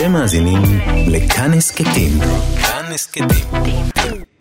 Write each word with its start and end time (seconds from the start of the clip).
אתם 0.00 0.12
מאזינים 0.12 0.62
לכאן 1.12 1.52
הסכתים. 1.52 2.18
כאן 2.62 2.92
הסכתים. 2.94 3.28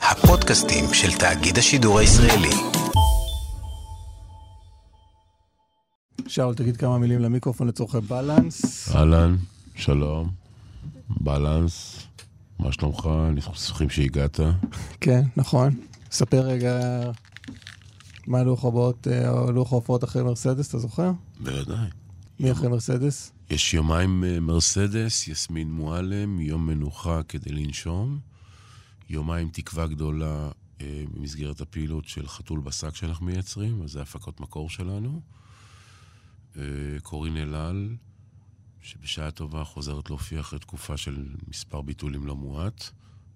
הפודקאסטים 0.01 0.85
של 0.93 1.17
תאגיד 1.17 1.58
השידור 1.58 2.00
הישראלי. 2.00 2.50
שאול, 6.27 6.56
תגיד 6.56 6.77
כמה 6.77 6.98
מילים 6.98 7.19
למיקרופון 7.19 7.67
לצורכי 7.67 7.98
בלנס. 8.00 8.89
אהלן, 8.95 9.36
שלום, 9.75 10.30
בלנס, 11.09 11.98
מה 12.60 12.71
שלומך? 12.71 13.10
אנחנו 13.36 13.55
שמחים 13.55 13.89
שהגעת. 13.89 14.39
כן, 15.02 15.21
נכון. 15.38 15.76
ספר 16.12 16.41
רגע 16.41 16.80
מה 18.28 18.44
לוח 18.44 18.66
הבאות, 18.66 19.07
אה, 19.12 19.52
לוח 19.52 19.71
ההופעות 19.73 20.04
אחרי 20.04 20.23
מרסדס, 20.23 20.70
אתה 20.70 20.78
זוכר? 20.78 21.12
בוודאי. 21.39 21.88
מי 22.39 22.52
אחרי 22.52 22.68
מרסדס? 22.68 23.32
יש 23.50 23.73
יומיים 23.73 24.23
אה, 24.23 24.39
מרסדס, 24.39 25.27
יסמין 25.27 25.71
מועלם, 25.71 26.41
יום 26.41 26.67
מנוחה 26.67 27.23
כדי 27.23 27.52
לנשום, 27.52 28.20
יומיים 29.09 29.49
תקווה 29.49 29.88
גדולה 29.88 30.52
אה, 30.81 31.03
במסגרת 31.13 31.62
הפעילות 31.62 32.07
של 32.07 32.27
חתול 32.27 32.59
בשק 32.59 32.95
שאנחנו 32.95 33.26
מייצרים, 33.26 33.84
אז 33.84 33.91
זה 33.91 34.02
הפקות 34.02 34.40
מקור 34.40 34.70
שלנו. 34.70 35.21
אה, 36.57 36.63
קורין 37.04 37.38
אלעל, 37.38 37.95
שבשעה 38.81 39.31
טובה 39.31 39.63
חוזרת 39.63 40.09
להופיע 40.09 40.40
אחרי 40.40 40.59
תקופה 40.59 40.98
של 40.98 41.27
מספר 41.48 41.81
ביטולים 41.81 42.26
לא 42.26 42.35
מועט, 42.35 42.84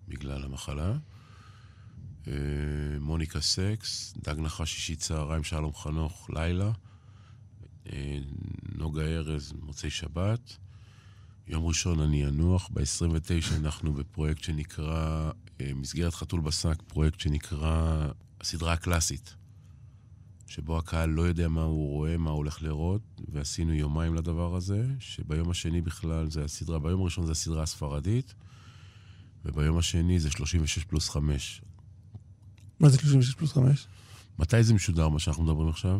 בגלל 0.07 0.43
המחלה. 0.43 0.93
מוניקה 2.99 3.41
סקס, 3.41 4.13
דג 4.17 4.39
נחש 4.39 4.73
שישי 4.73 4.95
צהריים, 4.95 5.43
שלום 5.43 5.73
חנוך, 5.73 6.29
לילה. 6.29 6.71
אה, 7.91 8.19
נוגה 8.75 9.01
ארז, 9.01 9.53
מוצאי 9.61 9.89
שבת. 9.89 10.57
יום 11.47 11.65
ראשון 11.65 11.99
אני 11.99 12.25
אנוח, 12.25 12.69
ב-29 12.73 13.55
אנחנו 13.55 13.93
בפרויקט 13.93 14.43
שנקרא, 14.43 15.31
אה, 15.61 15.71
מסגרת 15.75 16.13
חתול 16.13 16.41
בשק, 16.41 16.81
פרויקט 16.87 17.19
שנקרא 17.19 18.07
הסדרה 18.41 18.73
הקלאסית, 18.73 19.35
שבו 20.47 20.77
הקהל 20.77 21.09
לא 21.09 21.21
יודע 21.21 21.47
מה 21.47 21.63
הוא 21.63 21.89
רואה, 21.89 22.17
מה 22.17 22.29
הוא 22.29 22.37
הולך 22.37 22.63
לראות, 22.63 23.21
ועשינו 23.31 23.73
יומיים 23.73 24.15
לדבר 24.15 24.55
הזה, 24.55 24.87
שביום 24.99 25.49
השני 25.49 25.81
בכלל 25.81 26.29
זה 26.29 26.43
הסדרה, 26.43 26.79
ביום 26.79 27.01
הראשון 27.01 27.25
זה 27.25 27.31
הסדרה 27.31 27.63
הספרדית, 27.63 28.33
וביום 29.45 29.77
השני 29.77 30.19
זה 30.19 30.31
36 30.31 30.83
פלוס 30.83 31.09
5. 31.09 31.61
מה 32.79 32.89
זה 32.89 32.97
36 32.97 33.35
פלוס 33.35 33.53
5? 33.53 33.87
מתי 34.39 34.63
זה 34.63 34.73
משודר, 34.73 35.09
מה 35.09 35.19
שאנחנו 35.19 35.43
מדברים 35.43 35.69
עכשיו? 35.69 35.99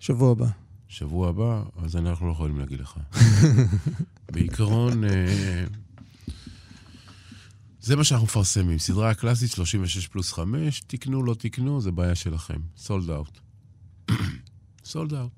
שבוע 0.00 0.30
הבא. 0.32 0.63
שבוע 0.94 1.28
הבא, 1.28 1.62
אז 1.76 1.96
אנחנו 1.96 2.26
לא 2.26 2.32
יכולים 2.32 2.58
להגיד 2.58 2.80
לך. 2.80 2.96
בעיקרון, 4.32 5.04
אה, 5.04 5.64
זה 7.80 7.96
מה 7.96 8.04
שאנחנו 8.04 8.26
מפרסמים. 8.26 8.78
סדרה 8.78 9.10
הקלאסית 9.10 9.50
36 9.50 10.06
פלוס 10.06 10.32
5, 10.32 10.80
תקנו, 10.86 11.22
לא 11.22 11.34
תקנו, 11.34 11.80
זה 11.80 11.90
בעיה 11.90 12.14
שלכם. 12.14 12.60
סולד 12.76 13.10
אאוט. 13.10 13.38
סולד 14.84 15.14
אאוט. 15.14 15.32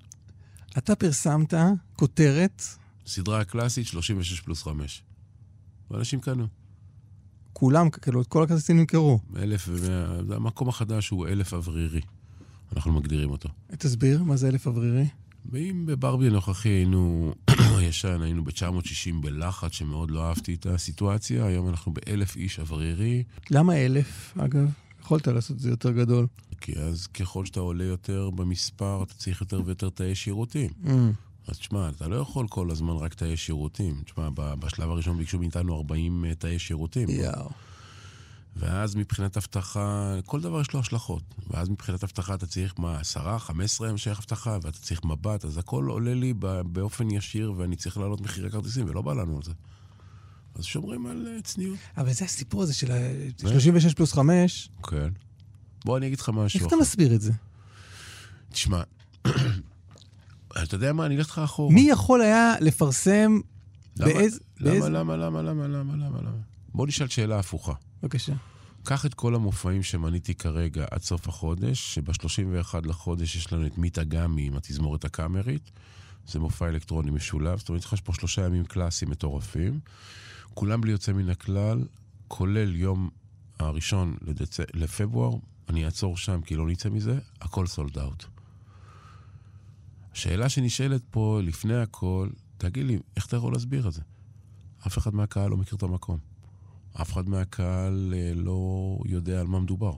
אתה 0.79 0.95
פרסמת 0.95 1.55
כותרת, 1.93 2.63
סדרה 3.07 3.41
הקלאסית 3.41 3.87
36 3.87 4.41
פלוס 4.41 4.63
5. 4.63 5.03
ואנשים 5.91 6.21
קנו. 6.21 6.47
כולם, 7.53 7.91
כאילו, 7.91 8.23
את 8.23 8.27
כל 8.27 8.43
הכרטיסים 8.43 8.79
נמכרו. 8.79 9.21
אלף 9.37 9.69
ומאה, 9.69 10.37
המקום 10.37 10.69
החדש 10.69 11.09
הוא 11.09 11.29
אלף 11.29 11.55
אוורירי. 11.55 12.01
אנחנו 12.77 12.93
מגדירים 12.93 13.31
אותו. 13.31 13.49
תסביר, 13.79 14.23
מה 14.23 14.37
זה 14.37 14.49
אלף 14.49 14.67
אוורירי? 14.67 15.07
ואם 15.51 15.87
בברבי 15.87 16.27
הנוכחי 16.27 16.69
היינו, 16.69 17.33
הישן, 17.79 18.23
היינו 18.23 18.45
ב-960 18.45 19.15
בלחץ, 19.21 19.73
שמאוד 19.73 20.11
לא 20.11 20.29
אהבתי 20.29 20.55
את 20.55 20.67
הסיטואציה, 20.67 21.47
היום 21.47 21.69
אנחנו 21.69 21.93
באלף 21.93 22.37
איש 22.37 22.59
אוורירי, 22.59 23.23
למה 23.51 23.77
אלף, 23.77 24.35
אגב? 24.39 24.71
יכולת 25.01 25.29
לעשות 25.29 25.57
את 25.57 25.63
זה 25.63 25.71
יותר 25.71 25.91
גדול. 25.91 26.27
כי 26.61 26.79
אז 26.79 27.07
ככל 27.07 27.45
שאתה 27.45 27.61
עולה 27.61 27.85
יותר 27.85 28.31
במספר, 28.31 29.03
אתה 29.03 29.15
צריך 29.15 29.41
יותר 29.41 29.63
ויותר 29.65 29.89
תאי 29.89 30.15
שירותים. 30.15 30.71
Mm. 30.85 30.89
אז 31.49 31.59
תשמע, 31.59 31.89
אתה 31.89 32.09
לא 32.09 32.17
יכול 32.17 32.49
כל 32.49 32.71
הזמן 32.71 32.97
רק 32.97 33.15
תאי 33.15 33.37
שירותים. 33.37 34.03
תשמע, 34.05 34.29
בשלב 34.35 34.91
הראשון 34.91 35.19
ביקשו 35.19 35.39
מאיתנו 35.39 35.77
40 35.77 36.25
אה, 36.25 36.35
תאי 36.35 36.59
שירותים. 36.59 37.09
יאו. 37.11 37.49
ואז 38.59 38.95
מבחינת 38.95 39.37
אבטחה, 39.37 40.15
כל 40.25 40.41
דבר 40.41 40.61
יש 40.61 40.73
לו 40.73 40.81
השלכות. 40.81 41.23
ואז 41.51 41.69
מבחינת 41.69 42.05
אבטחה 42.05 42.35
אתה 42.35 42.47
צריך, 42.47 42.75
מה, 42.79 42.99
10, 43.01 43.39
15 43.39 43.89
המשך 43.89 44.19
אבטחה, 44.19 44.59
ואתה 44.63 44.79
צריך 44.79 45.05
מבט, 45.05 45.45
אז 45.45 45.59
הכל 45.59 45.85
עולה 45.89 46.15
לי 46.15 46.35
באופן 46.67 47.11
ישיר, 47.11 47.53
ואני 47.57 47.77
צריך 47.77 47.99
להעלות 47.99 48.21
מחירי 48.21 48.51
כרטיסים, 48.51 48.87
ולא 48.91 49.03
בא 49.03 49.13
לנו 49.15 49.37
על 49.37 49.43
זה. 49.43 49.53
אז 50.55 50.65
שומרים 50.65 51.07
על 51.07 51.29
אה, 51.37 51.43
צניעות. 51.43 51.79
אבל 51.97 52.13
זה 52.13 52.25
הסיפור 52.25 52.63
הזה 52.63 52.75
של 52.75 52.93
ה- 52.93 53.41
36 53.41 53.95
פלוס 53.95 54.13
5, 54.13 54.69
כן. 54.91 55.09
בוא 55.85 55.99
אני 55.99 56.07
אגיד 56.07 56.21
לך 56.21 56.29
משהו. 56.29 56.59
איך 56.61 56.67
אתה 56.69 56.77
מסביר 56.81 57.15
את 57.15 57.21
זה? 57.21 57.33
תשמע, 58.53 58.83
אתה 60.63 60.75
יודע 60.75 60.93
מה, 60.93 61.07
אני 61.07 61.17
אלך 61.17 61.29
לך 61.31 61.39
אחורה. 61.39 61.75
מי 61.75 61.81
יכול 61.91 62.21
היה 62.21 62.55
לפרסם 62.61 63.41
באיזה... 63.97 64.39
למה, 64.61 64.71
באיזה- 64.71 64.89
למה, 64.89 65.17
למה, 65.17 65.43
למה, 65.43 65.67
למה, 65.69 65.97
למה, 65.97 66.19
למה? 66.21 66.31
בוא 66.75 66.87
נשאל 66.87 67.09
שאלה 67.09 67.39
הפוכה. 67.39 67.73
בבקשה. 68.07 68.33
קח 68.83 69.07
את 69.07 69.15
כל 69.15 69.35
המופעים 69.35 69.83
שמניתי 69.83 70.35
כרגע 70.35 70.87
עד 70.91 71.03
סוף 71.03 71.29
החודש, 71.29 71.95
שב-31 71.95 72.75
לחודש 72.85 73.37
יש 73.37 73.53
לנו 73.53 73.67
את 73.67 73.79
מיטה 73.79 74.05
גמי 74.05 74.47
עם 74.47 74.57
התזמורת 74.57 75.05
הקאמרית. 75.05 75.71
זה 76.27 76.41
מופע 76.41 76.69
אלקטרוני 76.69 77.11
משולב, 77.11 77.59
זאת 77.59 77.69
אומרת, 77.69 77.83
יש 77.93 78.01
פה 78.01 78.13
שלושה 78.15 78.47
ימים 78.47 78.65
קלאסיים 78.65 79.11
מטורפים. 79.11 79.81
כולם 80.55 80.81
בלי 80.81 80.93
יוצא 80.93 81.13
מן 81.13 81.31
הכלל, 81.31 81.85
כולל 82.29 82.77
יום 82.77 83.11
הראשון 83.59 84.17
לדצ... 84.23 84.61
לפברואר, 84.75 85.37
אני 85.69 85.85
אעצור 85.85 86.17
שם 86.17 86.41
כי 86.41 86.57
לא 86.57 86.67
נצא 86.67 86.89
מזה, 86.89 87.19
הכל 87.41 87.67
סולד 87.67 87.99
אאוט. 87.99 88.25
השאלה 90.13 90.49
שנשאלת 90.49 91.03
פה, 91.11 91.41
לפני 91.43 91.77
הכל, 91.77 92.29
תגיד 92.59 92.87
לי, 92.87 92.99
איך 93.17 93.27
אתה 93.27 93.37
יכול 93.37 93.53
להסביר 93.53 93.89
את 93.89 93.93
זה? 93.93 94.03
אף 94.87 94.99
אחד 94.99 95.15
מהקהל 95.15 95.51
לא 95.51 95.57
מכיר 95.57 95.77
את 95.77 95.83
המקום. 95.83 96.36
אף 97.01 97.13
אחד 97.13 97.29
מהקהל 97.29 98.15
אה, 98.17 98.33
לא 98.35 98.99
יודע 99.05 99.41
על 99.41 99.47
מה 99.47 99.61
מדובר. 99.61 99.97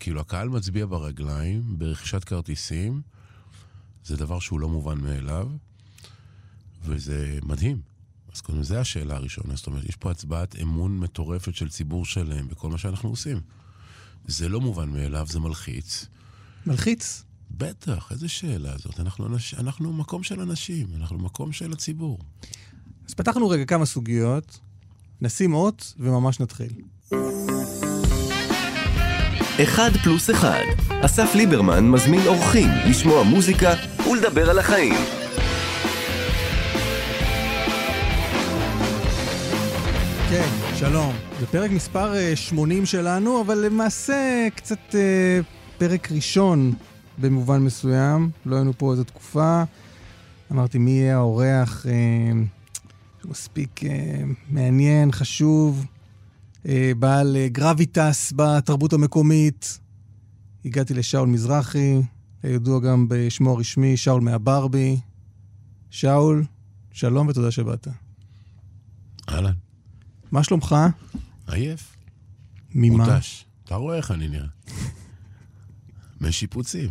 כאילו, 0.00 0.20
הקהל 0.20 0.48
מצביע 0.48 0.86
ברגליים, 0.86 1.78
ברכישת 1.78 2.24
כרטיסים, 2.24 3.02
זה 4.04 4.16
דבר 4.16 4.38
שהוא 4.38 4.60
לא 4.60 4.68
מובן 4.68 4.98
מאליו, 5.00 5.48
וזה 6.84 7.38
מדהים. 7.42 7.80
אז 8.34 8.40
קודם, 8.40 8.62
זו 8.62 8.76
השאלה 8.76 9.16
הראשונה. 9.16 9.56
זאת 9.56 9.66
אומרת, 9.66 9.84
יש 9.84 9.96
פה 9.96 10.10
הצבעת 10.10 10.56
אמון 10.62 10.98
מטורפת 10.98 11.54
של 11.54 11.68
ציבור 11.68 12.04
שלם 12.04 12.48
בכל 12.48 12.70
מה 12.70 12.78
שאנחנו 12.78 13.08
עושים. 13.08 13.40
זה 14.26 14.48
לא 14.48 14.60
מובן 14.60 14.88
מאליו, 14.88 15.26
זה 15.30 15.40
מלחיץ. 15.40 16.06
מלחיץ. 16.66 17.24
בטח, 17.50 18.12
איזה 18.12 18.28
שאלה 18.28 18.78
זאת. 18.78 19.00
אנחנו, 19.00 19.26
אנש... 19.26 19.54
אנחנו 19.54 19.92
מקום 19.92 20.22
של 20.22 20.40
אנשים, 20.40 20.86
אנחנו 20.94 21.18
מקום 21.18 21.52
של 21.52 21.72
הציבור. 21.72 22.18
אז 23.08 23.14
פתחנו 23.14 23.48
רגע 23.48 23.64
כמה 23.64 23.86
סוגיות, 23.86 24.60
נשים 25.20 25.54
אות 25.54 25.94
וממש 25.98 26.40
נתחיל. 26.40 26.72
אחד 29.62 29.90
פלוס 30.02 30.30
אחד. 30.30 30.62
אסף 31.04 31.34
ליברמן 31.34 31.88
מזמין 31.88 32.20
אורחים 32.26 32.68
לשמוע 32.88 33.22
מוזיקה 33.22 33.70
ולדבר 34.10 34.50
על 34.50 34.58
החיים. 34.58 34.94
כן, 40.30 40.48
שלום. 40.74 41.14
זה 41.40 41.46
פרק 41.46 41.70
מספר 41.70 42.14
אה, 42.14 42.36
80 42.36 42.86
שלנו, 42.86 43.40
אבל 43.40 43.58
למעשה 43.58 44.48
קצת 44.54 44.94
אה, 44.94 45.40
פרק 45.78 46.12
ראשון 46.12 46.72
במובן 47.18 47.58
מסוים. 47.58 48.30
לא 48.46 48.56
היינו 48.56 48.72
פה 48.78 48.92
איזו 48.92 49.04
תקופה. 49.04 49.62
אמרתי, 50.52 50.78
מי 50.78 50.90
יהיה 50.90 51.16
האורח 51.16 51.86
אה, 51.88 51.92
מספיק 53.28 53.84
אה, 53.84 54.22
מעניין, 54.50 55.12
חשוב, 55.12 55.86
אה, 56.68 56.92
בעל 56.98 57.36
אה, 57.36 57.48
גרביטס 57.48 58.32
בתרבות 58.36 58.92
המקומית. 58.92 59.78
הגעתי 60.64 60.94
לשאול 60.94 61.28
מזרחי, 61.28 62.00
הידוע 62.42 62.80
גם 62.80 63.06
בשמו 63.08 63.50
הרשמי, 63.50 63.96
שאול 63.96 64.20
מהברבי. 64.20 64.96
שאול, 65.90 66.44
שלום 66.92 67.28
ותודה 67.28 67.50
שבאת. 67.50 67.88
אהלן. 69.28 69.52
מה 70.30 70.44
שלומך? 70.44 70.76
עייף. 71.46 71.96
ממה? 72.74 73.04
מותש. 73.04 73.44
אתה 73.64 73.74
רואה 73.74 73.96
איך 73.96 74.10
אני 74.10 74.28
נראה. 74.28 74.48
משיפוצים. 76.20 76.90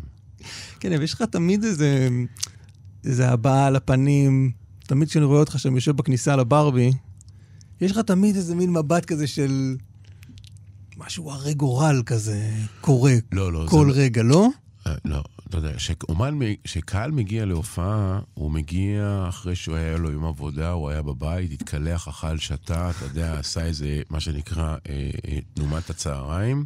כן, 0.79 0.93
אבל 0.93 1.03
יש 1.03 1.13
לך 1.13 1.21
תמיד 1.21 1.63
איזה, 1.63 2.09
איזה 3.03 3.29
הבעה 3.29 3.67
על 3.67 3.75
הפנים. 3.75 4.51
תמיד 4.87 5.09
כשאני 5.09 5.25
רואה 5.25 5.39
אותך 5.39 5.59
שם 5.59 5.75
יושב 5.75 5.95
בכניסה 5.95 6.35
לברבי, 6.35 6.91
יש 7.81 7.91
לך 7.91 7.99
תמיד 7.99 8.35
איזה 8.35 8.55
מין 8.55 8.73
מבט 8.73 9.05
כזה 9.05 9.27
של 9.27 9.75
משהו 10.97 11.31
הרי 11.31 11.53
גורל 11.53 12.01
כזה 12.05 12.51
קורה 12.81 13.13
לא, 13.31 13.53
לא. 13.53 13.65
כל 13.69 13.91
זה... 13.91 13.99
רגע, 13.99 14.23
לא? 14.23 14.47
אה, 14.87 14.95
לא. 15.05 15.23
אתה 15.49 15.57
יודע, 15.57 15.71
כשקהל 16.63 17.11
מגיע 17.11 17.45
להופעה, 17.45 18.19
הוא 18.33 18.51
מגיע 18.51 19.25
אחרי 19.29 19.55
שהוא 19.55 19.75
היה 19.75 19.97
לו 19.97 20.11
יום 20.11 20.25
עבודה, 20.25 20.71
הוא 20.71 20.89
היה 20.89 21.01
בבית, 21.01 21.51
התקלח, 21.51 22.07
אכל, 22.07 22.37
שתה, 22.37 22.89
אתה 22.89 23.05
יודע, 23.05 23.39
עשה 23.39 23.65
איזה, 23.65 24.01
מה 24.09 24.19
שנקרא, 24.19 24.75
אה, 24.89 25.09
אה, 25.27 25.39
תנומת 25.53 25.89
הצהריים. 25.89 26.65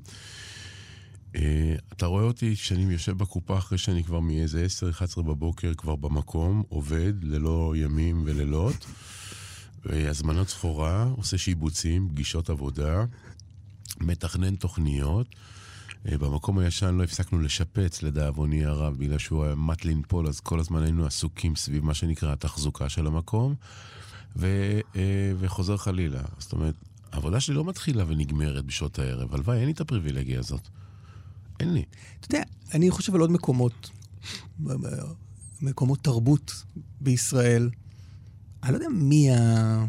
אה, 1.36 1.76
אתה 1.94 2.06
רואה 2.06 2.24
אותי 2.24 2.56
כשאני 2.56 2.94
יושב 2.94 3.18
בקופה 3.18 3.58
אחרי 3.58 3.78
שאני 3.78 4.04
כבר 4.04 4.20
מאיזה 4.20 4.66
10-11 5.18 5.22
בבוקר 5.22 5.74
כבר 5.78 5.96
במקום, 5.96 6.64
עובד 6.70 7.14
ללא 7.24 7.74
ימים 7.78 8.24
ולילות, 8.26 8.86
הזמנות 9.86 10.50
סחורה, 10.50 11.04
עושה 11.04 11.38
שיבוצים, 11.38 12.10
פגישות 12.10 12.50
עבודה, 12.50 13.06
מתכנן 14.00 14.56
תוכניות. 14.56 15.36
אה, 16.12 16.18
במקום 16.18 16.60
הישן 16.60 16.96
לא 16.96 17.04
הפסקנו 17.04 17.42
לשפץ, 17.42 18.04
לדאבוני 18.04 18.66
הרב, 18.66 18.96
בגלל 18.98 19.18
שהוא 19.18 19.46
היה 19.46 19.56
מט 19.56 19.86
לנפול, 19.86 20.28
אז 20.28 20.40
כל 20.40 20.60
הזמן 20.60 20.84
היינו 20.84 21.06
עסוקים 21.06 21.56
סביב 21.56 21.86
מה 21.86 21.94
שנקרא 21.94 22.34
התחזוקה 22.34 22.90
של 22.90 23.08
המקום, 23.08 23.56
ו, 24.36 24.48
אה, 24.96 25.32
וחוזר 25.40 25.78
חלילה. 25.78 26.22
זאת 26.38 26.54
אומרת, 26.54 26.76
העבודה 27.12 27.40
שלי 27.40 27.56
לא 27.56 27.66
מתחילה 27.66 28.04
ונגמרת 28.08 28.66
בשעות 28.66 29.00
הערב. 29.00 29.36
הלוואי, 29.36 29.58
אין 29.58 29.66
לי 29.66 29.72
את 29.72 29.82
הפריבילגיה 29.82 30.40
הזאת. 30.40 30.70
אין 31.60 31.74
לי. 31.74 31.84
אתה 32.20 32.36
יודע, 32.36 32.44
אני 32.74 32.92
חושב 32.92 33.16
על 33.16 33.22
עוד 33.22 33.32
מקומות, 33.32 33.90
מקומות 35.62 36.04
תרבות 36.04 36.64
בישראל. 37.02 37.70
אני 38.64 38.72
לא 38.72 38.78
יודע 38.78 38.90
מי, 38.90 39.32
ה... 39.32 39.86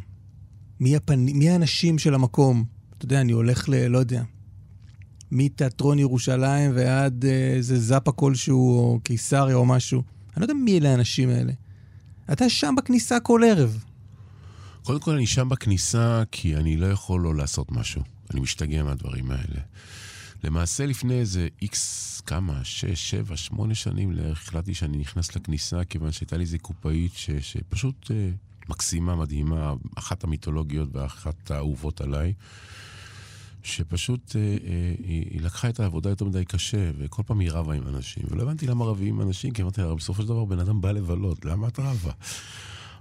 מי, 0.80 0.96
הפנ... 0.96 1.24
מי 1.24 1.50
האנשים 1.50 1.98
של 1.98 2.14
המקום. 2.14 2.64
אתה 2.96 3.04
יודע, 3.04 3.20
אני 3.20 3.32
הולך 3.32 3.68
ל... 3.68 3.86
לא 3.86 3.98
יודע, 3.98 4.22
מתיאטרון 5.30 5.98
ירושלים 5.98 6.70
ועד 6.74 7.24
אה, 7.24 7.30
איזה 7.30 7.78
זאפה 7.78 8.12
כלשהו, 8.12 8.78
או 8.78 9.00
קיסריה 9.04 9.56
או 9.56 9.66
משהו. 9.66 10.02
אני 10.36 10.40
לא 10.40 10.44
יודע 10.44 10.54
מי 10.54 10.78
אלה 10.78 10.90
האנשים 10.90 11.28
האלה. 11.28 11.52
אתה 12.32 12.48
שם 12.48 12.74
בכניסה 12.76 13.20
כל 13.20 13.42
ערב. 13.46 13.84
קודם 14.82 15.00
כל, 15.00 15.14
אני 15.14 15.26
שם 15.26 15.48
בכניסה 15.48 16.22
כי 16.32 16.56
אני 16.56 16.76
לא 16.76 16.86
יכול 16.86 17.20
לא 17.20 17.34
לעשות 17.34 17.72
משהו. 17.72 18.02
אני 18.30 18.40
משתגע 18.40 18.82
מהדברים 18.82 19.30
האלה. 19.30 19.60
למעשה, 20.44 20.86
לפני 20.86 21.14
איזה 21.14 21.48
איקס, 21.62 22.20
כמה, 22.26 22.64
שש, 22.64 23.10
שבע, 23.10 23.36
שמונה 23.36 23.74
שנים 23.74 24.12
לערך, 24.12 24.42
החלטתי 24.48 24.74
שאני 24.74 24.98
נכנס 24.98 25.36
לכניסה, 25.36 25.84
כיוון 25.84 26.12
שהייתה 26.12 26.36
לי 26.36 26.42
איזה 26.42 26.58
קופאית 26.58 27.12
ש, 27.14 27.30
שפשוט 27.30 28.10
אה, 28.10 28.30
מקסימה, 28.68 29.16
מדהימה, 29.16 29.74
אחת 29.94 30.24
המיתולוגיות 30.24 30.88
ואחת 30.92 31.50
האהובות 31.50 32.00
עליי. 32.00 32.32
שפשוט 33.62 34.36
אה, 34.36 34.40
אה, 34.40 34.94
היא, 34.98 35.26
היא 35.30 35.40
לקחה 35.40 35.68
את 35.68 35.80
העבודה 35.80 36.10
יותר 36.10 36.24
מדי 36.24 36.44
קשה, 36.44 36.90
וכל 36.98 37.22
פעם 37.26 37.38
היא 37.38 37.50
רבה 37.50 37.74
עם 37.74 37.88
אנשים. 37.88 38.22
ולא 38.30 38.42
הבנתי 38.42 38.66
למה 38.66 38.84
רבים 38.84 39.14
עם 39.14 39.28
אנשים, 39.28 39.52
כי 39.52 39.62
אמרתי 39.62 39.80
לה, 39.80 39.94
בסופו 39.94 40.22
של 40.22 40.28
דבר 40.28 40.44
בן 40.44 40.58
אדם 40.58 40.80
בא 40.80 40.92
לבלות, 40.92 41.44
למה 41.44 41.68
את 41.68 41.78
רבה? 41.78 42.12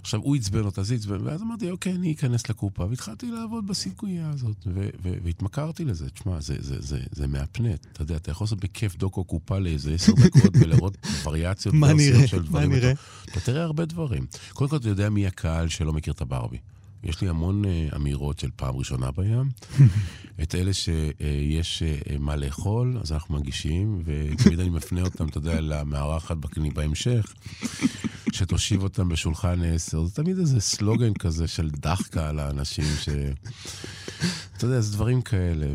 עכשיו, 0.00 0.20
הוא 0.20 0.36
עצבן 0.36 0.64
אותה, 0.64 0.82
זה 0.82 0.94
עצבן, 0.94 1.26
ואז 1.26 1.42
אמרתי, 1.42 1.70
אוקיי, 1.70 1.92
אני 1.92 2.12
אכנס 2.12 2.50
לקופה, 2.50 2.84
והתחלתי 2.84 3.30
לעבוד 3.30 3.66
בסיכויה 3.66 4.30
הזאת, 4.30 4.66
והתמכרתי 5.02 5.84
לזה. 5.84 6.10
תשמע, 6.10 6.40
זה, 6.40 6.56
זה, 6.58 6.76
זה, 6.78 6.98
זה 7.12 7.26
מהפנט. 7.26 7.86
אתה 7.92 8.02
יודע, 8.02 8.16
אתה 8.16 8.30
יכול 8.30 8.44
לעשות 8.44 8.60
בכיף 8.60 8.96
דוקו 8.96 9.24
קופה 9.24 9.58
לאיזה 9.58 9.94
עשר 9.94 10.12
דקות 10.24 10.52
ולראות 10.60 10.96
וריאציות 11.24 11.74
מה 11.74 11.92
נראה? 11.92 12.26
של 12.26 12.42
דברים. 12.42 12.70
מה 12.70 12.76
נראה? 12.76 12.92
אתה 13.24 13.40
תראה 13.40 13.62
הרבה 13.62 13.84
דברים. 13.84 14.26
קודם 14.52 14.70
כל, 14.70 14.76
אתה 14.76 14.88
יודע 14.88 15.10
מי 15.10 15.26
הקהל 15.26 15.68
שלא 15.68 15.92
מכיר 15.92 16.12
את 16.12 16.20
הברבי. 16.20 16.58
יש 17.04 17.20
לי 17.20 17.28
המון 17.28 17.64
uh, 17.64 17.96
אמירות 17.96 18.38
של 18.38 18.50
פעם 18.56 18.76
ראשונה 18.76 19.10
בים. 19.10 19.48
את 20.42 20.54
אלה 20.54 20.72
שיש 20.72 21.82
uh, 21.82 22.08
uh, 22.08 22.18
מה 22.18 22.36
לאכול, 22.36 22.98
אז 23.02 23.12
אנחנו 23.12 23.38
מגישים, 23.38 24.02
ותמיד 24.04 24.60
אני 24.60 24.70
מפנה 24.70 25.02
אותם, 25.02 25.28
אתה 25.28 25.38
יודע, 25.38 25.60
למארחת 25.60 26.36
בהמשך, 26.74 27.34
שתושיב 28.34 28.82
אותם 28.82 29.08
בשולחן 29.08 29.64
עשר. 29.64 30.04
זה 30.04 30.14
תמיד 30.14 30.38
איזה 30.38 30.60
סלוגן 30.60 31.14
כזה 31.14 31.48
של 31.48 31.70
דחקה 31.70 32.28
על 32.28 32.38
האנשים, 32.38 32.84
ש... 33.00 33.08
אתה 34.56 34.64
יודע, 34.64 34.80
זה 34.80 34.92
דברים 34.92 35.22
כאלה. 35.22 35.66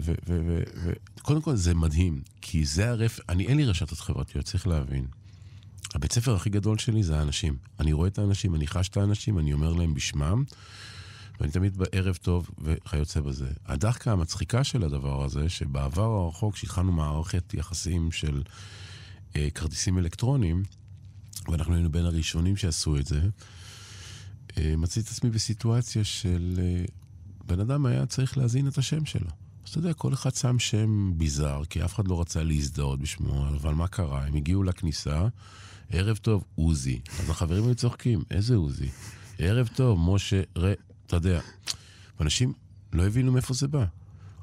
וקודם 1.17 1.41
כל, 1.41 1.55
זה 1.55 1.73
מדהים, 1.73 2.21
כי 2.41 2.65
זה 2.65 2.89
הרף... 2.89 3.19
אני, 3.29 3.47
אין 3.47 3.57
לי 3.57 3.65
רשתות 3.65 3.99
חברתיות, 3.99 4.45
צריך 4.45 4.67
להבין. 4.67 5.05
הבית 5.95 6.11
ספר 6.11 6.35
הכי 6.35 6.49
גדול 6.49 6.77
שלי 6.77 7.03
זה 7.03 7.19
האנשים. 7.19 7.57
אני 7.79 7.93
רואה 7.93 8.07
את 8.07 8.19
האנשים, 8.19 8.55
אני 8.55 8.67
חש 8.67 8.89
את 8.89 8.97
האנשים, 8.97 9.39
אני 9.39 9.53
אומר 9.53 9.73
להם 9.73 9.93
בשמם. 9.93 10.43
ואני 11.39 11.51
תמיד 11.51 11.77
בערב 11.77 12.15
טוב 12.15 12.49
וכיוצא 12.61 13.21
בזה. 13.21 13.47
הדחקה 13.65 14.11
המצחיקה 14.11 14.63
של 14.63 14.83
הדבר 14.83 15.23
הזה, 15.23 15.49
שבעבר 15.49 16.03
הרחוק, 16.03 16.55
שהתחלנו 16.55 16.91
מערכת 16.91 17.53
יחסים 17.53 18.11
של 18.11 18.41
אה, 19.35 19.47
כרטיסים 19.55 19.97
אלקטרוניים, 19.97 20.63
ואנחנו 21.47 21.73
היינו 21.73 21.91
בין 21.91 22.05
הראשונים 22.05 22.57
שעשו 22.57 22.97
את 22.97 23.05
זה, 23.05 23.21
אה, 24.57 24.73
מצאתי 24.77 24.99
את 24.99 25.07
עצמי 25.07 25.29
בסיטואציה 25.29 26.03
של 26.03 26.59
אה, 26.59 26.85
בן 27.45 27.59
אדם 27.59 27.85
היה 27.85 28.05
צריך 28.05 28.37
להזין 28.37 28.67
את 28.67 28.77
השם 28.77 29.05
שלו. 29.05 29.29
אז 29.65 29.69
אתה 29.69 29.79
יודע, 29.79 29.93
כל 29.93 30.13
אחד 30.13 30.35
שם 30.35 30.59
שם 30.59 31.13
ביזאר, 31.17 31.65
כי 31.65 31.85
אף 31.85 31.95
אחד 31.95 32.07
לא 32.07 32.21
רצה 32.21 32.43
להזדהות 32.43 32.99
בשמו, 32.99 33.47
אבל 33.47 33.73
מה 33.73 33.87
קרה? 33.87 34.25
הם 34.25 34.35
הגיעו 34.35 34.63
לכניסה, 34.63 35.27
ערב 35.89 36.17
טוב, 36.17 36.43
עוזי. 36.55 36.99
אז 37.19 37.29
החברים 37.29 37.65
היו 37.65 37.75
צוחקים, 37.75 38.23
איזה 38.31 38.55
עוזי? 38.55 38.89
ערב 39.37 39.69
טוב, 39.75 39.99
משה 40.15 40.41
ר... 40.57 40.73
אתה 41.07 41.15
יודע, 41.15 41.39
ואנשים 42.19 42.53
לא 42.93 43.05
הבינו 43.07 43.31
מאיפה 43.31 43.53
זה 43.53 43.67
בא. 43.67 43.85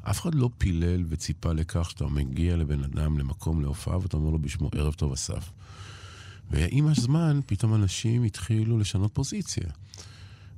אף 0.02 0.20
אחד 0.20 0.34
לא 0.34 0.50
פילל 0.58 1.04
וציפה 1.08 1.52
לכך 1.52 1.90
שאתה 1.90 2.06
מגיע 2.06 2.56
לבן 2.56 2.84
אדם 2.84 3.18
למקום 3.18 3.60
להופעה 3.60 3.98
ואתה 3.98 4.16
אומר 4.16 4.30
לו 4.30 4.38
בשמו 4.38 4.70
ערב 4.74 4.94
טוב 4.94 5.12
אסף. 5.12 5.50
ועם 6.52 6.86
הזמן 6.86 7.40
פתאום 7.46 7.74
אנשים 7.74 8.22
התחילו 8.22 8.78
לשנות 8.78 9.14
פוזיציה. 9.14 9.68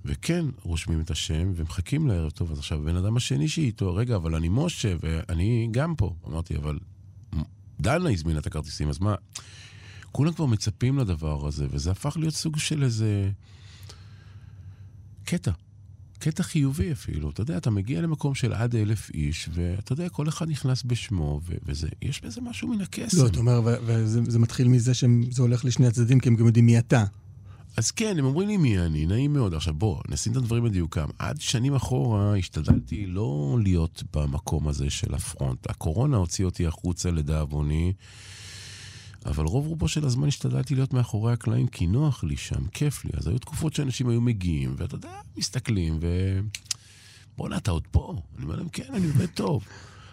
וכן, 0.05 0.44
רושמים 0.62 1.00
את 1.00 1.11
השם 1.11 1.52
ומחכים 1.55 2.06
לערב 2.06 2.31
טוב. 2.31 2.52
אז 2.52 2.58
עכשיו, 2.58 2.79
הבן 2.79 2.96
אדם 2.96 3.17
השני 3.17 3.49
שאיתו, 3.49 3.94
רגע, 3.94 4.17
אבל 4.17 4.35
אני 4.35 4.49
משה 4.50 4.94
ואני 5.00 5.69
גם 5.70 5.94
פה. 5.94 6.14
אמרתי, 6.29 6.56
אבל 6.56 6.79
דנה 7.81 8.11
הזמינה 8.11 8.38
את 8.38 8.46
הכרטיסים, 8.46 8.88
אז 8.88 8.99
מה? 8.99 9.14
כולם 10.12 10.32
כבר 10.32 10.46
מצפים 10.46 10.99
לדבר 10.99 11.46
הזה, 11.46 11.67
וזה 11.70 11.91
הפך 11.91 12.17
להיות 12.17 12.35
סוג 12.35 12.58
של 12.58 12.82
איזה 12.82 13.31
קטע. 15.25 15.50
קטע 16.19 16.43
חיובי 16.43 16.93
אפילו. 16.93 17.31
אתה 17.31 17.40
יודע, 17.40 17.56
אתה 17.56 17.70
מגיע 17.70 18.00
למקום 18.00 18.34
של 18.34 18.52
עד 18.52 18.76
אלף 18.76 19.11
איש, 19.14 19.49
ואתה 19.52 19.93
יודע, 19.93 20.08
כל 20.08 20.28
אחד 20.28 20.49
נכנס 20.49 20.82
בשמו, 20.82 21.40
ו- 21.46 21.55
וזה, 21.66 21.88
יש 22.02 22.20
בזה 22.20 22.40
משהו 22.40 22.69
מן 22.69 22.81
הקסם. 22.81 23.22
לא, 23.22 23.26
אתה 23.26 23.38
אומר, 23.38 23.61
וזה 23.64 24.38
מתחיל 24.38 24.69
מזה 24.69 24.94
שזה 24.94 25.43
הולך 25.43 25.64
לשני 25.64 25.87
הצדדים, 25.87 26.20
כי 26.20 26.28
הם 26.28 26.37
גם 26.37 26.46
יודעים 26.46 26.66
מי 26.66 26.78
אתה. 26.78 27.05
אז 27.76 27.90
כן, 27.90 28.19
הם 28.19 28.25
אומרים 28.25 28.49
לי 28.49 28.56
מי 28.56 28.78
אני, 28.78 29.06
נעים 29.06 29.32
מאוד. 29.32 29.55
עכשיו 29.55 29.75
בוא, 29.75 30.02
נשים 30.08 30.32
את 30.32 30.37
הדברים 30.37 30.64
בדיוקם. 30.64 31.08
עד 31.19 31.40
שנים 31.40 31.75
אחורה 31.75 32.36
השתדלתי 32.36 33.06
לא 33.06 33.58
להיות 33.62 34.03
במקום 34.15 34.69
הזה 34.69 34.91
של 34.91 35.15
הפרונט. 35.15 35.70
הקורונה 35.70 36.17
הוציאה 36.17 36.46
אותי 36.46 36.67
החוצה 36.67 37.10
לדאבוני. 37.10 37.93
אבל 39.24 39.44
רוב 39.44 39.66
רובו 39.66 39.88
של 39.88 40.06
הזמן 40.06 40.28
השתדלתי 40.28 40.74
להיות 40.74 40.93
מאחורי 40.93 41.32
הקלעים, 41.32 41.66
כי 41.66 41.86
נוח 41.86 42.24
לי 42.24 42.36
שם, 42.36 42.66
כיף 42.66 43.04
לי. 43.04 43.10
אז 43.16 43.26
היו 43.26 43.38
תקופות 43.38 43.74
שאנשים 43.74 44.08
היו 44.08 44.20
מגיעים, 44.20 44.74
ואתה 44.78 44.94
יודע, 44.94 45.12
מסתכלים, 45.36 45.98
ו... 46.00 46.38
בואנה, 47.36 47.56
אתה 47.56 47.70
עוד 47.70 47.86
פה? 47.90 48.14
אני 48.36 48.44
אומר 48.44 48.56
להם, 48.56 48.69
כן, 48.69 48.94
אני 48.94 49.06
עובד 49.06 49.26
טוב. 49.26 49.64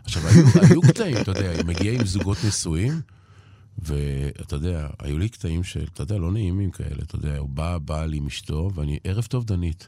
עכשיו, 0.04 0.28
היו, 0.28 0.46
היו 0.70 0.82
קטעים, 0.82 1.18
אתה 1.18 1.32
יודע, 1.32 1.60
הם 1.60 1.68
מגיעים 1.68 2.00
עם 2.00 2.06
זוגות 2.06 2.38
נשואים, 2.48 3.02
ואתה 3.80 4.56
יודע, 4.56 4.88
היו 5.00 5.18
לי 5.18 5.30
קטעים 5.30 5.64
של, 5.64 5.88
אתה 5.94 6.04
יודע, 6.04 6.18
לא 6.18 6.32
נעימים 6.32 6.72
כאלה, 6.72 7.04
אתה 7.04 7.16
יודע, 7.16 7.38
הוא 7.38 7.50
בא 7.50 7.74
הבעל 7.74 8.14
עם 8.14 8.28
אשתו, 8.28 8.72
ואני, 8.76 9.00
ערב 9.04 9.24
טוב, 9.24 9.46
דנית. 9.46 9.88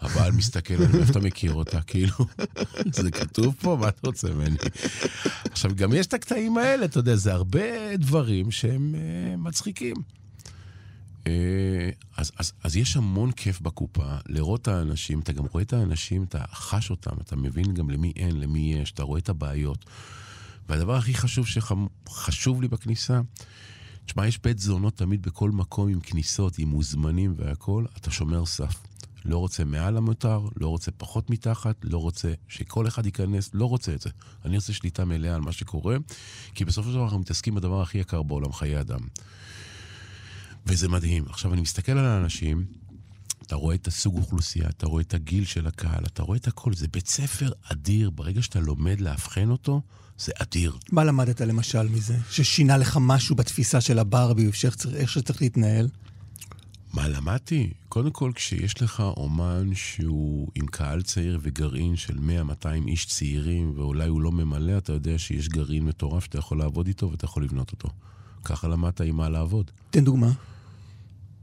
הבעל 0.00 0.32
מסתכל 0.32 0.74
עליהם, 0.74 0.94
איפה 0.94 1.10
אתה 1.10 1.20
מכיר 1.20 1.52
אותה? 1.54 1.82
כאילו, 1.82 2.14
זה 2.92 3.10
כתוב 3.10 3.54
פה, 3.60 3.76
מה 3.80 3.88
אתה 3.88 4.06
רוצה 4.06 4.28
ממני? 4.30 4.56
עכשיו, 5.50 5.70
גם 5.74 5.92
יש 5.92 6.06
את 6.06 6.14
הקטעים 6.14 6.58
האלה, 6.58 6.84
אתה 6.84 6.98
יודע, 6.98 7.16
זה 7.16 7.32
הרבה 7.32 7.96
דברים 7.96 8.50
שהם 8.50 8.94
uh, 8.94 9.36
מצחיקים. 9.36 9.96
Uh, 11.24 11.26
אז, 12.16 12.32
אז, 12.36 12.52
אז 12.64 12.76
יש 12.76 12.96
המון 12.96 13.32
כיף 13.32 13.60
בקופה, 13.60 14.14
לראות 14.26 14.62
את 14.62 14.68
האנשים, 14.68 15.20
אתה 15.20 15.32
גם 15.32 15.44
רואה 15.52 15.62
את 15.62 15.72
האנשים, 15.72 16.22
אתה 16.22 16.44
חש 16.52 16.90
אותם, 16.90 17.16
אתה 17.20 17.36
מבין 17.36 17.74
גם 17.74 17.90
למי 17.90 18.12
אין, 18.16 18.40
למי 18.40 18.74
יש, 18.80 18.92
אתה 18.92 19.02
רואה 19.02 19.18
את 19.18 19.28
הבעיות. 19.28 19.84
והדבר 20.68 20.96
הכי 20.96 21.14
חשוב 21.14 21.46
שחשוב 21.46 22.62
לי 22.62 22.68
בכניסה, 22.68 23.20
תשמע, 24.06 24.26
יש 24.26 24.38
בית 24.42 24.58
זונות 24.58 24.96
תמיד 24.96 25.22
בכל 25.22 25.50
מקום 25.50 25.88
עם 25.88 26.00
כניסות, 26.00 26.58
עם 26.58 26.68
מוזמנים 26.68 27.34
והכול, 27.36 27.86
אתה 27.96 28.10
שומר 28.10 28.46
סף. 28.46 28.89
לא 29.24 29.38
רוצה 29.38 29.64
מעל 29.64 29.96
המותר, 29.96 30.40
לא 30.56 30.68
רוצה 30.68 30.90
פחות 30.90 31.30
מתחת, 31.30 31.76
לא 31.82 31.98
רוצה 31.98 32.32
שכל 32.48 32.88
אחד 32.88 33.06
ייכנס, 33.06 33.50
לא 33.54 33.66
רוצה 33.66 33.94
את 33.94 34.00
זה. 34.00 34.10
אני 34.44 34.56
רוצה 34.56 34.72
שליטה 34.72 35.04
מלאה 35.04 35.34
על 35.34 35.40
מה 35.40 35.52
שקורה, 35.52 35.96
כי 36.54 36.64
בסופו 36.64 36.88
של 36.88 36.94
דבר 36.94 37.04
אנחנו 37.04 37.18
מתעסקים 37.18 37.54
בדבר 37.54 37.82
הכי 37.82 37.98
יקר 37.98 38.22
בעולם, 38.22 38.52
חיי 38.52 38.80
אדם. 38.80 39.00
וזה 40.66 40.88
מדהים. 40.88 41.24
עכשיו, 41.28 41.52
אני 41.52 41.60
מסתכל 41.60 41.92
על 41.92 42.04
האנשים, 42.04 42.64
אתה 43.46 43.56
רואה 43.56 43.74
את 43.74 43.86
הסוג 43.86 44.16
אוכלוסייה, 44.16 44.68
אתה 44.68 44.86
רואה 44.86 45.02
את 45.02 45.14
הגיל 45.14 45.44
של 45.44 45.66
הקהל, 45.66 46.04
אתה 46.06 46.22
רואה 46.22 46.36
את 46.36 46.48
הכל. 46.48 46.74
זה 46.74 46.88
בית 46.88 47.08
ספר 47.08 47.52
אדיר. 47.62 48.10
ברגע 48.10 48.42
שאתה 48.42 48.60
לומד 48.60 49.00
לאבחן 49.00 49.50
אותו, 49.50 49.80
זה 50.18 50.32
אדיר. 50.38 50.76
מה 50.92 51.04
למדת 51.04 51.40
למשל 51.40 51.88
מזה? 51.88 52.16
ששינה 52.30 52.76
לך 52.76 52.98
משהו 53.00 53.36
בתפיסה 53.36 53.80
של 53.80 53.98
הברבי, 53.98 54.50
איך 54.94 55.10
שצריך 55.10 55.42
להתנהל? 55.42 55.88
מה 56.92 57.08
למדתי? 57.08 57.72
קודם 57.88 58.10
כל, 58.10 58.32
כשיש 58.34 58.82
לך 58.82 59.00
אומן 59.00 59.74
שהוא 59.74 60.48
עם 60.54 60.66
קהל 60.66 61.02
צעיר 61.02 61.38
וגרעין 61.42 61.96
של 61.96 62.18
100-200 62.18 62.66
איש 62.86 63.06
צעירים, 63.06 63.72
ואולי 63.76 64.08
הוא 64.08 64.20
לא 64.20 64.32
ממלא, 64.32 64.78
אתה 64.78 64.92
יודע 64.92 65.18
שיש 65.18 65.48
גרעין 65.48 65.84
מטורף 65.84 66.24
שאתה 66.24 66.38
יכול 66.38 66.58
לעבוד 66.58 66.86
איתו 66.86 67.10
ואתה 67.10 67.24
יכול 67.24 67.44
לבנות 67.44 67.72
אותו. 67.72 67.88
ככה 68.44 68.68
למדת 68.68 69.00
עם 69.00 69.16
מה 69.16 69.28
לעבוד. 69.28 69.70
תן 69.90 70.04
דוגמה. 70.04 70.32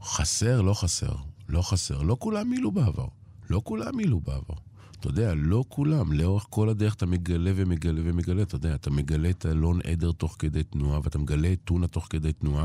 חסר, 0.02 0.60
לא 0.60 0.74
חסר. 0.74 1.14
לא 1.48 1.62
חסר. 1.62 2.02
לא 2.02 2.16
כולם 2.18 2.50
מילאו 2.50 2.72
בעבר. 2.72 3.06
לא 3.50 3.60
כולם 3.64 3.96
מילאו 3.96 4.20
בעבר. 4.20 4.67
אתה 5.00 5.08
יודע, 5.08 5.34
לא 5.34 5.64
כולם, 5.68 6.12
לאורך 6.12 6.46
כל 6.50 6.68
הדרך 6.68 6.94
אתה 6.94 7.06
מגלה 7.06 7.50
ומגלה 7.54 8.00
ומגלה, 8.04 8.42
אתה 8.42 8.54
יודע, 8.54 8.74
אתה 8.74 8.90
מגלה 8.90 9.30
את 9.30 9.46
אלון 9.46 9.80
עדר 9.84 10.12
תוך 10.12 10.36
כדי 10.38 10.62
תנועה, 10.62 11.00
ואתה 11.04 11.18
מגלה 11.18 11.52
את 11.52 11.58
טונה 11.64 11.86
תוך 11.86 12.06
כדי 12.10 12.32
תנועה, 12.32 12.64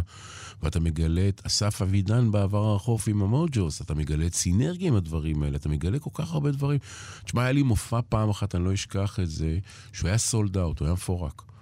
ואתה 0.63 0.79
מגלה 0.79 1.29
את 1.29 1.41
אסף 1.45 1.81
אבידן 1.81 2.31
בעבר 2.31 2.65
הרחוף 2.65 3.07
עם 3.07 3.21
המוג'וס, 3.21 3.81
אתה 3.81 3.95
מגלה 3.95 4.25
את 4.25 4.33
סינרגיה 4.33 4.87
עם 4.87 4.95
הדברים 4.95 5.43
האלה, 5.43 5.55
אתה 5.57 5.69
מגלה 5.69 5.99
כל 5.99 6.09
כך 6.13 6.33
הרבה 6.33 6.51
דברים. 6.51 6.79
תשמע, 7.25 7.43
היה 7.43 7.51
לי 7.51 7.63
מופע 7.63 7.99
פעם 8.09 8.29
אחת, 8.29 8.55
אני 8.55 8.65
לא 8.65 8.73
אשכח 8.73 9.19
את 9.19 9.29
זה, 9.29 9.59
שהוא 9.93 10.07
היה 10.07 10.17
סולד 10.17 10.57
אאוט, 10.57 10.79
הוא 10.79 10.85
היה 10.85 10.93
מפורק. 10.93 11.52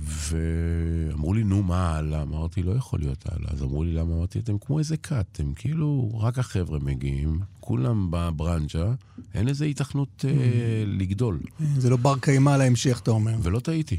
ואמרו 0.00 1.34
לי, 1.34 1.44
נו, 1.44 1.62
מה 1.62 1.96
הלאה? 1.96 2.22
אמרתי, 2.22 2.62
לא 2.62 2.72
יכול 2.72 2.98
להיות 3.00 3.24
הלאה. 3.32 3.50
אז 3.52 3.62
אמרו 3.62 3.84
לי, 3.84 3.92
למה? 3.92 4.14
אמרתי, 4.14 4.38
אתם 4.38 4.58
כמו 4.58 4.78
איזה 4.78 4.96
כת, 4.96 5.26
אתם 5.32 5.54
כאילו, 5.54 6.10
רק 6.14 6.38
החבר'ה 6.38 6.78
מגיעים, 6.78 7.40
כולם 7.60 8.06
בברנצ'ה, 8.10 8.94
אין 9.34 9.46
לזה 9.46 9.64
היתכנות 9.64 10.24
אה, 10.28 10.84
לגדול. 10.86 11.40
זה 11.76 11.90
לא 11.90 11.96
בר 11.96 12.18
קיימא 12.18 12.50
להמשך, 12.56 13.00
אתה 13.02 13.10
אומר. 13.10 13.34
ולא 13.42 13.60
טעיתי. 13.60 13.98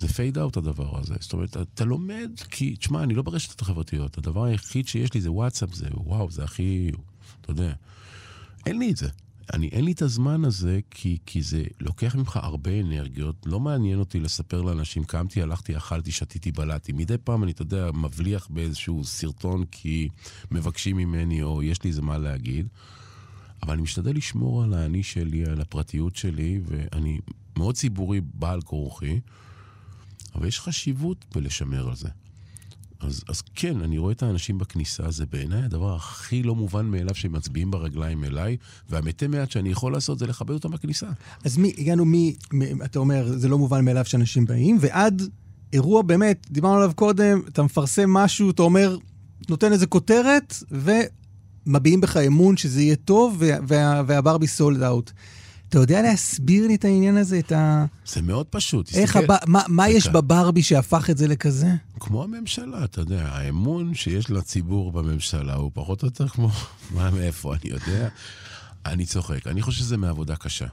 זה 0.00 0.08
פייד 0.08 0.38
אאוט 0.38 0.56
הדבר 0.56 0.98
הזה. 0.98 1.14
זאת 1.20 1.32
אומרת, 1.32 1.56
אתה 1.56 1.84
לומד, 1.84 2.30
כי, 2.50 2.76
תשמע, 2.76 3.02
אני 3.02 3.14
לא 3.14 3.22
ברשתות 3.22 3.60
החברתיות. 3.60 4.18
הדבר 4.18 4.44
היחיד 4.44 4.88
שיש 4.88 5.14
לי 5.14 5.20
זה 5.20 5.30
וואטסאפ, 5.30 5.74
זה 5.74 5.86
וואו, 5.94 6.30
זה 6.30 6.44
הכי, 6.44 6.90
אתה 7.40 7.50
יודע. 7.50 7.72
אין 8.66 8.78
לי 8.78 8.90
את 8.90 8.96
זה. 8.96 9.08
אני, 9.52 9.68
אין 9.68 9.84
לי 9.84 9.92
את 9.92 10.02
הזמן 10.02 10.44
הזה, 10.44 10.80
כי, 10.90 11.18
כי 11.26 11.42
זה 11.42 11.64
לוקח 11.80 12.14
ממך 12.14 12.36
הרבה 12.42 12.80
אנרגיות. 12.80 13.46
לא 13.46 13.60
מעניין 13.60 13.98
אותי 13.98 14.20
לספר 14.20 14.62
לאנשים, 14.62 15.04
קמתי, 15.04 15.42
הלכתי, 15.42 15.76
אכלתי, 15.76 16.12
שתיתי, 16.12 16.52
בלעתי. 16.52 16.92
מדי 16.92 17.18
פעם 17.24 17.42
אני, 17.42 17.52
אתה 17.52 17.62
יודע, 17.62 17.90
מבליח 17.92 18.48
באיזשהו 18.50 19.04
סרטון 19.04 19.64
כי 19.70 20.08
מבקשים 20.50 20.96
ממני, 20.96 21.42
או 21.42 21.62
יש 21.62 21.84
לי 21.84 21.90
איזה 21.90 22.02
מה 22.02 22.18
להגיד. 22.18 22.68
אבל 23.62 23.72
אני 23.72 23.82
משתדל 23.82 24.16
לשמור 24.16 24.62
על 24.62 24.74
האני 24.74 25.02
שלי, 25.02 25.44
על 25.44 25.60
הפרטיות 25.60 26.16
שלי, 26.16 26.60
ואני 26.64 27.20
מאוד 27.56 27.74
ציבורי 27.74 28.20
בעל 28.34 28.60
כורחי, 28.60 29.20
אבל 30.34 30.46
יש 30.46 30.60
חשיבות 30.60 31.24
בלשמר 31.34 31.88
על 31.88 31.96
זה. 31.96 32.08
אז, 33.00 33.24
אז 33.28 33.42
כן, 33.54 33.80
אני 33.80 33.98
רואה 33.98 34.12
את 34.12 34.22
האנשים 34.22 34.58
בכניסה, 34.58 35.10
זה 35.10 35.26
בעיניי 35.26 35.62
הדבר 35.62 35.94
הכי 35.94 36.42
לא 36.42 36.54
מובן 36.54 36.86
מאליו 36.86 37.14
שהם 37.14 37.32
מצביעים 37.32 37.70
ברגליים 37.70 38.24
אליי, 38.24 38.56
והמתי 38.90 39.26
מעט 39.26 39.50
שאני 39.50 39.68
יכול 39.68 39.92
לעשות 39.92 40.18
זה 40.18 40.26
לכבד 40.26 40.50
אותם 40.50 40.70
בכניסה. 40.70 41.06
אז 41.44 41.56
מי, 41.58 41.74
הגענו 41.78 42.04
מי, 42.04 42.36
מ, 42.52 42.82
אתה 42.82 42.98
אומר, 42.98 43.32
זה 43.36 43.48
לא 43.48 43.58
מובן 43.58 43.84
מאליו 43.84 44.04
שאנשים 44.04 44.46
באים, 44.46 44.78
ועד 44.80 45.22
אירוע 45.72 46.02
באמת, 46.02 46.46
דיברנו 46.50 46.76
עליו 46.76 46.92
קודם, 46.94 47.40
אתה 47.48 47.62
מפרסם 47.62 48.10
משהו, 48.10 48.50
אתה 48.50 48.62
אומר, 48.62 48.96
נותן 49.48 49.72
איזה 49.72 49.86
כותרת, 49.86 50.54
ומביעים 50.70 52.00
בך 52.00 52.16
אמון 52.16 52.56
שזה 52.56 52.82
יהיה 52.82 52.96
טוב, 52.96 53.36
וה, 53.38 53.56
וה, 53.68 54.02
והברבי 54.06 54.46
סולד 54.46 54.82
אאוט. 54.82 55.12
אתה 55.68 55.78
יודע 55.78 56.02
להסביר 56.02 56.66
לי 56.66 56.74
את 56.74 56.84
העניין 56.84 57.16
הזה, 57.16 57.38
את 57.38 57.52
ה... 57.52 57.84
זה 58.06 58.22
מאוד 58.22 58.46
פשוט. 58.46 58.94
איך 58.94 59.16
הב... 59.16 59.26
מה, 59.46 59.62
מה 59.68 59.88
יש 59.88 60.08
בברבי 60.08 60.62
שהפך 60.62 61.10
את 61.10 61.18
זה 61.18 61.28
לכזה? 61.28 61.74
כמו 62.00 62.22
הממשלה, 62.22 62.84
אתה 62.84 63.00
יודע, 63.00 63.28
האמון 63.28 63.94
שיש 63.94 64.30
לציבור 64.30 64.92
בממשלה 64.92 65.54
הוא 65.54 65.70
פחות 65.74 66.02
או 66.02 66.08
יותר 66.08 66.28
כמו... 66.28 66.50
מה, 66.94 67.10
מאיפה, 67.10 67.54
אני 67.54 67.70
יודע? 67.70 68.08
אני 68.86 69.06
צוחק. 69.06 69.46
אני 69.46 69.62
חושב 69.62 69.78
שזה 69.78 69.96
מעבודה 69.96 70.36
קשה. 70.36 70.66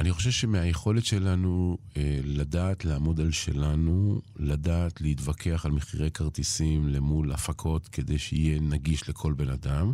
אני 0.00 0.12
חושב 0.12 0.30
שמהיכולת 0.30 1.04
שלנו 1.04 1.78
אה, 1.96 2.18
לדעת 2.24 2.84
לעמוד 2.84 3.20
על 3.20 3.32
שלנו, 3.32 4.20
לדעת 4.36 5.00
להתווכח 5.00 5.66
על 5.66 5.72
מחירי 5.72 6.10
כרטיסים 6.10 6.88
למול 6.88 7.32
הפקות 7.32 7.88
כדי 7.88 8.18
שיהיה 8.18 8.60
נגיש 8.60 9.08
לכל 9.08 9.32
בן 9.32 9.48
אדם, 9.48 9.92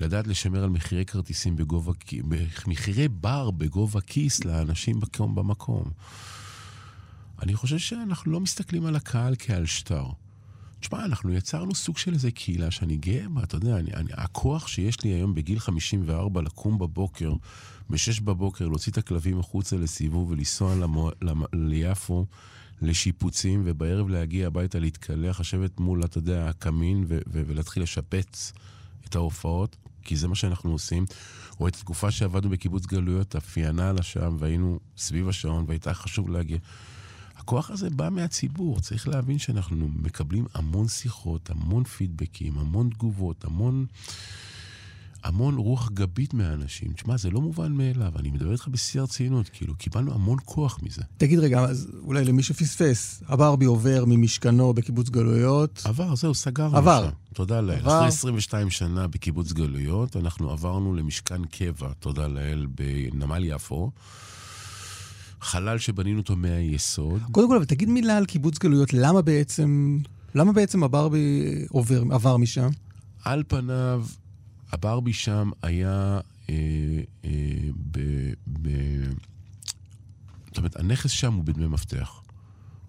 לדעת 0.00 0.26
לשמר 0.26 0.64
על 0.64 0.70
מחירי 0.70 1.04
כרטיסים 1.04 1.56
בגובה, 1.56 1.92
מחירי 2.66 3.08
בר 3.08 3.50
בגובה 3.50 4.00
כיס 4.00 4.44
לאנשים 4.44 5.00
במקום. 5.00 5.34
במקום. 5.34 5.90
אני 7.42 7.54
חושב 7.54 7.78
שאנחנו 7.78 8.32
לא 8.32 8.40
מסתכלים 8.40 8.86
על 8.86 8.96
הקהל 8.96 9.34
כעל 9.38 9.66
שטר. 9.66 10.06
תשמע, 10.80 11.04
אנחנו 11.04 11.32
יצרנו 11.32 11.74
סוג 11.74 11.98
של 11.98 12.12
איזה 12.12 12.30
קהילה 12.30 12.70
שאני 12.70 12.96
גאה 12.96 13.28
בה, 13.28 13.42
אתה 13.42 13.56
יודע, 13.56 13.76
אני, 13.76 13.94
אני, 13.94 14.10
הכוח 14.12 14.68
שיש 14.68 15.04
לי 15.04 15.10
היום 15.10 15.34
בגיל 15.34 15.58
54 15.58 16.42
לקום 16.42 16.78
בבוקר, 16.78 17.32
ב-6 17.90 18.22
בבוקר, 18.24 18.68
להוציא 18.68 18.92
את 18.92 18.98
הכלבים 18.98 19.40
החוצה 19.40 19.76
לסיבוב 19.76 20.30
ולנסוע 20.30 20.74
ליפו 21.52 22.26
לשיפוצים, 22.82 23.62
ובערב 23.64 24.08
להגיע 24.08 24.46
הביתה 24.46 24.78
להתקלח, 24.78 25.40
לשבת 25.40 25.80
מול, 25.80 26.04
אתה 26.04 26.18
יודע, 26.18 26.48
הקמין 26.48 27.04
ו- 27.08 27.18
ו- 27.26 27.42
ולהתחיל 27.46 27.82
לשפץ 27.82 28.52
את 29.08 29.14
ההופעות, 29.14 29.76
כי 30.04 30.16
זה 30.16 30.28
מה 30.28 30.34
שאנחנו 30.34 30.72
עושים. 30.72 31.06
או 31.60 31.68
את 31.68 31.74
התקופה 31.74 32.10
שעבדנו 32.10 32.50
בקיבוץ 32.50 32.86
גלויות, 32.86 33.36
אפיינה 33.36 33.90
על 33.90 33.98
השם, 33.98 34.36
והיינו 34.38 34.78
סביב 34.96 35.28
השעון, 35.28 35.64
והייתה 35.68 35.94
חשוב 35.94 36.30
להגיע. 36.30 36.58
הכוח 37.36 37.70
הזה 37.70 37.90
בא 37.90 38.08
מהציבור, 38.08 38.80
צריך 38.80 39.08
להבין 39.08 39.38
שאנחנו 39.38 39.88
מקבלים 39.96 40.46
המון 40.54 40.88
שיחות, 40.88 41.50
המון 41.50 41.84
פידבקים, 41.84 42.58
המון 42.58 42.90
תגובות, 42.90 43.44
המון... 43.44 43.86
המון 45.24 45.56
רוח 45.56 45.90
גבית 45.94 46.34
מהאנשים. 46.34 46.92
תשמע, 46.92 47.16
זה 47.16 47.30
לא 47.30 47.40
מובן 47.40 47.72
מאליו, 47.72 48.12
אני 48.18 48.30
מדבר 48.30 48.52
איתך 48.52 48.68
בשיא 48.68 49.00
הרצינות, 49.00 49.50
כאילו, 49.52 49.74
קיבלנו 49.74 50.14
המון 50.14 50.38
כוח 50.44 50.78
מזה. 50.82 51.02
תגיד 51.16 51.38
רגע, 51.38 51.60
אז 51.60 51.88
אולי 52.02 52.24
למי 52.24 52.42
שפספס, 52.42 53.22
הברבי 53.26 53.64
עובר 53.64 54.04
ממשכנו 54.06 54.74
בקיבוץ 54.74 55.08
גלויות. 55.08 55.82
עבר, 55.84 56.14
זהו, 56.14 56.34
סגרנו. 56.34 56.76
עבר. 56.76 57.04
שם. 57.04 57.34
תודה 57.34 57.60
לאל. 57.60 57.78
עבר. 57.78 57.98
אחרי 57.98 58.08
22 58.08 58.70
שנה 58.70 59.06
בקיבוץ 59.06 59.52
גלויות, 59.52 60.16
אנחנו 60.16 60.50
עברנו 60.50 60.94
למשכן 60.94 61.44
קבע, 61.44 61.92
תודה 61.98 62.26
לאל, 62.26 62.66
בנמל 62.74 63.44
יפו. 63.44 63.90
חלל 65.40 65.78
שבנינו 65.78 66.20
אותו 66.20 66.36
מהיסוד. 66.36 67.22
קודם 67.30 67.48
כל, 67.48 67.56
אבל 67.56 67.64
תגיד 67.64 67.88
מילה 67.88 68.16
על 68.16 68.26
קיבוץ 68.26 68.58
גלויות, 68.58 68.94
למה 68.94 69.22
בעצם, 69.22 69.98
למה 70.34 70.52
בעצם 70.52 70.82
הברבי 70.82 71.44
עובר, 71.70 72.02
עבר 72.10 72.36
משם? 72.36 72.68
על 73.24 73.42
פניו, 73.48 74.04
הברבי 74.74 75.12
שם 75.12 75.50
היה 75.62 76.20
אה, 76.50 76.54
אה. 77.24 77.30
זאת 80.46 80.58
אומרת, 80.58 80.76
הנכס 80.76 81.10
שם 81.10 81.34
הוא 81.34 81.44
בדמי 81.44 81.66
מפתח, 81.66 82.22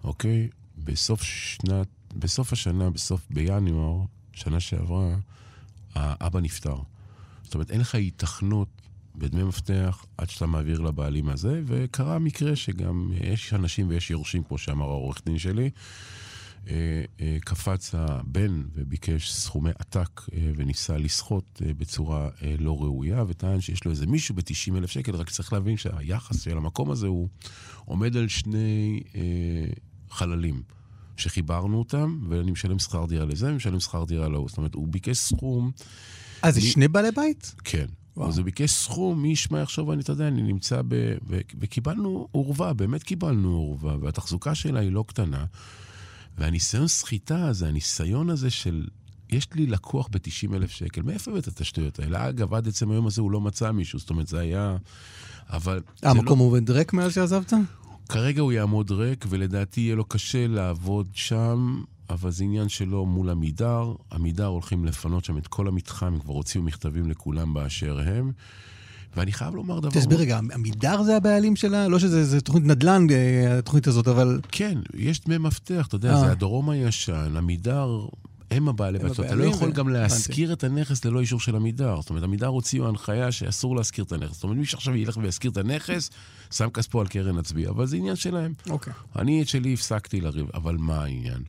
אוקיי? 0.04 0.48
בסוף 0.84 1.22
שנת, 1.22 1.86
בסוף 2.16 2.52
השנה, 2.52 2.90
בסוף, 2.90 3.26
בינואר, 3.30 4.04
שנה 4.32 4.60
שעברה, 4.60 5.16
האבא 5.94 6.40
נפטר. 6.40 6.76
זאת 7.42 7.54
אומרת, 7.54 7.70
אין 7.70 7.80
לך 7.80 7.94
היתכנות 7.94 8.68
בדמי 9.16 9.42
מפתח 9.42 10.04
עד 10.18 10.30
שאתה 10.30 10.46
מעביר 10.46 10.80
לבעלים 10.80 11.28
הזה, 11.28 11.62
וקרה 11.66 12.18
מקרה 12.18 12.56
שגם 12.56 13.10
יש 13.20 13.54
אנשים 13.54 13.88
ויש 13.88 14.10
יורשים, 14.10 14.42
כמו 14.42 14.58
שאמר 14.58 14.86
העורך 14.86 15.22
דין 15.26 15.38
שלי. 15.38 15.70
אה, 16.70 17.04
אה, 17.20 17.36
קפץ 17.40 17.94
הבן 17.94 18.62
וביקש 18.74 19.32
סכומי 19.32 19.70
עתק 19.78 20.20
אה, 20.32 20.50
וניסה 20.56 20.98
לסחוט 20.98 21.62
בצורה 21.78 22.28
לא 22.58 22.78
ראויה, 22.80 23.24
וטען 23.28 23.60
שיש 23.60 23.84
לו 23.84 23.90
איזה 23.90 24.06
מישהו 24.06 24.34
ב-90 24.34 24.76
אלף 24.76 24.90
שקל, 24.90 25.16
רק 25.16 25.30
צריך 25.30 25.52
להבין 25.52 25.76
שהיחס 25.76 26.40
של 26.40 26.56
המקום 26.56 26.90
הזה 26.90 27.06
הוא 27.06 27.28
עומד 27.84 28.16
על 28.16 28.28
שני 28.28 29.02
חללים. 30.10 30.62
שחיברנו 31.16 31.78
אותם, 31.78 32.18
ואני 32.28 32.50
משלם 32.50 32.78
שכר 32.78 33.04
דירה 33.06 33.24
לזה, 33.24 33.46
ואני 33.46 33.56
משלם 33.56 33.80
שכר 33.80 34.04
דירה 34.04 34.28
להוא. 34.28 34.48
זאת 34.48 34.58
אומרת, 34.58 34.74
הוא 34.74 34.88
ביקש 34.88 35.18
סכום... 35.18 35.70
אה, 36.44 36.50
זה 36.50 36.60
מ... 36.60 36.62
שני 36.62 36.88
בעלי 36.88 37.10
בית? 37.10 37.54
כן. 37.64 37.86
וואו. 38.16 38.28
אז 38.28 38.38
הוא 38.38 38.44
ביקש 38.44 38.70
סכום, 38.70 39.22
מי 39.22 39.28
ישמע 39.28 39.62
עכשיו, 39.62 39.92
אני, 39.92 40.02
אתה 40.02 40.12
יודע, 40.12 40.28
אני 40.28 40.42
נמצא 40.42 40.82
ב... 40.88 41.14
ו... 41.28 41.40
וקיבלנו 41.60 42.28
עורבה, 42.32 42.72
באמת 42.72 43.02
קיבלנו 43.02 43.56
עורבה, 43.56 43.96
והתחזוקה 44.00 44.54
שלה 44.54 44.80
היא 44.80 44.92
לא 44.92 45.04
קטנה. 45.08 45.44
והניסיון 46.38 46.88
סחיטה 46.88 47.48
הזה, 47.48 47.68
הניסיון 47.68 48.30
הזה 48.30 48.50
של... 48.50 48.86
יש 49.30 49.48
לי 49.54 49.66
לקוח 49.66 50.08
ב-90 50.08 50.54
אלף 50.54 50.70
שקל, 50.70 51.02
מאיפה 51.02 51.30
הבאת 51.30 51.48
את 51.48 51.60
השטויות 51.60 51.98
האלה? 51.98 52.28
אגב, 52.28 52.54
עד 52.54 52.68
עצם 52.68 52.90
היום 52.90 53.06
הזה 53.06 53.20
הוא 53.20 53.30
לא 53.30 53.40
מצא 53.40 53.70
מישהו, 53.70 53.98
זאת 53.98 54.10
אומרת, 54.10 54.26
זה 54.26 54.40
היה... 54.40 54.76
אבל... 55.50 55.80
המקום 56.02 56.38
לא... 56.38 56.44
עובד 56.44 56.70
ריק 56.70 56.92
מאז 56.92 57.14
שעזבת? 57.14 57.52
כרגע 58.08 58.42
הוא 58.42 58.52
יעמוד 58.52 58.90
ריק, 58.90 59.24
ולדעתי 59.28 59.80
יהיה 59.80 59.94
לו 59.94 60.04
קשה 60.04 60.46
לעבוד 60.46 61.08
שם 61.14 61.82
אבל 62.10 62.30
זה 62.30 62.44
עניין 62.44 62.68
שלו 62.68 63.06
מול 63.06 63.30
עמידר. 63.30 63.94
עמידר 64.12 64.46
הולכים 64.46 64.84
לפנות 64.84 65.24
שם 65.24 65.38
את 65.38 65.46
כל 65.46 65.68
המתחם, 65.68 66.06
הם 66.06 66.18
כבר 66.18 66.34
הוציאו 66.34 66.62
מכתבים 66.62 67.10
לכולם 67.10 67.54
באשר 67.54 68.00
הם. 68.00 68.32
ואני 69.16 69.32
חייב 69.32 69.54
לומר 69.54 69.80
דבר... 69.80 69.90
תסביר 69.90 70.18
רגע, 70.18 70.40
עמידר 70.54 71.02
זה 71.02 71.16
הבעלים 71.16 71.56
שלה? 71.56 71.88
לא 71.88 71.98
שזה 71.98 72.40
תוכנית 72.40 72.64
נדל"ן, 72.64 73.06
אה, 73.10 73.58
התוכנית 73.58 73.86
הזאת, 73.86 74.08
אבל... 74.08 74.40
כן, 74.52 74.78
יש 74.94 75.20
דמי 75.20 75.38
מפתח, 75.38 75.86
אתה 75.86 75.96
יודע, 75.96 76.12
אה. 76.12 76.20
זה 76.20 76.32
הדרום 76.32 76.70
הישן, 76.70 77.36
עמידר... 77.36 78.06
הם 78.50 78.68
הבעלים, 78.68 79.00
אתה 79.06 79.34
לא 79.34 79.44
יכול 79.44 79.72
גם 79.72 79.88
להשכיר 79.88 80.52
את 80.52 80.64
הנכס 80.64 81.04
ללא 81.04 81.20
אישור 81.20 81.40
של 81.40 81.56
עמידר. 81.56 82.00
זאת 82.00 82.10
אומרת, 82.10 82.22
עמידר 82.22 82.46
הוציאו 82.46 82.88
הנחיה 82.88 83.32
שאסור 83.32 83.76
להשכיר 83.76 84.04
את 84.04 84.12
הנכס. 84.12 84.34
זאת 84.34 84.44
אומרת, 84.44 84.56
מי 84.58 84.66
שעכשיו 84.66 84.96
ילך 84.96 85.16
וישכיר 85.22 85.50
את 85.50 85.56
הנכס, 85.56 86.10
שם 86.50 86.70
כספו 86.70 87.00
על 87.00 87.06
קרן 87.06 87.38
הצבי, 87.38 87.68
אבל 87.68 87.86
זה 87.86 87.96
עניין 87.96 88.16
שלהם. 88.16 88.52
אוקיי. 88.70 88.92
אני 89.16 89.42
את 89.42 89.48
שלי 89.48 89.74
הפסקתי 89.74 90.20
לריב, 90.20 90.46
אבל 90.54 90.76
מה 90.76 91.02
העניין? 91.02 91.42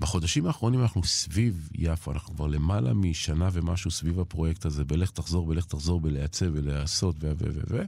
בחודשים 0.00 0.46
האחרונים 0.46 0.82
אנחנו 0.82 1.04
סביב 1.04 1.68
יפו, 1.74 2.12
אנחנו 2.12 2.34
כבר 2.34 2.46
למעלה 2.46 2.94
משנה 2.94 3.48
ומשהו 3.52 3.90
סביב 3.90 4.20
הפרויקט 4.20 4.64
הזה, 4.64 4.84
בלך 4.84 5.10
תחזור, 5.10 5.46
בלך 5.46 5.64
תחזור, 5.64 6.00
בלעצב 6.00 6.46
ולהעשות 6.52 7.16
ו... 7.20 7.32
ו... 7.38 7.44
ו... 7.54 7.60
ו... 7.70 7.84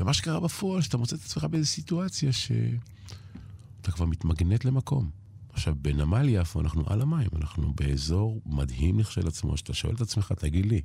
ומה 0.00 0.12
שקרה 0.12 0.40
בפועל, 0.40 0.82
שאתה 0.82 0.96
מוצא 0.96 1.16
את 1.16 1.20
עצמך 1.20 1.44
באיזו 1.44 1.66
סיטואציה 1.66 2.32
שאתה 2.32 3.92
כבר 3.92 4.06
מתמגנט 4.06 4.64
למקום. 4.64 5.10
עכשיו, 5.52 5.74
בנמל 5.82 6.28
יפו 6.28 6.60
אנחנו 6.60 6.84
על 6.86 7.02
המים, 7.02 7.28
אנחנו 7.36 7.72
באזור 7.74 8.40
מדהים 8.46 8.98
לכשלעצמו, 8.98 9.56
שאתה 9.56 9.74
שואל 9.74 9.94
את 9.94 10.00
עצמך, 10.00 10.32
תגיד 10.32 10.66
לי, 10.66 10.80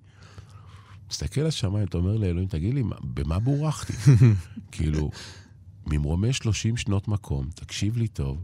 מסתכל 1.09 1.41
על 1.41 1.47
השמיים, 1.47 1.87
אתה 1.87 1.97
אומר 1.97 2.17
לאלוהים, 2.17 2.47
תגיד 2.47 2.73
לי, 2.73 2.83
במה 3.03 3.39
בורחתי? 3.39 3.93
כאילו, 4.71 5.11
ממרומי 5.87 6.33
30 6.33 6.77
שנות 6.77 7.07
מקום, 7.07 7.49
תקשיב 7.55 7.97
לי 7.97 8.07
טוב, 8.07 8.43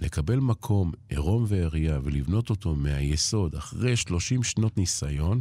לקבל 0.00 0.36
מקום 0.40 0.92
עירום 1.08 1.44
ועריה 1.48 1.98
ולבנות 2.04 2.50
אותו 2.50 2.74
מהיסוד 2.74 3.54
אחרי 3.54 3.96
30 3.96 4.42
שנות 4.42 4.78
ניסיון, 4.78 5.40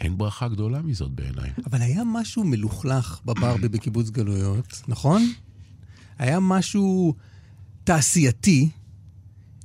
אין 0.00 0.18
ברכה 0.18 0.48
גדולה 0.48 0.82
מזאת 0.82 1.10
בעיניי. 1.10 1.50
אבל 1.66 1.82
היה 1.82 2.02
משהו 2.06 2.44
מלוכלך 2.44 3.20
בברבי 3.24 3.68
בקיבוץ 3.68 4.10
גלויות, 4.10 4.82
נכון? 4.88 5.22
היה 6.18 6.40
משהו 6.40 7.14
תעשייתי 7.84 8.70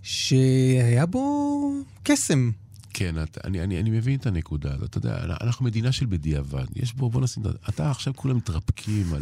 שהיה 0.04 1.06
בו 1.06 1.72
קסם. 2.04 2.52
כן, 3.00 3.24
את, 3.24 3.38
אני, 3.44 3.64
אני, 3.64 3.80
אני 3.80 3.90
מבין 3.90 4.20
את 4.20 4.26
הנקודה 4.26 4.74
הזאת. 4.74 4.90
אתה 4.90 4.98
יודע, 4.98 5.24
אנחנו 5.42 5.66
מדינה 5.66 5.92
של 5.92 6.06
בדיעבד. 6.06 6.66
יש 6.76 6.94
בו, 6.94 7.10
בוא 7.10 7.22
נשים, 7.22 7.44
אתה 7.70 7.92
עכשיו 7.92 8.14
כולם 8.16 8.38
מתרפקים 8.38 9.14
על... 9.14 9.22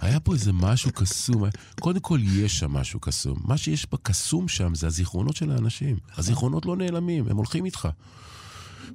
היה 0.00 0.20
פה 0.20 0.34
איזה 0.34 0.52
משהו 0.52 0.92
קסום. 0.92 1.42
קודם 1.80 2.00
כל, 2.00 2.20
יש 2.22 2.58
שם 2.58 2.70
משהו 2.70 3.00
קסום. 3.00 3.38
מה 3.44 3.56
שיש 3.56 3.86
בקסום 3.92 4.48
שם 4.48 4.74
זה 4.74 4.86
הזיכרונות 4.86 5.36
של 5.36 5.50
האנשים. 5.50 5.96
הזיכרונות 6.16 6.66
לא 6.66 6.76
נעלמים, 6.76 7.24
הם 7.28 7.36
הולכים 7.36 7.64
איתך. 7.64 7.88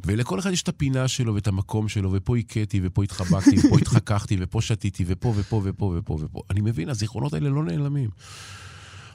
ולכל 0.05 0.39
אחד 0.39 0.51
יש 0.51 0.61
את 0.61 0.69
הפינה 0.69 1.07
שלו 1.07 1.35
ואת 1.35 1.47
המקום 1.47 1.89
שלו, 1.89 2.09
ופה 2.13 2.37
הכיתי, 2.37 2.79
ופה 2.83 3.03
התחבקתי, 3.03 3.55
ופה 3.59 3.77
התחככתי, 3.77 4.37
ופה 4.39 4.61
שתיתי, 4.61 5.03
ופה 5.07 5.33
ופה 5.37 5.61
ופה 5.65 5.95
ופה 5.97 6.17
ופה. 6.21 6.41
אני 6.49 6.61
מבין, 6.61 6.89
הזיכרונות 6.89 7.33
האלה 7.33 7.49
לא 7.49 7.63
נעלמים. 7.63 8.09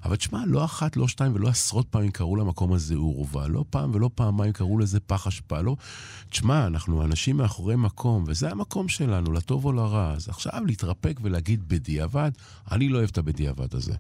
אבל 0.05 0.17
תשמע, 0.17 0.47
לא 0.47 0.65
אחת, 0.65 0.97
לא 0.97 1.09
שתיים 1.09 1.35
ולא 1.35 1.49
עשרות 1.49 1.89
פעמים 1.89 2.11
קראו 2.11 2.37
למקום 2.37 2.73
הזה 2.73 2.97
עורבה. 2.97 3.49
לא 3.49 3.65
פעם 3.71 3.91
ולא 3.95 4.11
פעמיים 4.15 4.53
קראו 4.53 4.79
לזה 4.79 5.01
פח 5.01 5.27
אשפה. 5.27 5.61
לא... 5.61 5.77
תשמע, 6.31 6.67
אנחנו 6.67 7.05
אנשים 7.05 7.37
מאחורי 7.37 7.77
מקום, 7.77 8.25
וזה 8.27 8.51
המקום 8.51 8.89
שלנו, 8.89 9.33
לטוב 9.33 9.65
או 9.65 9.73
לרע. 9.73 10.13
אז 10.13 10.29
עכשיו 10.29 10.67
להתרפק 10.67 11.19
ולהגיד 11.23 11.69
בדיעבד, 11.69 12.31
אני 12.71 12.89
לא 12.89 12.99
אוהב 12.99 13.09
את 13.13 13.19
הבדיעבד 13.19 13.75
הזה. 13.75 13.95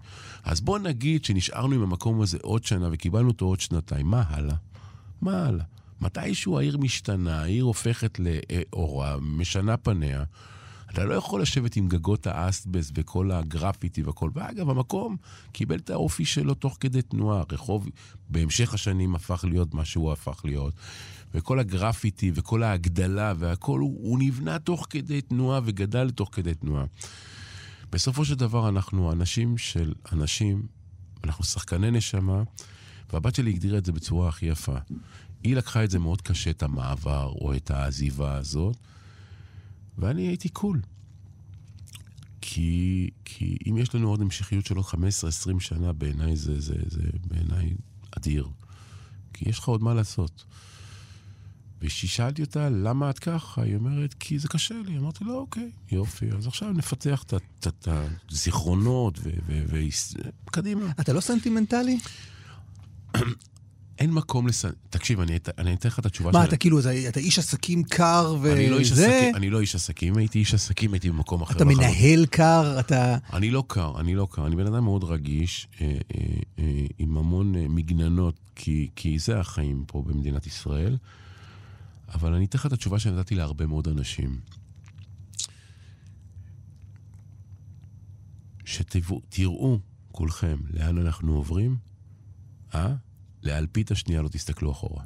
אז 0.44 0.60
בוא 0.60 0.78
נגיד 0.78 1.24
שנשארנו 1.24 1.74
עם 1.74 1.82
המקום 1.82 2.20
הזה 2.20 2.38
עוד 2.42 2.64
שנה 2.64 2.88
וקיבלנו 2.92 3.28
אותו 3.28 3.44
עוד 3.44 3.60
שנתיים. 3.60 4.06
מה 4.06 4.24
הלאה? 4.28 4.56
מה 5.22 5.46
הלאה? 5.46 5.64
מתישהו 6.00 6.58
העיר 6.58 6.78
משתנה, 6.78 7.40
העיר 7.42 7.64
הופכת 7.64 8.20
לאורה, 8.20 9.16
משנה 9.20 9.76
פניה. 9.76 10.24
אתה 10.90 11.04
לא 11.04 11.14
יכול 11.14 11.42
לשבת 11.42 11.76
עם 11.76 11.88
גגות 11.88 12.26
האסטבס 12.26 12.92
וכל 12.94 13.30
הגרפיטי 13.30 14.02
והכל. 14.02 14.30
ואגב, 14.34 14.70
המקום 14.70 15.16
קיבל 15.52 15.76
את 15.76 15.90
האופי 15.90 16.24
שלו 16.24 16.54
תוך 16.54 16.76
כדי 16.80 17.02
תנועה. 17.02 17.42
רחוב 17.52 17.88
בהמשך 18.28 18.74
השנים 18.74 19.14
הפך 19.14 19.44
להיות 19.48 19.74
מה 19.74 19.84
שהוא 19.84 20.12
הפך 20.12 20.40
להיות. 20.44 20.74
וכל 21.34 21.58
הגרפיטי 21.58 22.32
וכל 22.34 22.62
ההגדלה 22.62 23.34
והכל, 23.38 23.80
הוא, 23.80 23.98
הוא 24.02 24.18
נבנה 24.18 24.58
תוך 24.58 24.86
כדי 24.90 25.20
תנועה 25.20 25.60
וגדל 25.64 26.10
תוך 26.10 26.28
כדי 26.32 26.54
תנועה. 26.54 26.84
בסופו 27.92 28.24
של 28.24 28.34
דבר 28.34 28.68
אנחנו 28.68 29.12
אנשים 29.12 29.58
של 29.58 29.94
אנשים, 30.12 30.66
אנחנו 31.24 31.44
שחקני 31.44 31.90
נשמה, 31.90 32.42
והבת 33.12 33.34
שלי 33.34 33.50
הגדירה 33.50 33.78
את 33.78 33.84
זה 33.84 33.92
בצורה 33.92 34.28
הכי 34.28 34.46
יפה. 34.46 34.76
היא 35.42 35.56
לקחה 35.56 35.84
את 35.84 35.90
זה 35.90 35.98
מאוד 35.98 36.22
קשה, 36.22 36.50
את 36.50 36.62
המעבר 36.62 37.32
או 37.40 37.54
את 37.54 37.70
העזיבה 37.70 38.34
הזאת, 38.34 38.76
ואני 39.98 40.22
הייתי 40.22 40.48
קול. 40.48 40.80
כי, 42.40 43.10
כי 43.24 43.56
אם 43.70 43.76
יש 43.76 43.94
לנו 43.94 44.08
עוד 44.08 44.20
המשכיות 44.20 44.66
של 44.66 44.76
עוד 44.76 44.86
15-20 44.86 44.96
שנה, 45.60 45.92
בעיניי 45.92 46.36
זה, 46.36 46.60
זה, 46.60 46.74
זה 46.86 47.02
בעיניי 47.24 47.74
אדיר. 48.10 48.48
כי 49.32 49.48
יש 49.48 49.58
לך 49.58 49.68
עוד 49.68 49.82
מה 49.82 49.94
לעשות. 49.94 50.44
וכששאלתי 51.80 52.42
אותה, 52.42 52.68
למה 52.68 53.10
את 53.10 53.18
ככה? 53.18 53.62
היא 53.62 53.76
אומרת, 53.76 54.14
כי 54.14 54.38
זה 54.38 54.48
קשה 54.48 54.74
לי. 54.86 54.98
אמרתי 54.98 55.24
לה, 55.24 55.32
אוקיי, 55.32 55.70
יופי, 55.92 56.30
אז 56.38 56.46
עכשיו 56.46 56.72
נפתח 56.72 57.24
את 57.66 57.88
הזיכרונות 57.88 59.18
וקדימה. 60.46 60.90
אתה 61.00 61.12
לא 61.12 61.20
סנטימנטלי? 61.20 61.98
אין 63.98 64.10
מקום 64.10 64.46
לס... 64.46 64.64
תקשיב, 64.90 65.20
אני, 65.20 65.38
אני 65.58 65.74
אתן 65.74 65.88
לך 65.88 65.98
את 65.98 66.06
התשובה 66.06 66.32
מה, 66.32 66.44
אתה 66.44 66.56
כאילו, 66.56 66.80
אתה 67.08 67.20
איש 67.20 67.38
עסקים 67.38 67.84
קר 67.84 68.36
וזה? 68.40 68.52
אני 68.52 68.70
לא 68.70 68.78
איש 68.78 68.92
עסקים, 68.92 69.36
אני 69.36 69.50
לא 69.50 69.60
איש 69.60 69.74
עסקים. 69.74 70.16
הייתי 70.16 70.38
איש 70.38 70.54
עסקים, 70.54 70.92
הייתי 70.92 71.10
במקום 71.10 71.42
אחר. 71.42 71.56
אתה 71.56 71.64
מנהל 71.64 72.26
קר? 72.26 72.80
אתה... 72.80 73.16
אני 73.32 73.50
לא 73.50 73.64
קר, 73.66 74.00
אני 74.00 74.14
לא 74.14 74.28
קר. 74.30 74.46
אני 74.46 74.56
בן 74.56 74.66
אדם 74.66 74.84
מאוד 74.84 75.04
רגיש, 75.04 75.68
אה, 75.80 75.86
אה, 75.86 76.20
אה, 76.58 76.86
עם 76.98 77.16
המון 77.16 77.54
אה, 77.56 77.68
מגננות, 77.68 78.40
כי, 78.54 78.88
כי 78.96 79.18
זה 79.18 79.40
החיים 79.40 79.84
פה 79.86 80.02
במדינת 80.06 80.46
ישראל. 80.46 80.96
אבל 82.14 82.34
אני 82.34 82.44
אתן 82.44 82.58
לך 82.58 82.66
את 82.66 82.72
התשובה 82.72 82.98
שנתתי 82.98 83.34
להרבה 83.34 83.66
מאוד 83.66 83.88
אנשים. 83.88 84.40
שתראו 88.64 89.78
כולכם 90.12 90.56
לאן 90.70 90.98
אנחנו 90.98 91.36
עוברים, 91.36 91.76
אה? 92.74 92.94
לאלפית 93.46 93.90
השנייה 93.90 94.22
לא 94.22 94.28
תסתכלו 94.28 94.72
אחורה. 94.72 95.02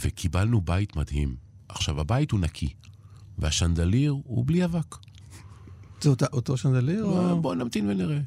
וקיבלנו 0.00 0.60
בית 0.60 0.96
מדהים. 0.96 1.36
עכשיו, 1.68 2.00
הבית 2.00 2.30
הוא 2.30 2.40
נקי, 2.40 2.68
והשנדליר 3.38 4.16
הוא 4.24 4.44
בלי 4.46 4.64
אבק. 4.64 4.96
זה 6.00 6.10
אותו, 6.10 6.26
אותו 6.32 6.56
שנדליר? 6.56 7.04
או... 7.04 7.42
בוא 7.42 7.54
נמתין 7.54 7.90
ונראה. 7.90 8.18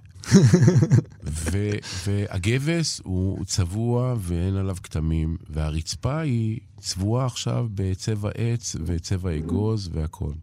ו, 1.51 1.71
והגבס 2.07 3.01
הוא 3.03 3.45
צבוע 3.45 4.15
ואין 4.19 4.55
עליו 4.55 4.77
כתמים, 4.83 5.37
והרצפה 5.49 6.19
היא 6.19 6.59
צבועה 6.79 7.25
עכשיו 7.25 7.67
בצבע 7.75 8.29
עץ 8.37 8.75
וצבע 8.85 9.37
אגוז 9.37 9.89
והכול. 9.93 10.33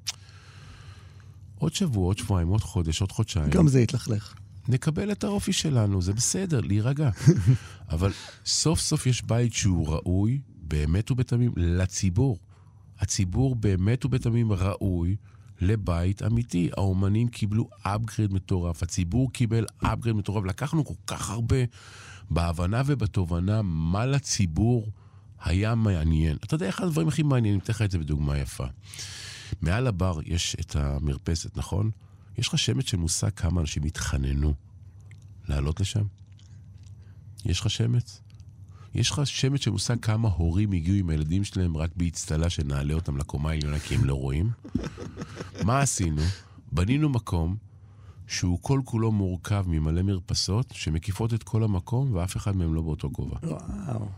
עוד 1.58 1.74
שבוע, 1.74 2.06
עוד 2.06 2.18
שבועיים, 2.18 2.48
עוד 2.48 2.60
חודש, 2.60 3.00
עוד 3.00 3.12
חודשיים. 3.12 3.50
גם 3.50 3.68
זה 3.68 3.80
יתלכלך. 3.80 4.34
נקבל 4.68 5.12
את 5.12 5.24
האופי 5.24 5.52
שלנו, 5.52 6.02
זה 6.02 6.12
בסדר, 6.12 6.60
להירגע. 6.60 7.10
אבל 7.94 8.12
סוף 8.46 8.80
סוף 8.80 9.06
יש 9.06 9.22
בית 9.22 9.52
שהוא 9.52 9.88
ראוי, 9.88 10.40
באמת 10.62 11.10
ובתמים, 11.10 11.52
לציבור. 11.56 12.38
הציבור 12.98 13.54
באמת 13.54 14.04
ובתמים 14.04 14.52
ראוי 14.52 15.16
לבית 15.60 16.22
אמיתי. 16.22 16.70
האומנים 16.76 17.28
קיבלו 17.28 17.68
upgrade 17.84 18.32
מטורף, 18.32 18.82
הציבור 18.82 19.32
קיבל 19.32 19.64
upgrade 19.84 20.12
מטורף. 20.12 20.44
לקחנו 20.44 20.84
כל 20.84 20.94
כך 21.06 21.30
הרבה 21.30 21.56
בהבנה 22.30 22.82
ובתובנה 22.86 23.62
מה 23.62 24.06
לציבור 24.06 24.90
היה 25.44 25.74
מעניין. 25.74 26.36
אתה 26.44 26.54
יודע, 26.54 26.68
אחד 26.68 26.84
הדברים 26.84 27.08
הכי 27.08 27.22
מעניינים, 27.22 27.60
אתן 27.60 27.72
לך 27.72 27.82
את 27.82 27.90
זה 27.90 27.98
בדוגמה 27.98 28.38
יפה. 28.38 28.64
מעל 29.62 29.86
הבר 29.86 30.18
יש 30.24 30.56
את 30.60 30.76
המרפסת, 30.76 31.56
נכון? 31.56 31.90
יש 32.38 32.48
לך 32.48 32.58
שמץ 32.58 32.86
של 32.86 32.96
מושג 32.96 33.30
כמה 33.30 33.60
אנשים 33.60 33.84
התחננו 33.84 34.54
לעלות 35.48 35.80
לשם? 35.80 36.04
יש 37.44 37.60
לך 37.60 37.70
שמץ? 37.70 38.20
יש 38.94 39.10
לך 39.10 39.26
שמץ 39.26 39.60
של 39.60 39.70
מושג 39.70 40.00
כמה 40.00 40.28
הורים 40.28 40.72
הגיעו 40.72 40.96
עם 40.96 41.10
הילדים 41.10 41.44
שלהם 41.44 41.76
רק 41.76 41.90
באצטלה 41.96 42.50
שנעלה 42.50 42.94
אותם 42.94 43.16
לקומה 43.16 43.50
העליונה 43.50 43.78
כי 43.78 43.94
הם 43.94 44.04
לא 44.04 44.14
רואים? 44.14 44.50
מה 45.64 45.80
עשינו? 45.80 46.22
בנינו 46.72 47.08
מקום 47.08 47.56
שהוא 48.26 48.58
כל 48.62 48.80
כולו 48.84 49.12
מורכב 49.12 49.64
ממלא 49.68 50.02
מרפסות 50.02 50.72
שמקיפות 50.72 51.34
את 51.34 51.42
כל 51.42 51.62
המקום 51.64 52.14
ואף 52.14 52.36
אחד 52.36 52.56
מהם 52.56 52.74
לא 52.74 52.82
באותו 52.82 53.10
גובה. 53.10 53.36
וואו. 53.42 54.08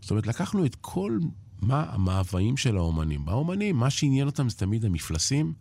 זאת 0.00 0.10
אומרת, 0.10 0.26
לקחנו 0.26 0.66
את 0.66 0.76
כל 0.80 1.18
מה 1.60 1.86
המאוויים 1.88 2.56
של 2.56 2.76
האומנים. 2.76 3.28
האומנים, 3.28 3.76
מה 3.76 3.90
שעניין 3.90 4.26
אותם 4.26 4.48
זה 4.48 4.56
תמיד 4.56 4.84
המפלסים, 4.84 5.52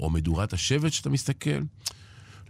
או 0.00 0.10
מדורת 0.10 0.52
השבט 0.52 0.92
שאתה 0.92 1.10
מסתכל. 1.10 1.60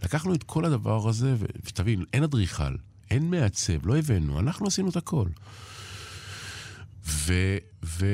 לקחנו 0.03 0.33
את 0.33 0.43
כל 0.43 0.65
הדבר 0.65 1.09
הזה, 1.09 1.35
ותבין, 1.39 2.05
אין 2.13 2.23
אדריכל, 2.23 2.75
אין 3.11 3.29
מעצב, 3.29 3.87
לא 3.87 3.97
הבאנו, 3.97 4.39
אנחנו 4.39 4.67
עשינו 4.67 4.89
את 4.89 4.95
הכל. 4.95 5.27
ו... 7.05 7.33
ו... 7.83 8.05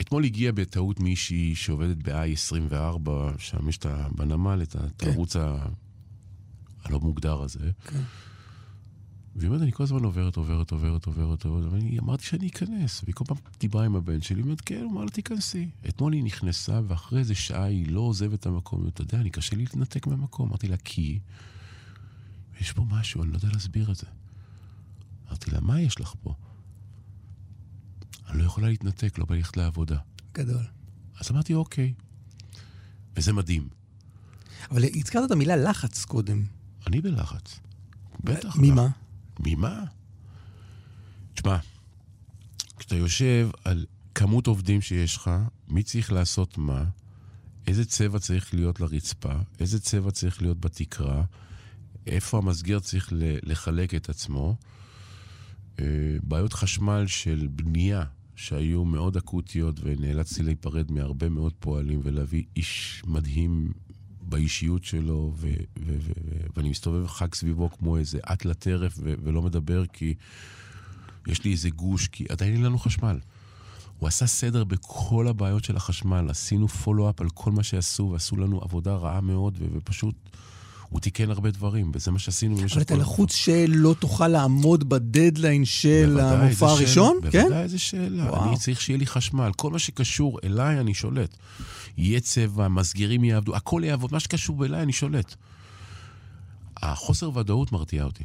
אתמול 0.00 0.24
הגיע 0.24 0.52
בטעות 0.52 1.00
מישהי 1.00 1.54
שעובדת 1.54 1.96
ב-i24, 1.96 3.10
שם 3.38 3.68
יש 3.68 3.76
את 3.76 3.86
בנמל 4.16 4.62
את 4.62 4.76
התרוץ 4.76 5.36
ה... 5.36 5.66
הלא 6.84 7.00
מוגדר 7.00 7.42
הזה. 7.42 7.70
כן. 7.84 8.00
והיא 9.36 9.48
אומרת, 9.48 9.62
אני 9.62 9.72
כל 9.72 9.82
הזמן 9.82 10.04
עוברת, 10.04 10.36
עוברת, 10.36 10.70
עוברת, 10.70 11.06
עוברת, 11.06 11.44
עוברת, 11.44 11.72
ואני 11.72 11.98
אמרתי 11.98 12.24
שאני 12.24 12.48
אכנס. 12.48 13.02
והיא 13.02 13.14
כל 13.14 13.24
פעם 13.24 13.36
דיברה 13.60 13.84
עם 13.84 13.96
הבן 13.96 14.22
שלי, 14.22 14.36
היא 14.36 14.44
אומרת, 14.44 14.60
כן, 14.60 14.80
הוא 14.82 14.92
אמר 14.92 15.04
לה, 15.04 15.10
תיכנסי. 15.10 15.68
אתמול 15.88 16.12
היא 16.12 16.24
נכנסה, 16.24 16.80
ואחרי 16.88 17.18
איזה 17.18 17.34
שעה 17.34 17.64
היא 17.64 17.90
לא 17.90 18.00
עוזבת 18.00 18.40
את 18.40 18.46
המקום. 18.46 18.88
אתה 18.88 19.02
יודע, 19.02 19.18
אני 19.18 19.30
קשה 19.30 19.56
לי 19.56 19.62
להתנתק 19.62 20.06
מהמקום. 20.06 20.48
אמרתי 20.48 20.68
לה, 20.68 20.76
כי 20.76 21.18
יש 22.60 22.72
פה 22.72 22.84
משהו, 22.90 23.22
אני 23.22 23.32
לא 23.32 23.36
יודע 23.36 23.48
להסביר 23.52 23.90
את 23.90 23.96
זה. 23.96 24.06
אמרתי 25.28 25.50
לה, 25.50 25.60
מה 25.60 25.80
יש 25.80 26.00
לך 26.00 26.14
פה? 26.22 26.34
אני 28.28 28.38
לא 28.38 28.44
יכולה 28.44 28.68
להתנתק, 28.68 29.18
לא 29.18 29.24
בא 29.24 29.34
ללכת 29.34 29.56
לעבודה. 29.56 29.98
גדול. 30.34 30.64
אז 31.20 31.30
אמרתי, 31.30 31.54
אוקיי. 31.54 31.92
וזה 33.16 33.32
מדהים. 33.32 33.68
אבל 34.70 34.84
הזכרת 34.94 35.24
את 35.26 35.30
המילה 35.30 35.56
לחץ 35.56 36.04
קודם. 36.04 36.44
אני 36.86 37.00
בלחץ. 37.00 37.60
בטח. 38.24 38.56
ממה? 38.58 38.88
ממה? 39.40 39.84
תשמע, 41.34 41.58
כשאתה 42.76 42.96
יושב 42.96 43.48
על 43.64 43.86
כמות 44.14 44.46
עובדים 44.46 44.80
שיש 44.80 45.16
לך, 45.16 45.30
מי 45.68 45.82
צריך 45.82 46.12
לעשות 46.12 46.58
מה, 46.58 46.84
איזה 47.66 47.84
צבע 47.84 48.18
צריך 48.18 48.54
להיות 48.54 48.80
לרצפה, 48.80 49.32
איזה 49.60 49.80
צבע 49.80 50.10
צריך 50.10 50.42
להיות 50.42 50.60
בתקרה, 50.60 51.24
איפה 52.06 52.38
המסגר 52.38 52.80
צריך 52.80 53.12
לחלק 53.42 53.94
את 53.94 54.08
עצמו, 54.08 54.56
אה, 55.78 55.84
בעיות 56.22 56.52
חשמל 56.52 57.06
של 57.06 57.48
בנייה 57.50 58.04
שהיו 58.36 58.84
מאוד 58.84 59.16
אקוטיות 59.16 59.80
ונאלצתי 59.82 60.42
להיפרד 60.42 60.92
מהרבה 60.92 61.28
מאוד 61.28 61.52
פועלים 61.60 62.00
ולהביא 62.02 62.44
איש 62.56 63.02
מדהים 63.06 63.72
באישיות 64.28 64.84
שלו, 64.84 65.32
ו- 65.36 65.46
ו- 65.46 65.52
ו- 65.86 66.12
ו- 66.24 66.46
ואני 66.56 66.70
מסתובב 66.70 67.06
חג 67.06 67.34
סביבו 67.34 67.70
כמו 67.70 67.96
איזה 67.96 68.18
אט 68.32 68.44
לטרף 68.44 68.94
ו- 68.98 69.14
ולא 69.22 69.42
מדבר 69.42 69.86
כי 69.86 70.14
יש 71.26 71.44
לי 71.44 71.52
איזה 71.52 71.70
גוש, 71.70 72.08
כי 72.08 72.24
עדיין 72.28 72.52
אין 72.54 72.62
לנו 72.62 72.78
חשמל. 72.78 73.18
הוא 73.98 74.08
עשה 74.08 74.26
סדר 74.26 74.64
בכל 74.64 75.28
הבעיות 75.28 75.64
של 75.64 75.76
החשמל, 75.76 76.30
עשינו 76.30 76.68
פולו-אפ 76.68 77.20
על 77.20 77.28
כל 77.30 77.52
מה 77.52 77.62
שעשו, 77.62 78.08
ועשו 78.12 78.36
לנו 78.36 78.62
עבודה 78.62 78.94
רעה 78.94 79.20
מאוד, 79.20 79.56
ו- 79.60 79.66
ופשוט 79.76 80.14
הוא 80.88 81.00
תיקן 81.00 81.30
הרבה 81.30 81.50
דברים, 81.50 81.90
וזה 81.94 82.10
מה 82.10 82.18
שעשינו 82.18 82.56
במשך 82.56 82.74
אבל 82.74 82.82
אתה 82.82 82.94
כל 82.94 83.00
לחוץ 83.00 83.34
שלא 83.34 83.94
תוכל 83.98 84.28
לעמוד 84.28 84.88
בדדליין 84.88 85.64
של 85.64 86.20
המופע 86.20 86.66
הראשון? 86.66 87.18
שאלה, 87.20 87.30
כן? 87.32 87.42
בוודאי, 87.42 87.62
איזה 87.62 87.78
שאלה. 87.78 88.30
וואו. 88.30 88.48
אני 88.48 88.56
צריך 88.56 88.80
שיהיה 88.80 88.98
לי 88.98 89.06
חשמל. 89.06 89.50
כל 89.56 89.70
מה 89.70 89.78
שקשור 89.78 90.38
אליי, 90.44 90.80
אני 90.80 90.94
שולט. 90.94 91.36
יהיה 91.96 92.20
צבע, 92.20 92.68
מסגרים 92.68 93.24
יעבדו, 93.24 93.56
הכל 93.56 93.82
יעבוד, 93.84 94.12
מה 94.12 94.20
שקשור 94.20 94.64
אליי, 94.64 94.82
אני 94.82 94.92
שולט. 94.92 95.34
החוסר 96.76 97.38
ודאות 97.38 97.72
מרתיע 97.72 98.04
אותי. 98.04 98.24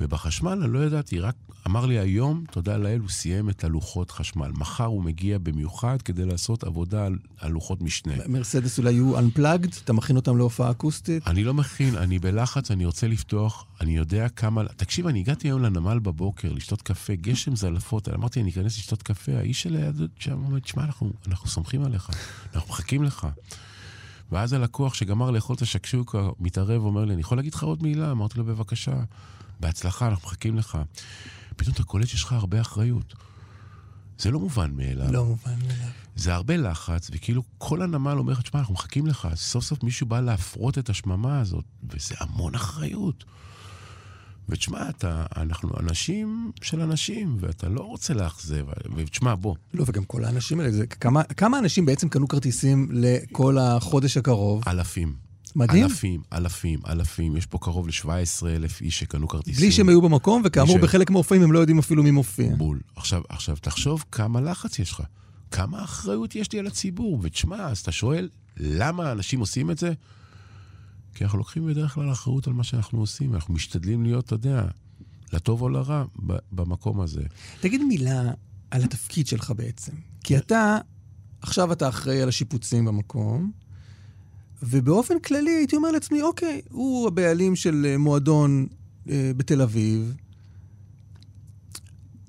ובחשמל 0.00 0.62
אני 0.62 0.72
לא 0.72 0.78
ידעתי, 0.78 1.20
רק 1.20 1.34
אמר 1.66 1.86
לי 1.86 1.98
היום, 1.98 2.44
תודה 2.50 2.76
לאל, 2.76 3.00
הוא 3.00 3.08
סיים 3.08 3.50
את 3.50 3.64
הלוחות 3.64 4.10
חשמל. 4.10 4.50
מחר 4.54 4.84
הוא 4.84 5.02
מגיע 5.02 5.38
במיוחד 5.38 6.02
כדי 6.02 6.24
לעשות 6.24 6.64
עבודה 6.64 7.06
על, 7.06 7.18
על 7.38 7.52
לוחות 7.52 7.82
משנה. 7.82 8.14
מרסדס 8.28 8.78
אולי 8.78 8.92
יהיו 8.92 9.18
Unplugged? 9.18 9.80
אתה 9.84 9.92
מכין 9.92 10.16
אותם 10.16 10.36
להופעה 10.36 10.70
אקוסטית? 10.70 11.26
אני 11.26 11.44
לא 11.44 11.54
מכין, 11.54 11.96
אני 11.96 12.18
בלחץ, 12.18 12.70
אני 12.70 12.84
רוצה 12.84 13.08
לפתוח, 13.08 13.66
אני 13.80 13.96
יודע 13.96 14.28
כמה... 14.28 14.64
תקשיב, 14.76 15.06
אני 15.06 15.20
הגעתי 15.20 15.48
היום 15.48 15.62
לנמל 15.62 15.98
בבוקר 15.98 16.52
לשתות 16.52 16.82
קפה, 16.82 17.14
גשם 17.14 17.56
זלעפות, 17.56 18.08
אמרתי, 18.08 18.40
אני 18.40 18.50
אכנס 18.50 18.78
לשתות 18.78 19.02
קפה, 19.02 19.32
האיש 19.32 19.62
שליד 19.62 20.00
שם 20.18 20.44
אומר, 20.44 20.58
תשמע, 20.58 20.84
אנחנו, 20.84 21.12
אנחנו 21.28 21.48
סומכים 21.48 21.84
עליך, 21.84 22.10
אנחנו 22.54 22.70
מחכים 22.70 23.02
לך. 23.02 23.26
ואז 24.32 24.52
הלקוח 24.52 24.94
שגמר 24.94 25.30
לאכול 25.30 25.56
את 25.56 25.62
השקשוקה, 25.62 26.28
מתערב, 26.40 26.82
אומר 26.82 27.04
לי, 27.04 27.12
אני 27.12 27.20
יכול 27.20 27.38
להגיד 27.38 27.54
לך 27.54 27.62
עוד 27.62 27.82
מילה? 27.82 28.10
אמרתי 28.10 28.38
לו, 28.38 28.44
בבקשה, 28.44 28.92
בהצלחה, 29.60 30.08
אנחנו 30.08 30.28
מחכים 30.28 30.56
לך. 30.56 30.78
פתאום 31.56 31.74
אתה 31.74 31.82
קולט 31.82 32.08
שיש 32.08 32.24
לך 32.24 32.32
הרבה 32.32 32.60
אחריות. 32.60 33.14
זה 34.18 34.30
לא 34.30 34.40
מובן 34.40 34.70
מאליו. 34.76 35.12
לא 35.12 35.24
מובן 35.24 35.58
מאליו. 35.62 35.88
זה 36.16 36.34
הרבה 36.34 36.56
לחץ, 36.56 37.10
וכאילו 37.12 37.42
כל 37.58 37.82
הנמל 37.82 38.18
אומר 38.18 38.32
לך, 38.32 38.42
תשמע, 38.42 38.60
אנחנו 38.60 38.74
מחכים 38.74 39.06
לך. 39.06 39.28
סוף 39.34 39.64
סוף 39.64 39.82
מישהו 39.82 40.06
בא 40.06 40.20
להפרות 40.20 40.78
את 40.78 40.90
השממה 40.90 41.40
הזאת, 41.40 41.64
וזה 41.90 42.14
המון 42.18 42.54
אחריות. 42.54 43.24
ותשמע, 44.48 44.88
אתה, 44.88 45.26
אנחנו 45.36 45.70
אנשים 45.80 46.52
של 46.62 46.80
אנשים, 46.80 47.36
ואתה 47.40 47.68
לא 47.68 47.80
רוצה 47.80 48.14
לאכזב. 48.14 48.64
ותשמע, 48.96 49.34
בוא, 49.34 49.54
לא, 49.74 49.84
וגם 49.86 50.04
כל 50.04 50.24
האנשים 50.24 50.60
האלה, 50.60 50.72
זה, 50.72 50.86
כמה, 50.86 51.22
כמה 51.22 51.58
אנשים 51.58 51.86
בעצם 51.86 52.08
קנו 52.08 52.28
כרטיסים 52.28 52.88
לכל 52.92 53.58
החודש 53.58 54.16
הקרוב? 54.16 54.62
אלפים. 54.68 55.27
מדהים. 55.56 55.84
אלפים, 55.84 56.20
אלפים, 56.32 56.78
אלפים. 56.88 57.36
יש 57.36 57.46
פה 57.46 57.58
קרוב 57.58 57.88
ל-17 57.88 58.08
אלף 58.46 58.80
איש 58.80 58.98
שקנו 58.98 59.28
כרטיסים. 59.28 59.60
בלי 59.62 59.72
שהם 59.72 59.88
היו 59.88 60.02
במקום, 60.02 60.42
וכאמור, 60.44 60.78
ש- 60.78 60.82
בחלק 60.82 61.10
מהמופעים 61.10 61.42
הם 61.42 61.52
לא 61.52 61.58
יודעים 61.58 61.78
אפילו 61.78 62.02
מי 62.02 62.10
מופיע. 62.10 62.54
בול. 62.56 62.80
עכשיו, 62.96 63.22
עכשיו, 63.28 63.56
תחשוב 63.56 64.04
כמה 64.12 64.40
לחץ 64.40 64.78
יש 64.78 64.92
לך. 64.92 65.02
כמה 65.50 65.84
אחריות 65.84 66.34
יש 66.34 66.52
לי 66.52 66.58
על 66.58 66.66
הציבור. 66.66 67.18
ותשמע, 67.22 67.56
אז 67.68 67.78
אתה 67.78 67.92
שואל, 67.92 68.28
למה 68.56 69.12
אנשים 69.12 69.40
עושים 69.40 69.70
את 69.70 69.78
זה? 69.78 69.92
כי 71.14 71.24
אנחנו 71.24 71.38
לוקחים 71.38 71.66
בדרך 71.66 71.94
כלל 71.94 72.12
אחריות 72.12 72.46
על 72.46 72.52
מה 72.52 72.64
שאנחנו 72.64 73.00
עושים. 73.00 73.34
אנחנו 73.34 73.54
משתדלים 73.54 74.02
להיות, 74.04 74.24
אתה 74.24 74.34
יודע, 74.34 74.64
לטוב 75.32 75.62
או 75.62 75.68
לרע 75.68 76.04
במקום 76.52 77.00
הזה. 77.00 77.22
תגיד 77.60 77.82
מילה 77.82 78.22
על 78.70 78.84
התפקיד 78.84 79.26
שלך 79.26 79.52
בעצם. 79.56 79.92
כי 80.24 80.38
אתה, 80.38 80.78
עכשיו 81.42 81.72
אתה 81.72 81.88
אחראי 81.88 82.22
על 82.22 82.28
השיפוצים 82.28 82.84
במקום, 82.84 83.52
ובאופן 84.62 85.18
כללי 85.18 85.50
הייתי 85.50 85.76
אומר 85.76 85.90
לעצמי, 85.90 86.22
אוקיי, 86.22 86.60
הוא 86.70 87.08
הבעלים 87.08 87.56
של 87.56 87.86
אה, 87.88 87.98
מועדון 87.98 88.66
אה, 89.08 89.30
בתל 89.36 89.62
אביב, 89.62 90.14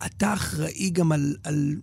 אתה 0.05 0.33
אחראי 0.33 0.89
גם 0.89 1.11
על, 1.11 1.35
על, 1.43 1.75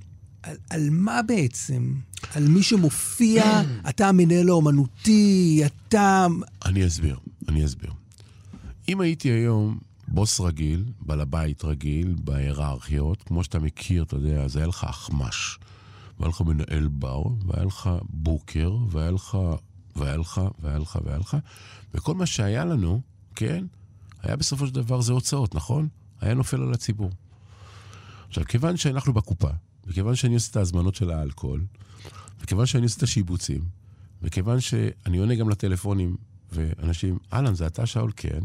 על, 0.43 0.57
על 0.71 0.91
מה 0.91 1.23
בעצם? 1.23 1.95
על 2.35 2.49
מי 2.49 2.63
שמופיע, 2.63 3.63
אתה 3.89 4.09
המנהל 4.09 4.49
האומנותי, 4.49 5.63
אתה... 5.67 6.27
אני 6.65 6.87
אסביר, 6.87 7.19
אני 7.49 7.65
אסביר. 7.65 7.91
אם 8.89 9.01
הייתי 9.01 9.29
היום 9.29 9.79
בוס 10.09 10.41
רגיל, 10.41 10.85
בעל 11.01 11.21
הבית 11.21 11.65
רגיל, 11.65 12.15
בהיררכיות, 12.25 13.23
כמו 13.23 13.45
שאתה 13.45 13.59
מכיר, 13.59 14.03
אתה 14.03 14.17
יודע, 14.17 14.43
אז 14.43 14.57
היה 14.57 14.67
לך 14.67 14.85
אחמ"ש, 14.85 15.59
והיה 16.19 16.29
לך 16.29 16.41
מנהל 16.41 16.89
בר, 16.89 17.23
והיה 17.47 17.65
לך 17.65 17.91
בוקר, 18.11 18.77
והיה 18.91 19.11
לך, 19.11 19.39
והיה 19.97 20.17
לך, 20.17 20.41
והיה 20.59 20.79
לך, 20.79 20.99
והיה 21.05 21.19
לך, 21.19 21.37
וכל 21.95 22.15
מה 22.15 22.27
שהיה 22.27 22.65
לנו, 22.65 23.01
כן, 23.35 23.65
היה 24.23 24.37
בסופו 24.37 24.67
של 24.67 24.75
דבר 24.75 25.01
זה 25.01 25.13
הוצאות, 25.13 25.55
נכון? 25.55 25.89
היה 26.21 26.35
נופל 26.35 26.63
על 26.63 26.73
הציבור. 26.73 27.11
עכשיו, 28.29 28.45
כיוון 28.45 28.77
שאנחנו 28.77 29.13
בקופה, 29.13 29.51
וכיוון 29.87 30.15
שאני 30.15 30.35
עושה 30.35 30.51
את 30.51 30.57
ההזמנות 30.57 30.95
של 30.95 31.11
האלכוהול, 31.11 31.65
וכיוון 32.41 32.67
שאני 32.67 32.85
עושה 32.85 32.97
את 32.99 33.03
השיבוצים, 33.03 33.61
וכיוון 34.23 34.61
שאני 34.61 35.19
עונה 35.19 35.35
גם 35.35 35.49
לטלפונים, 35.49 36.17
ואנשים, 36.53 37.19
אהלן, 37.33 37.55
זה 37.55 37.67
אתה 37.67 37.87
שאול? 37.87 38.13
כן. 38.17 38.41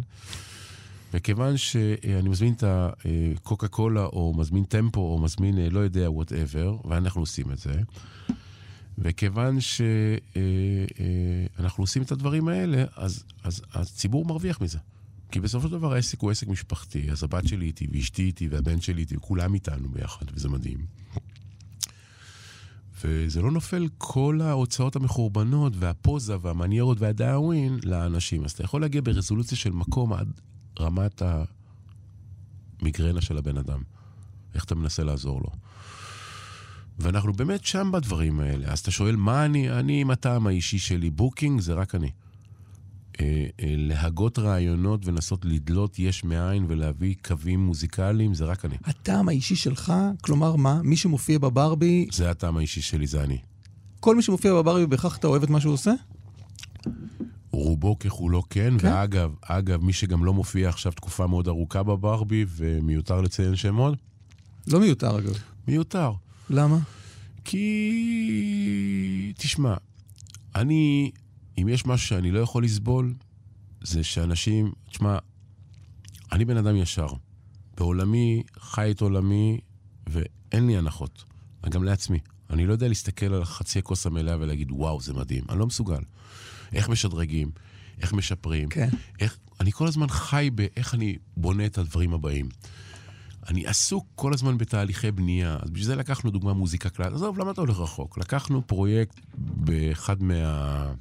וכיוון 1.13 1.57
שאני 1.57 2.29
מזמין 2.29 2.53
את 2.53 2.63
הקוקה 2.63 3.67
קולה, 3.67 4.05
או 4.05 4.33
מזמין 4.37 4.63
טמפו, 4.63 5.01
או 5.01 5.19
מזמין, 5.19 5.57
אה, 5.57 5.69
לא 5.69 5.79
יודע, 5.79 6.11
וואטאבר, 6.11 6.77
ואנחנו 6.85 7.21
עושים 7.21 7.51
את 7.51 7.57
זה, 7.57 7.81
וכיוון 9.01 9.57
שאנחנו 9.61 11.83
עושים 11.83 12.01
את 12.01 12.11
הדברים 12.11 12.47
האלה, 12.47 12.83
אז, 12.95 13.23
אז 13.43 13.61
הציבור 13.73 14.25
מרוויח 14.25 14.61
מזה. 14.61 14.79
כי 15.31 15.39
בסופו 15.39 15.67
של 15.67 15.73
דבר 15.73 15.93
העסק 15.93 16.19
הוא 16.19 16.31
עסק 16.31 16.47
משפחתי, 16.47 17.11
אז 17.11 17.23
הבת 17.23 17.47
שלי 17.47 17.65
איתי, 17.65 17.87
ואשתי 17.91 18.23
איתי, 18.23 18.47
והבן 18.47 18.81
שלי 18.81 19.01
איתי, 19.01 19.17
וכולם 19.17 19.53
איתנו 19.53 19.89
ביחד, 19.89 20.25
וזה 20.33 20.49
מדהים. 20.49 20.85
וזה 23.03 23.41
לא 23.41 23.51
נופל 23.51 23.87
כל 23.97 24.39
ההוצאות 24.41 24.95
המחורבנות, 24.95 25.73
והפוזה, 25.75 26.35
והמניירות, 26.41 27.01
והדאווין 27.01 27.79
לאנשים. 27.83 28.45
אז 28.45 28.51
אתה 28.51 28.63
יכול 28.63 28.81
להגיע 28.81 29.01
ברזולוציה 29.03 29.57
של 29.57 29.71
מקום 29.71 30.13
עד 30.13 30.41
רמת 30.79 31.21
המיגרנה 32.81 33.21
של 33.21 33.37
הבן 33.37 33.57
אדם. 33.57 33.81
איך 34.55 34.63
אתה 34.63 34.75
מנסה 34.75 35.03
לעזור 35.03 35.41
לו. 35.41 35.49
ואנחנו 37.01 37.33
באמת 37.33 37.65
שם 37.65 37.89
בדברים 37.93 38.39
האלה. 38.39 38.67
אז 38.67 38.79
אתה 38.79 38.91
שואל, 38.91 39.15
מה 39.15 39.45
אני, 39.45 39.71
אני 39.71 40.01
עם 40.01 40.11
הטעם 40.11 40.47
האישי 40.47 40.79
שלי, 40.79 41.09
booking 41.09 41.61
זה 41.61 41.73
רק 41.73 41.95
אני. 41.95 42.11
אה, 43.19 43.45
אה, 43.61 43.73
להגות 43.77 44.39
רעיונות 44.39 45.07
ולנסות 45.07 45.45
לדלות 45.45 45.99
יש 45.99 46.23
מאין 46.23 46.65
ולהביא 46.67 47.15
קווים 47.25 47.59
מוזיקליים, 47.59 48.33
זה 48.33 48.45
רק 48.45 48.65
אני. 48.65 48.75
הטעם 48.83 49.29
האישי 49.29 49.55
שלך, 49.55 49.93
כלומר 50.21 50.55
מה? 50.55 50.81
מי 50.83 50.97
שמופיע 50.97 51.39
בברבי, 51.39 52.07
זה 52.11 52.31
הטעם 52.31 52.57
האישי 52.57 52.81
שלי, 52.81 53.07
זה 53.07 53.23
אני. 53.23 53.37
כל 53.99 54.15
מי 54.15 54.21
שמופיע 54.21 54.53
בברבי, 54.53 54.85
בהכרח 54.85 55.17
אתה 55.17 55.27
אוהב 55.27 55.43
את 55.43 55.49
מה 55.49 55.61
שהוא 55.61 55.73
עושה? 55.73 55.91
רוב, 57.51 57.67
רובו 57.67 57.99
ככולו 57.99 58.43
כן, 58.49 58.73
כן. 58.77 58.87
ואגב, 58.87 59.31
אגב, 59.41 59.83
מי 59.83 59.93
שגם 59.93 60.25
לא 60.25 60.33
מופיע 60.33 60.69
עכשיו 60.69 60.91
תקופה 60.91 61.27
מאוד 61.27 61.47
ארוכה 61.47 61.83
בברבי, 61.83 62.45
ומיותר 62.49 63.21
לציין 63.21 63.55
שמות, 63.55 63.97
לא 64.67 64.79
מיותר 64.79 65.19
אגב. 65.19 65.33
מיותר. 65.67 66.11
למה? 66.51 66.77
כי... 67.45 69.33
תשמע, 69.37 69.75
אני, 70.55 71.11
אם 71.57 71.69
יש 71.69 71.85
משהו 71.85 72.07
שאני 72.07 72.31
לא 72.31 72.39
יכול 72.39 72.63
לסבול, 72.63 73.13
זה 73.81 74.03
שאנשים, 74.03 74.71
תשמע, 74.89 75.17
אני 76.31 76.45
בן 76.45 76.57
אדם 76.57 76.75
ישר. 76.75 77.07
בעולמי, 77.77 78.43
חי 78.59 78.91
את 78.91 79.01
עולמי, 79.01 79.59
ואין 80.07 80.67
לי 80.67 80.77
הנחות. 80.77 81.23
גם 81.69 81.83
לעצמי. 81.83 82.19
אני 82.49 82.65
לא 82.65 82.71
יודע 82.71 82.87
להסתכל 82.87 83.33
על 83.33 83.45
חצי 83.45 83.79
הכוס 83.79 84.05
המלאה 84.05 84.37
ולהגיד, 84.39 84.71
וואו, 84.71 85.01
זה 85.01 85.13
מדהים. 85.13 85.43
אני 85.49 85.59
לא 85.59 85.67
מסוגל. 85.67 86.01
איך 86.73 86.89
משדרגים, 86.89 87.51
איך 88.01 88.13
משפרים, 88.13 88.69
כן. 88.69 88.89
איך... 89.19 89.37
אני 89.59 89.71
כל 89.71 89.87
הזמן 89.87 90.07
חי 90.07 90.49
באיך 90.55 90.93
אני 90.93 91.15
בונה 91.37 91.65
את 91.65 91.77
הדברים 91.77 92.13
הבאים. 92.13 92.49
אני 93.49 93.67
עסוק 93.67 94.05
כל 94.15 94.33
הזמן 94.33 94.57
בתהליכי 94.57 95.11
בנייה, 95.11 95.57
אז 95.61 95.69
בשביל 95.69 95.85
זה 95.85 95.95
לקחנו 95.95 96.31
דוגמה 96.31 96.53
מוזיקה 96.53 96.89
קלאסית. 96.89 97.15
עזוב, 97.15 97.39
למה 97.39 97.51
אתה 97.51 97.61
הולך 97.61 97.79
רחוק? 97.79 98.17
לקחנו 98.17 98.67
פרויקט 98.67 99.19
באחד 99.37 100.23
מה... 100.23 100.93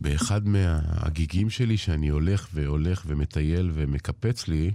באחד 0.00 0.48
מהגיגים 0.48 1.50
שלי, 1.50 1.76
שאני 1.76 2.08
הולך 2.08 2.48
והולך 2.54 3.02
ומטייל 3.06 3.70
ומקפץ 3.74 4.48
לי, 4.48 4.70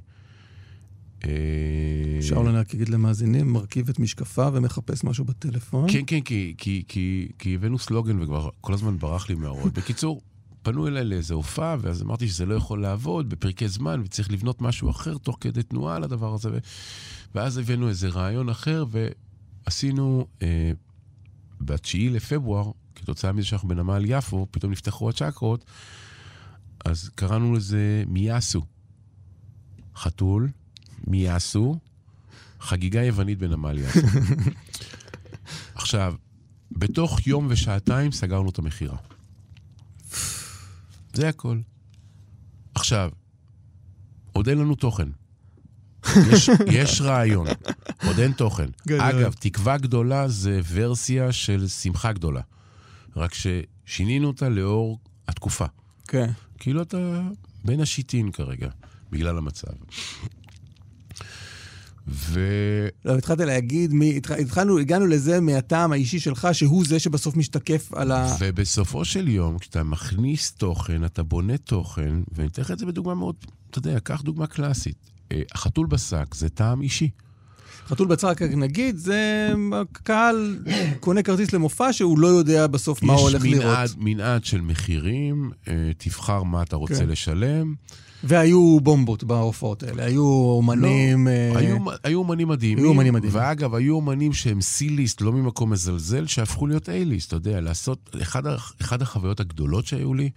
אה, 1.25 2.21
שאול 2.21 2.47
אני 2.47 2.57
רק 2.57 2.75
אגיד 2.75 2.89
למאזינים, 2.89 3.53
מרכיב 3.53 3.89
את 3.89 3.99
משקפיו 3.99 4.51
ומחפש 4.55 5.03
משהו 5.03 5.25
בטלפון. 5.25 5.91
כן, 5.91 6.01
כן, 6.07 6.21
כי, 6.21 6.55
כי, 6.57 6.83
כי, 6.87 7.27
כי 7.39 7.55
הבאנו 7.55 7.79
סלוגן 7.79 8.21
וכבר 8.21 8.49
כל 8.61 8.73
הזמן 8.73 8.97
ברח 8.97 9.29
לי 9.29 9.35
מהראש. 9.35 9.65
בקיצור, 9.77 10.21
פנו 10.61 10.87
אליי 10.87 11.03
לאיזה 11.05 11.33
הופעה, 11.33 11.75
ואז 11.81 12.01
אמרתי 12.01 12.27
שזה 12.27 12.45
לא 12.45 12.55
יכול 12.55 12.81
לעבוד 12.81 13.29
בפרקי 13.29 13.67
זמן, 13.67 14.01
וצריך 14.05 14.31
לבנות 14.31 14.61
משהו 14.61 14.89
אחר 14.89 15.17
תוך 15.17 15.37
כדי 15.41 15.63
תנועה 15.63 15.95
על 15.95 16.03
הדבר 16.03 16.33
הזה. 16.33 16.49
ואז 17.35 17.57
הבאנו 17.57 17.89
איזה 17.89 18.09
רעיון 18.09 18.49
אחר, 18.49 18.85
ועשינו 19.65 20.27
אה, 20.41 20.71
ב-9 21.61 21.97
לפברואר, 22.11 22.71
כתוצאה 22.95 23.31
מזה 23.31 23.45
שאנחנו 23.45 23.67
בנמל 23.67 24.03
יפו, 24.05 24.47
פתאום 24.51 24.71
נפתחו 24.71 25.09
הצ'קרות, 25.09 25.65
אז 26.85 27.09
קראנו 27.15 27.53
לזה 27.53 28.03
מיאסו. 28.07 28.61
חתול, 29.95 30.49
מיאסו, 31.07 31.79
חגיגה 32.59 33.03
יוונית 33.03 33.39
בנמל 33.39 33.79
יפו. 33.79 33.99
עכשיו, 35.75 36.15
בתוך 36.71 37.27
יום 37.27 37.47
ושעתיים 37.49 38.11
סגרנו 38.11 38.49
את 38.49 38.59
המכירה. 38.59 38.97
זה 41.13 41.29
הכל. 41.29 41.59
עכשיו, 42.75 43.11
עוד 44.33 44.49
אין 44.49 44.57
לנו 44.57 44.75
תוכן. 44.75 45.07
יש, 46.31 46.49
יש 46.79 47.01
רעיון, 47.01 47.47
עוד 48.05 48.19
אין 48.19 48.31
תוכן. 48.31 48.69
גדול. 48.87 49.01
אגב, 49.01 49.33
תקווה 49.33 49.77
גדולה 49.77 50.27
זה 50.27 50.61
ורסיה 50.71 51.31
של 51.31 51.67
שמחה 51.67 52.13
גדולה. 52.13 52.41
רק 53.15 53.31
ששינינו 53.33 54.27
אותה 54.27 54.49
לאור 54.49 54.99
התקופה. 55.27 55.65
כן. 56.07 56.31
כאילו 56.59 56.81
אתה 56.81 57.21
בין 57.65 57.79
השיטין 57.81 58.31
כרגע, 58.31 58.69
בגלל 59.11 59.37
המצב. 59.37 59.71
ו... 62.11 62.39
לא, 63.05 63.17
התחלת 63.17 63.39
להגיד, 63.39 63.93
מ... 63.93 64.01
התח... 64.01 64.31
התחלנו, 64.31 64.77
הגענו 64.77 65.07
לזה 65.07 65.39
מהטעם 65.39 65.91
האישי 65.91 66.19
שלך, 66.19 66.47
שהוא 66.53 66.85
זה 66.85 66.99
שבסוף 66.99 67.35
משתקף 67.35 67.93
על 67.93 68.11
ה... 68.11 68.35
ובסופו 68.39 69.05
של 69.05 69.27
יום, 69.27 69.57
כשאתה 69.57 69.83
מכניס 69.83 70.51
תוכן, 70.51 71.05
אתה 71.05 71.23
בונה 71.23 71.57
תוכן, 71.57 72.15
ואני 72.31 72.47
אתן 72.47 72.61
לך 72.61 72.71
את 72.71 72.79
זה 72.79 72.85
בדוגמה 72.85 73.15
מאוד, 73.15 73.35
אתה 73.69 73.79
יודע, 73.79 73.99
קח 73.99 74.21
דוגמה 74.21 74.47
קלאסית. 74.47 75.11
אה, 75.31 75.41
החתול 75.51 75.87
בשק 75.87 76.35
זה 76.35 76.49
טעם 76.49 76.81
אישי. 76.81 77.09
חתול 77.89 78.07
בצק, 78.07 78.41
נגיד, 78.41 78.97
זה 78.97 79.53
קהל 79.91 80.59
קונה 80.99 81.23
כרטיס 81.23 81.53
למופע 81.53 81.93
שהוא 81.93 82.19
לא 82.19 82.27
יודע 82.27 82.67
בסוף 82.67 83.03
מה 83.03 83.13
הוא 83.13 83.21
הולך 83.21 83.45
יש 83.45 83.51
לראות. 83.51 83.65
מנעד, 83.65 83.89
מנעד 83.97 84.45
של 84.45 84.61
מחירים, 84.61 85.51
אה, 85.67 85.91
תבחר 85.97 86.43
מה 86.43 86.61
אתה 86.61 86.75
רוצה 86.75 86.95
כן. 86.95 87.09
לשלם. 87.09 87.73
והיו 88.23 88.79
בומבות 88.79 89.23
בהופעות 89.23 89.83
האלה, 89.83 90.05
היו 90.05 90.23
אומנים... 90.57 91.27
אה, 91.27 91.51
היו, 91.55 91.77
היו 92.03 92.19
אומנים 92.19 92.47
מדהימים. 92.47 92.83
היו 92.83 92.89
אומנים 92.89 93.13
מדהימים. 93.13 93.39
ואגב, 93.39 93.75
היו 93.75 93.95
אומנים 93.95 94.33
שהם 94.33 94.59
C-ליסט, 94.59 95.21
לא 95.21 95.31
ממקום 95.31 95.69
מזלזל, 95.69 96.27
שהפכו 96.27 96.67
להיות 96.67 96.89
A-ליסט, 96.89 97.27
אתה 97.27 97.35
יודע, 97.35 97.61
לעשות... 97.61 98.15
אחד, 98.21 98.43
אחד 98.81 99.01
החוויות 99.01 99.39
הגדולות 99.39 99.85
שהיו 99.85 100.13
לי, 100.13 100.29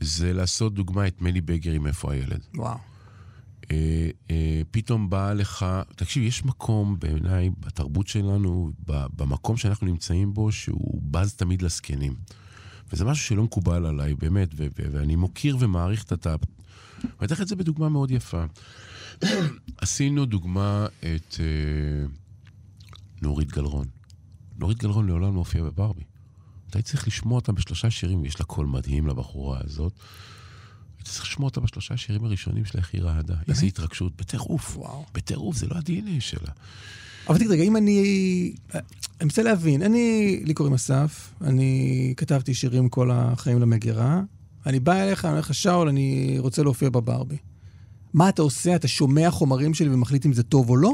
זה 0.00 0.32
לעשות 0.32 0.74
דוגמה 0.74 1.06
את 1.06 1.22
מני 1.22 1.40
בגר 1.40 1.72
עם 1.72 1.86
איפה 1.86 2.12
הילד. 2.12 2.40
וואו. 2.54 2.93
אה, 3.70 4.08
אה, 4.30 4.62
פתאום 4.70 5.10
בא 5.10 5.32
לך, 5.32 5.66
תקשיב, 5.96 6.22
יש 6.22 6.44
מקום 6.44 6.98
בעיניי 6.98 7.50
בתרבות 7.60 8.08
שלנו, 8.08 8.70
במקום 8.86 9.56
שאנחנו 9.56 9.86
נמצאים 9.86 10.34
בו, 10.34 10.52
שהוא 10.52 11.02
בז 11.02 11.34
תמיד 11.34 11.62
לזקנים. 11.62 12.14
וזה 12.92 13.04
משהו 13.04 13.26
שלא 13.26 13.42
מקובל 13.42 13.86
עליי, 13.86 14.14
באמת, 14.14 14.48
ו- 14.56 14.66
ו- 14.78 14.92
ואני 14.92 15.16
מוקיר 15.16 15.56
ומעריך 15.60 16.04
את 16.12 16.26
ה... 16.26 16.36
ואני 17.02 17.26
אתן 17.26 17.34
לך 17.34 17.40
את 17.40 17.48
זה 17.48 17.56
בדוגמה 17.56 17.88
מאוד 17.88 18.10
יפה. 18.10 18.44
עשינו 19.82 20.26
דוגמה 20.26 20.86
את 20.98 21.36
אה, 21.40 22.06
נורית 23.22 23.52
גלרון. 23.52 23.86
נורית 24.58 24.78
גלרון 24.78 25.06
לעולם 25.06 25.34
לא 25.34 25.38
הופיעה 25.38 25.64
בברבי. 25.64 26.04
אתה 26.70 26.82
צריך 26.82 27.06
לשמוע 27.08 27.36
אותה 27.36 27.52
בשלושה 27.52 27.90
שירים, 27.90 28.24
יש 28.24 28.40
לה 28.40 28.46
קול 28.46 28.66
מדהים 28.66 29.06
לבחורה 29.06 29.60
הזאת. 29.64 29.92
היית 31.04 31.14
צריך 31.14 31.26
לשמוע 31.26 31.48
אותה 31.48 31.60
בשלושה 31.60 31.96
שירים 31.96 32.24
הראשונים 32.24 32.64
שלה, 32.64 32.80
איך 32.80 32.94
היא 32.94 33.02
רעדה. 33.02 33.34
איזו 33.48 33.66
התרגשות, 33.66 34.12
בטירוף. 34.16 34.76
וואו. 34.76 35.04
בטירוף, 35.14 35.56
זה 35.56 35.66
לא 35.66 35.74
ה-DNA 35.74 36.20
שלה. 36.20 36.52
אבל 37.28 37.38
תגיד, 37.38 37.50
רגע, 37.50 37.62
אם 37.62 37.76
אני... 37.76 38.52
אני 38.74 38.82
מנסה 39.22 39.42
להבין, 39.42 39.82
אני, 39.82 40.40
לי 40.44 40.54
קוראים 40.54 40.74
אסף, 40.74 41.32
אני 41.40 42.14
כתבתי 42.16 42.54
שירים 42.54 42.88
כל 42.88 43.10
החיים 43.12 43.60
למגירה, 43.60 44.22
אני 44.66 44.80
בא 44.80 44.92
אליך, 44.92 45.24
אני 45.24 45.30
אומר 45.30 45.40
לך, 45.40 45.54
שאול, 45.54 45.88
אני 45.88 46.36
רוצה 46.38 46.62
להופיע 46.62 46.90
בברבי. 46.90 47.36
מה 48.14 48.28
אתה 48.28 48.42
עושה? 48.42 48.76
אתה 48.76 48.88
שומע 48.88 49.30
חומרים 49.30 49.74
שלי 49.74 49.88
ומחליט 49.88 50.26
אם 50.26 50.32
זה 50.32 50.42
טוב 50.42 50.70
או 50.70 50.76
לא? 50.76 50.92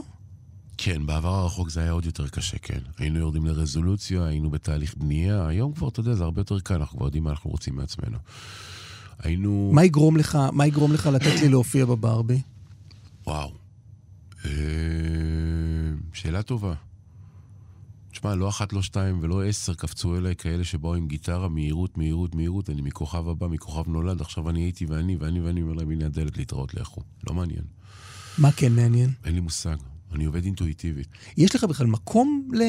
כן, 0.79 1.07
בעבר 1.07 1.35
הרחוק 1.35 1.71
זה 1.71 1.81
היה 1.81 1.91
עוד 1.91 2.07
יותר 2.07 2.29
קשה, 2.29 2.59
כן. 2.59 2.81
היינו 2.99 3.19
יורדים 3.19 3.47
לרזולוציה, 3.47 4.25
היינו 4.25 4.51
בתהליך 4.51 4.95
בנייה, 4.97 5.47
היום 5.47 5.73
כבר, 5.73 5.89
אתה 5.89 6.01
יודע, 6.01 6.15
זה 6.15 6.25
הרבה 6.25 6.41
יותר 6.41 6.61
קל, 6.61 6.75
אנחנו 6.75 6.99
כבר 6.99 7.07
יודעים 7.07 7.25
מה 7.25 7.31
אנחנו 7.31 7.51
רוצים 7.51 7.77
מעצמנו. 7.77 8.19
היינו... 9.23 9.71
מה 9.75 9.85
יגרום 9.85 10.17
לך, 10.17 10.39
מה 10.53 10.67
יגרום 10.67 10.93
לך 10.93 11.07
לתת 11.07 11.41
לי 11.43 11.49
להופיע 11.49 11.85
בברבי? 11.85 12.43
וואו. 13.27 13.53
אה, 14.45 14.51
שאלה 16.13 16.43
טובה. 16.43 16.75
תשמע, 18.11 18.35
לא 18.35 18.49
אחת, 18.49 18.73
לא 18.73 18.83
שתיים 18.83 19.19
ולא 19.23 19.45
עשר 19.45 19.75
קפצו 19.75 20.17
אליי 20.17 20.37
כאלה 20.37 20.65
שבאו 20.65 20.95
עם 20.95 21.09
גיטרה, 21.09 21.49
מהירות, 21.49 21.99
מהירות, 21.99 22.35
מהירות, 22.35 22.71
אני 22.71 22.83
מכוכב 22.83 23.29
הבא, 23.29 23.47
מכוכב 23.47 23.91
נולד, 23.91 24.21
עכשיו 24.21 24.51
אני 24.51 24.61
הייתי 24.61 24.87
ואני, 24.87 25.17
ואני 25.17 25.41
ואני 25.41 25.63
אומר 25.63 25.73
להם, 25.73 25.91
הנה 25.91 26.07
הדלת 26.07 26.39
להתראות 26.39 26.75
לכו. 26.75 27.01
לא 27.27 27.35
מעניין. 27.35 27.63
מה 28.39 28.53
כן 28.53 28.73
מעניין? 28.73 29.11
אין 29.25 29.35
לי 29.35 29.41
מושג. 29.41 29.77
אני 30.15 30.25
עובד 30.25 30.45
אינטואיטיבית. 30.45 31.09
יש 31.37 31.55
לך 31.55 31.65
בכלל 31.65 31.87
מקום 31.87 32.49
ל- 32.53 32.63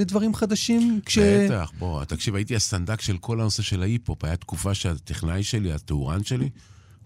לדברים 0.00 0.34
חדשים? 0.34 1.00
כש... 1.06 1.18
בטח, 1.18 1.72
בוא, 1.78 2.04
תקשיב, 2.04 2.34
הייתי 2.34 2.56
הסנדק 2.56 3.00
של 3.00 3.18
כל 3.18 3.40
הנושא 3.40 3.62
של 3.62 3.82
ההיפ-הופ. 3.82 4.24
היה 4.24 4.36
תקופה 4.36 4.74
שהטכנאי 4.74 5.42
שלי, 5.42 5.72
הטהורן 5.72 6.24
שלי, 6.24 6.48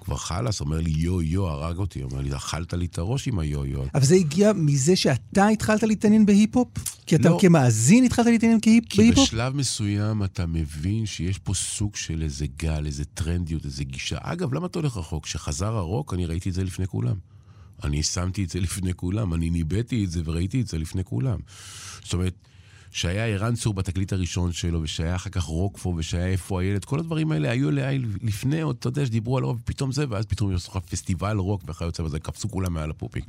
כבר 0.01 0.17
חלאס, 0.17 0.61
אומר 0.61 0.81
לי, 0.81 0.91
יו, 0.91 1.23
יו, 1.23 1.49
הרג 1.49 1.77
אותי. 1.79 2.03
אומר 2.03 2.21
לי, 2.21 2.37
אכלת 2.37 2.75
לי 2.75 2.87
את 2.87 2.99
הראש 2.99 3.29
עם 3.29 3.39
היו, 3.39 3.67
יו. 3.67 3.83
אבל 3.95 4.05
זה 4.05 4.15
הגיע 4.15 4.53
מזה 4.53 4.97
שאתה 4.97 5.49
התחלת 5.49 5.83
להתעניין 5.83 6.27
בהיפ-הופ? 6.27 6.69
כי 7.07 7.17
אתה 7.17 7.29
לא. 7.29 7.39
כמאזין 7.41 8.05
התחלת 8.05 8.27
להתעניין 8.27 8.59
כהיפ- 8.63 8.89
כי 8.89 8.97
בהיפ-הופ? 8.99 9.29
בשלב 9.29 9.57
מסוים 9.57 10.25
אתה 10.25 10.47
מבין 10.47 11.07
שיש 11.07 11.39
פה 11.39 11.55
סוג 11.55 11.97
של 11.97 12.23
איזה 12.23 12.47
גל, 12.59 12.87
איזה 12.87 13.05
טרנדיות, 13.05 13.65
איזה 13.65 13.85
גישה. 13.85 14.19
אגב, 14.21 14.55
למה 14.55 14.67
אתה 14.67 14.79
הולך 14.79 14.97
רחוק? 14.97 15.25
כשחזר 15.25 15.77
הרוק, 15.77 16.15
אני 16.15 16.27
ראיתי 16.27 16.49
את 16.49 16.55
זה 16.55 16.65
לפני 16.65 16.87
כולם. 16.87 17.17
אני 17.85 18.03
שמתי 18.03 18.45
את 18.45 18.51
זה 18.51 18.61
לפני 18.61 18.95
כולם, 18.95 19.35
אני 19.35 19.51
ניבאתי 19.51 20.05
את 20.05 20.11
זה 20.11 20.21
וראיתי 20.25 20.61
את 20.61 20.67
זה 20.67 20.79
לפני 20.79 21.05
כולם. 21.05 21.39
זאת 22.05 22.13
אומרת, 22.13 22.35
שהיה 22.91 23.27
ערן 23.27 23.55
צור 23.55 23.75
בתקליט 23.75 24.13
הראשון 24.13 24.53
שלו, 24.53 24.83
ושהיה 24.83 25.17
אחר 25.17 25.31
כך 25.31 25.43
רוקפו, 25.43 25.95
ושהיה 25.97 26.27
איפה 26.27 26.61
הילד, 26.61 26.85
כל 26.85 26.99
הדברים 26.99 27.33
האלה 27.33 27.51
היו 27.51 27.69
אליי 27.69 27.99
לפני, 28.23 28.71
אתה 28.71 28.89
יודע, 28.89 29.07
שדיברו 29.07 29.39
על 29.39 29.45
רוק, 29.45 29.59
ופתאום 29.63 29.93
זה, 29.93 30.05
ואז 30.09 30.27
פתאום 30.27 30.55
יש 30.55 30.69
לך 30.69 30.77
פסטיבל 30.77 31.37
רוק 31.37 31.63
וכיוצא 31.67 32.03
בזה, 32.03 32.21
קפצו 32.21 32.49
כולם 32.49 32.73
מעל 32.73 32.91
הפופיק. 32.91 33.25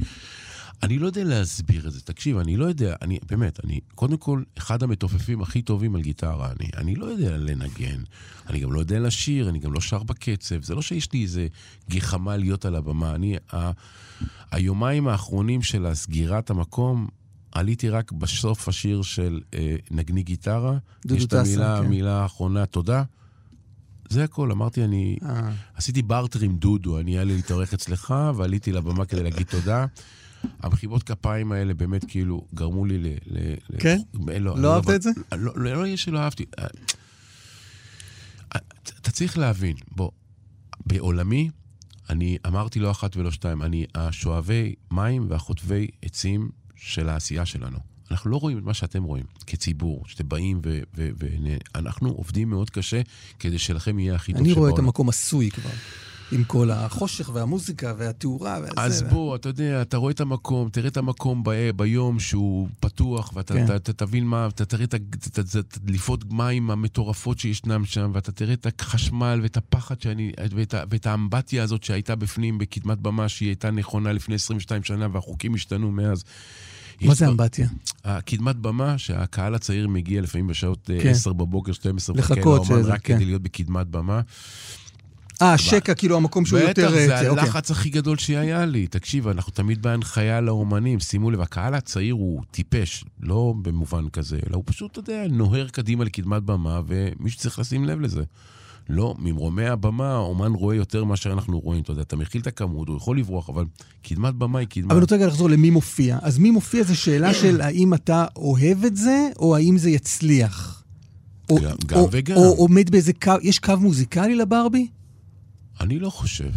אני 0.84 1.00
לא 1.00 1.06
יודע 1.06 1.24
להסביר 1.24 1.88
את 1.88 1.94
זה. 1.94 2.02
תקשיב, 2.02 2.38
אני 2.38 2.58
לא 2.58 2.66
יודע, 2.66 2.96
אני, 3.02 3.20
באמת, 3.30 3.60
אני, 3.66 3.80
קודם 3.96 4.18
כל, 4.18 4.44
אחד 4.58 4.84
המתופפים 4.84 5.42
הכי 5.42 5.62
טובים 5.62 5.96
על 5.96 6.02
גיטרה, 6.02 6.52
אני, 6.60 6.70
אני 6.78 6.96
לא 6.96 7.06
יודע 7.06 7.38
לנגן, 7.38 8.02
אני 8.50 8.60
גם 8.60 8.74
לא 8.74 8.80
יודע 8.80 9.00
לשיר, 9.00 9.50
אני 9.50 9.60
גם 9.60 9.74
לא 9.74 9.82
שר 9.82 10.04
בקצב, 10.04 10.64
זה 10.64 10.76
לא 10.76 10.82
שיש 10.82 11.14
לי 11.14 11.24
איזה 11.24 11.48
גחמה 11.90 12.38
להיות 12.38 12.66
על 12.66 12.76
הבמה. 12.76 13.16
אני, 13.16 13.36
ה, 13.54 13.72
היומיים 14.52 15.08
האחרונים 15.08 15.62
של 15.62 15.86
הסגירת 15.86 16.50
המקום, 16.50 17.08
עליתי 17.52 17.90
רק 17.90 18.12
בסוף 18.12 18.68
השיר 18.68 19.02
של 19.02 19.42
אה, 19.54 19.76
נגני 19.92 20.24
גיטרה. 20.24 20.78
דודו 21.06 21.16
יש 21.16 21.26
את 21.26 21.30
טסה, 21.30 21.40
המילה, 21.42 21.78
כן. 21.80 21.86
המילה 21.86 22.22
האחרונה, 22.22 22.66
תודה. 22.66 23.04
זה 24.10 24.24
הכל. 24.24 24.52
אמרתי, 24.52 24.84
אני... 24.84 25.18
אה. 25.26 25.52
עשיתי 25.76 26.02
בארטר 26.02 26.40
עם 26.40 26.58
דודו, 26.58 27.00
אני 27.00 27.12
היה 27.12 27.24
לי 27.24 27.36
להתארח 27.36 27.74
אצלך, 27.74 28.14
ועליתי 28.36 28.72
לבמה 28.72 29.06
כדי 29.06 29.24
להגיד 29.24 29.48
תודה. 29.48 29.86
המחיבות 30.60 31.04
כפיים 31.04 31.52
האלה 31.52 31.74
באמת 31.74 32.06
כאילו 32.08 32.48
גרמו 32.54 32.86
לי 32.86 32.98
ל... 32.98 33.06
ל- 33.06 33.54
ל- 33.70 33.80
כן? 33.80 33.98
לא, 34.40 34.58
לא 34.58 34.76
אהבת 34.76 34.90
את 34.90 35.02
זה? 35.02 35.10
לא, 35.38 35.52
לא, 35.56 35.76
לא 35.76 35.86
יהיה 35.88 35.98
שלא 35.98 36.20
אהבתי. 36.20 36.46
אה, 36.60 36.66
אתה 39.02 39.12
צריך 39.12 39.38
להבין, 39.38 39.76
בוא, 39.92 40.12
בעולמי, 40.86 41.50
אני 42.10 42.38
אמרתי 42.48 42.80
לא 42.80 42.92
אחת 42.92 43.18
ולא 43.18 43.32
שתיים, 43.32 43.62
אני 43.62 43.86
השואבי 43.96 44.76
מים 44.92 45.26
והחוטבי 45.30 45.88
עצים 46.02 46.50
של 46.76 47.10
העשייה 47.10 47.46
שלנו. 47.46 47.78
אנחנו 48.12 48.30
לא 48.30 48.38
רואים 48.38 48.58
את 48.58 48.64
מה 48.64 48.74
שאתם 48.74 49.04
רואים 49.04 49.26
כציבור, 49.48 50.04
שאתם 50.08 50.30
באים 50.30 50.62
ואנחנו 50.96 52.10
עובדים 52.10 52.50
מאוד 52.50 52.70
קשה 52.70 53.02
כדי 53.40 53.60
שלכם 53.60 54.00
יהיה 54.00 54.16
הכי 54.16 54.32
טוב 54.34 54.42
אני 54.42 54.50
שבעולם. 54.50 54.70
רואה 54.70 54.80
את 54.80 54.86
המקום 54.86 55.10
עשוי 55.10 55.52
כבר. 55.52 55.70
עם 56.32 56.44
כל 56.44 56.72
החושך 56.72 57.30
והמוזיקה 57.34 57.94
והתאורה 57.98 58.58
והזה. 58.62 58.74
אז 58.78 59.04
בוא, 59.04 59.36
אתה 59.36 59.50
יודע, 59.50 59.82
אתה 59.82 59.98
רואה 59.98 60.12
את 60.12 60.22
המקום, 60.22 60.70
תראה 60.70 60.88
את 60.88 60.98
המקום 60.98 61.44
ב, 61.44 61.70
ביום 61.76 62.20
שהוא 62.20 62.68
פתוח, 62.80 63.32
ואתה 63.36 63.54
כן. 63.54 63.66
ת, 63.68 63.72
ת, 63.72 63.90
תבין 63.90 64.26
מה, 64.26 64.48
אתה 64.48 64.66
תראה 64.66 64.84
את 64.84 64.96
הדליפות 65.78 66.34
מים 66.34 66.72
המטורפות 66.72 67.40
שישנם 67.40 67.86
שם, 67.86 68.12
ואתה 68.14 68.32
תראה 68.32 68.54
את 68.54 68.82
החשמל 68.82 69.40
ואת 69.44 69.58
הפחד 69.58 70.02
שאני, 70.02 70.32
ואת, 70.56 70.74
ה- 70.74 70.84
ואת 70.90 71.06
האמבטיה 71.08 71.64
הזאת 71.64 71.84
שהייתה 71.84 72.16
בפנים 72.16 72.58
בקדמת 72.58 72.98
במה, 72.98 73.30
שהיא 73.30 73.50
הייתה 73.50 73.72
נכונה 73.72 74.14
לפני 74.14 74.36
22 74.36 74.84
שנה, 74.84 75.08
והחוקים 75.12 75.54
השתנו 75.54 75.92
מאז. 75.92 76.24
מה 77.02 77.14
זה 77.14 77.28
אמבטיה? 77.28 77.68
הקדמת 78.04 78.56
במה, 78.56 78.98
שהקהל 78.98 79.56
הצעיר 79.56 79.88
מגיע 79.88 80.22
לפעמים 80.22 80.48
בשעות 80.48 80.90
אה, 80.94 81.04
כן. 81.04 81.10
10 81.10 81.34
בבוקר, 81.34 81.72
12, 81.72 82.16
מחכה 82.16 82.34
לחכות 82.36 82.66
שזה, 82.66 82.94
רק 82.94 83.02
כן. 83.02 83.16
כדי 83.16 83.26
להיות 83.26 83.42
בקדמת 83.42 83.88
במה. 83.88 84.22
אה, 85.42 85.58
שקע, 85.58 85.94
כאילו 85.94 86.16
המקום 86.18 86.46
שהוא 86.46 86.60
יותר... 86.60 86.88
בטח, 86.90 86.98
אה, 86.98 87.08
זה 87.08 87.30
אוקיי. 87.30 87.44
הלחץ 87.44 87.72
הכי 87.72 87.90
גדול 87.90 88.18
שהיה 88.18 88.66
לי. 88.66 88.88
תקשיב, 88.88 89.28
אנחנו 89.28 89.52
תמיד 89.52 89.82
בהנחיה 89.82 90.42
לאומנים, 90.42 91.00
שימו 91.00 91.32
לב, 91.32 91.42
הקהל 91.42 91.74
הצעיר 91.76 92.14
הוא 92.14 92.42
טיפש, 92.52 93.04
לא 93.22 93.54
במובן 93.62 94.10
כזה, 94.10 94.40
אלא 94.50 94.56
הוא 94.56 94.64
פשוט, 94.66 94.92
אתה 94.92 95.00
יודע, 95.00 95.24
נוהר 95.30 95.68
קדימה 95.68 96.04
לקדמת 96.04 96.44
במה, 96.44 96.82
ומישהו 96.88 97.40
צריך 97.40 97.60
לשים 97.60 97.86
לב 97.86 98.00
לזה. 98.02 98.24
לא, 98.90 99.16
ממרומי 99.20 99.66
הבמה, 99.66 100.12
האומן 100.14 100.52
רואה 100.52 100.76
יותר 100.76 101.04
מאשר 101.04 101.32
אנחנו 101.34 101.60
רואים. 101.60 101.82
אתה 101.84 101.92
יודע, 101.92 102.02
אתה 102.02 102.16
מכיל 102.16 102.42
את 102.42 102.48
הכמות, 102.48 102.88
הוא 102.88 102.98
יכול 102.98 103.20
לברוח, 103.20 103.50
אבל 103.50 103.66
קדמת 104.04 104.34
במה 104.36 104.60
היא 104.60 104.68
קדמה. 104.68 104.86
אבל 104.88 104.96
אני 104.96 105.02
רוצה 105.02 105.16
רגע 105.16 105.28
לחזור 105.28 105.50
למי 105.50 105.70
מופיע. 105.70 106.18
אז 106.22 106.38
מי 106.38 106.52
מופיע 106.52 106.84
זה 106.84 106.96
שאלה 106.96 107.34
של 107.34 107.62
האם 107.66 107.94
אתה 107.94 108.26
אוהב 108.36 108.86
את 108.86 108.96
זה, 108.98 109.28
או 109.40 109.56
האם 109.56 109.78
זה 109.78 109.90
יצליח. 109.90 110.84
או, 111.50 111.56
גם- 111.56 111.76
גם 111.86 112.00
או, 112.00 112.10
וגם. 112.12 112.38
או 112.38 112.42
עומד 112.58 112.90
באיזה 112.90 113.14
קו, 113.14 113.32
יש 113.42 113.60
קו 113.60 113.74
מוזיקלי 113.80 114.36
לברבי? 114.36 114.88
אני 115.80 116.00
לא 116.00 116.10
חושב. 116.10 116.52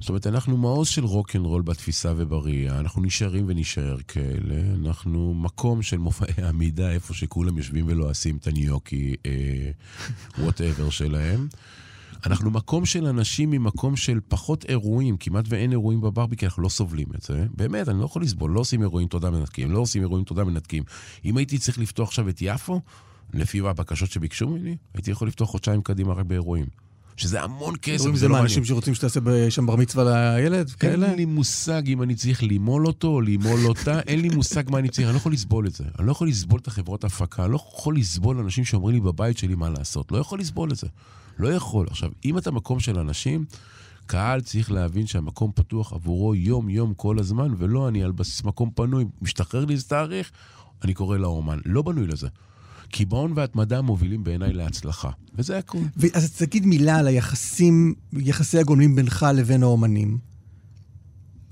זאת 0.00 0.08
אומרת, 0.08 0.26
אנחנו 0.26 0.56
מעוז 0.56 0.88
של 0.88 1.04
רוקנרול 1.04 1.62
בתפיסה 1.62 2.12
ובראייה, 2.16 2.78
אנחנו 2.78 3.02
נשארים 3.02 3.44
ונשאר 3.48 3.96
כאלה, 4.08 4.74
אנחנו 4.74 5.34
מקום 5.34 5.82
של 5.82 5.98
מופעי 5.98 6.44
עמידה, 6.48 6.90
איפה 6.90 7.14
שכולם 7.14 7.58
יושבים 7.58 7.84
ולועסים 7.88 8.36
את 8.36 8.46
הניוקי, 8.46 9.14
whatever 10.38 10.90
שלהם. 10.90 11.48
אנחנו 12.26 12.50
מקום 12.50 12.86
של 12.86 13.06
אנשים 13.06 13.50
ממקום 13.50 13.96
של 13.96 14.20
פחות 14.28 14.64
אירועים, 14.64 15.16
כמעט 15.16 15.44
ואין 15.48 15.70
אירועים 15.70 16.00
בברבי, 16.00 16.36
כי 16.36 16.46
אנחנו 16.46 16.62
לא 16.62 16.68
סובלים 16.68 17.08
את 17.14 17.22
זה. 17.22 17.46
באמת, 17.56 17.88
אני 17.88 17.98
לא 17.98 18.04
יכול 18.04 18.22
לסבול, 18.22 18.50
לא 18.50 18.60
עושים 18.60 18.82
אירועים 18.82 19.08
תודה 19.08 19.30
מנתקים, 19.30 19.70
לא 19.70 19.78
עושים 19.78 20.02
אירועים 20.02 20.24
תודה 20.24 20.44
מנתקים. 20.44 20.82
אם 21.24 21.36
הייתי 21.36 21.58
צריך 21.58 21.78
לפתוח 21.78 22.08
עכשיו 22.08 22.28
את 22.28 22.38
יפו, 22.40 22.80
לפי 23.34 23.60
הבקשות 23.60 24.10
שביקשו 24.10 24.48
ממני, 24.48 24.76
הייתי 24.94 25.10
יכול 25.10 25.28
לפתוח 25.28 25.50
חודשיים 25.50 25.82
קדימה 25.82 26.12
רק 26.12 26.26
באירועים. 26.26 26.66
שזה 27.16 27.42
המון 27.42 27.74
כסף, 27.82 28.14
זה 28.14 28.26
לא 28.26 28.32
מעניין. 28.32 28.42
אנשים 28.42 28.64
שרוצים 28.64 28.94
שתעשה 28.94 29.20
שם 29.50 29.66
בר 29.66 29.76
מצווה 29.76 30.04
לילד? 30.36 30.70
כאלה? 30.70 31.06
אין 31.06 31.16
לי 31.16 31.24
מושג 31.24 31.82
אם 31.86 32.02
אני 32.02 32.14
צריך 32.14 32.42
לימול 32.42 32.86
אותו 32.86 33.08
או 33.08 33.20
לימול 33.20 33.66
אותה, 33.66 34.00
אין 34.00 34.20
לי 34.20 34.28
מושג 34.28 34.70
מה 34.70 34.78
אני 34.78 34.88
צריך, 34.88 35.06
אני 35.06 35.12
לא 35.12 35.18
יכול 35.18 35.32
לסבול 35.32 35.66
את 35.66 35.74
זה. 35.74 35.84
אני 35.98 36.06
לא 36.06 36.12
יכול 36.12 36.28
לסבול 36.28 36.60
את 36.60 36.66
החברות 36.66 37.04
הפקה, 37.04 37.44
אני 37.44 37.52
לא 37.52 37.56
יכול 37.56 37.96
לסבול 37.96 38.38
אנשים 38.38 38.64
שאומרים 38.64 38.94
לי 38.94 39.00
בבית 39.00 39.38
שלי 39.38 39.54
מה 39.54 39.70
לעשות. 39.70 40.12
לא 40.12 40.18
יכול 40.18 40.40
לסבול 40.40 40.72
את 40.72 40.76
זה. 40.76 40.86
לא 41.38 41.48
יכול. 41.48 41.86
עכשיו, 41.90 42.10
אם 42.24 42.38
אתה 42.38 42.50
מקום 42.50 42.80
של 42.80 42.98
אנשים, 42.98 43.44
קהל 44.06 44.40
צריך 44.40 44.72
להבין 44.72 45.06
שהמקום 45.06 45.50
פתוח 45.54 45.92
עבורו 45.92 46.34
יום-יום 46.34 46.94
כל 46.94 47.18
הזמן, 47.18 47.54
ולא 47.58 47.88
אני 47.88 48.04
על 48.04 48.12
בסיס 48.12 48.44
מקום 48.44 48.70
פנוי, 48.74 49.04
משתחרר 49.22 49.64
לי 49.64 49.74
איזה 49.74 49.84
תאריך, 49.84 50.30
אני 50.84 50.94
קורא 50.94 51.18
לאומן. 51.18 51.58
לא 51.64 51.82
בנוי 51.82 52.06
לזה. 52.06 52.28
קיבעון 52.92 53.32
והתמדה 53.36 53.82
מובילים 53.82 54.24
בעיניי 54.24 54.52
להצלחה. 54.52 55.10
וזה 55.34 55.58
הכול. 55.58 55.82
אז 56.14 56.32
תגיד 56.32 56.66
מילה 56.66 56.96
על 56.96 57.06
היחסים, 57.06 57.94
יחסי 58.12 58.58
הגומלין 58.58 58.94
בינך 58.94 59.26
לבין 59.34 59.62
האומנים. 59.62 60.18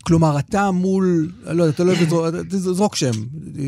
כלומר, 0.02 0.38
אתה 0.38 0.70
מול, 0.70 1.32
לא 1.44 1.62
יודע, 1.62 1.74
אתה 1.74 1.84
לא 1.84 1.92
אוהב 2.12 2.34
לזרוק, 2.34 2.96
שם, 2.96 3.10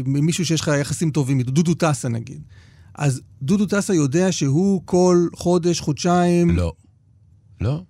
מישהו 0.04 0.46
שיש 0.46 0.60
לך 0.60 0.70
יחסים 0.80 1.10
טובים 1.10 1.38
איתו, 1.38 1.50
דודו 1.50 1.74
טסה 1.74 2.08
נגיד. 2.08 2.42
אז 2.94 3.20
דודו 3.42 3.66
טסה 3.66 3.94
יודע 3.94 4.32
שהוא 4.32 4.82
כל 4.84 5.28
חודש, 5.34 5.80
חודשיים... 5.80 6.50
לא. 6.50 6.72
לא. 7.60 7.82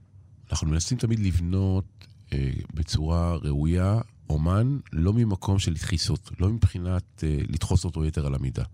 אנחנו 0.51 0.67
מנסים 0.67 0.99
תמיד 0.99 1.19
לבנות 1.19 1.85
אה, 2.33 2.51
בצורה 2.75 3.37
ראויה 3.37 4.01
אומן, 4.31 4.79
לא 4.93 5.13
ממקום 5.13 5.59
של 5.59 5.75
דחיסות, 5.75 6.31
לא 6.41 6.49
מבחינת 6.49 7.25
אה, 7.25 7.39
לדחוס 7.49 7.85
אותו 7.85 8.05
יתר 8.05 8.27
על 8.27 8.35
המידה. 8.35 8.65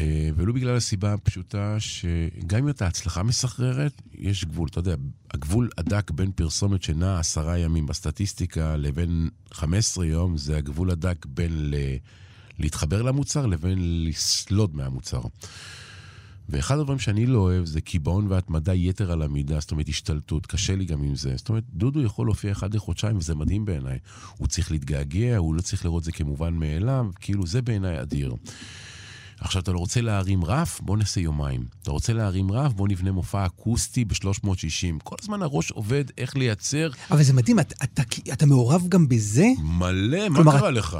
אה, 0.00 0.30
ולו 0.36 0.54
בגלל 0.54 0.76
הסיבה 0.76 1.12
הפשוטה 1.14 1.76
שגם 1.80 2.58
אם 2.58 2.68
אתה 2.68 2.86
הצלחה 2.86 3.22
מסחררת, 3.22 4.02
יש 4.14 4.44
גבול. 4.44 4.68
אתה 4.68 4.78
יודע, 4.78 4.94
הגבול 5.34 5.68
הדק 5.78 6.10
בין 6.10 6.32
פרסומת 6.32 6.82
שנעה 6.82 7.18
עשרה 7.18 7.58
ימים 7.58 7.86
בסטטיסטיקה 7.86 8.76
לבין 8.76 9.28
15 9.52 10.06
יום, 10.06 10.36
זה 10.36 10.56
הגבול 10.56 10.90
הדק 10.90 11.26
בין 11.26 11.70
ל... 11.70 11.74
להתחבר 12.58 13.02
למוצר 13.02 13.46
לבין 13.46 14.04
לסלוד 14.04 14.76
מהמוצר. 14.76 15.20
ואחד 16.48 16.78
הדברים 16.78 16.98
שאני 16.98 17.26
לא 17.26 17.38
אוהב 17.38 17.64
זה 17.64 17.80
קיבעון 17.80 18.26
והתמדה 18.26 18.74
יתר 18.74 19.12
על 19.12 19.22
המידה, 19.22 19.60
זאת 19.60 19.70
אומרת 19.70 19.88
השתלטות, 19.88 20.46
קשה 20.46 20.76
לי 20.76 20.84
גם 20.84 21.02
עם 21.02 21.14
זה. 21.14 21.36
זאת 21.36 21.48
אומרת, 21.48 21.64
דודו 21.72 22.02
יכול 22.02 22.26
להופיע 22.26 22.52
אחד 22.52 22.74
לחודשיים 22.74 23.16
וזה 23.16 23.34
מדהים 23.34 23.64
בעיניי. 23.64 23.98
הוא 24.36 24.48
צריך 24.48 24.70
להתגעגע, 24.70 25.36
הוא 25.36 25.54
לא 25.54 25.60
צריך 25.60 25.84
לראות 25.84 26.04
זה 26.04 26.12
כמובן 26.12 26.54
מאליו, 26.54 27.06
כאילו 27.20 27.46
זה 27.46 27.62
בעיניי 27.62 28.00
אדיר. 28.00 28.34
עכשיו, 29.40 29.62
אתה 29.62 29.72
לא 29.72 29.78
רוצה 29.78 30.00
להרים 30.00 30.44
רף? 30.44 30.80
בוא 30.80 30.96
נעשה 30.96 31.20
יומיים. 31.20 31.64
אתה 31.82 31.90
רוצה 31.90 32.12
להרים 32.12 32.52
רף? 32.52 32.72
בוא 32.72 32.88
נבנה 32.88 33.12
מופע 33.12 33.46
אקוסטי 33.46 34.04
ב-360. 34.04 35.02
כל 35.04 35.16
הזמן 35.22 35.42
הראש 35.42 35.70
עובד 35.70 36.04
איך 36.18 36.36
לייצר 36.36 36.90
אבל 37.10 37.22
זה 37.22 37.32
מדהים, 37.32 37.60
אתה, 37.60 37.74
אתה, 37.84 38.02
אתה 38.32 38.46
מעורב 38.46 38.84
גם 38.88 39.08
בזה? 39.08 39.46
מלא, 39.62 40.28
מה 40.28 40.36
כלומר, 40.36 40.58
קרה 40.58 40.70
לך? 40.70 40.98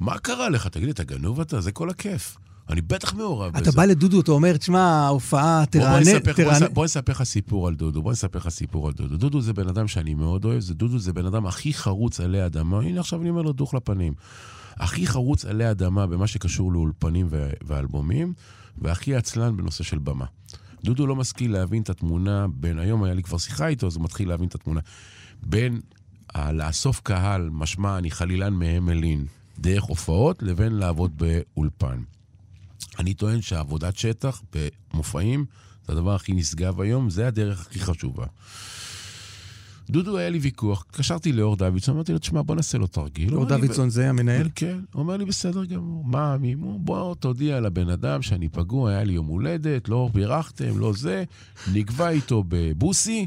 מה 0.00 0.18
קרה 0.18 0.48
לך? 0.48 0.66
תגיד 0.66 0.84
לי, 0.84 0.90
אתה 0.90 1.04
גנוב 1.04 1.40
אתה? 1.40 1.60
זה 1.60 1.72
כל 1.72 1.90
הכיף. 1.90 2.36
אני 2.70 2.80
בטח 2.80 3.14
מעורב 3.14 3.52
בזה. 3.52 3.62
אתה 3.62 3.70
בא 3.70 3.84
לדודו, 3.84 4.20
אתה 4.20 4.32
אומר, 4.32 4.56
תשמע, 4.56 4.80
ההופעה, 4.80 5.64
תרענן, 5.70 6.18
בוא, 6.58 6.68
בוא 6.72 6.84
נספר 6.84 7.12
לך 7.12 7.22
סיפור 7.22 7.68
על 7.68 7.74
דודו, 7.74 8.02
בוא 8.02 8.12
נספר 8.12 8.38
לך 8.38 8.48
סיפור 8.48 8.86
על 8.86 8.92
דודו. 8.92 9.16
דודו 9.16 9.40
זה 9.40 9.52
בן 9.52 9.68
אדם 9.68 9.88
שאני 9.88 10.14
מאוד 10.14 10.44
אוהב, 10.44 10.60
זה 10.60 10.74
דודו 10.74 10.98
זה 10.98 11.12
בן 11.12 11.26
אדם 11.26 11.46
הכי 11.46 11.74
חרוץ 11.74 12.20
עלי 12.20 12.46
אדמה. 12.46 12.78
הנה 12.78 13.00
עכשיו 13.00 13.20
אני 13.20 13.30
אומר 13.30 13.42
לו 13.42 13.52
דוך 13.52 13.74
לפנים. 13.74 14.12
הכי 14.76 15.06
חרוץ 15.06 15.44
עלי 15.44 15.70
אדמה 15.70 16.06
במה 16.06 16.26
שקשור 16.26 16.72
לאולפנים 16.72 17.28
ואלבומים, 17.66 18.32
והכי 18.78 19.14
עצלן 19.14 19.56
בנושא 19.56 19.84
של 19.84 19.98
במה. 19.98 20.24
דודו 20.84 21.06
לא 21.06 21.16
משכיל 21.16 21.52
להבין 21.52 21.82
את 21.82 21.90
התמונה 21.90 22.46
בין, 22.54 22.78
היום 22.78 23.02
היה 23.04 23.14
לי 23.14 23.22
כבר 23.22 23.38
שיחה 23.38 23.66
איתו, 23.66 23.86
אז 23.86 23.96
הוא 23.96 24.04
מתחיל 24.04 24.28
להבין 24.28 24.48
את 24.48 24.54
התמונה. 24.54 24.80
בין 25.42 25.80
ה- 26.34 26.52
לאסוף 26.52 27.00
קהל, 27.00 27.48
משמע 27.52 27.98
אני 27.98 28.10
חלילן 28.10 28.52
מהמלין, 28.54 29.26
דרך 29.58 29.82
הופעות, 29.84 30.42
לבין 30.42 30.72
לעבוד 30.72 31.12
באולפן. 31.16 32.02
אני 32.98 33.14
טוען 33.14 33.42
שעבודת 33.42 33.96
שטח 33.96 34.42
במופעים 34.92 35.44
זה 35.86 35.92
הדבר 35.92 36.14
הכי 36.14 36.32
נשגב 36.32 36.80
היום, 36.80 37.10
זה 37.10 37.26
הדרך 37.26 37.60
הכי 37.66 37.80
חשובה. 37.80 38.26
דודו, 39.90 40.16
היה 40.16 40.30
לי 40.30 40.38
ויכוח, 40.38 40.84
התקשרתי 40.88 41.32
לאור 41.32 41.56
דוידסון, 41.56 41.94
אמרתי 41.94 42.12
לו, 42.12 42.18
תשמע, 42.18 42.42
בוא 42.42 42.54
נעשה 42.54 42.78
לו 42.78 42.86
תרגיל. 42.86 43.34
אור 43.34 43.44
דוידסון 43.44 43.90
זה 43.90 44.08
המנהל? 44.08 44.48
כן, 44.54 44.78
הוא 44.92 45.02
אומר 45.02 45.16
לי, 45.16 45.24
בסדר 45.24 45.64
גמור. 45.64 46.04
מה, 46.04 46.36
מי, 46.36 46.56
בוא 46.56 47.14
תודיע 47.14 47.60
לבן 47.60 47.88
אדם 47.88 48.22
שאני 48.22 48.48
פגוע, 48.48 48.90
היה 48.90 49.04
לי 49.04 49.12
יום 49.12 49.26
הולדת, 49.26 49.88
לא 49.88 50.08
בירכתם, 50.12 50.78
לא 50.78 50.92
זה, 50.92 51.24
נקבע 51.72 52.08
איתו 52.08 52.44
בבוסי, 52.48 53.26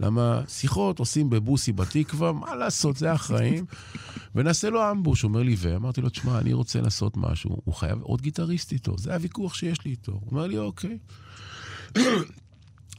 למה 0.00 0.42
שיחות 0.48 0.98
עושים 0.98 1.30
בבוסי 1.30 1.72
בתקווה, 1.72 2.32
מה 2.32 2.54
לעשות, 2.54 2.96
זה 2.96 3.12
החיים. 3.12 3.64
ונעשה 4.34 4.70
לו 4.70 4.90
אמבוש, 4.90 5.24
אומר 5.24 5.42
לי, 5.42 5.56
ואמרתי 5.58 6.00
לו, 6.00 6.08
תשמע, 6.08 6.38
אני 6.38 6.52
רוצה 6.52 6.80
לעשות 6.80 7.16
משהו, 7.16 7.60
הוא 7.64 7.74
חייב 7.74 8.02
עוד 8.02 8.20
גיטריסט 8.20 8.72
איתו, 8.72 8.98
זה 8.98 9.14
הוויכוח 9.14 9.54
שיש 9.54 9.84
לי 9.84 9.90
איתו. 9.90 10.12
הוא 10.12 10.30
אומר 10.30 10.46
לי, 10.46 10.58
אוקיי. 10.58 10.98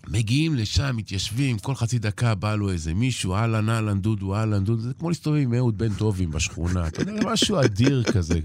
מגיעים 0.10 0.56
לשם, 0.56 0.96
מתיישבים, 0.98 1.60
כל 1.60 1.76
חצי 1.76 2.00
דקה 2.00 2.36
בא 2.36 2.56
לו 2.56 2.72
איזה 2.72 2.94
מישהו, 2.94 3.34
אהלן, 3.34 3.70
אהלן, 3.70 4.02
דודו, 4.02 4.36
אהלן, 4.36 4.64
דודו, 4.64 4.82
זה 4.82 4.94
כמו 5.00 5.10
להסתובב 5.10 5.38
עם 5.38 5.54
אהוד 5.54 5.78
בן 5.78 5.94
טובים 5.94 6.32
בשכונה, 6.32 6.88
אתה 6.88 7.02
יודע, 7.02 7.14
משהו 7.26 7.60
אדיר 7.60 8.04
כזה. 8.04 8.40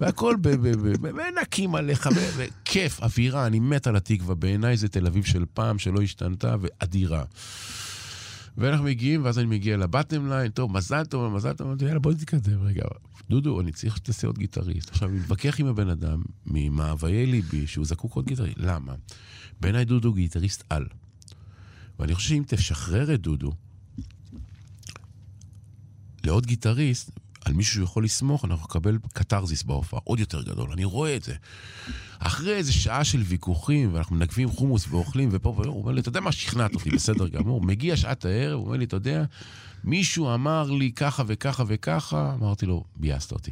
והכל 0.00 0.36
מנקים 1.00 1.74
עליך, 1.74 2.08
וכיף, 2.36 3.02
אווירה, 3.02 3.46
אני 3.46 3.60
מת 3.60 3.86
על 3.86 3.96
התקווה, 3.96 4.34
בעיניי 4.34 4.76
זה 4.76 4.88
תל 4.88 5.06
אביב 5.06 5.24
של 5.24 5.44
פעם, 5.54 5.78
שלא 5.78 6.02
השתנתה, 6.02 6.56
ואדירה. 6.60 7.24
ואנחנו 8.56 8.84
מגיעים, 8.84 9.24
ואז 9.24 9.38
אני 9.38 9.46
מגיע 9.46 9.76
ל 9.76 9.83
bottom 9.83 10.28
line, 10.28 10.50
טוב, 10.50 10.72
מזל 10.72 11.04
טוב, 11.04 11.32
מזל 11.32 11.52
טוב, 11.52 11.82
יאללה, 11.82 11.98
בוא 11.98 12.12
נתקדם 12.12 12.62
רגע. 12.62 12.82
דודו, 13.30 13.60
אני 13.60 13.72
צריך 13.72 13.96
שתעשה 13.96 14.26
עוד 14.26 14.38
גיטריסט. 14.38 14.90
עכשיו, 14.90 15.08
אני 15.08 15.18
מתווכח 15.18 15.60
עם 15.60 15.66
הבן 15.66 15.88
אדם 15.88 16.22
ממאוויי 16.46 17.26
ליבי 17.26 17.66
שהוא 17.66 17.86
זקוק 17.86 18.14
עוד 18.14 18.26
גיטריסט. 18.26 18.58
למה? 18.58 18.94
בעיניי 19.60 19.84
דודו 19.84 20.12
גיטריסט 20.12 20.64
על. 20.70 20.86
ואני 21.98 22.14
חושב 22.14 22.28
שאם 22.28 22.42
תשחרר 22.46 23.14
את 23.14 23.20
דודו 23.20 23.52
לעוד 26.24 26.46
גיטריסט, 26.46 27.10
על 27.44 27.52
מישהו 27.52 27.80
שיכול 27.80 28.04
לסמוך, 28.04 28.44
אנחנו 28.44 28.64
נקבל 28.64 28.98
קתרזיס 29.12 29.62
בהופעה, 29.62 30.00
עוד 30.04 30.20
יותר 30.20 30.42
גדול, 30.42 30.72
אני 30.72 30.84
רואה 30.84 31.16
את 31.16 31.22
זה. 31.22 31.34
אחרי 32.18 32.56
איזה 32.56 32.72
שעה 32.72 33.04
של 33.04 33.20
ויכוחים, 33.20 33.94
ואנחנו 33.94 34.16
מנגבים 34.16 34.50
חומוס 34.50 34.86
ואוכלים, 34.88 35.28
ופה 35.32 35.48
והוא 35.48 35.82
אומר 35.82 35.92
לי, 35.92 36.00
אתה 36.00 36.08
יודע 36.08 36.20
מה, 36.20 36.32
שכנעת 36.32 36.74
אותי, 36.74 36.90
בסדר 36.96 37.28
גמור. 37.28 37.60
מגיע 37.60 37.96
שעת 37.96 38.24
הערב, 38.24 38.58
הוא 38.58 38.66
אומר 38.66 38.76
לי, 38.76 38.84
אתה 38.84 38.96
יודע, 38.96 39.24
מישהו 39.84 40.34
אמר 40.34 40.70
לי 40.70 40.92
ככה 40.92 41.22
וככה 41.26 41.64
וככה, 41.66 42.34
אמרתי 42.34 42.66
לו, 42.66 42.84
ביאסת 42.96 43.32
אותי. 43.32 43.50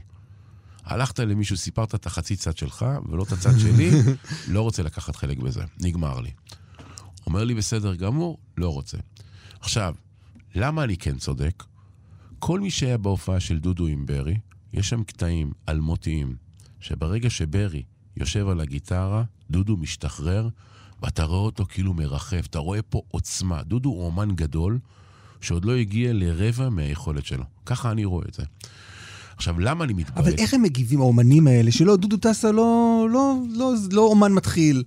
הלכת 0.84 1.18
למישהו, 1.18 1.56
סיפרת 1.56 1.94
את 1.94 2.06
החצי 2.06 2.36
צד 2.36 2.56
שלך, 2.56 2.86
ולא 3.08 3.22
את 3.22 3.32
הצד 3.32 3.58
שלי, 3.58 3.90
לא 4.54 4.62
רוצה 4.62 4.82
לקחת 4.82 5.16
חלק 5.16 5.38
בזה. 5.38 5.62
נגמר 5.80 6.20
לי. 6.20 6.30
אומר 7.26 7.44
לי, 7.44 7.54
בסדר 7.54 7.94
גמור, 7.94 8.38
לא 8.56 8.68
רוצה. 8.68 8.98
עכשיו, 9.60 9.94
למה 10.54 10.84
אני 10.84 10.96
כן 10.96 11.18
צודק? 11.18 11.64
כל 12.38 12.60
מי 12.60 12.70
שהיה 12.70 12.98
בהופעה 12.98 13.40
של 13.40 13.58
דודו 13.58 13.86
עם 13.86 14.06
ברי, 14.06 14.38
יש 14.72 14.88
שם 14.88 15.04
קטעים 15.04 15.52
אלמותיים, 15.68 16.36
שברגע 16.80 17.30
שברי 17.30 17.82
יושב 18.16 18.48
על 18.48 18.60
הגיטרה, 18.60 19.24
דודו 19.50 19.76
משתחרר, 19.76 20.48
ואתה 21.02 21.24
רואה 21.24 21.40
אותו 21.40 21.64
כאילו 21.68 21.94
מרחף, 21.94 22.46
אתה 22.46 22.58
רואה 22.58 22.82
פה 22.82 23.02
עוצמה. 23.08 23.62
דודו 23.62 23.88
הוא 23.88 24.06
אומן 24.06 24.36
גדול, 24.36 24.78
שעוד 25.40 25.64
לא 25.64 25.76
הגיע 25.76 26.12
לרבע 26.12 26.68
מהיכולת 26.68 27.26
שלו. 27.26 27.44
ככה 27.66 27.90
אני 27.90 28.04
רואה 28.04 28.24
את 28.28 28.34
זה. 28.34 28.42
עכשיו, 29.42 29.60
למה 29.60 29.84
אני 29.84 29.92
מתבאס? 29.92 30.18
אבל 30.18 30.32
איך 30.38 30.54
הם 30.54 30.62
מגיבים, 30.62 31.00
האומנים 31.00 31.46
האלה, 31.46 31.72
שלא, 31.72 31.96
דודו 31.96 32.16
טסה 32.16 32.52
לא, 32.52 33.06
לא, 33.10 33.36
לא, 33.50 33.74
לא 33.92 34.00
אומן 34.00 34.32
מתחיל, 34.32 34.84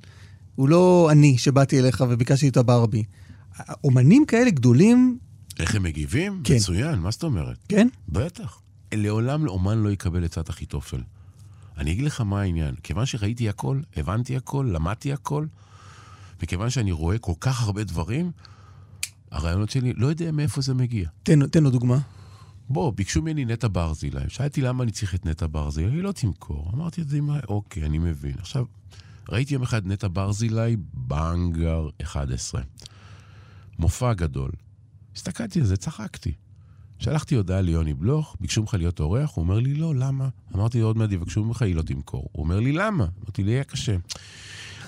הוא 0.56 0.70
לא 0.70 1.08
אני 1.12 1.38
שבאתי 1.38 1.80
אליך 1.80 2.04
וביקשתי 2.10 2.50
את 2.50 2.58
הברבי. 2.58 3.04
אומנים 3.84 4.26
כאלה 4.26 4.50
גדולים... 4.50 5.18
איך 5.60 5.76
הם 5.76 5.84
מגיבים? 5.84 6.42
כן. 6.44 6.56
מצוין, 6.56 7.00
מה 7.00 7.12
זאת 7.12 7.24
אומרת? 7.24 7.58
כן? 7.70 7.88
בטח. 8.10 8.62
לעולם 8.94 9.48
אומן 9.48 9.78
לא 9.78 9.90
יקבל 9.90 10.26
עצת 10.26 10.50
אחיתופל. 10.50 11.02
אני 11.78 11.92
אגיד 11.92 12.04
לך 12.04 12.22
מה 12.22 12.42
העניין. 12.42 12.76
כיוון 12.84 13.06
שראיתי 13.06 13.50
הכל, 13.50 13.80
הבנתי 13.98 14.36
הכל, 14.36 14.70
למדתי 14.72 15.14
הכל, 15.14 15.46
וכיוון 16.42 16.70
שאני 16.70 16.92
רואה 16.92 17.18
כל 17.18 17.34
כך 17.40 17.64
הרבה 17.64 17.84
דברים, 17.84 18.32
הרעיונות 19.32 19.70
שלי, 19.70 19.94
לא 19.98 20.08
יודע 20.08 20.32
מאיפה 20.32 20.62
זה 20.62 20.74
מגיע. 20.74 21.10
תן, 21.24 21.48
תן 21.48 21.64
לו 21.64 21.70
דוגמה. 21.70 21.98
בוא, 22.70 22.94
ביקשו 22.94 23.22
ממני 23.22 23.46
נטע 23.46 23.68
ברזילי. 23.72 24.22
שאלתי 24.28 24.62
למה 24.62 24.84
אני 24.84 24.92
צריך 24.92 25.16
את 25.16 25.26
נטע 25.26 25.46
ברזילי, 25.52 25.92
היא 25.92 26.04
לא 26.04 26.12
תמכור. 26.12 26.72
אמרתי 26.74 27.02
את 27.02 27.10
זה, 27.10 27.20
אוקיי, 27.48 27.86
אני 27.86 27.98
מבין. 27.98 28.34
עכשיו, 28.40 28.66
ראיתי 29.30 29.54
יום 29.54 29.64
אחד 29.64 29.88
נטע 29.88 30.08
ברזילי, 30.14 30.78
באנגר 30.94 31.90
11. 32.02 32.62
מופע 33.80 34.14
גדול. 34.14 34.52
הסתכלתי 35.16 35.60
על 35.60 35.66
זה, 35.66 35.78
צחקתי. 35.78 36.34
שלחתי 37.00 37.36
הודעה 37.36 37.62
ליוני 37.62 37.94
בלוך, 37.94 38.36
ביקשו 38.40 38.62
ממך 38.62 38.74
להיות 38.74 39.00
אורח, 39.00 39.32
הוא 39.36 39.44
אומר 39.44 39.60
לי, 39.60 39.74
לא, 39.74 39.96
למה? 39.96 40.30
אמרתי, 40.56 40.80
עוד 40.80 40.98
מעט 40.98 41.12
יבקשו 41.12 41.44
ממך, 41.44 41.62
היא 41.62 41.76
לא 41.76 41.82
תמכור. 41.82 42.30
הוא 42.32 42.44
אומר 42.44 42.60
לי, 42.60 42.72
למה? 42.72 43.06
אמרתי 43.20 43.44
לי, 43.44 43.52
יהיה 43.52 43.64
קשה. 43.64 43.96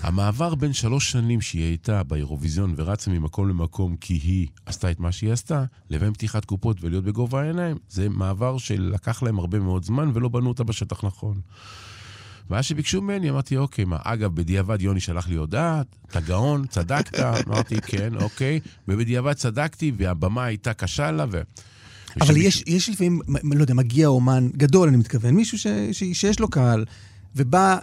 המעבר 0.02 0.56
בין 0.56 0.74
שלוש 0.74 1.12
שנים 1.12 1.42
שהיא 1.42 1.64
הייתה 1.64 2.04
באירוויזיון 2.04 2.74
ורצה 2.78 3.12
ממקום 3.12 3.50
למקום 3.50 3.96
כי 3.96 4.14
היא 4.14 4.48
עשתה 4.66 4.92
את 4.92 5.00
מה 5.00 5.12
שהיא 5.12 5.32
עשתה, 5.32 5.64
לבין 5.90 6.14
פתיחת 6.14 6.46
קופות 6.46 6.78
ולהיות 6.82 7.04
בגובה 7.04 7.42
העיניים, 7.42 7.78
זה 7.90 8.10
מעבר 8.10 8.58
שלקח 8.58 9.24
להם 9.24 9.40
הרבה 9.40 9.60
מאוד 9.60 9.86
זמן 9.86 10.12
ולא 10.14 10.30
בנו 10.30 10.50
אותה 10.50 10.64
בשטח 10.64 11.04
נכון. 11.04 11.40
ואז 12.50 12.66
שביקשו 12.66 13.02
ממני, 13.02 13.30
אמרתי, 13.30 13.58
אוקיי, 13.58 13.86
מה, 13.86 13.98
אגב, 14.04 14.36
בדיעבד 14.36 14.82
יוני 14.82 15.00
שלח 15.00 15.28
לי 15.28 15.36
הודעה, 15.36 15.82
אתה 16.10 16.20
גאון, 16.20 16.68
צדקת, 16.68 17.20
אמרתי, 17.48 17.82
כן, 17.82 18.16
אוקיי, 18.16 18.60
ובדיעבד 18.88 19.34
צדקתי, 19.34 19.92
והבמה 19.98 20.46
הייתה 20.46 20.74
קשה 20.74 21.12
לה, 21.12 21.26
ו... 21.32 21.42
אבל 22.22 22.38
יש, 22.38 22.64
יש 22.68 22.90
לפעמים, 22.90 23.20
לא 23.44 23.62
יודע, 23.62 23.74
מגיע 23.74 24.08
אומן 24.08 24.50
גדול, 24.58 24.88
אני 24.88 24.98
מתכוון, 24.98 25.36
מישהו 25.36 25.58
ש, 25.58 25.68
ש, 25.92 26.04
שיש 26.14 26.40
לו 26.40 26.48
קהל, 26.48 26.86
ובא 27.36 27.78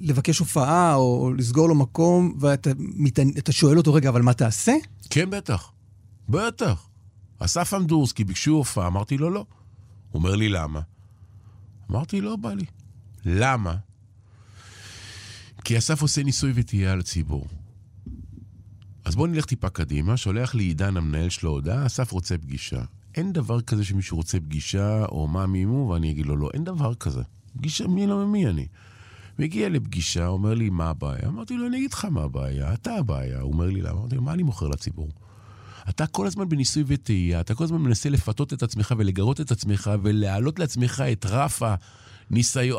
לבקש 0.00 0.38
הופעה 0.38 0.94
או 0.94 1.32
לסגור 1.38 1.68
לו 1.68 1.74
מקום, 1.74 2.36
ואתה 2.40 2.70
מת, 2.78 3.18
שואל 3.50 3.78
אותו, 3.78 3.94
רגע, 3.94 4.08
אבל 4.08 4.22
מה 4.22 4.34
תעשה? 4.34 4.72
כן, 5.10 5.30
בטח. 5.30 5.72
בטח. 6.28 6.88
אסף 7.38 7.74
אמדורסקי 7.74 8.24
ביקשו 8.24 8.50
הופעה, 8.50 8.86
אמרתי 8.86 9.18
לו 9.18 9.30
לא. 9.30 9.46
הוא 10.10 10.18
אומר 10.18 10.36
לי, 10.36 10.48
למה? 10.48 10.80
אמרתי, 11.90 12.20
לא 12.20 12.36
בא 12.36 12.52
לי. 12.52 12.64
למה? 13.24 13.76
כי 15.64 15.78
אסף 15.78 16.02
עושה 16.02 16.22
ניסוי 16.22 16.52
וטעייה 16.54 16.92
על 16.92 17.00
הציבור. 17.00 17.46
אז 19.04 19.16
בואו 19.16 19.26
נלך 19.26 19.44
טיפה 19.44 19.68
קדימה, 19.68 20.16
שולח 20.16 20.54
לי 20.54 20.64
עידן 20.64 20.96
המנהל 20.96 21.28
שלו 21.28 21.50
הודעה, 21.50 21.86
אסף 21.86 22.12
רוצה 22.12 22.38
פגישה. 22.38 22.82
אין 23.14 23.32
דבר 23.32 23.60
כזה 23.60 23.84
שמישהו 23.84 24.16
רוצה 24.16 24.40
פגישה, 24.40 25.04
או 25.04 25.28
מה 25.28 25.46
מימו, 25.46 25.88
ואני 25.88 26.10
אגיד 26.10 26.26
לו 26.26 26.36
לא. 26.36 26.50
אין 26.54 26.64
דבר 26.64 26.94
כזה. 26.94 27.22
פגישה, 27.56 27.86
מי 27.86 28.06
לא 28.06 28.26
מי 28.26 28.46
אני? 28.46 28.66
מגיע 29.38 29.68
לפגישה, 29.68 30.26
אומר 30.26 30.54
לי, 30.54 30.70
מה 30.70 30.90
הבעיה? 30.90 31.28
אמרתי 31.28 31.56
לו, 31.56 31.66
אני 31.66 31.76
אגיד 31.76 31.92
לך 31.92 32.04
מה 32.04 32.22
הבעיה, 32.22 32.74
אתה 32.74 32.94
הבעיה. 32.94 33.40
הוא 33.40 33.52
אומר 33.52 33.66
לי, 33.66 33.80
למה? 33.80 34.00
אמרתי 34.00 34.16
לו, 34.16 34.22
מה 34.22 34.32
אני 34.32 34.42
מוכר 34.42 34.68
לציבור? 34.68 35.08
אתה 35.88 36.06
כל 36.06 36.26
הזמן 36.26 36.48
בניסוי 36.48 36.84
וטעייה, 36.86 37.40
אתה 37.40 37.54
כל 37.54 37.64
הזמן 37.64 37.78
מנסה 37.78 38.08
לפתות 38.08 38.52
את 38.52 38.62
עצמך 38.62 38.94
ולגרות 38.98 39.40
את 39.40 39.50
עצמך 39.50 39.90
ולהעלות 40.02 40.58
לעצמך 40.58 41.04
את 41.12 41.26
רף 41.28 41.62
הניסיון, 42.30 42.78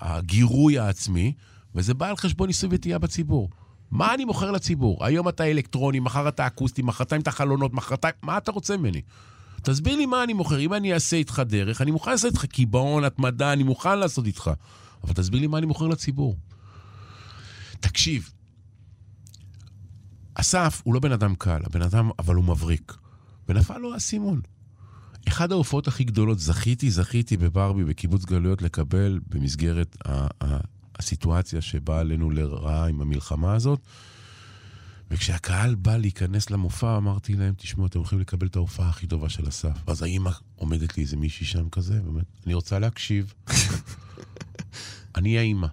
הגירוי 0.00 0.78
העצמי, 0.78 1.32
וזה 1.74 1.94
בא 1.94 2.08
על 2.08 2.16
חשבון 2.16 2.46
ניסוי 2.46 2.68
וטעייה 2.72 2.98
בציבור. 2.98 3.50
מה 3.90 4.14
אני 4.14 4.24
מוכר 4.24 4.50
לציבור? 4.50 5.04
היום 5.04 5.28
אתה 5.28 5.50
אלקטרוני, 5.50 6.00
מחר 6.00 6.28
אתה 6.28 6.46
אקוסטי, 6.46 6.82
מחרתיים 6.82 7.22
אתה 7.22 7.30
חלונות, 7.30 7.74
מחרתיים... 7.74 8.14
מה 8.22 8.36
אתה 8.36 8.52
רוצה 8.52 8.76
ממני? 8.76 9.00
תסביר 9.62 9.96
לי 9.96 10.06
מה 10.06 10.24
אני 10.24 10.32
מוכר. 10.32 10.60
אם 10.60 10.74
אני 10.74 10.94
אעשה 10.94 11.16
איתך 11.16 11.42
דרך, 11.46 11.80
אני 11.80 11.90
מוכן 11.90 12.10
לעשות 12.10 12.32
איתך 12.32 12.44
קיבעון, 12.44 13.04
התמדה, 13.04 13.52
אני 13.52 13.62
מוכן 13.62 13.98
לעשות 13.98 14.26
איתך. 14.26 14.50
אבל 15.04 15.12
תסביר 15.12 15.40
לי 15.40 15.46
מה 15.46 15.58
אני 15.58 15.66
מוכר 15.66 15.86
לציבור. 15.86 16.36
תקשיב, 17.80 18.30
אסף 20.34 20.82
הוא 20.84 20.94
לא 20.94 21.00
בן 21.00 21.12
אדם 21.12 21.34
קל, 21.34 21.60
הבן 21.64 21.82
אדם, 21.82 22.10
אבל 22.18 22.34
הוא 22.34 22.44
מבריק. 22.44 22.96
ונפל 23.48 23.78
לו 23.78 23.94
האסימון. 23.94 24.40
אחת 25.28 25.50
ההופעות 25.50 25.88
הכי 25.88 26.04
גדולות, 26.04 26.38
זכיתי, 26.38 26.90
זכיתי 26.90 27.36
בברבי, 27.36 27.84
בקיבוץ 27.84 28.24
גלויות, 28.24 28.62
לקבל 28.62 29.20
במסגרת 29.28 29.96
הסיטואציה 30.98 31.60
שבאה 31.60 32.00
עלינו 32.00 32.30
לרעה 32.30 32.88
עם 32.88 33.00
המלחמה 33.00 33.54
הזאת. 33.54 33.80
וכשהקהל 35.10 35.74
בא 35.74 35.96
להיכנס 35.96 36.50
למופע, 36.50 36.96
אמרתי 36.96 37.34
להם, 37.34 37.54
תשמעו, 37.56 37.86
אתם 37.86 37.98
הולכים 37.98 38.20
לקבל 38.20 38.46
את 38.46 38.56
ההופעה 38.56 38.88
הכי 38.88 39.06
טובה 39.06 39.28
של 39.28 39.48
אסף. 39.48 39.78
אז 39.86 40.02
האמא 40.02 40.30
עומדת 40.56 40.96
לי 40.96 41.02
איזה 41.02 41.16
מישהי 41.16 41.46
שם 41.46 41.68
כזה, 41.68 42.00
באמת, 42.00 42.24
אני 42.46 42.54
רוצה 42.54 42.78
להקשיב. 42.78 43.34
אני 45.16 45.38
האמא. 45.38 45.66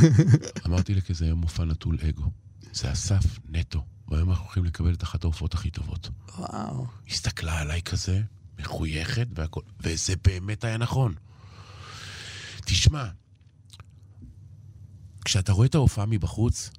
אמרתי 0.66 0.94
לה, 0.94 1.00
כזה 1.00 1.24
היום 1.24 1.40
מופע 1.40 1.64
נטול 1.64 1.98
אגו. 2.08 2.30
זה 2.72 2.92
אסף 2.92 3.38
נטו, 3.48 3.84
והיום 4.08 4.30
אנחנו 4.30 4.44
הולכים 4.44 4.64
לקבל 4.64 4.94
את 4.94 5.02
אחת 5.02 5.24
ההופעות 5.24 5.54
הכי 5.54 5.70
טובות. 5.70 6.10
וואו. 6.38 6.86
הסתכלה 7.08 7.58
עליי 7.58 7.82
כזה, 7.82 8.22
מחויכת 8.60 9.26
והכל, 9.34 9.60
וזה 9.80 10.14
באמת 10.24 10.64
היה 10.64 10.76
נכון. 10.76 11.14
תשמע, 12.64 13.04
כשאתה 15.24 15.52
רואה 15.52 15.66
את 15.66 15.74
ההופעה 15.74 16.06
מבחוץ, 16.06 16.70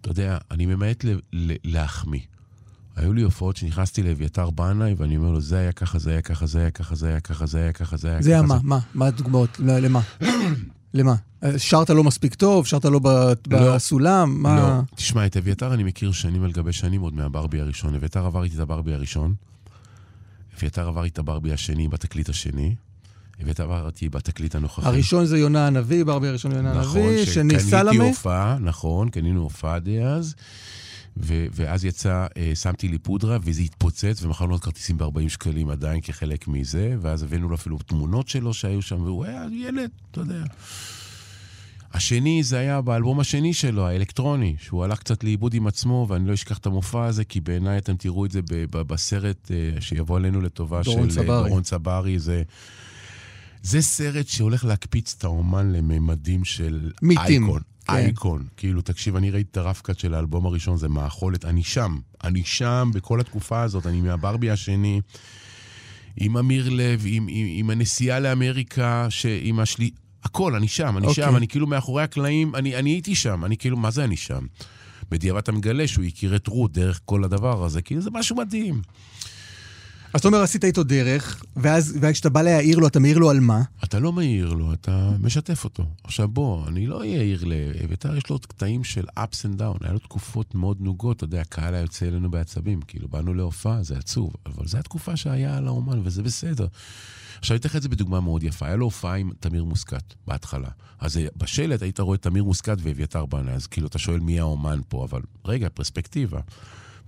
אתה 0.00 0.10
יודע, 0.10 0.38
אני 0.50 0.66
ממעט 0.66 1.04
להחמיא. 1.64 2.20
היו 2.96 3.12
לי 3.12 3.22
הופעות 3.22 3.56
שנכנסתי 3.56 4.02
לאביתר 4.02 4.50
בנאי, 4.50 4.94
ואני 4.98 5.16
אומר 5.16 5.30
לו, 5.30 5.40
זה 5.40 5.58
היה 5.58 5.72
ככה, 5.72 5.98
זה 5.98 6.10
היה 6.10 6.22
ככה, 6.22 6.46
זה 6.46 6.60
היה 6.60 6.70
ככה, 6.70 6.94
זה 6.94 7.08
היה 7.08 7.20
ככה, 7.20 7.46
זה 7.46 7.58
היה 7.58 7.72
ככה, 7.72 7.96
זה 7.96 8.08
היה 8.08 8.16
ככה. 8.16 8.24
זה 8.24 8.30
היה 8.30 8.42
מה? 8.42 8.58
מה? 8.62 8.78
מה 8.94 9.06
הדוגמאות? 9.06 9.60
למה? 9.60 10.00
למה? 10.94 11.14
שרת 11.56 11.90
לא 11.90 12.04
מספיק 12.04 12.34
טוב? 12.34 12.66
שרת 12.66 12.84
לא, 12.84 12.92
לא 12.92 13.34
בסולם? 13.48 14.42
מה... 14.42 14.56
לא. 14.56 14.96
תשמע, 14.96 15.26
את 15.26 15.36
אביתר 15.36 15.74
אני 15.74 15.82
מכיר 15.82 16.12
שנים 16.12 16.44
על 16.44 16.52
גבי 16.52 16.72
שנים 16.72 17.00
עוד 17.00 17.14
מהברבי 17.14 17.60
הראשון. 17.60 17.94
אביתר 17.94 18.26
עבר 18.26 18.44
איתי 18.44 18.54
את 18.54 18.60
הברבי 18.60 18.94
הראשון. 18.94 19.34
אביתר 20.58 20.88
עבר 20.88 21.04
איתי 21.04 21.12
את 21.12 21.18
הברבי 21.18 21.52
השני 21.52 21.88
בתקליט 21.88 22.28
השני. 22.28 22.74
הבאת 23.40 23.60
עברתי 23.60 24.08
בתקליט 24.08 24.54
הנוכחי. 24.54 24.86
הראשון 24.86 25.26
זה 25.26 25.38
יונה 25.38 25.66
הנביא, 25.66 26.04
ברבי 26.04 26.28
הראשון 26.28 26.52
יונה 26.52 26.72
נכון, 26.72 27.00
הנביא, 27.00 27.24
שני 27.24 27.60
סלמה. 27.60 27.82
נכון, 27.82 27.94
שקניתי 27.94 28.08
הופעה, 28.08 28.58
נכון, 28.60 29.08
קנינו 29.08 29.42
הופעה 29.42 29.78
די 29.78 30.02
אז. 30.02 30.34
ו- 31.20 31.46
ואז 31.52 31.84
יצא, 31.84 32.26
אה, 32.36 32.52
שמתי 32.54 32.88
לי 32.88 32.98
פודרה, 32.98 33.38
וזה 33.42 33.62
התפוצץ, 33.62 34.22
ומכרנו 34.22 34.52
עוד 34.54 34.60
כרטיסים 34.60 34.98
ב-40 34.98 35.28
שקלים 35.28 35.70
עדיין 35.70 36.00
כחלק 36.00 36.48
מזה, 36.48 36.96
ואז 37.00 37.22
הבאנו 37.22 37.48
לו 37.48 37.54
אפילו 37.54 37.78
תמונות 37.78 38.28
שלו 38.28 38.54
שהיו 38.54 38.82
שם, 38.82 39.02
והוא 39.02 39.24
היה 39.24 39.44
ילד, 39.52 39.90
אתה 40.10 40.20
יודע. 40.20 40.44
השני, 41.94 42.42
זה 42.42 42.58
היה 42.58 42.80
באלבום 42.80 43.20
השני 43.20 43.54
שלו, 43.54 43.86
האלקטרוני, 43.86 44.56
שהוא 44.58 44.84
הלך 44.84 44.98
קצת 44.98 45.24
לאיבוד 45.24 45.54
עם 45.54 45.66
עצמו, 45.66 46.06
ואני 46.08 46.28
לא 46.28 46.34
אשכח 46.34 46.58
את 46.58 46.66
המופע 46.66 47.04
הזה, 47.06 47.24
כי 47.24 47.40
בעיניי 47.40 47.78
אתם 47.78 47.96
תראו 47.96 48.24
את 48.24 48.30
זה 48.30 48.42
ב- 48.42 48.46
ב- 48.70 48.82
בסרט 48.82 49.50
אה, 49.50 49.80
שיבוא 49.80 50.16
עלינו 50.16 50.40
לטובה 50.40 50.82
דורון 50.82 51.10
של 51.10 51.20
אה, 51.20 51.24
צברי. 51.24 51.48
דורון 51.48 51.62
צברי. 51.62 52.18
זה, 52.18 52.42
זה 53.62 53.82
סרט 53.82 54.26
שהולך 54.28 54.64
להקפיץ 54.64 55.14
את 55.18 55.24
האומן 55.24 55.72
לממדים 55.72 56.44
של 56.44 56.90
מיתים. 57.02 57.42
אייקון. 57.42 57.62
כן. 57.88 57.94
אייקון. 57.96 58.46
כאילו, 58.56 58.82
תקשיב, 58.82 59.16
אני 59.16 59.30
ראיתי 59.30 59.48
את 59.52 59.56
הרב-קאט 59.56 59.98
של 59.98 60.14
האלבום 60.14 60.46
הראשון, 60.46 60.76
זה 60.76 60.88
מאכולת. 60.88 61.44
אני 61.44 61.62
שם. 61.62 61.98
אני 62.24 62.42
שם 62.44 62.90
בכל 62.94 63.20
התקופה 63.20 63.62
הזאת. 63.62 63.86
אני 63.86 64.00
מהברבי 64.00 64.50
השני, 64.50 65.00
עם 66.16 66.36
אמיר 66.36 66.68
לב, 66.70 67.02
עם, 67.06 67.26
עם, 67.30 67.46
עם 67.50 67.70
הנסיעה 67.70 68.20
לאמריקה, 68.20 69.06
ש- 69.10 69.26
עם 69.42 69.60
השלי... 69.60 69.90
הכל, 70.24 70.54
אני 70.54 70.68
שם, 70.68 70.98
אני 70.98 71.06
אוקיי. 71.06 71.24
שם, 71.24 71.36
אני 71.36 71.48
כאילו 71.48 71.66
מאחורי 71.66 72.02
הקלעים, 72.02 72.54
אני, 72.54 72.76
אני 72.76 72.90
הייתי 72.90 73.14
שם, 73.14 73.44
אני 73.44 73.56
כאילו, 73.56 73.76
מה 73.76 73.90
זה 73.90 74.04
אני 74.04 74.16
שם? 74.16 74.46
בדיעבד 75.10 75.38
אתה 75.38 75.52
מגלה 75.52 75.88
שהוא 75.88 76.04
הכיר 76.04 76.36
את 76.36 76.46
רות 76.46 76.72
דרך 76.72 77.00
כל 77.04 77.24
הדבר 77.24 77.64
הזה, 77.64 77.82
כאילו 77.82 78.00
זה 78.00 78.10
משהו 78.12 78.36
מדהים. 78.36 78.82
אז 80.12 80.20
אתה 80.20 80.28
אומר, 80.28 80.42
עשית 80.42 80.64
איתו 80.64 80.84
דרך, 80.84 81.44
ואז 81.56 81.98
כשאתה 82.12 82.28
בא 82.30 82.42
להעיר 82.42 82.78
לו, 82.78 82.86
אתה 82.86 83.00
מעיר 83.00 83.18
לו 83.18 83.30
על 83.30 83.40
מה? 83.40 83.62
אתה 83.84 83.98
לא 83.98 84.12
מעיר 84.12 84.52
לו, 84.52 84.72
אתה 84.72 85.10
משתף 85.20 85.64
אותו. 85.64 85.84
עכשיו 86.04 86.28
בוא, 86.28 86.68
אני 86.68 86.86
לא 86.86 87.00
אעיר 87.00 87.44
לאביתר, 87.44 88.16
יש 88.16 88.30
לו 88.30 88.38
קטעים 88.38 88.84
של 88.84 89.04
ups 89.18 89.44
and 89.44 89.60
down, 89.60 89.78
היה 89.80 89.92
לו 89.92 89.98
תקופות 89.98 90.54
מאוד 90.54 90.76
נוגות, 90.80 91.16
אתה 91.16 91.24
יודע, 91.24 91.40
הקהל 91.40 91.74
היה 91.74 91.82
יוצא 91.82 92.06
אלינו 92.06 92.30
בעצבים, 92.30 92.80
כאילו, 92.82 93.08
באנו 93.08 93.34
להופעה, 93.34 93.82
זה 93.82 93.98
עצוב, 93.98 94.32
אבל 94.46 94.66
זו 94.66 94.78
התקופה 94.78 95.16
שהיה 95.16 95.56
על 95.56 95.66
האומן, 95.66 96.00
וזה 96.04 96.22
בסדר. 96.22 96.66
עכשיו, 97.38 97.54
אני 97.54 97.60
אתן 97.60 97.68
לך 97.68 97.76
את 97.76 97.82
זה 97.82 97.88
בדוגמה 97.88 98.20
מאוד 98.20 98.42
יפה. 98.42 98.66
היה 98.66 98.76
לו 98.76 98.84
הופעה 98.84 99.14
עם 99.14 99.30
תמיר 99.40 99.64
מוסקת, 99.64 100.14
בהתחלה. 100.26 100.68
אז 101.00 101.16
אה, 101.16 101.26
בשלט 101.36 101.82
היית 101.82 102.00
רואה 102.00 102.18
תמיר 102.18 102.44
מוסקת 102.44 102.76
ואביתר 102.82 103.26
בנה, 103.26 103.50
אז 103.50 103.66
כאילו, 103.66 103.86
אתה 103.86 103.98
שואל 103.98 104.20
מי 104.20 104.40
האומן 104.40 104.80
פה, 104.88 105.04
אבל 105.04 105.20
רגע, 105.44 105.68
פרספקטיבה. 105.74 106.40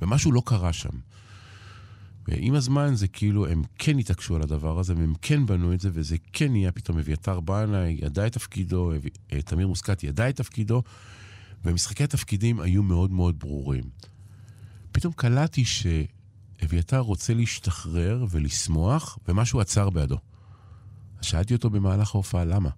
ומשהו 0.03 0.32
לא 0.32 0.42
קרה 0.46 0.72
שם. 0.72 0.90
ועם 2.31 2.55
הזמן 2.55 2.95
זה 2.95 3.09
כאילו, 3.09 3.47
הם 3.47 3.62
כן 3.78 3.99
התעקשו 3.99 4.37
על 4.37 4.43
הדבר 4.43 4.78
הזה, 4.78 4.95
והם 4.97 5.14
כן 5.22 5.47
בנו 5.47 5.72
את 5.72 5.81
זה, 5.81 5.91
וזה 5.93 6.16
כן 6.33 6.53
נהיה 6.53 6.72
פתאום 6.72 6.99
אביתר 6.99 7.41
בנה, 7.41 7.89
ידע 7.89 8.26
את 8.26 8.33
תפקידו, 8.33 8.93
אה, 9.33 9.43
תמיר 9.43 9.68
מוסקת 9.68 10.05
ידע 10.05 10.28
את 10.28 10.37
תפקידו, 10.37 10.83
ומשחקי 11.64 12.05
התפקידים 12.05 12.61
היו 12.61 12.83
מאוד 12.83 13.11
מאוד 13.11 13.39
ברורים. 13.39 13.85
פתאום 14.93 15.12
קלטתי 15.12 15.64
שאביתר 15.64 16.99
רוצה 16.99 17.35
להשתחרר 17.35 18.24
ולשמוח, 18.31 19.18
ומשהו 19.28 19.61
עצר 19.61 19.91
בעדו. 19.91 20.18
אז 21.18 21.24
שאלתי 21.24 21.55
אותו 21.55 21.70
במהלך 21.70 22.14
ההופעה, 22.14 22.45
למה? 22.45 22.70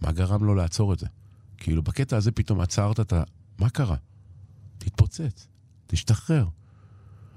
מה 0.00 0.12
גרם 0.12 0.44
לו 0.44 0.54
לעצור 0.54 0.92
את 0.92 0.98
זה? 0.98 1.06
כאילו, 1.56 1.82
בקטע 1.82 2.16
הזה 2.16 2.32
פתאום 2.32 2.60
עצרת 2.60 3.00
את 3.00 3.12
ה... 3.12 3.22
מה 3.58 3.70
קרה? 3.70 3.96
תתפוצץ, 4.78 5.48
תשתחרר. 5.86 6.48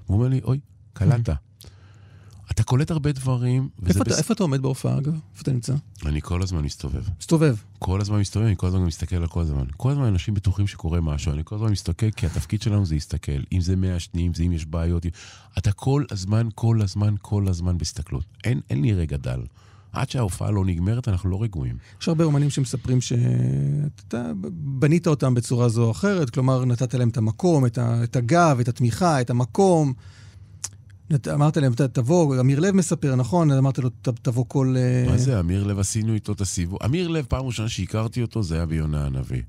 והוא 0.06 0.18
אומר 0.18 0.28
לי, 0.28 0.40
אוי, 0.44 0.60
קלטת. 0.92 1.47
אתה 2.58 2.66
קולט 2.66 2.90
הרבה 2.90 3.12
דברים, 3.12 3.68
איפה 3.86 4.00
אתה- 4.02 4.10
בס... 4.10 4.18
איפה 4.18 4.34
אתה 4.34 4.42
עומד 4.42 4.62
בהופעה, 4.62 4.98
אגב? 4.98 5.12
איפה 5.12 5.42
אתה 5.42 5.52
נמצא? 5.52 5.74
אני 6.06 6.20
כל 6.22 6.42
הזמן 6.42 6.62
מסתובב. 6.62 7.02
מסתובב. 7.20 7.56
כל 7.78 8.00
הזמן 8.00 8.18
מסתובב, 8.20 8.46
אני 8.46 8.54
כל 8.56 8.66
הזמן 8.66 8.82
מסתכל 8.84 9.16
על 9.16 9.26
כל 9.26 9.40
הזמן. 9.40 9.64
כל 9.76 9.90
הזמן 9.90 10.04
אנשים 10.04 10.34
בטוחים 10.34 10.66
שקורה 10.66 11.00
משהו, 11.00 11.32
אני 11.32 11.42
כל 11.44 11.54
הזמן 11.54 11.70
מסתכל, 11.70 12.10
כי 12.10 12.26
התפקיד 12.26 12.62
שלנו 12.62 12.86
זה 12.86 12.94
להסתכל. 12.94 13.32
אם 13.52 13.60
זה 13.60 13.76
מעשנים, 13.76 14.34
זה 14.34 14.42
אם 14.42 14.52
יש 14.52 14.66
בעיות. 14.66 15.04
אם- 15.06 15.10
אתה 15.58 15.72
כל 15.72 16.04
הזמן, 16.10 16.48
כל 16.54 16.82
הזמן, 16.82 17.14
כל 17.22 17.48
הזמן 17.48 17.78
בהסתכלות. 17.78 18.24
אין, 18.44 18.60
אין 18.70 18.82
לי 18.82 18.94
רגע 18.94 19.16
דל. 19.16 19.40
עד 19.92 20.10
שההופעה 20.10 20.50
לא 20.50 20.64
נגמרת, 20.64 21.08
אנחנו 21.08 21.30
לא 21.30 21.42
רגועים. 21.42 21.76
יש 22.02 22.08
הרבה 22.08 22.24
אומנים 22.24 22.50
שמספרים 22.50 23.00
שאתה 23.00 24.32
בנית 24.52 25.06
אותם 25.06 25.34
בצורה 25.34 25.68
זו 25.68 25.84
או 25.84 25.90
אחרת, 25.90 26.30
כלומר, 26.30 26.64
נתת 26.64 26.94
להם 26.94 27.08
את 27.08 27.16
המקום, 27.16 27.66
את 28.04 28.16
הגב, 28.16 28.56
את 28.60 28.68
התמיכה, 28.68 29.20
את 29.20 29.30
המקום. 29.30 29.92
אמרת 31.34 31.56
להם, 31.56 31.74
"ת- 31.74 31.80
תבוא, 31.80 32.40
אמיר 32.40 32.60
לב 32.60 32.74
מספר, 32.74 33.14
נכון? 33.16 33.50
אמרת 33.50 33.78
לו, 33.78 33.88
"ת- 33.90 34.08
תבוא 34.08 34.44
כל... 34.48 34.74
אה, 34.78 35.10
מה 35.10 35.18
זה, 35.18 35.40
אמיר 35.40 35.64
לב 35.64 35.78
עשינו 35.78 36.14
איתו 36.14 36.32
את 36.32 36.40
הסיבוב. 36.40 36.78
אמיר 36.84 37.08
לב, 37.08 37.24
פעם 37.28 37.46
ראשונה 37.46 37.68
שהכרתי 37.68 38.22
אותו, 38.22 38.42
זה 38.42 38.54
היה 38.54 38.66
ביונה 38.66 39.06
הנביא. 39.06 39.42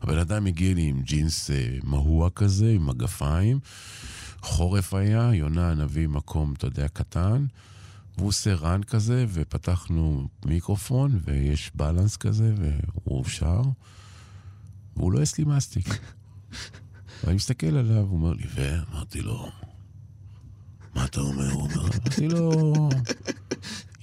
הבן 0.00 0.18
אדם 0.18 0.46
הגיע 0.46 0.74
לי 0.74 0.82
עם 0.82 1.00
ג'ינס 1.02 1.50
אה, 1.50 1.78
מהוע 1.82 2.30
כזה, 2.30 2.70
עם 2.70 2.86
מגפיים. 2.86 3.58
חורף 4.42 4.94
היה, 4.94 5.30
יונה 5.34 5.70
הנביא 5.70 6.08
מקום, 6.08 6.54
אתה 6.56 6.66
יודע, 6.66 6.88
קטן. 6.88 7.44
והוא 8.16 8.28
עושה 8.28 8.54
רן 8.54 8.82
כזה, 8.82 9.26
ופתחנו 9.32 10.28
מיקרופון, 10.44 11.18
ויש 11.24 11.70
בלנס 11.74 12.16
כזה, 12.16 12.54
והוא 13.04 13.24
שר, 13.24 13.62
והוא 14.96 15.12
לא 15.12 15.20
לי 15.38 15.44
מסטיק. 15.44 16.00
ואני 17.24 17.36
מסתכל 17.40 17.76
עליו, 17.76 17.96
הוא 18.02 18.12
אומר 18.18 18.32
לי, 18.32 18.44
ואמרתי 18.54 19.20
לו, 19.20 19.48
מה 20.94 21.04
אתה 21.04 21.20
אומר? 21.20 21.52
הוא 21.52 21.62
אומר, 21.62 21.80
אמרתי 21.80 22.28
לו, 22.28 22.72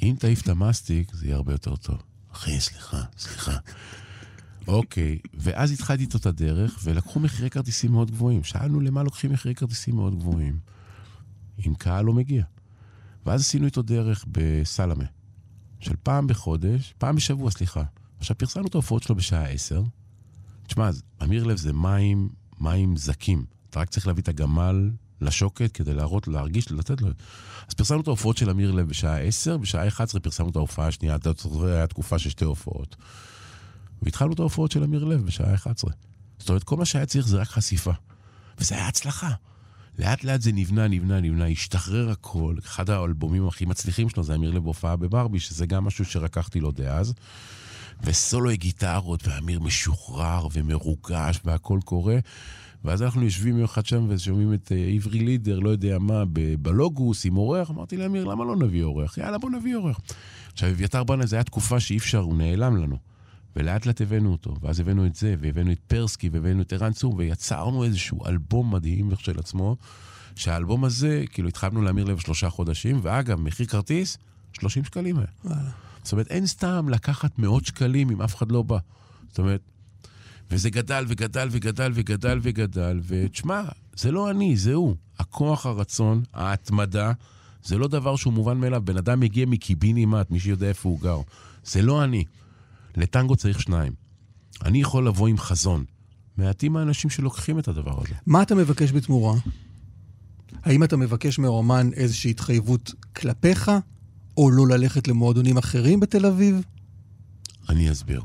אם 0.04 0.16
תעיף 0.20 0.42
את 0.42 0.50
המסטיק, 0.50 1.14
זה 1.14 1.26
יהיה 1.26 1.36
הרבה 1.36 1.52
יותר 1.52 1.76
טוב. 1.76 2.02
אחי, 2.32 2.60
סליחה, 2.60 3.04
סליחה. 3.18 3.58
אוקיי, 4.68 5.20
ואז 5.34 5.72
התחלתי 5.72 6.04
איתו 6.04 6.18
את 6.18 6.26
הדרך, 6.26 6.80
ולקחו 6.84 7.20
מחירי 7.20 7.50
כרטיסים 7.50 7.92
מאוד 7.92 8.12
גבוהים. 8.12 8.44
שאלנו 8.44 8.80
למה 8.80 9.04
לוקחים 9.04 9.32
מחירי 9.32 9.56
כרטיסים 9.56 9.96
מאוד 9.96 10.20
גבוהים. 10.20 10.60
אם 11.68 11.74
קהל 11.76 12.06
לא 12.06 12.14
מגיע. 12.14 12.44
ואז 13.26 13.42
עשינו 13.42 13.66
איתו 13.66 13.82
דרך 13.82 14.26
בסלמה, 14.32 15.06
של 15.80 15.96
פעם 16.04 16.28
בחודש, 16.28 16.94
פעם 16.98 17.16
בשבוע, 17.16 17.52
סליחה. 17.52 17.84
עכשיו, 18.20 18.38
פרסמנו 18.38 18.68
את 18.68 18.76
ההופעות 18.76 19.04
שלו 19.04 19.16
בשעה 19.16 19.50
10. 19.50 19.84
תשמע, 20.68 20.90
אמיר 21.24 21.44
לב 21.44 21.58
זה 21.58 21.74
מים, 21.74 22.30
מים 22.60 22.98
זכים. 22.98 23.46
אתה 23.70 23.80
רק 23.80 23.90
צריך 23.90 24.08
להביא 24.08 24.24
את 24.24 24.28
הגמל 24.28 24.92
לשוקת 25.22 25.72
כדי 25.72 25.94
להראות, 25.94 26.28
להרגיש, 26.28 26.72
לתת 26.72 27.02
לו. 27.02 27.08
אז 27.68 27.74
פרסמנו 27.74 28.02
את 28.02 28.08
ההופעות 28.08 28.38
של 28.38 28.50
אמיר 28.50 28.72
לב 28.72 28.88
בשעה 28.90 29.20
10, 29.20 29.58
בשעה 29.58 29.88
11 29.88 30.22
פרסמנו 30.22 30.50
את 30.50 30.56
ההופעה 30.56 30.88
השנייה, 30.88 31.16
אתה 31.16 31.32
היה 31.64 31.88
תקופה 31.88 32.20
של 32.20 32.30
שתי 32.30 32.46
הופעות. 32.46 32.96
והתחלנו 34.02 34.34
את 34.34 34.40
ההופעות 34.40 34.72
של 34.72 34.84
אמיר 34.84 35.04
לב 35.04 35.26
בשעה 35.26 35.54
11. 35.54 35.92
זאת 36.40 36.50
אומרת, 36.50 36.64
כל 36.64 36.78
מה 36.78 36.86
שהיה 36.86 37.06
צריך 37.06 37.28
זה 37.28 37.38
רק 37.38 37.48
חשיפה. 37.48 37.92
וזה 38.60 38.76
היה 38.76 38.88
הצלחה. 38.88 39.32
לאט 40.00 40.24
לאט 40.24 40.42
זה 40.42 40.52
נבנה, 40.52 40.88
נבנה, 40.88 41.20
נבנה, 41.20 41.48
השתחרר 41.48 42.10
הכל. 42.10 42.56
אחד 42.66 42.90
האלבומים 42.90 43.48
הכי 43.48 43.66
מצליחים 43.66 44.10
שלו 44.10 44.24
זה 44.24 44.36
אמיר 44.36 44.52
לב 44.52 44.64
בהופעה 44.64 44.96
בברבי, 44.96 45.40
שזה 45.40 45.66
גם 45.66 45.84
משהו 45.84 46.06
שרקחתי 46.06 46.60
לו 46.60 46.72
דאז. 46.72 47.14
וסולו 48.04 48.50
גיטרות, 48.54 49.28
ואמיר 49.28 49.60
משוחרר 49.60 50.48
ומרוגש, 50.54 51.40
והכל 51.46 51.80
קורה. 51.86 52.18
ואז 52.84 53.02
אנחנו 53.02 53.24
יושבים 53.24 53.56
יום 53.56 53.64
אחד 53.64 53.86
שם 53.86 54.06
ושומעים 54.10 54.54
את 54.54 54.72
אה, 54.72 54.92
עברי 54.96 55.20
לידר, 55.20 55.60
לא 55.60 55.70
יודע 55.70 56.00
מה, 56.00 56.24
בלוגוס 56.62 57.26
עם 57.26 57.38
אורח. 57.38 57.70
אמרתי 57.70 57.98
לאמיר, 57.98 58.24
למה 58.24 58.46
לא 58.46 58.56
נביא 58.56 58.84
אורח? 58.84 59.18
יאללה, 59.18 59.38
בוא 59.38 59.50
נביא 59.50 59.76
אורח. 59.76 60.00
עכשיו, 60.54 60.70
אביתר 60.70 61.04
בנה, 61.04 61.26
זו 61.26 61.36
הייתה 61.36 61.50
תקופה 61.50 61.80
שאי 61.80 61.98
אפשר, 61.98 62.20
הוא 62.20 62.38
נעלם 62.38 62.78
לנו. 62.78 62.98
ולאט 63.56 63.86
לאט 63.86 64.02
הבאנו 64.02 64.32
אותו, 64.32 64.56
ואז 64.62 64.80
הבאנו 64.80 65.06
את 65.06 65.16
זה, 65.16 65.36
והבאנו 65.40 65.72
את 65.72 65.80
פרסקי, 65.88 66.30
והבאנו 66.30 66.62
את 66.62 66.74
ערן 66.74 66.94
צור, 66.94 67.16
ויצרנו 67.18 67.84
איזשהו 67.84 68.26
אלבום 68.26 68.74
מדהים 68.74 69.12
של 69.18 69.40
עצמו, 69.40 69.78
שהאלבום 70.36 70.86
הזה, 70.86 71.24
כאילו 71.32 71.50
התחלנו 71.50 71.82
להמיר 71.82 72.06
לב 72.06 72.20
שלושה 72.20 72.50
חודשים, 72.50 73.00
ואגב, 73.02 73.40
מחיר 73.40 73.66
כרטיס, 73.66 74.18
30 74.54 74.84
שקלים 74.84 75.18
היה. 75.18 75.28
זאת 76.04 76.12
אומרת, 76.12 76.28
אין 76.28 76.46
סתם 76.46 76.90
לקחת 76.90 77.40
מאות 77.40 77.66
שקלים 77.66 78.10
אם 78.10 78.22
אף 78.22 78.36
אחד 78.36 78.52
לא 78.52 78.62
בא. 78.62 78.78
זאת 79.30 79.40
אומרת, 79.40 79.62
וזה 80.52 80.70
גדל 80.70 81.06
וגדל 81.08 81.48
וגדל 81.52 81.92
וגדל 81.94 82.40
וגדל, 82.42 83.00
ותשמע, 83.08 83.62
זה 83.96 84.12
לא 84.12 84.32
אני, 84.32 84.58
זה 84.58 84.74
הוא. 84.74 84.96
הכוח 85.20 85.66
הרצון, 85.66 86.24
ההתמדה, 86.34 87.12
זה 87.64 87.78
לא 87.78 87.88
דבר 87.88 88.16
שהוא 88.16 88.34
מובן 88.34 88.58
מאליו. 88.58 88.82
בן 88.86 88.98
אדם 88.98 89.20
מגיע 89.20 89.46
מקיבינימט, 89.46 90.32
מי 90.32 90.40
שיודע 90.40 90.68
איפה 90.68 90.90
הוא 90.90 91.00
גר. 91.02 91.20
זה 91.64 91.82
לא 91.82 92.04
אני. 92.04 92.24
לטנגו 92.98 93.36
צריך 93.36 93.62
שניים. 93.62 93.94
אני 94.66 94.82
יכול 94.82 95.08
לבוא 95.08 95.28
עם 95.28 95.38
חזון. 95.38 95.86
מעטים 96.38 96.78
האנשים 96.78 97.10
שלוקחים 97.10 97.60
את 97.60 97.68
הדבר 97.68 98.02
הזה. 98.02 98.16
מה 98.26 98.42
אתה 98.42 98.56
מבקש 98.56 98.92
בתמורה? 98.92 99.36
האם 100.64 100.84
אתה 100.84 100.98
מבקש 100.98 101.40
מהאומן 101.40 101.90
איזושהי 101.94 102.32
התחייבות 102.32 102.94
כלפיך, 103.16 103.72
או 104.38 104.52
לא 104.52 104.68
ללכת 104.68 105.08
למועדונים 105.08 105.58
אחרים 105.58 106.00
בתל 106.00 106.26
אביב? 106.26 106.62
אני 107.70 107.92
אסביר. 107.92 108.22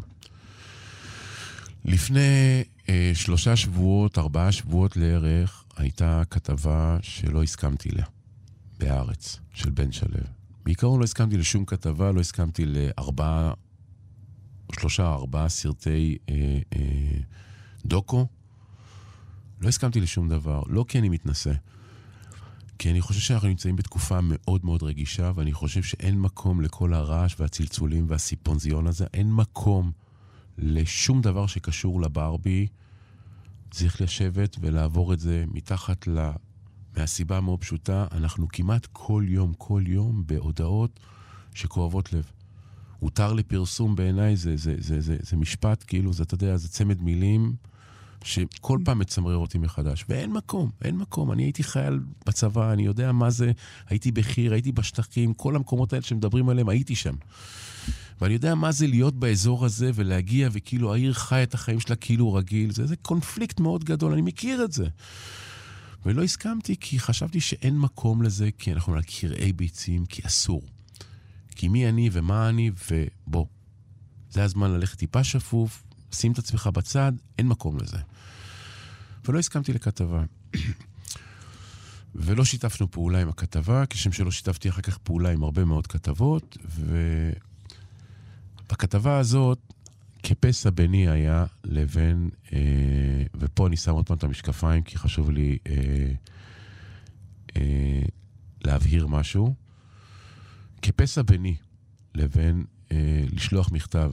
לפני 1.85 2.63
אה, 2.89 3.13
שלושה 3.15 3.57
שבועות, 3.57 4.19
ארבעה 4.19 4.53
שבועות 4.53 4.97
לערך, 4.97 5.65
הייתה 5.77 6.23
כתבה 6.31 6.99
שלא 7.03 7.43
הסכמתי 7.43 7.91
לה, 7.91 8.05
בהארץ, 8.79 9.41
של 9.55 9.71
בן 9.71 9.93
שלו. 9.93 10.19
בעיקרון 10.65 10.99
לא 10.99 11.05
הסכמתי 11.05 11.37
לשום 11.37 11.65
כתבה, 11.65 12.13
לא 12.13 12.21
הסכמתי 12.21 12.65
לארבעה, 12.65 13.53
שלושה, 14.73 15.13
ארבעה 15.13 15.49
סרטי 15.49 16.19
אה, 16.29 16.59
אה, 16.77 17.21
דוקו. 17.87 18.27
לא 19.61 19.69
הסכמתי 19.69 20.01
לשום 20.01 20.29
דבר. 20.29 20.63
לא 20.67 20.85
כי 20.89 20.99
אני 20.99 21.09
מתנשא. 21.09 21.53
כי 22.79 22.91
אני 22.91 23.01
חושב 23.01 23.21
שאנחנו 23.21 23.49
נמצאים 23.49 23.77
בתקופה 23.77 24.19
מאוד 24.23 24.65
מאוד 24.65 24.83
רגישה, 24.83 25.33
ואני 25.35 25.53
חושב 25.53 25.83
שאין 25.83 26.21
מקום 26.21 26.61
לכל 26.61 26.95
הרעש 26.95 27.35
והצלצולים 27.39 28.07
והסיפונזיון 28.09 28.87
הזה. 28.87 29.07
אין 29.15 29.33
מקום 29.33 29.93
לשום 30.63 31.21
דבר 31.21 31.47
שקשור 31.47 32.01
לברבי. 32.01 32.69
צריך 33.71 34.01
לשבת 34.01 34.57
ולעבור 34.61 35.13
את 35.13 35.21
זה 35.21 35.45
מתחת 35.53 36.07
ל... 36.07 36.31
מהסיבה 36.97 37.37
המאוד 37.37 37.61
פשוטה, 37.61 38.07
אנחנו 38.13 38.49
כמעט 38.49 38.87
כל 38.93 39.25
יום, 39.29 39.53
כל 39.59 39.83
יום, 39.87 40.23
בהודעות 40.27 41.01
שכואבות 41.55 42.13
לב. 42.13 42.31
הותר 42.99 43.33
לפרסום 43.33 43.97
בעיניי 43.97 44.37
זה, 44.37 44.57
זה, 44.57 44.75
זה, 44.79 45.01
זה, 45.01 45.17
זה 45.21 45.37
משפט, 45.37 45.85
כאילו, 45.87 46.13
זה, 46.13 46.23
אתה 46.23 46.35
יודע, 46.35 46.57
זה 46.57 46.69
צמד 46.69 47.03
מילים 47.03 47.55
שכל 48.25 48.79
פעם 48.85 48.99
מצמרר 48.99 49.37
אותי 49.37 49.59
מחדש. 49.59 50.05
ואין 50.09 50.33
מקום, 50.33 50.71
אין 50.85 50.97
מקום. 50.97 51.33
אני 51.33 51.43
הייתי 51.43 51.63
חייל 51.63 52.01
בצבא, 52.27 52.73
אני 52.73 52.83
יודע 52.83 53.13
מה 53.13 53.31
זה, 53.31 53.53
הייתי 53.89 54.13
בחי"ר, 54.13 54.53
הייתי 54.53 54.73
בשטחים, 54.73 55.35
כל 55.35 55.57
המקומות 55.57 55.93
האלה 55.93 56.03
שמדברים 56.03 56.49
עליהם, 56.49 56.69
הייתי 56.69 56.95
שם. 56.95 57.15
ואני 58.23 58.35
יודע 58.35 58.55
מה 58.55 58.73
זה 58.73 58.87
להיות 58.87 59.15
באזור 59.15 59.65
הזה 59.65 59.91
ולהגיע 59.95 60.49
וכאילו 60.53 60.95
העיר 60.95 61.13
חי 61.13 61.43
את 61.43 61.55
החיים 61.55 61.81
שלה 61.81 61.97
כאילו 61.97 62.35
רגיל. 62.35 62.73
זה, 62.73 62.87
זה 62.87 62.97
קונפליקט 62.97 63.61
מאוד 63.61 63.85
גדול, 63.85 64.13
אני 64.13 64.23
מכיר 64.23 64.65
את 64.65 64.73
זה. 64.73 64.87
ולא 66.07 66.23
הסכמתי 66.23 66.77
כי 66.81 66.99
חשבתי 66.99 67.41
שאין 67.41 67.79
מקום 67.79 68.23
לזה, 68.23 68.51
כי 68.59 68.73
אנחנו 68.73 68.95
על 68.95 69.03
קרעי 69.03 69.53
ביצים, 69.53 70.07
כי 70.07 70.23
אסור. 70.27 70.63
כי 71.51 71.69
מי 71.69 71.89
אני 71.89 72.11
ומה 72.13 72.49
אני, 72.49 72.71
ובוא. 72.91 73.47
זה 74.31 74.45
הזמן 74.45 74.71
ללכת 74.71 74.99
טיפה 74.99 75.25
שפוף, 75.25 75.83
שים 76.13 76.33
את 76.33 76.39
עצמך 76.39 76.67
בצד, 76.67 77.13
אין 77.39 77.49
מקום 77.49 77.79
לזה. 77.79 77.99
ולא 79.25 79.39
הסכמתי 79.39 79.73
לכתבה. 79.73 80.25
ולא 82.15 82.45
שיתפנו 82.45 82.91
פעולה 82.91 83.21
עם 83.21 83.29
הכתבה, 83.29 83.87
כשם 83.87 84.13
שלא 84.13 84.31
שיתפתי 84.31 84.69
אחר 84.69 84.83
כך 84.83 84.99
פעולה 84.99 85.31
עם 85.31 85.43
הרבה 85.43 85.65
מאוד 85.65 85.87
כתבות, 85.87 86.59
ובכתבה 88.73 89.19
הזאת, 89.19 89.59
כפסע 90.23 90.71
ביני 90.71 91.09
היה 91.09 91.45
לבין, 91.65 92.31
אה, 92.53 92.59
ופה 93.35 93.67
אני 93.67 93.77
שם 93.77 93.93
עוד 93.93 94.07
פעם 94.07 94.17
את 94.17 94.25
המשקפיים, 94.25 94.83
כי 94.83 94.99
חשוב 94.99 95.31
לי 95.31 95.59
אה, 95.67 96.13
אה, 97.57 98.03
להבהיר 98.65 99.07
משהו. 99.07 99.55
כפסע 100.83 101.23
ביני 101.23 101.57
לבין 102.15 102.65
אה, 102.93 103.25
לשלוח 103.33 103.73
מכתב 103.73 104.13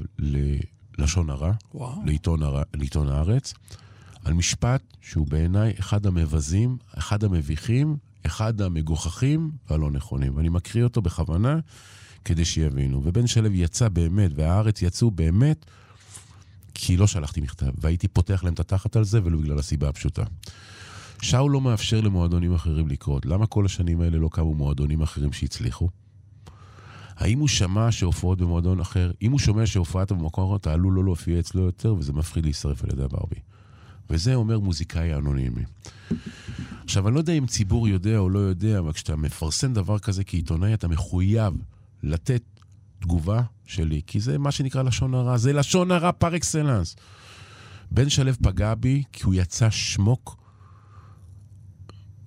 ללשון 0.97 1.29
הרע, 1.29 1.53
לעיתון, 2.05 2.43
הר... 2.43 2.61
לעיתון 2.73 3.09
הארץ, 3.09 3.53
על 4.25 4.33
משפט 4.33 4.81
שהוא 5.01 5.27
בעיניי 5.27 5.73
אחד 5.79 6.05
המבזים, 6.05 6.77
אחד 6.97 7.23
המביכים, 7.23 7.97
אחד 8.25 8.61
המגוחכים 8.61 9.51
והלא 9.69 9.91
נכונים. 9.91 10.37
ואני 10.37 10.49
מקריא 10.49 10.83
אותו 10.83 11.01
בכוונה 11.01 11.59
כדי 12.25 12.45
שיבינו. 12.45 13.01
ובן 13.03 13.27
שלו 13.27 13.51
יצא 13.51 13.89
באמת, 13.89 14.31
והארץ 14.35 14.81
יצאו 14.81 15.11
באמת, 15.11 15.65
כי 16.73 16.97
לא 16.97 17.07
שלחתי 17.07 17.41
מכתב, 17.41 17.71
והייתי 17.77 18.07
פותח 18.07 18.43
להם 18.43 18.53
את 18.53 18.59
התחת 18.59 18.95
על 18.95 19.03
זה, 19.03 19.19
ולא 19.23 19.37
בגלל 19.37 19.59
הסיבה 19.59 19.89
הפשוטה. 19.89 20.23
שאול 21.21 21.51
לא 21.51 21.61
מאפשר 21.61 22.01
למועדונים 22.01 22.53
אחרים 22.53 22.87
לקרות. 22.87 23.25
למה 23.25 23.47
כל 23.47 23.65
השנים 23.65 24.01
האלה 24.01 24.17
לא 24.17 24.29
קמו 24.31 24.53
מועדונים 24.53 25.01
אחרים 25.01 25.33
שהצליחו? 25.33 25.89
האם 27.15 27.39
הוא 27.39 27.47
שמע 27.47 27.91
שהופעות 27.91 28.37
במועדון 28.37 28.79
אחר, 28.79 29.11
אם 29.21 29.31
הוא 29.31 29.39
שומע 29.39 29.65
שהופעת 29.65 30.11
במקום 30.11 30.47
אחר, 30.47 30.55
אתה 30.55 30.73
עלול 30.73 30.93
לא 30.93 31.03
להופיע 31.03 31.39
אצלו 31.39 31.61
יותר, 31.61 31.95
וזה 31.95 32.13
מפחיד 32.13 32.43
להישרף 32.43 32.83
על 32.83 32.89
ידי 32.93 33.03
הברבי. 33.03 33.35
וזה 34.09 34.35
אומר 34.35 34.59
מוזיקאי 34.59 35.13
אנונימי. 35.15 35.63
עכשיו, 36.89 37.07
אני 37.07 37.15
לא 37.15 37.19
יודע 37.19 37.33
אם 37.33 37.45
ציבור 37.45 37.87
יודע 37.87 38.17
או 38.17 38.29
לא 38.29 38.39
יודע, 38.39 38.79
אבל 38.79 38.93
כשאתה 38.93 39.15
מפרסם 39.15 39.73
דבר 39.73 39.99
כזה 39.99 40.23
כעיתונאי, 40.23 40.73
אתה 40.73 40.87
מחויב 40.87 41.53
לתת 42.03 42.43
תגובה 42.99 43.41
שלי, 43.65 44.01
כי 44.07 44.19
זה 44.19 44.37
מה 44.37 44.51
שנקרא 44.51 44.81
לשון 44.81 45.13
הרע, 45.13 45.37
זה 45.37 45.53
לשון 45.53 45.91
הרע 45.91 46.11
פר 46.11 46.35
אקסלנס. 46.35 46.95
בן 47.91 48.09
שלו 48.09 48.33
פגע 48.33 48.75
בי 48.75 49.03
כי 49.11 49.23
הוא 49.23 49.33
יצא 49.33 49.69
שמוק 49.69 50.37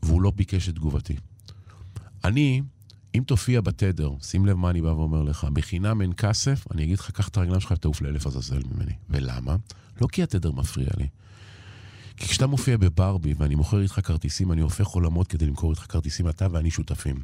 והוא 0.02 0.22
לא 0.22 0.30
ביקש 0.30 0.68
את 0.68 0.74
תגובתי. 0.74 1.16
אני, 2.24 2.62
אם 3.14 3.22
תופיע 3.26 3.60
בתדר, 3.60 4.10
שים 4.20 4.46
לב 4.46 4.56
מה 4.56 4.70
אני 4.70 4.80
בא 4.80 4.88
ואומר 4.88 5.22
לך, 5.22 5.44
בחינם 5.52 6.02
אין 6.02 6.12
כסף, 6.16 6.64
אני 6.70 6.84
אגיד 6.84 6.98
לך, 6.98 7.10
קח 7.10 7.28
את 7.28 7.36
הרגליים 7.36 7.60
שלך 7.60 7.70
ותעוף 7.70 8.00
לאלף 8.00 8.26
עזאזל 8.26 8.62
ממני. 8.74 8.94
ולמה? 9.10 9.56
לא 10.00 10.06
כי 10.06 10.22
התדר 10.22 10.52
מפריע 10.52 10.88
לי. 10.96 11.08
כי 12.16 12.28
כשאתה 12.28 12.46
מופיע 12.46 12.76
בברבי 12.76 13.34
ואני 13.38 13.54
מוכר 13.54 13.80
איתך 13.80 14.00
כרטיסים, 14.04 14.52
אני 14.52 14.60
הופך 14.60 14.86
עולמות 14.86 15.26
כדי 15.28 15.46
למכור 15.46 15.70
איתך 15.70 15.86
כרטיסים, 15.88 16.28
אתה 16.28 16.46
ואני 16.50 16.70
שותפים. 16.70 17.16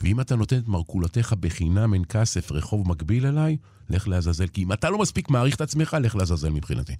ואם 0.00 0.20
אתה 0.20 0.36
נותן 0.36 0.58
את 0.58 0.68
מרכולתך 0.68 1.34
בחינם 1.40 1.94
אין 1.94 2.04
כסף, 2.08 2.52
רחוב 2.52 2.88
מקביל 2.88 3.26
אליי, 3.26 3.56
לך 3.90 4.08
לעזאזל. 4.08 4.46
כי 4.46 4.62
אם 4.62 4.72
אתה 4.72 4.90
לא 4.90 4.98
מספיק 4.98 5.30
מעריך 5.30 5.54
את 5.54 5.60
עצמך, 5.60 5.96
לך 6.00 6.16
לעזאזל 6.16 6.50
מבחינתי. 6.50 6.96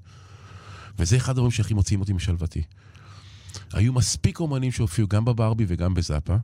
וזה 0.98 1.16
אחד 1.16 1.32
הדברים 1.32 1.50
שהכי 1.50 1.74
מוציאים 1.74 2.00
אותי 2.00 2.12
משלוותי. 2.12 2.62
היו 3.72 3.92
מספיק 3.92 4.40
אומנים 4.40 4.72
שהופיעו 4.72 5.08
גם 5.08 5.24
בברבי 5.24 5.64
וגם 5.68 5.94
בזאפה. 5.94 6.36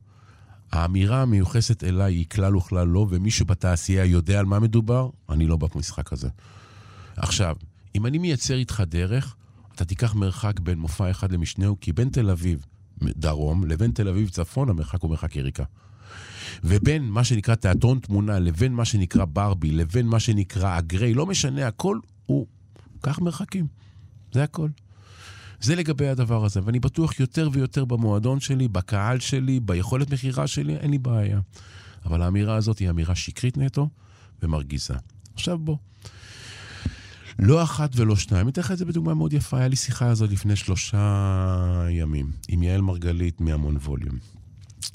האמירה 0.72 1.22
המיוחסת 1.22 1.84
אליי 1.84 2.14
היא 2.14 2.26
כלל 2.28 2.56
וכלל 2.56 2.86
לא, 2.86 3.06
ומי 3.10 3.30
שבתעשייה 3.30 4.04
יודע 4.04 4.38
על 4.38 4.46
מה 4.46 4.58
מדובר, 4.58 5.10
אני 5.30 5.46
לא 5.46 5.56
במשחק 5.56 6.12
הזה. 6.12 6.28
עכשיו, 7.16 7.56
אם 7.94 8.06
אני 8.06 8.18
מייצר 8.18 8.54
איתך 8.54 8.82
דרך, 8.86 9.36
אתה 9.74 9.84
תיקח 9.84 10.14
מרחק 10.14 10.60
בין 10.60 10.78
מופע 10.78 11.10
אחד 11.10 11.32
למשנהו, 11.32 11.76
כי 11.80 11.92
בין 11.92 12.08
תל 12.08 12.30
אביב 12.30 12.64
דרום 13.02 13.64
לבין 13.64 13.90
תל 13.90 14.08
אביב 14.08 14.28
צפון, 14.28 14.68
המרחק 14.68 15.00
הוא 15.00 15.10
מרחק 15.10 15.36
יריקה. 15.36 15.64
ובין 16.64 17.04
מה 17.04 17.24
שנקרא 17.24 17.54
תיאטרון 17.54 17.98
תמונה 17.98 18.38
לבין 18.38 18.72
מה 18.72 18.84
שנקרא 18.84 19.24
ברבי, 19.24 19.70
לבין 19.70 20.06
מה 20.06 20.20
שנקרא 20.20 20.76
הגריי, 20.76 21.14
לא 21.14 21.26
משנה, 21.26 21.66
הכל 21.66 21.98
הוא... 22.26 22.46
קח 23.00 23.18
מרחקים. 23.18 23.66
זה 24.32 24.44
הכל. 24.44 24.68
זה 25.60 25.76
לגבי 25.76 26.08
הדבר 26.08 26.44
הזה, 26.44 26.60
ואני 26.64 26.80
בטוח 26.80 27.20
יותר 27.20 27.48
ויותר 27.52 27.84
במועדון 27.84 28.40
שלי, 28.40 28.68
בקהל 28.68 29.20
שלי, 29.20 29.60
ביכולת 29.60 30.10
מכירה 30.12 30.46
שלי, 30.46 30.76
אין 30.76 30.90
לי 30.90 30.98
בעיה. 30.98 31.40
אבל 32.04 32.22
האמירה 32.22 32.56
הזאת 32.56 32.78
היא 32.78 32.90
אמירה 32.90 33.14
שקרית 33.14 33.56
נטו 33.56 33.88
ומרגיזה. 34.42 34.94
עכשיו 35.34 35.58
בוא. 35.58 35.76
לא 37.38 37.62
אחת 37.62 37.90
ולא 37.96 38.16
שניים, 38.16 38.46
אני 38.46 38.52
אתן 38.52 38.60
לך 38.60 38.72
את 38.72 38.78
זה 38.78 38.84
בדוגמה 38.84 39.14
מאוד 39.14 39.32
יפה. 39.32 39.58
היה 39.58 39.68
לי 39.68 39.76
שיחה 39.76 40.06
הזאת 40.06 40.30
לפני 40.30 40.56
שלושה 40.56 41.86
ימים 41.90 42.32
עם 42.48 42.62
יעל 42.62 42.80
מרגלית 42.80 43.40
מהמון 43.40 43.76
ווליום. 43.76 44.18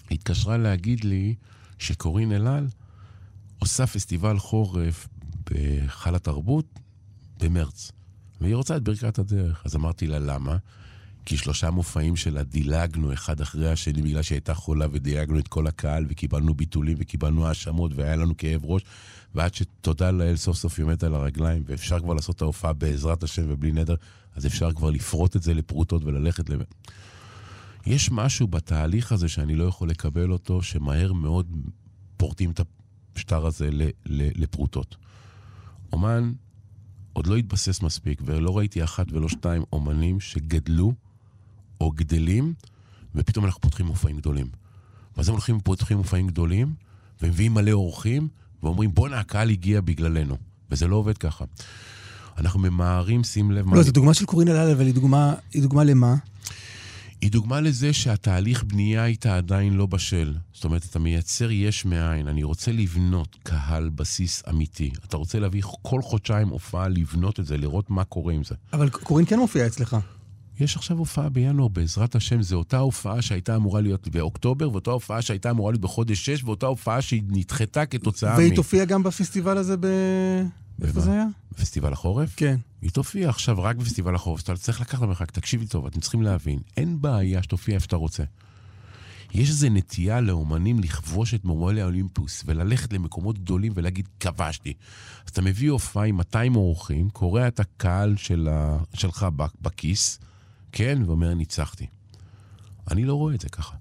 היא 0.09 0.17
התקשרה 0.17 0.57
להגיד 0.57 1.03
לי 1.03 1.35
שקורין 1.77 2.31
אלעל 2.31 2.67
עושה 3.59 3.87
פסטיבל 3.87 4.39
חורף 4.39 5.07
בהיכל 5.49 6.15
התרבות 6.15 6.79
במרץ. 7.39 7.91
והיא 8.41 8.55
רוצה 8.55 8.77
את 8.77 8.83
ברכת 8.83 9.19
הדרך. 9.19 9.61
אז 9.65 9.75
אמרתי 9.75 10.07
לה, 10.07 10.19
למה? 10.19 10.57
כי 11.29 11.37
שלושה 11.37 11.71
מופעים 11.71 12.15
שלה 12.15 12.43
דילגנו 12.43 13.13
אחד 13.13 13.41
אחרי 13.41 13.71
השני 13.71 14.01
בגלל 14.01 14.21
שהיא 14.21 14.35
הייתה 14.35 14.53
חולה 14.53 14.85
ודילגנו 14.91 15.39
את 15.39 15.47
כל 15.47 15.67
הקהל 15.67 16.05
וקיבלנו 16.09 16.53
ביטולים 16.53 16.97
וקיבלנו 16.99 17.47
האשמות 17.47 17.91
והיה 17.95 18.15
לנו 18.15 18.37
כאב 18.37 18.65
ראש 18.65 18.81
ועד 19.35 19.53
שתודה 19.53 20.11
לאל 20.11 20.35
סוף 20.35 20.57
סוף 20.57 20.77
היא 20.77 20.83
עומדת 20.83 21.03
על 21.03 21.15
הרגליים 21.15 21.63
ואפשר 21.65 21.99
כבר 21.99 22.13
לעשות 22.13 22.35
את 22.35 22.41
ההופעה 22.41 22.73
בעזרת 22.73 23.23
השם 23.23 23.43
ובלי 23.47 23.71
נדר, 23.71 23.95
אז 24.35 24.45
אפשר 24.45 24.71
כבר 24.71 24.89
לפרוט 24.89 25.35
את 25.35 25.43
זה 25.43 25.53
לפרוטות 25.53 26.03
וללכת 26.03 26.49
ל... 26.49 26.53
יש 27.85 28.11
משהו 28.11 28.47
בתהליך 28.47 29.11
הזה 29.11 29.27
שאני 29.27 29.55
לא 29.55 29.63
יכול 29.63 29.89
לקבל 29.89 30.31
אותו, 30.31 30.61
שמהר 30.61 31.13
מאוד 31.13 31.47
פורטים 32.17 32.51
את 32.51 32.61
השטר 33.15 33.45
הזה 33.45 33.69
לפרוטות. 34.35 34.95
אומן 35.93 36.33
עוד 37.13 37.27
לא 37.27 37.35
התבסס 37.35 37.81
מספיק, 37.81 38.21
ולא 38.25 38.57
ראיתי 38.57 38.83
אחת 38.83 39.11
ולא 39.11 39.29
שתיים 39.29 39.63
אומנים 39.73 40.19
שגדלו 40.19 40.93
או 41.81 41.91
גדלים, 41.91 42.53
ופתאום 43.15 43.45
אנחנו 43.45 43.61
פותחים 43.61 43.85
מופעים 43.85 44.17
גדולים. 44.17 44.47
ואז 45.17 45.27
הם 45.27 45.33
הולכים 45.33 45.57
ופותחים 45.57 45.97
מופעים 45.97 46.27
גדולים, 46.27 46.73
ומביאים 47.21 47.53
מלא 47.53 47.71
אורחים, 47.71 48.27
ואומרים, 48.63 48.93
בואנה, 48.93 49.19
הקהל 49.19 49.49
הגיע 49.49 49.81
בגללנו. 49.81 50.37
וזה 50.71 50.87
לא 50.87 50.95
עובד 50.95 51.17
ככה. 51.17 51.45
אנחנו 52.37 52.59
ממהרים, 52.59 53.23
שים 53.23 53.51
לב... 53.51 53.73
לא. 53.73 53.83
זו 53.83 53.91
דוגמה 53.91 54.13
של 54.13 54.25
קורין 54.25 54.47
אלאל, 54.47 54.71
אבל 54.71 54.85
היא 54.85 54.93
דוגמה, 54.93 55.33
היא 55.53 55.61
דוגמה 55.61 55.83
למה? 55.83 56.15
היא 57.21 57.31
דוגמה 57.31 57.61
לזה 57.61 57.93
שהתהליך 57.93 58.63
בנייה 58.63 59.05
איתה 59.05 59.37
עדיין 59.37 59.73
לא 59.73 59.85
בשל. 59.85 60.35
זאת 60.53 60.63
אומרת, 60.63 60.85
אתה 60.85 60.99
מייצר 60.99 61.51
יש 61.51 61.85
מאין. 61.85 62.27
אני 62.27 62.43
רוצה 62.43 62.71
לבנות 62.71 63.37
קהל 63.43 63.89
בסיס 63.89 64.43
אמיתי. 64.49 64.91
אתה 65.05 65.17
רוצה 65.17 65.39
להביא 65.39 65.61
כל 65.81 66.01
חודשיים 66.01 66.47
הופעה, 66.49 66.87
לבנות 66.87 67.39
את 67.39 67.45
זה, 67.45 67.57
לראות 67.57 67.89
מה 67.89 68.03
קורה 68.03 68.33
עם 68.33 68.43
זה. 68.43 68.55
אבל 68.73 68.89
קורין 68.89 69.25
כן 69.25 69.39
מופיעה 69.39 69.67
אצלך. 69.67 69.97
יש 70.59 70.75
עכשיו 70.75 70.97
הופעה 70.97 71.29
בינואר, 71.29 71.67
בעזרת 71.67 72.15
השם, 72.15 72.41
זו 72.41 72.55
אותה 72.55 72.77
הופעה 72.77 73.21
שהייתה 73.21 73.55
אמורה 73.55 73.81
להיות 73.81 74.07
באוקטובר, 74.07 74.71
ואותה 74.71 74.91
הופעה 74.91 75.21
שהייתה 75.21 75.51
אמורה 75.51 75.71
להיות 75.71 75.81
בחודש 75.81 76.25
6, 76.25 76.43
ואותה 76.43 76.65
הופעה 76.65 77.01
שהיא 77.01 77.23
נדחתה 77.27 77.85
כתוצאה 77.85 78.29
והיא 78.29 78.39
מ... 78.39 78.47
והיא 78.47 78.55
תופיע 78.55 78.85
גם 78.85 79.03
בפסטיבל 79.03 79.57
הזה 79.57 79.77
ב... 79.79 79.85
איפה? 80.83 80.99
זה 80.99 81.11
היה? 81.11 81.25
בפסטיבל 81.51 81.93
החורף? 81.93 82.33
כן. 82.35 82.57
היא 82.81 82.91
תופיע 82.91 83.29
עכשיו 83.29 83.63
רק 83.63 83.75
בפסטיבל 83.75 84.15
החורף, 84.15 84.41
אתה 84.41 84.55
צריך 84.55 84.81
לקחת 84.81 85.01
למרחק, 85.01 85.31
תקשיבי 85.31 85.65
טוב, 85.65 85.85
אתם 85.85 85.99
צריכים 85.99 86.21
להבין, 86.21 86.59
אין 86.77 87.01
בעיה 87.01 87.43
שתופיע 87.43 87.75
איפה 87.75 87.83
שאתה 87.83 87.95
רוצה. 87.95 88.23
יש 89.33 89.49
איזו 89.49 89.67
נטייה 89.71 90.21
לאומנים 90.21 90.79
לכבוש 90.79 91.33
את 91.33 91.45
מורמולי 91.45 91.81
האולימפוס 91.81 92.43
וללכת 92.45 92.93
למקומות 92.93 93.39
גדולים 93.39 93.71
ולהגיד, 93.75 94.07
כבשתי. 94.19 94.73
אז 95.25 95.29
אתה 95.29 95.41
מביא 95.41 95.71
הופעה 95.71 96.05
עם 96.05 96.15
200 96.17 96.55
אורחים, 96.55 97.09
קורע 97.09 97.47
את 97.47 97.59
הקהל 97.59 98.15
של 98.17 98.47
ה... 98.51 98.77
שלך 98.93 99.27
בכיס, 99.61 100.19
כן, 100.71 101.01
ואומר, 101.05 101.33
ניצחתי. 101.33 101.87
אני 102.91 103.05
לא 103.05 103.13
רואה 103.13 103.35
את 103.35 103.41
זה 103.41 103.49
ככה. 103.49 103.75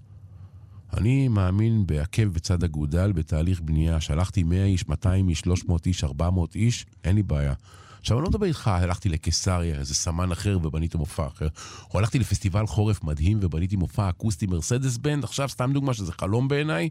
אני 0.97 1.29
מאמין 1.29 1.87
בעקב 1.87 2.25
בצד 2.25 2.65
אגודל, 2.65 3.13
בתהליך 3.13 3.61
בנייה. 3.61 4.01
שלחתי 4.01 4.43
100 4.43 4.65
איש, 4.65 4.89
200 4.89 5.29
איש, 5.29 5.41
300 5.41 5.87
איש, 5.87 6.05
400 6.05 6.55
איש, 6.55 6.87
אין 7.05 7.17
לי 7.17 7.23
בעיה. 7.23 7.55
עכשיו, 8.01 8.19
אני 8.19 8.25
לא 8.25 8.31
מדבר 8.31 8.47
איתך, 8.47 8.69
הלכתי 8.69 9.09
לקיסריה, 9.09 9.79
איזה 9.79 9.95
סמן 9.95 10.33
אחר 10.33 10.59
ובניתי 10.63 10.99
מופע 10.99 11.27
אחר. 11.27 11.49
או 11.95 11.99
הלכתי 11.99 12.19
לפסטיבל 12.19 12.67
חורף 12.67 13.05
מדהים 13.05 13.39
ובניתי 13.41 13.77
מופע 13.77 14.09
אקוסטי 14.09 14.47
מרסדס 14.47 14.97
בנד, 14.97 15.25
עכשיו 15.25 15.49
סתם 15.49 15.71
דוגמה 15.75 15.95
שזה 15.95 16.13
חלום 16.13 16.49
בעיניי, 16.49 16.89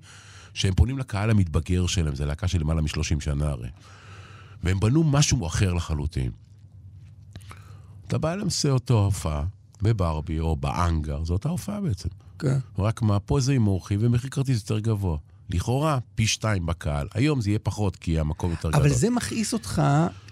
שהם 0.54 0.74
פונים 0.74 0.98
לקהל 0.98 1.30
המתבגר 1.30 1.88
שלהם, 1.88 2.16
זו 2.16 2.26
להקה 2.26 2.48
של 2.48 2.62
למעלה 2.62 2.82
מ-30 2.82 3.20
שנה 3.20 3.48
הרי. 3.48 3.70
והם 4.64 4.80
בנו 4.80 5.04
משהו 5.04 5.48
אחר 5.48 5.74
לחלוטין. 5.74 6.32
אתה 8.08 8.18
בא 8.18 8.36
למסה 8.36 8.70
אותו 8.70 9.06
הופעה, 9.06 9.44
בברבי 9.82 10.40
או 10.40 10.56
באנגר, 10.56 11.24
זו 11.24 11.34
אותה 11.34 11.50
הופעה 11.50 11.82
בעצם. 11.82 12.10
כן. 12.40 12.58
רק 12.80 13.02
מה, 13.02 13.20
פה 13.20 13.40
זה 13.40 13.54
עם 13.54 13.68
אורחים 13.68 14.00
ומחיר 14.02 14.30
כרטיס 14.30 14.62
יותר 14.62 14.80
גבוה. 14.80 15.18
לכאורה, 15.50 16.00
פי 16.16 16.28
שתיים 16.28 16.66
בקהל. 16.66 17.08
היום 17.14 17.42
זה 17.42 17.50
יהיה 17.50 17.60
פחות, 17.60 17.96
כי 17.96 18.20
המקום 18.20 18.52
יותר 18.52 18.70
גדול. 18.70 18.82
אבל 18.82 18.94
זה 18.94 19.10
מכעיס 19.10 19.54
אותך 19.54 19.82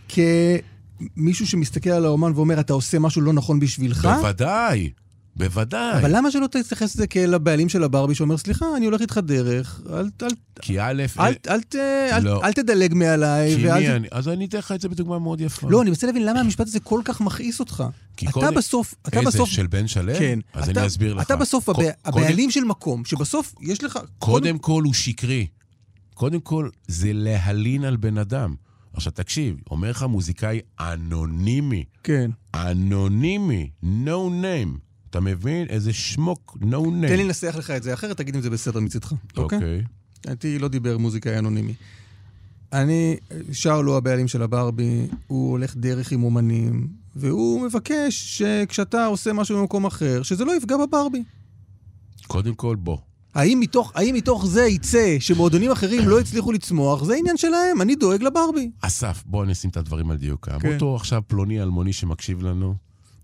כמישהו 0.08 1.48
שמסתכל 1.48 1.90
על 1.90 2.06
האומן 2.06 2.32
ואומר, 2.36 2.60
אתה 2.60 2.74
עושה 2.74 3.00
משהו 3.00 3.22
לא 3.22 3.34
נכון 3.34 3.60
בשבילך? 3.60 4.06
בוודאי, 4.06 4.90
בוודאי. 5.36 6.00
אבל 6.02 6.18
למה 6.18 6.32
שלא 6.32 6.48
תתייחס 6.48 6.96
לזה 6.96 7.08
כאל 7.08 7.34
הבעלים 7.34 7.70
של 7.70 7.84
הברבי 7.84 8.16
שאומר, 8.16 8.38
סליחה, 8.38 8.66
אני 8.78 8.86
הולך 8.86 9.02
איתך 9.02 9.18
דרך, 9.24 9.82
אל, 9.90 10.10
אל, 10.22 10.28
כי 10.62 10.80
א', 10.82 11.04
אל, 11.20 11.34
אל, 11.50 11.62
ת- 11.62 11.76
אל, 12.12 12.24
לא. 12.24 12.44
אל 12.44 12.54
תדלג 12.54 12.94
מעליי. 12.94 13.56
כי 13.56 13.68
ואל 13.68 13.80
מי 13.80 13.90
אני? 13.90 14.08
אז 14.12 14.28
אני 14.28 14.46
אתן 14.46 14.58
לך 14.58 14.72
את 14.72 14.82
זה 14.82 14.90
בדוגמה 14.90 15.20
מאוד 15.20 15.42
יפה. 15.42 15.68
לא, 15.70 15.82
אני 15.82 15.90
מנסה 15.90 16.08
להבין 16.08 16.26
למה 16.26 16.40
המשפט 16.40 16.68
הזה 16.68 16.80
כל 16.80 17.02
כך 17.06 17.22
מכעיס 17.22 17.60
אותך. 17.60 17.84
כי 18.18 18.26
אתה 18.26 18.34
קודם- 18.34 18.54
בסוף, 18.56 18.96
אתה 19.08 19.20
איזה, 19.20 19.30
בסוף... 19.32 19.50
של 19.50 19.68
בן 19.68 19.88
שלם? 19.88 20.20
כן. 20.20 20.40
אז 20.54 20.70
אתה, 20.70 20.80
אני 20.80 20.88
אסביר 20.88 21.14
לך. 21.14 21.26
אתה 21.26 21.36
בסוף 21.36 21.66
קו- 21.66 21.72
הבע- 21.72 21.92
קודם- 22.12 22.24
הבעלים 22.24 22.52
של 22.52 22.64
מקום, 22.64 23.06
שבסוף 23.06 23.56
יש 23.62 23.84
לך... 23.84 24.00
קודם 24.20 24.58
כל 24.58 24.84
הוא 24.86 24.94
שקרי. 24.94 25.48
קודם 26.14 26.40
כל, 26.40 26.70
זה 26.88 27.10
להלין 27.14 27.84
על 27.84 27.96
בן 27.96 28.18
אדם. 28.18 28.56
עכשיו 28.94 29.12
תקשיב, 29.14 29.56
אומר 29.72 29.90
לך 29.90 30.04
מוזיקאי 30.04 30.60
אנונימי, 30.80 31.84
כן. 32.04 32.32
אנונימי, 32.56 33.70
no 33.84 34.30
name. 34.42 34.85
אתה 35.16 35.24
מבין? 35.24 35.68
איזה 35.70 35.94
שמוק, 35.94 36.58
no 36.62 36.76
name. 36.76 37.08
תן 37.08 37.18
לי 37.18 37.24
לנסח 37.24 37.56
לך 37.58 37.72
את 37.72 37.84
זה, 37.84 37.94
אחרת 37.94 38.18
תגיד 38.18 38.36
אם 38.36 38.42
זה 38.42 38.50
בסדר 38.50 38.80
מצידך, 38.80 39.14
אוקיי? 39.38 39.58
אוקיי. 39.58 39.82
איתי 40.30 40.60
לא 40.60 40.68
דיבר 40.68 40.98
מוזיקאי 40.98 41.40
אנונימי. 41.40 41.74
אני, 42.74 43.18
שאול 43.52 43.86
הוא 43.86 43.96
הבעלים 43.96 44.28
של 44.28 44.42
הברבי, 44.42 45.08
הוא 45.28 45.52
הולך 45.52 45.76
דרך 45.78 46.12
עם 46.12 46.24
אומנים, 46.24 46.88
והוא 47.16 47.62
מבקש 47.62 48.38
שכשאתה 48.38 49.06
עושה 49.06 49.34
משהו 49.34 49.58
במקום 49.58 49.86
אחר, 49.86 50.24
שזה 50.24 50.46
לא 50.46 50.58
יפגע 50.58 50.78
בברבי. 50.78 51.24
קודם 52.28 52.56
כל, 52.56 52.76
בוא. 52.76 52.98
האם 53.36 53.60
מתוך, 53.60 53.92
האם 53.96 54.16
מתוך 54.16 54.46
זה 54.46 54.66
יצא 54.66 55.16
שמועדונים 55.20 55.72
אחרים 55.72 56.08
לא 56.08 56.20
הצליחו 56.20 56.52
לצמוח? 56.52 57.04
זה 57.04 57.16
עניין 57.16 57.38
שלהם, 57.38 57.82
אני 57.82 57.96
דואג 57.96 58.24
לברבי. 58.24 58.72
אסף, 58.82 59.24
בוא 59.26 59.46
נשים 59.46 59.70
את 59.70 59.78
הדברים 59.78 60.12
על 60.12 60.18
דיוקם. 60.18 60.60
כן. 60.60 60.74
אותו 60.74 60.96
עכשיו 60.96 61.22
פלוני 61.28 61.62
אלמוני 61.62 61.94
שמקשיב 61.94 62.42
לנו, 62.42 62.76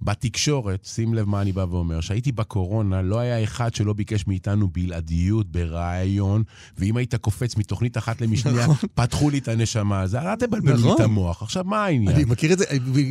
בתקשורת, 0.01 0.85
שים 0.85 1.13
לב 1.13 1.29
מה 1.29 1.41
אני 1.41 1.51
בא 1.51 1.65
ואומר, 1.69 2.01
שהייתי 2.01 2.31
בקורונה, 2.31 3.01
לא 3.01 3.19
היה 3.19 3.43
אחד 3.43 3.73
שלא 3.73 3.93
ביקש 3.93 4.27
מאיתנו 4.27 4.67
בלעדיות 4.67 5.51
ברעיון, 5.51 6.43
ואם 6.77 6.97
היית 6.97 7.15
קופץ 7.15 7.57
מתוכנית 7.57 7.97
אחת 7.97 8.21
למשניה, 8.21 8.67
פתחו 8.95 9.29
לי 9.29 9.37
את 9.37 9.47
הנשמה, 9.47 10.01
אז 10.01 10.15
אל 10.15 10.35
תבלבל 10.35 10.73
לי 10.73 10.79
נכון. 10.79 10.95
את 10.95 10.99
המוח. 10.99 11.41
עכשיו, 11.41 11.63
מה 11.63 11.85
העניין? 11.85 12.15
אני 12.15 12.23
מכיר 12.23 12.53
את 12.53 12.57
זה, 12.57 12.65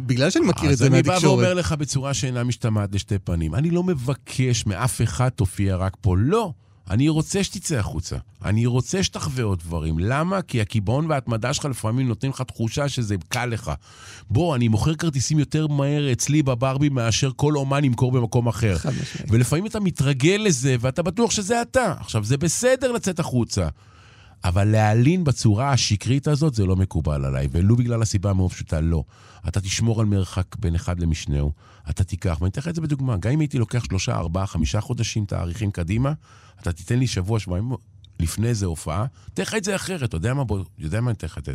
בגלל 0.06 0.30
שאני 0.30 0.46
מכיר 0.46 0.72
את 0.72 0.78
זה 0.78 0.84
אז 0.84 0.92
אני 0.92 1.02
בא 1.02 1.08
מהתקשורת. 1.12 1.38
ואומר 1.38 1.54
לך 1.54 1.72
בצורה 1.72 2.14
שאינה 2.14 2.44
משתמעת 2.44 2.94
לשתי 2.94 3.18
פנים, 3.18 3.54
אני 3.54 3.70
לא 3.70 3.82
מבקש 3.82 4.66
מאף 4.66 5.02
אחד 5.02 5.28
תופיע 5.28 5.76
רק 5.76 5.96
פה, 6.00 6.16
לא. 6.18 6.52
אני 6.90 7.08
רוצה 7.08 7.44
שתצא 7.44 7.78
החוצה. 7.78 8.16
אני 8.44 8.66
רוצה 8.66 9.02
שתחווה 9.02 9.44
עוד 9.44 9.58
דברים. 9.58 9.98
למה? 9.98 10.42
כי 10.42 10.60
הקיבעון 10.60 11.06
וההתמדה 11.10 11.54
שלך 11.54 11.64
לפעמים 11.64 12.08
נותנים 12.08 12.32
לך 12.32 12.42
תחושה 12.42 12.88
שזה 12.88 13.14
קל 13.28 13.46
לך. 13.46 13.72
בוא, 14.30 14.56
אני 14.56 14.68
מוכר 14.68 14.94
כרטיסים 14.94 15.38
יותר 15.38 15.66
מהר 15.66 16.12
אצלי 16.12 16.42
בברבי 16.42 16.88
מאשר 16.88 17.30
כל 17.36 17.56
אומן 17.56 17.84
ימכור 17.84 18.12
במקום 18.12 18.48
אחר. 18.48 18.76
ולפעמים 19.28 19.66
אתה 19.66 19.80
מתרגל 19.80 20.42
לזה, 20.44 20.76
ואתה 20.80 21.02
בטוח 21.02 21.30
שזה 21.30 21.62
אתה. 21.62 21.94
עכשיו, 22.00 22.24
זה 22.24 22.36
בסדר 22.36 22.92
לצאת 22.92 23.20
החוצה. 23.20 23.68
אבל 24.44 24.68
להלין 24.68 25.24
בצורה 25.24 25.72
השקרית 25.72 26.28
הזאת 26.28 26.54
זה 26.54 26.66
לא 26.66 26.76
מקובל 26.76 27.24
עליי, 27.24 27.48
ולו 27.50 27.76
בגלל 27.76 28.02
הסיבה 28.02 28.30
המאוד 28.30 28.50
פשוטה, 28.50 28.80
לא. 28.80 29.04
אתה 29.48 29.60
תשמור 29.60 30.00
על 30.00 30.06
מרחק 30.06 30.56
בין 30.58 30.74
אחד 30.74 31.00
למשנהו, 31.00 31.52
אתה 31.90 32.04
תיקח, 32.04 32.38
ואני 32.40 32.50
אתן 32.50 32.60
לך 32.60 32.68
את 32.68 32.74
זה 32.74 32.80
בדוגמה, 32.80 33.16
גם 33.16 33.32
אם 33.32 33.40
הייתי 33.40 33.58
לוקח 33.58 33.84
שלושה, 33.84 34.16
ארבעה, 34.16 34.46
חמישה 34.46 34.80
חודשים 34.80 35.24
תאריכים 35.24 35.70
קדימה, 35.70 36.12
אתה 36.62 36.72
תיתן 36.72 36.98
לי 36.98 37.06
שבוע, 37.06 37.40
שבועיים 37.40 37.70
לפני 38.20 38.48
איזה 38.48 38.66
הופעה, 38.66 39.06
אתן 39.34 39.42
לך 39.42 39.54
את 39.54 39.64
זה 39.64 39.76
אחרת, 39.76 40.02
אתה 40.02 40.16
יודע 40.16 40.34
מה, 40.34 40.44
בוא, 40.44 40.64
יודע 40.78 41.00
מה 41.00 41.10
אני 41.10 41.16
אתן 41.16 41.26
לך 41.26 41.38
את 41.38 41.44
זה. 41.44 41.52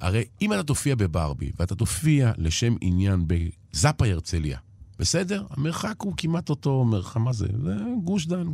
הרי 0.00 0.24
אם 0.42 0.52
אתה 0.52 0.62
תופיע 0.62 0.94
בברבי, 0.94 1.52
ואתה 1.58 1.74
תופיע 1.74 2.32
לשם 2.36 2.74
עניין 2.80 3.24
בזאפה 3.26 4.06
הרצליה, 4.06 4.58
בסדר? 4.98 5.46
המרחק 5.50 5.94
הוא 5.98 6.14
כמעט 6.16 6.50
אותו 6.50 6.84
מרחק, 6.84 7.16
מה 7.16 7.32
זה? 7.32 7.46
זה 7.64 7.76
גוש 8.04 8.26
דן. 8.26 8.46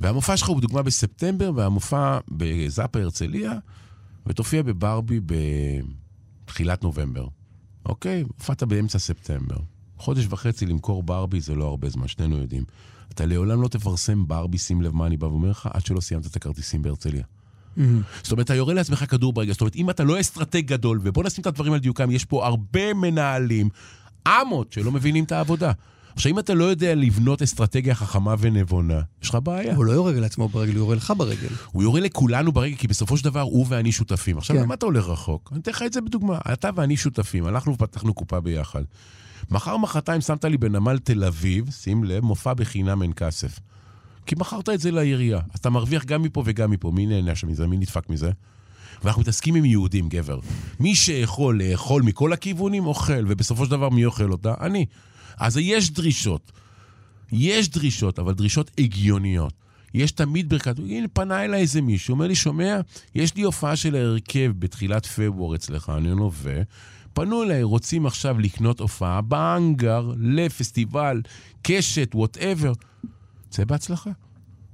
והמופע 0.00 0.36
שלך 0.36 0.48
הוא 0.48 0.56
בדוגמה 0.56 0.82
בספטמבר, 0.82 1.50
והמופע 1.54 2.18
בזאפה 2.28 3.00
הרצליה, 3.00 3.52
ותופיע 4.26 4.62
בברבי 4.62 5.20
בתחילת 6.44 6.82
נובמבר. 6.82 7.26
אוקיי? 7.86 8.24
הופעת 8.38 8.62
באמצע 8.62 8.98
ספטמבר. 8.98 9.56
חודש 9.98 10.26
וחצי 10.30 10.66
למכור 10.66 11.02
ברבי 11.02 11.40
זה 11.40 11.54
לא 11.54 11.64
הרבה 11.64 11.88
זמן, 11.88 12.08
שנינו 12.08 12.36
יודעים. 12.36 12.64
אתה 13.12 13.26
לעולם 13.26 13.62
לא 13.62 13.68
תפרסם 13.68 14.26
ברבי, 14.28 14.58
שים 14.58 14.82
לב 14.82 14.94
מה 14.94 15.06
אני 15.06 15.16
בא 15.16 15.26
ואומר 15.26 15.50
לך, 15.50 15.68
עד 15.72 15.86
שלא 15.86 16.00
סיימת 16.00 16.26
את 16.26 16.36
הכרטיסים 16.36 16.82
בהרצליה. 16.82 17.22
זאת 18.22 18.32
אומרת, 18.32 18.44
אתה 18.46 18.54
יורה 18.54 18.74
לעצמך 18.74 19.04
כדור 19.10 19.32
ברגע. 19.32 19.52
זאת 19.52 19.60
אומרת, 19.60 19.76
אם 19.76 19.90
אתה 19.90 20.04
לא 20.04 20.20
אסטרטג 20.20 20.66
גדול, 20.66 21.00
ובוא 21.02 21.24
נשים 21.24 21.42
את 21.42 21.46
הדברים 21.46 21.72
על 21.72 21.78
דיוקם, 21.78 22.10
יש 22.10 22.24
פה 22.24 22.46
הרבה 22.46 22.94
מנהלים, 22.94 23.68
אמות, 24.28 24.72
שלא 24.72 24.92
מבינים 24.92 25.24
את 25.24 25.32
העבודה. 25.32 25.72
עכשיו, 26.14 26.32
אם 26.32 26.38
אתה 26.38 26.54
לא 26.54 26.64
יודע 26.64 26.94
לבנות 26.94 27.42
אסטרטגיה 27.42 27.94
חכמה 27.94 28.34
ונבונה, 28.38 29.00
יש 29.22 29.28
לך 29.28 29.38
בעיה. 29.42 29.74
הוא 29.74 29.84
לא 29.84 29.92
יורה 29.92 30.12
לעצמו 30.12 30.48
ברגל, 30.48 30.72
הוא 30.72 30.78
יורה 30.78 30.96
לך 30.96 31.12
ברגל. 31.16 31.48
הוא 31.72 31.82
יורה 31.82 32.00
לכולנו 32.00 32.52
ברגע, 32.52 32.76
כי 32.76 32.88
בסופו 32.88 33.16
של 33.16 33.24
דבר 33.24 33.40
הוא 33.40 33.66
ואני 33.68 33.92
שותפים. 33.92 34.38
עכשיו, 34.38 34.56
כן. 34.56 34.62
למה 34.62 34.74
אתה 34.74 34.86
הולך 34.86 35.08
רחוק? 35.08 35.48
אני 35.52 35.60
אתן 35.60 35.70
לך 35.70 35.82
את 35.82 35.92
זה 35.92 36.00
בדוגמה. 36.00 36.38
אתה 36.52 36.70
ואני 36.76 36.96
שותפים, 36.96 37.46
הלכנו 37.46 37.74
ופתחנו 37.74 38.14
קופה 38.14 38.40
ביחד. 38.40 38.82
מחר, 39.50 39.76
מחרתיים 39.76 40.20
שמת 40.20 40.44
לי 40.44 40.56
בנמל 40.56 40.98
תל 40.98 41.24
אביב, 41.24 41.70
שים 41.70 42.04
לב, 42.04 42.24
מופע 42.24 42.54
בחינם 42.54 43.02
אין 43.02 43.12
כסף. 43.16 43.60
כי 44.26 44.34
מכרת 44.38 44.68
את 44.68 44.80
זה 44.80 44.90
לעירייה. 44.90 45.40
אז 45.52 45.58
אתה 45.58 45.70
מרוויח 45.70 46.04
גם 46.04 46.22
מפה 46.22 46.42
וגם 46.46 46.70
מפה. 46.70 46.90
מי 46.90 47.06
נהנה 47.06 47.34
שם 47.34 47.48
מזה? 47.48 47.66
מי 47.66 47.76
נדפק 47.76 48.10
מזה? 48.10 48.30
ואנחנו 49.04 49.22
מתעסקים 49.22 49.54
עם 49.54 49.64
יהודים, 49.64 50.08
גבר. 50.08 50.38
מי 50.80 50.94
שיכול 50.94 51.62
לאכול 51.62 52.02
מכל 52.02 52.32
הכיוונים, 52.32 52.86
אוכל, 52.86 53.24
ובסופו 53.28 53.64
של 53.64 53.70
דבר 53.70 53.88
מי 53.88 54.04
אוכל 54.04 54.32
אותה? 54.32 54.54
אני. 54.60 54.86
אז 55.36 55.56
יש 55.56 55.90
דרישות. 55.90 56.52
יש 57.32 57.68
דרישות, 57.68 58.18
אבל 58.18 58.34
דרישות 58.34 58.70
הגיוניות. 58.78 59.54
יש 59.94 60.12
תמיד 60.12 60.48
ברכת... 60.48 60.78
הנה, 60.78 61.08
פנה 61.08 61.44
אליי 61.44 61.60
איזה 61.60 61.80
מישהו, 61.80 62.12
אומר 62.12 62.26
לי, 62.26 62.34
שומע, 62.34 62.80
יש 63.14 63.36
לי 63.36 63.42
הופעה 63.42 63.76
של 63.76 63.94
ההרכב 63.94 64.52
בתחילת 64.58 65.06
פברואר 65.06 65.54
אצלך, 65.54 65.92
אני 65.96 66.12
אומר 66.12 66.22
לו, 66.22 66.30
ו... 66.34 66.62
פנו 67.16 67.42
אליי, 67.42 67.62
רוצים 67.62 68.06
עכשיו 68.06 68.38
לקנות 68.38 68.80
הופעה 68.80 69.20
בהאנגר, 69.20 70.12
לפסטיבל, 70.18 71.22
קשת, 71.62 72.10
whatever. 72.14 72.72
צא 73.50 73.64
בהצלחה. 73.64 74.10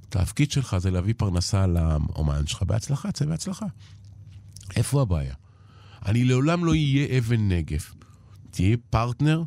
התפקיד 0.03 0.51
שלך 0.51 0.77
זה 0.77 0.91
להביא 0.91 1.13
פרנסה 1.17 1.67
לאומן 1.67 2.47
שלך, 2.47 2.63
בהצלחה, 2.63 3.11
צא 3.11 3.25
בהצלחה. 3.25 3.65
איפה 4.75 5.01
הבעיה? 5.01 5.33
אני 6.05 6.23
לעולם 6.25 6.65
לא 6.65 6.71
אהיה 6.71 7.17
אבן 7.17 7.47
נגף. 7.47 7.93
תהיה 8.51 8.77
פרטנר, 8.89 9.43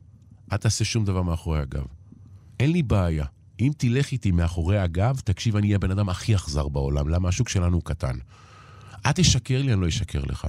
אל 0.52 0.56
תעשה 0.56 0.84
שום 0.84 1.04
דבר 1.04 1.22
מאחורי 1.22 1.60
הגב. 1.60 1.84
אין 2.60 2.72
לי 2.72 2.82
בעיה. 2.82 3.24
אם 3.60 3.72
תלך 3.76 4.12
איתי 4.12 4.30
מאחורי 4.30 4.78
הגב, 4.78 5.20
תקשיב, 5.24 5.56
אני 5.56 5.66
אהיה 5.66 5.76
הבן 5.76 5.90
אדם 5.90 6.08
הכי 6.08 6.34
אכזר 6.34 6.68
בעולם. 6.68 7.08
למה? 7.08 7.28
השוק 7.28 7.48
שלנו 7.48 7.76
הוא 7.76 7.82
קטן. 7.84 8.16
אל 9.06 9.12
תשקר 9.12 9.62
לי, 9.62 9.72
אני 9.72 9.80
לא 9.80 9.88
אשקר 9.88 10.20
לך. 10.20 10.46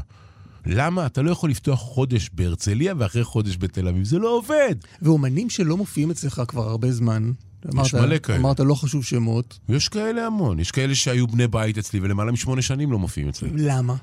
למה? 0.68 1.06
אתה 1.06 1.22
לא 1.22 1.32
יכול 1.32 1.50
לפתוח 1.50 1.80
חודש 1.80 2.30
בהרצליה 2.34 2.94
ואחרי 2.98 3.24
חודש 3.24 3.58
בתל 3.60 3.88
אביב. 3.88 4.04
זה 4.04 4.20
לא 4.20 4.38
עובד. 4.38 4.76
ואומנים 5.02 5.50
שלא 5.50 5.78
מופיעים 5.78 6.12
אצלך 6.12 6.42
כבר 6.48 6.70
הרבה 6.70 6.92
זמן. 6.92 7.32
אמרת, 7.74 7.94
מלא 7.94 8.18
כאלה. 8.18 8.40
אמרת, 8.40 8.60
לא 8.60 8.76
חשוב 8.76 9.04
שמות. 9.04 9.60
יש 9.70 9.90
כאלה 9.90 10.26
המון. 10.26 10.60
יש 10.60 10.72
כאלה 10.72 10.96
שהיו 10.96 11.28
בני 11.28 11.48
בית 11.48 11.78
אצלי 11.78 12.00
ולמעלה 12.00 12.32
משמונה 12.32 12.62
שנים 12.62 12.92
לא 12.92 13.00
מופיעים 13.00 13.30
אצלי. 13.30 13.50
למה? 13.56 13.96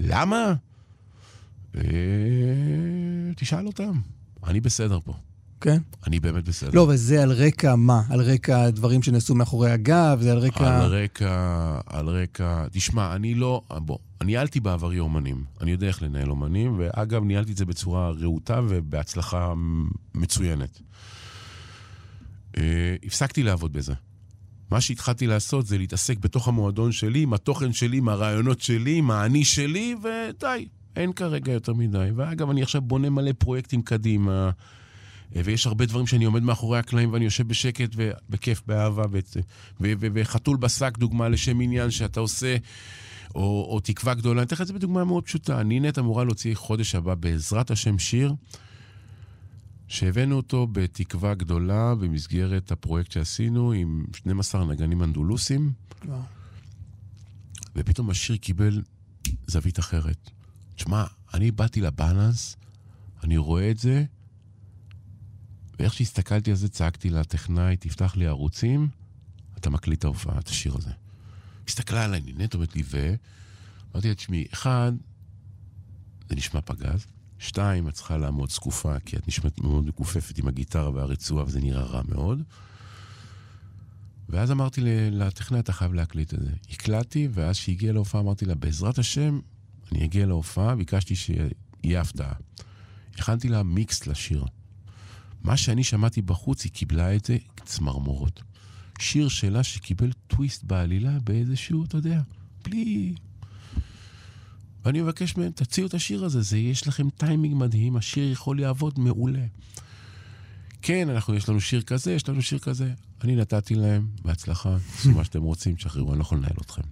למה? 0.00 0.54
תשאל 3.36 3.66
אותם, 3.66 3.92
אני 4.46 4.60
בסדר 4.60 4.98
פה. 5.04 5.12
כן? 5.60 5.78
אני 6.06 6.20
באמת 6.20 6.44
בסדר. 6.44 6.70
לא, 6.74 6.86
וזה 6.88 7.22
על 7.22 7.32
רקע 7.32 7.74
מה? 7.76 8.02
על 8.10 8.20
רקע 8.20 8.70
דברים 8.70 9.02
שנעשו 9.02 9.34
מאחורי 9.34 9.70
הגב? 9.70 10.18
זה 10.22 10.32
על 10.32 10.38
רקע... 10.38 10.84
על 10.84 10.94
רקע, 10.94 11.78
על 11.86 12.08
רקע... 12.08 12.66
תשמע, 12.72 13.14
אני 13.16 13.34
לא... 13.34 13.62
בוא, 13.70 13.98
ניהלתי 14.22 14.60
בעברי 14.60 14.98
אומנים. 14.98 15.44
אני 15.60 15.70
יודע 15.70 15.86
איך 15.86 16.02
לנהל 16.02 16.30
אומנים, 16.30 16.74
ואגב, 16.78 17.24
ניהלתי 17.24 17.52
את 17.52 17.56
זה 17.56 17.64
בצורה 17.64 18.10
רהוטה 18.10 18.60
ובהצלחה 18.68 19.54
מצוינת. 20.14 20.80
אה, 22.58 22.96
הפסקתי 23.04 23.42
לעבוד 23.42 23.72
בזה. 23.72 23.92
מה 24.70 24.80
שהתחלתי 24.80 25.26
לעשות 25.26 25.66
זה 25.66 25.78
להתעסק 25.78 26.18
בתוך 26.18 26.48
המועדון 26.48 26.92
שלי, 26.92 27.22
עם 27.22 27.34
התוכן 27.34 27.72
שלי, 27.72 27.96
עם 27.96 28.08
הרעיונות 28.08 28.60
שלי, 28.60 28.94
עם 28.94 29.10
האני 29.10 29.44
שלי, 29.44 29.94
ודי, 30.02 30.68
אין 30.96 31.12
כרגע 31.12 31.52
יותר 31.52 31.74
מדי. 31.74 32.08
ואגב, 32.16 32.50
אני 32.50 32.62
עכשיו 32.62 32.80
בונה 32.80 33.10
מלא 33.10 33.32
פרויקטים 33.38 33.82
קדימה. 33.82 34.50
ויש 35.36 35.66
הרבה 35.66 35.86
דברים 35.86 36.06
שאני 36.06 36.24
עומד 36.24 36.42
מאחורי 36.42 36.78
הקלעים 36.78 37.12
ואני 37.12 37.24
יושב 37.24 37.48
בשקט 37.48 37.90
ובכיף, 37.96 38.62
באהבה. 38.66 39.02
וחתול 39.80 40.56
בשק, 40.56 40.98
דוגמה 40.98 41.28
לשם 41.28 41.60
עניין 41.60 41.90
שאתה 41.90 42.20
עושה, 42.20 42.56
או, 43.34 43.66
או 43.70 43.80
תקווה 43.80 44.14
גדולה. 44.14 44.40
אני 44.40 44.46
אתן 44.46 44.56
לך 44.56 44.60
את 44.60 44.66
זה 44.66 44.72
בדוגמה 44.72 45.04
מאוד 45.04 45.24
פשוטה. 45.24 45.62
נינט 45.62 45.98
אמורה 45.98 46.24
להוציא 46.24 46.54
חודש 46.54 46.94
הבא, 46.94 47.14
בעזרת 47.14 47.70
השם, 47.70 47.98
שיר, 47.98 48.34
שהבאנו 49.88 50.36
אותו 50.36 50.66
בתקווה 50.72 51.34
גדולה 51.34 51.94
במסגרת 51.94 52.72
הפרויקט 52.72 53.12
שעשינו 53.12 53.72
עם 53.72 54.04
12 54.14 54.64
נגנים 54.64 55.02
אנדולוסים. 55.02 55.72
ופתאום 57.76 58.10
השיר 58.10 58.36
קיבל 58.36 58.82
זווית 59.46 59.78
אחרת. 59.78 60.30
תשמע, 60.74 61.04
אני 61.34 61.50
באתי 61.50 61.80
לבאלנס, 61.80 62.56
אני 63.24 63.36
רואה 63.36 63.70
את 63.70 63.78
זה, 63.78 64.04
ואיך 65.78 65.94
שהסתכלתי 65.94 66.50
על 66.50 66.56
זה, 66.56 66.68
צעקתי 66.68 67.10
לטכנאי, 67.10 67.76
תפתח 67.76 68.16
לי 68.16 68.26
ערוצים, 68.26 68.88
אתה 69.56 69.70
מקליט 69.70 69.98
את 69.98 70.04
ההופעה, 70.04 70.38
את 70.38 70.48
השיר 70.48 70.76
הזה. 70.76 70.90
הסתכלה 71.68 72.04
עליי, 72.04 72.20
נינת 72.20 72.54
אומרת 72.54 72.76
לי, 72.76 72.82
ו... 72.90 73.14
אמרתי 73.92 74.08
לה, 74.08 74.14
תשמעי, 74.14 74.46
אחד, 74.52 74.92
זה 76.28 76.36
נשמע 76.36 76.60
פגז, 76.60 77.06
שתיים, 77.38 77.88
את 77.88 77.94
צריכה 77.94 78.16
לעמוד 78.16 78.50
זקופה, 78.50 78.98
כי 78.98 79.16
את 79.16 79.28
נשמעת 79.28 79.60
מאוד 79.60 79.86
מכופפת 79.86 80.38
עם 80.38 80.48
הגיטרה 80.48 80.90
והרצועה, 80.90 81.44
וזה 81.44 81.60
נראה 81.60 81.82
רע 81.82 82.02
מאוד. 82.08 82.42
ואז 84.28 84.50
אמרתי 84.50 84.80
לטכנאי, 85.10 85.60
אתה 85.60 85.72
חייב 85.72 85.92
להקליט 85.92 86.34
את 86.34 86.40
זה. 86.40 86.50
הקלטתי, 86.70 87.28
ואז 87.32 87.56
כשהגיע 87.56 87.92
להופעה, 87.92 88.20
אמרתי 88.20 88.44
לה, 88.44 88.54
בעזרת 88.54 88.98
השם, 88.98 89.40
אני 89.92 90.04
אגיע 90.04 90.26
להופעה, 90.26 90.76
ביקשתי 90.76 91.16
שיהיה 91.16 92.00
הפתעה. 92.00 92.32
הכנתי 93.14 93.48
לה 93.48 93.62
מיקס 93.62 94.06
לשיר. 94.06 94.44
מה 95.42 95.56
שאני 95.56 95.84
שמעתי 95.84 96.22
בחוץ, 96.22 96.64
היא 96.64 96.72
קיבלה 96.72 97.16
את 97.16 97.24
זה 97.24 97.36
צמרמורות. 97.64 98.42
שיר 98.98 99.28
שלה 99.28 99.62
שקיבל 99.62 100.12
טוויסט 100.26 100.64
בעלילה 100.64 101.18
באיזשהו, 101.24 101.84
אתה 101.84 101.96
יודע, 101.96 102.20
בלי... 102.64 103.14
ואני 104.84 105.00
מבקש 105.00 105.36
מהם, 105.36 105.52
תציעו 105.52 105.86
את 105.86 105.94
השיר 105.94 106.24
הזה, 106.24 106.42
זה, 106.42 106.58
יש 106.58 106.88
לכם 106.88 107.10
טיימינג 107.10 107.54
מדהים, 107.56 107.96
השיר 107.96 108.32
יכול 108.32 108.60
לעבוד 108.60 108.98
מעולה. 108.98 109.44
כן, 110.82 111.08
אנחנו, 111.08 111.34
יש 111.34 111.48
לנו 111.48 111.60
שיר 111.60 111.82
כזה, 111.82 112.12
יש 112.12 112.28
לנו 112.28 112.42
שיר 112.42 112.58
כזה. 112.58 112.92
אני 113.24 113.36
נתתי 113.36 113.74
להם, 113.74 114.06
בהצלחה, 114.24 114.76
תעשו 114.92 115.10
מה 115.10 115.24
שאתם 115.24 115.42
רוצים, 115.42 115.74
תשחררו, 115.74 116.10
אני 116.10 116.18
לא 116.18 116.22
יכול 116.22 116.38
לנהל 116.38 116.56
אתכם. 116.60 116.82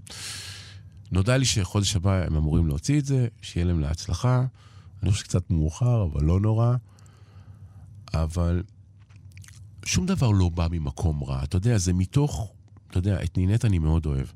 נודע 1.12 1.36
לי 1.36 1.44
שחודש 1.44 1.96
הבא 1.96 2.26
הם 2.26 2.36
אמורים 2.36 2.66
להוציא 2.66 2.98
את 2.98 3.04
זה, 3.04 3.28
שיהיה 3.42 3.66
להם 3.66 3.80
להצלחה. 3.80 4.44
אני 5.02 5.10
חושב 5.10 5.24
שקצת 5.24 5.50
מאוחר, 5.50 6.04
אבל 6.12 6.24
לא 6.24 6.40
נורא. 6.40 6.74
אבל 8.14 8.62
שום 9.90 10.06
דבר 10.06 10.30
לא 10.30 10.48
בא 10.48 10.66
ממקום 10.70 11.24
רע. 11.24 11.44
אתה 11.44 11.56
יודע, 11.56 11.78
זה 11.78 11.92
מתוך, 11.92 12.52
אתה 12.90 12.98
יודע, 12.98 13.22
את 13.22 13.38
נינט 13.38 13.64
אני 13.64 13.78
מאוד 13.78 14.06
אוהב. 14.06 14.26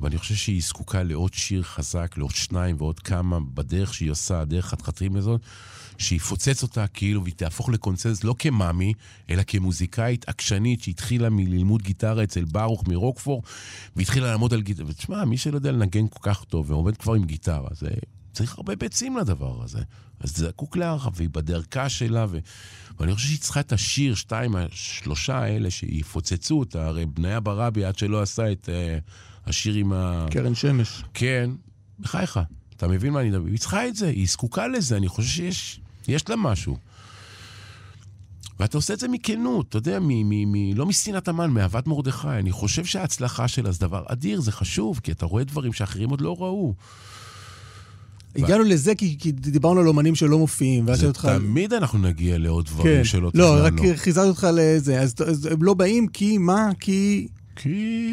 ואני 0.00 0.18
חושב 0.18 0.34
שהיא 0.34 0.62
זקוקה 0.62 1.02
לעוד 1.02 1.34
שיר 1.34 1.62
חזק, 1.62 2.14
לעוד 2.18 2.30
שניים 2.30 2.76
ועוד 2.78 3.00
כמה 3.00 3.40
בדרך 3.54 3.94
שהיא 3.94 4.10
עושה, 4.10 4.44
דרך 4.44 4.66
חתחתים 4.66 5.16
לזאת, 5.16 5.40
שיפוצץ 5.98 6.62
אותה 6.62 6.86
כאילו 6.86 7.22
והיא 7.22 7.34
תהפוך 7.34 7.68
לקונצנז 7.68 8.24
לא 8.24 8.34
כמאמי, 8.38 8.92
אלא 9.30 9.42
כמוזיקאית 9.46 10.28
עקשנית 10.28 10.82
שהתחילה 10.82 11.30
מללמוד 11.30 11.82
גיטרה 11.82 12.24
אצל 12.24 12.44
ברוך 12.44 12.88
מרוקפור, 12.88 13.42
והתחילה 13.96 14.30
לעמוד 14.30 14.54
על 14.54 14.62
גיטרה. 14.62 14.86
ותשמע, 14.88 15.24
מי 15.24 15.36
שלא 15.36 15.56
יודע 15.56 15.72
לנגן 15.72 16.08
כל 16.08 16.20
כך 16.22 16.44
טוב 16.44 16.70
ועומד 16.70 16.96
כבר 16.96 17.14
עם 17.14 17.24
גיטרה, 17.24 17.68
זה 17.72 17.88
צריך 18.34 18.58
הרבה 18.58 18.76
ביצים 18.76 19.16
לדבר 19.16 19.62
הזה. 19.62 19.82
אז 20.20 20.36
זה 20.36 20.46
זקוק 20.46 20.76
להערכה, 20.76 21.10
והיא 21.14 21.28
בדרכה 21.32 21.88
שלה, 21.88 22.26
ו... 22.30 22.38
ואני 22.98 23.14
חושב 23.14 23.28
שהיא 23.28 23.38
צריכה 23.38 23.60
את 23.60 23.72
השיר, 23.72 24.14
שתיים, 24.14 24.56
השלושה 24.56 25.38
האלה 25.38 25.70
שיפוצצו 25.70 26.58
אותה, 26.58 26.86
הרי 26.86 27.06
בניה 27.06 27.40
ברבי, 27.40 27.84
עד 27.84 27.98
שלא 27.98 28.22
עשה 28.22 28.52
את 28.52 28.68
uh, 28.68 29.48
השיר 29.48 29.74
עם 29.74 29.92
ה... 29.92 30.26
קרן 30.30 30.54
שמש. 30.54 31.04
כן, 31.14 31.50
בחייך, 32.00 32.40
אתה 32.76 32.88
מבין 32.88 33.12
מה 33.12 33.20
אני 33.20 33.30
מדבר? 33.30 33.46
היא 33.46 33.58
צריכה 33.58 33.88
את 33.88 33.96
זה, 33.96 34.08
היא 34.08 34.26
זקוקה 34.28 34.68
לזה, 34.68 34.96
אני 34.96 35.08
חושב 35.08 35.28
שיש 35.28 35.80
יש 36.08 36.28
לה 36.28 36.36
משהו. 36.36 36.76
ואתה 38.60 38.78
עושה 38.78 38.94
את 38.94 39.00
זה 39.00 39.08
מכנות, 39.08 39.68
אתה 39.68 39.78
יודע, 39.78 39.98
מ, 40.00 40.08
מ, 40.08 40.52
מ, 40.52 40.76
לא 40.76 40.86
משנאת 40.86 41.28
המן, 41.28 41.50
מאהבת 41.50 41.86
מרדכי. 41.86 42.28
אני 42.28 42.52
חושב 42.52 42.84
שההצלחה 42.84 43.48
שלה 43.48 43.72
זה 43.72 43.80
דבר 43.80 44.04
אדיר, 44.06 44.40
זה 44.40 44.52
חשוב, 44.52 45.00
כי 45.02 45.12
אתה 45.12 45.26
רואה 45.26 45.44
דברים 45.44 45.72
שאחרים 45.72 46.10
עוד 46.10 46.20
לא 46.20 46.36
ראו. 46.38 46.74
הגענו 48.36 48.64
לזה 48.64 48.94
כי, 48.94 49.16
כי 49.18 49.32
דיברנו 49.32 49.80
על 49.80 49.88
אומנים 49.88 50.14
שלא 50.14 50.38
מופיעים, 50.38 50.86
ואז 50.86 51.04
אותך... 51.04 51.28
תמיד 51.38 51.72
אנחנו 51.72 51.98
נגיע 51.98 52.38
לעוד 52.38 52.66
דברים 52.66 52.96
כן. 52.96 53.04
שלא 53.04 53.30
תכננו. 53.30 53.44
לא, 53.44 53.64
רק 53.64 53.72
חיזרתי 53.96 54.28
אותך 54.28 54.46
לזה. 54.54 55.00
אז, 55.00 55.14
אז 55.26 55.46
הם 55.46 55.62
לא 55.62 55.74
באים 55.74 56.08
כי 56.08 56.38
מה? 56.38 56.70
כי... 56.80 57.28
כי... 57.56 58.10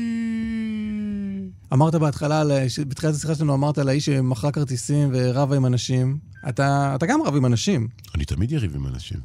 אמרת 1.73 1.95
בהתחלה, 1.95 2.43
בתחילת 2.87 3.15
השיחה 3.15 3.35
שלנו 3.35 3.53
אמרת 3.53 3.77
על 3.77 3.89
האיש 3.89 4.05
שמכרה 4.05 4.51
כרטיסים 4.51 5.09
ורבה 5.13 5.55
עם 5.55 5.65
אנשים. 5.65 6.17
אתה, 6.49 6.91
אתה 6.95 7.05
גם 7.05 7.21
רב 7.21 7.35
עם 7.35 7.45
אנשים. 7.45 7.87
אני 8.15 8.25
תמיד 8.25 8.51
יריב 8.51 8.75
עם 8.75 8.87
אנשים. 8.87 9.19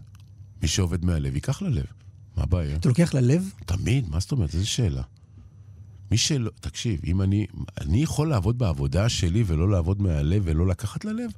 מי 0.63 0.69
שעובד 0.69 1.05
מהלב, 1.05 1.35
ייקח 1.35 1.63
ללב. 1.63 1.85
מה 2.37 2.43
הבעיה? 2.43 2.77
אתה 2.77 2.89
לוקח 2.89 3.15
ללב? 3.15 3.51
תמיד, 3.67 4.09
מה 4.11 4.21
זאת 4.21 4.33
אומרת? 4.33 4.55
איזו 4.55 4.71
שאלה. 4.71 5.03
מי 6.11 6.17
שלא, 6.17 6.51
תקשיב, 6.61 7.01
אם 7.07 7.23
אני, 7.23 7.47
אני 7.81 8.03
יכול 8.03 8.29
לעבוד 8.29 8.59
בעבודה 8.59 9.09
שלי 9.09 9.45
ולא 9.47 9.71
לעבוד 9.71 10.03
מהלב 10.03 10.43
ולא 10.45 10.67
לקחת 10.67 11.05
ללב? 11.05 11.31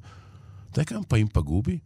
אתה 0.71 0.81
יודע 0.81 0.85
כמה 0.85 1.05
פעמים 1.05 1.27
פגעו 1.33 1.63
בי? 1.63 1.79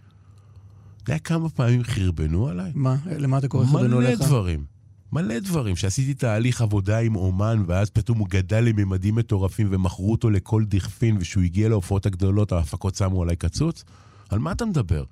אתה 1.03 1.13
יודע 1.13 1.19
כמה 1.19 1.49
פעמים 1.49 1.83
חרבנו 1.85 2.49
עליי? 2.49 2.73
מה? 2.75 2.97
למה 3.07 3.39
אתה 3.39 3.49
קורא 3.49 3.67
חרבנו 3.67 3.99
עליך? 3.99 4.19
מלא 4.19 4.27
דברים. 4.27 4.65
מלא 5.13 5.39
דברים. 5.39 5.77
שעשיתי 5.77 6.15
תהליך 6.15 6.61
עבודה 6.61 6.99
עם 6.99 7.17
אומן, 7.17 7.65
ואז 7.67 7.91
פתאום 7.91 8.19
הוא 8.19 8.29
גדל 8.31 8.61
לממדים 8.61 9.15
מטורפים 9.15 9.69
ומכרו 9.71 10.13
אותו 10.13 10.31
לכל 10.31 10.65
דכפין, 10.65 11.17
וכשהוא 11.17 11.45
הגיע 11.45 11.69
להופעות 11.69 12.07
הגדולות, 12.07 12.53
ההפקות 12.53 12.95
שמו 12.95 13.23
עליי 13.23 13.37
קצוץ? 13.37 13.85
על 14.31 14.39
מה 14.39 14.53
אתה 14.53 14.65
מדבר? 14.65 15.05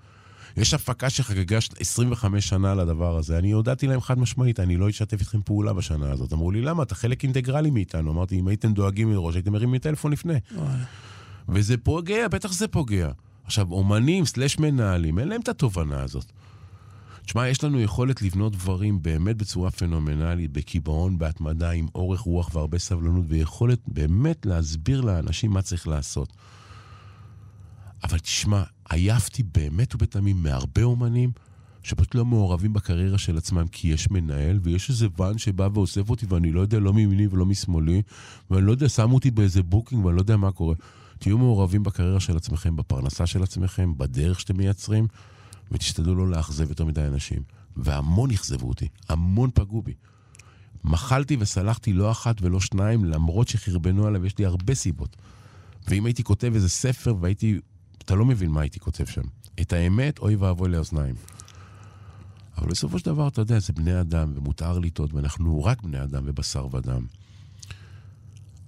יש 0.57 0.75
הפקה 0.75 1.11
שחגגה 1.11 1.59
25 1.81 2.49
שנה 2.49 2.75
לדבר 2.75 3.17
הזה. 3.17 3.39
אני 3.39 3.51
הודעתי 3.51 3.87
להם 3.87 4.01
חד 4.01 4.19
משמעית, 4.19 4.61
אני 4.61 4.77
לא 4.77 4.89
אשתף 4.89 5.21
איתכם 5.21 5.43
פעולה 5.43 5.73
בשנה 5.73 6.11
הזאת. 6.11 6.33
אמרו 6.33 6.51
לי, 6.51 6.61
למה? 6.61 6.83
אתה 6.83 6.95
חלק 6.95 7.23
אינטגרלי 7.23 7.71
מאיתנו. 7.71 8.11
אמרתי, 8.13 8.41
אם 8.41 8.49
הייתם 8.49 8.73
דואגים 8.73 9.11
מראש, 9.11 9.35
הייתם 9.35 9.53
מרימים 9.53 9.79
טלפון 9.79 10.13
לפני. 10.13 10.39
וזה 11.49 11.77
פוגע, 11.77 12.29
בטח 12.29 12.53
זה 12.53 12.69
פוגע. 12.69 13.11
עכשיו, 13.45 13.73
אומנים 13.73 14.25
סלש 14.25 14.59
מנהלים, 14.59 15.19
אין 15.19 15.29
להם 15.29 15.41
את 15.41 15.49
התובנה 15.49 16.03
הזאת. 16.03 16.33
תשמע, 17.25 17.49
יש 17.49 17.65
לנו 17.65 17.81
יכולת 17.81 18.23
לבנות 18.23 18.53
דברים 18.53 19.03
באמת 19.03 19.37
בצורה 19.37 19.71
פנומנלית, 19.71 20.53
בקיבעון, 20.53 21.19
בהתמדה, 21.19 21.71
עם 21.71 21.87
אורך 21.95 22.21
רוח 22.21 22.55
והרבה 22.55 22.79
סבלנות, 22.79 23.25
ויכולת 23.29 23.79
באמת 23.87 24.47
להסביר 24.47 25.01
לאנשים 25.01 25.51
מה 25.51 25.63
צריך 25.63 25.89
לעשות. 25.89 26.33
אבל 28.05 28.19
תשמע, 28.19 28.63
עייפתי 28.91 29.43
באמת 29.43 29.95
ובתמים 29.95 30.43
מהרבה 30.43 30.83
אומנים 30.83 31.33
שפשוט 31.83 32.15
לא 32.15 32.25
מעורבים 32.25 32.73
בקריירה 32.73 33.19
של 33.19 33.37
עצמם, 33.37 33.67
כי 33.73 33.89
יש 33.89 34.11
מנהל 34.11 34.59
ויש 34.63 34.91
איזה 34.91 35.07
ואן 35.19 35.39
שבא 35.39 35.69
ואוסף 35.75 36.11
אותי 36.11 36.27
ואני 36.29 36.53
לא 36.53 36.61
יודע 36.61 36.79
לא 36.79 36.93
מימיני 36.93 37.27
ולא 37.27 37.47
משמאלי, 37.47 38.03
ואני 38.51 38.67
לא 38.67 38.73
יודע, 38.73 38.89
שמו 38.89 39.15
אותי 39.15 39.31
באיזה 39.31 39.63
booking 39.63 40.05
ואני 40.05 40.17
לא 40.17 40.21
יודע 40.21 40.37
מה 40.37 40.53
קורה. 40.53 40.75
תהיו 41.19 41.39
מעורבים 41.39 41.83
בקריירה 41.83 42.21
של 42.21 42.37
עצמכם, 42.37 42.77
בפרנסה 42.77 43.27
של 43.27 43.43
עצמכם, 43.43 43.99
בדרך 43.99 44.41
שאתם 44.41 44.57
מייצרים, 44.57 45.07
ותשתדלו 45.73 46.15
לא 46.15 46.29
לאכזב 46.29 46.69
יותר 46.69 46.85
מדי 46.85 47.07
אנשים. 47.07 47.43
והמון 47.77 48.31
אכזבו 48.31 48.69
אותי, 48.69 48.89
המון 49.09 49.51
פגעו 49.55 49.83
בי. 49.83 49.95
מחלתי 50.85 51.37
וסלחתי 51.41 51.93
לא 51.93 52.11
אחת 52.11 52.43
ולא 52.43 52.61
שניים, 52.61 53.05
למרות 53.05 53.49
שחרבנו 53.49 54.07
עליי, 54.07 54.27
יש 54.27 54.39
לי 54.39 54.47
הרבה 54.47 54.75
סיבות. 54.75 55.17
ואם 55.89 56.07
הייתי 56.07 56.25
כותב 56.25 56.53
איזה 56.55 56.69
ספר 56.69 57.15
והייתי 57.21 57.59
אתה 58.11 58.19
לא 58.19 58.25
מבין 58.25 58.51
מה 58.51 58.61
הייתי 58.61 58.81
כותב 58.81 59.07
שם. 59.07 59.23
את 59.61 59.73
האמת, 59.73 60.19
אוי 60.19 60.37
ואבוי 60.37 60.69
לאוזניים. 60.69 61.15
אבל 62.59 62.71
בסופו 62.71 62.99
של 62.99 63.05
דבר, 63.05 63.29
אתה 63.29 63.41
יודע, 63.41 63.59
זה 63.59 63.73
בני 63.73 64.01
אדם, 64.01 64.33
ומותר 64.35 64.79
לטעות, 64.79 65.15
ואנחנו 65.15 65.65
רק 65.65 65.83
בני 65.83 66.03
אדם 66.03 66.23
ובשר 66.27 66.75
ודם. 66.75 67.07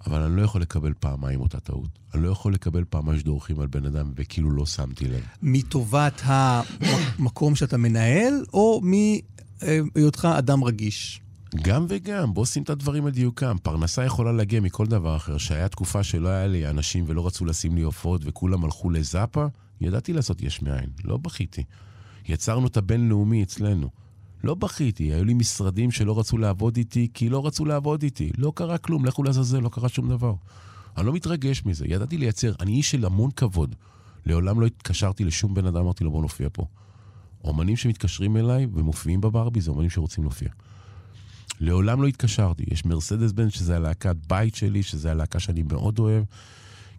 אבל 0.07 0.22
אני 0.22 0.36
לא 0.36 0.43
יכול 0.43 0.61
לקבל 0.61 0.93
פעמיים 1.01 1.40
אותה 1.40 1.61
טעות. 1.61 1.88
אני 2.14 2.22
לא 2.22 2.28
יכול 2.28 2.55
לקבל 2.55 2.84
פעמיים 2.90 3.18
שדורכים 3.18 3.61
על 3.61 3.66
בן 3.66 3.86
אדם 3.86 4.12
וכאילו 4.16 4.51
לא 4.51 4.66
שמתי 4.66 5.09
לב. 5.09 5.24
מטובת 5.43 6.22
המקום 6.24 7.55
שאתה 7.55 7.76
מנהל, 7.76 8.45
או 8.53 8.80
מהיותך 8.82 10.28
אדם 10.38 10.64
רגיש? 10.64 11.20
גם 11.57 11.86
וגם, 11.88 12.34
בוא 12.34 12.44
שים 12.44 12.62
את 12.62 12.70
הדברים 12.70 13.07
על 13.07 13.12
דיוקם. 13.12 13.57
פרנסה 13.62 14.05
יכולה 14.05 14.32
להגיע 14.32 14.61
מכל 14.61 14.86
דבר 14.86 15.16
אחר. 15.16 15.38
שהיה 15.38 15.68
תקופה 15.68 16.03
שלא 16.03 16.28
היה 16.28 16.46
לי 16.46 16.70
אנשים 16.70 17.05
ולא 17.07 17.26
רצו 17.26 17.44
לשים 17.44 17.76
לי 17.76 17.82
עופות 17.82 18.20
וכולם 18.24 18.64
הלכו 18.64 18.90
לזאפה, 18.90 19.46
ידעתי 19.80 20.12
לעשות 20.12 20.42
יש 20.42 20.62
מאין, 20.62 20.90
לא 21.05 21.16
בכיתי. 21.16 21.64
יצרנו 22.28 22.66
את 22.66 22.76
הבינלאומי 22.76 23.42
אצלנו. 23.42 23.88
לא 24.44 24.55
בכיתי, 24.55 25.12
היו 25.12 25.24
לי 25.24 25.34
משרדים 25.34 25.90
שלא 25.90 26.18
רצו 26.18 26.38
לעבוד 26.38 26.76
איתי 26.76 27.09
כי 27.14 27.28
לא 27.28 27.46
רצו 27.46 27.64
לעבוד 27.64 28.03
איתי. 28.03 28.30
לא 28.38 28.53
קרה 28.55 28.78
כלום, 28.78 29.05
לכו 29.05 29.22
לעזאזל, 29.22 29.59
לא 29.59 29.68
קרה 29.68 29.88
שום 29.88 30.09
דבר. 30.09 30.34
אני 30.96 31.07
לא 31.07 31.12
מתרגש 31.12 31.62
מזה, 31.64 31.84
ידעתי 31.88 32.18
לייצר. 32.18 32.53
אני 32.61 32.72
איש 32.72 32.90
של 32.90 33.05
המון 33.05 33.30
כבוד. 33.30 33.74
לעולם 34.26 34.61
לא 34.61 34.66
התקשרתי 34.66 35.24
לשום 35.24 35.55
בן 35.55 35.66
אדם, 35.66 35.82
אמרתי 35.82 36.05
לו 36.05 36.11
בוא 36.11 36.22
נופיע 36.22 36.48
פה. 36.53 36.66
אומנים 37.44 37.76
שמתקשרים 37.76 38.36
אליי 38.36 38.66
ומופיעים 38.72 39.20
בברבי 39.20 39.61
זה 39.61 39.70
אומנים 39.70 39.90
שרוצים 39.90 40.24
להופיע. 40.24 40.48
לעולם 41.62 42.02
לא 42.02 42.06
התקשרתי. 42.06 42.64
יש 42.70 42.84
מרסדס 42.84 43.32
בן, 43.32 43.50
שזה 43.50 43.76
הלהקת 43.76 44.16
בית 44.28 44.54
שלי, 44.54 44.82
שזה 44.82 45.10
הלהקה 45.10 45.40
שאני 45.40 45.62
מאוד 45.62 45.98
אוהב, 45.98 46.24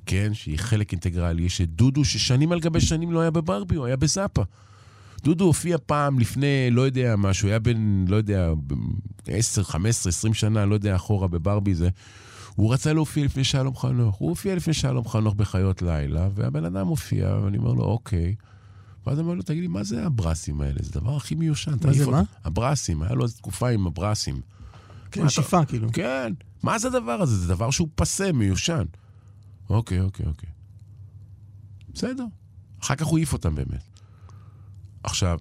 כן, 0.05 0.33
שהיא 0.33 0.59
חלק 0.59 0.91
אינטגרלי. 0.91 1.43
יש 1.43 1.61
את 1.61 1.69
דודו, 1.69 2.05
ששנים 2.05 2.51
על 2.51 2.59
גבי 2.59 2.81
שנים 2.81 3.11
לא 3.11 3.21
היה 3.21 3.31
בברבי, 3.31 3.75
הוא 3.75 3.85
היה 3.85 3.95
בזאפה. 3.95 4.43
דודו 5.23 5.45
הופיע 5.45 5.77
פעם 5.85 6.19
לפני, 6.19 6.69
לא 6.71 6.81
יודע, 6.81 7.15
משהו, 7.17 7.49
היה 7.49 7.59
בן, 7.59 8.05
לא 8.07 8.15
יודע, 8.15 8.49
10, 9.27 9.63
15, 9.63 10.09
20 10.09 10.33
שנה, 10.33 10.65
לא 10.65 10.73
יודע, 10.75 10.95
אחורה 10.95 11.27
בברבי 11.27 11.75
זה. 11.75 11.89
הוא 12.55 12.73
רצה 12.73 12.93
להופיע 12.93 13.25
לפני 13.25 13.43
שלום 13.43 13.75
חנוך. 13.75 14.15
הוא 14.15 14.29
הופיע 14.29 14.55
לפני 14.55 14.73
שלום 14.73 15.07
חנוך 15.07 15.33
בחיות 15.33 15.81
לילה, 15.81 16.29
והבן 16.35 16.65
אדם 16.65 16.87
הופיע, 16.87 17.37
ואני 17.43 17.57
אומר 17.57 17.73
לו, 17.73 17.83
אוקיי. 17.83 18.35
ואז 19.07 19.19
אומר 19.19 19.33
לו, 19.33 19.41
תגיד 19.41 19.61
לי, 19.61 19.67
מה 19.67 19.83
זה 19.83 20.05
הברסים 20.05 20.61
האלה? 20.61 20.79
זה 20.81 20.89
הדבר 20.95 21.15
הכי 21.15 21.35
מיושן. 21.35 21.73
מה 21.85 21.93
זה, 21.93 22.07
מה? 22.07 22.23
הברסים, 22.43 23.03
היה 23.03 23.13
לו 23.13 23.23
איזו 23.23 23.37
תקופה 23.37 23.69
עם 23.69 23.87
הברסים. 23.87 24.41
כן, 25.11 25.29
שיפה 25.29 25.61
אתה... 25.61 25.65
כאילו. 25.65 25.91
כן, 25.93 26.33
מה 26.63 26.79
זה 26.79 26.87
הדבר 26.87 27.21
הזה? 27.21 27.35
זה 27.35 27.47
דבר 27.47 27.71
שהוא 27.71 27.87
פסה, 27.95 28.31
מיושן. 28.31 28.83
אוקיי, 29.69 29.99
אוקיי, 29.99 30.25
אוקיי. 30.25 30.49
בסדר. 31.93 32.25
אחר 32.81 32.95
כך 32.95 33.05
הוא 33.05 33.17
העיף 33.17 33.33
אותם 33.33 33.55
באמת. 33.55 33.83
עכשיו, 35.03 35.39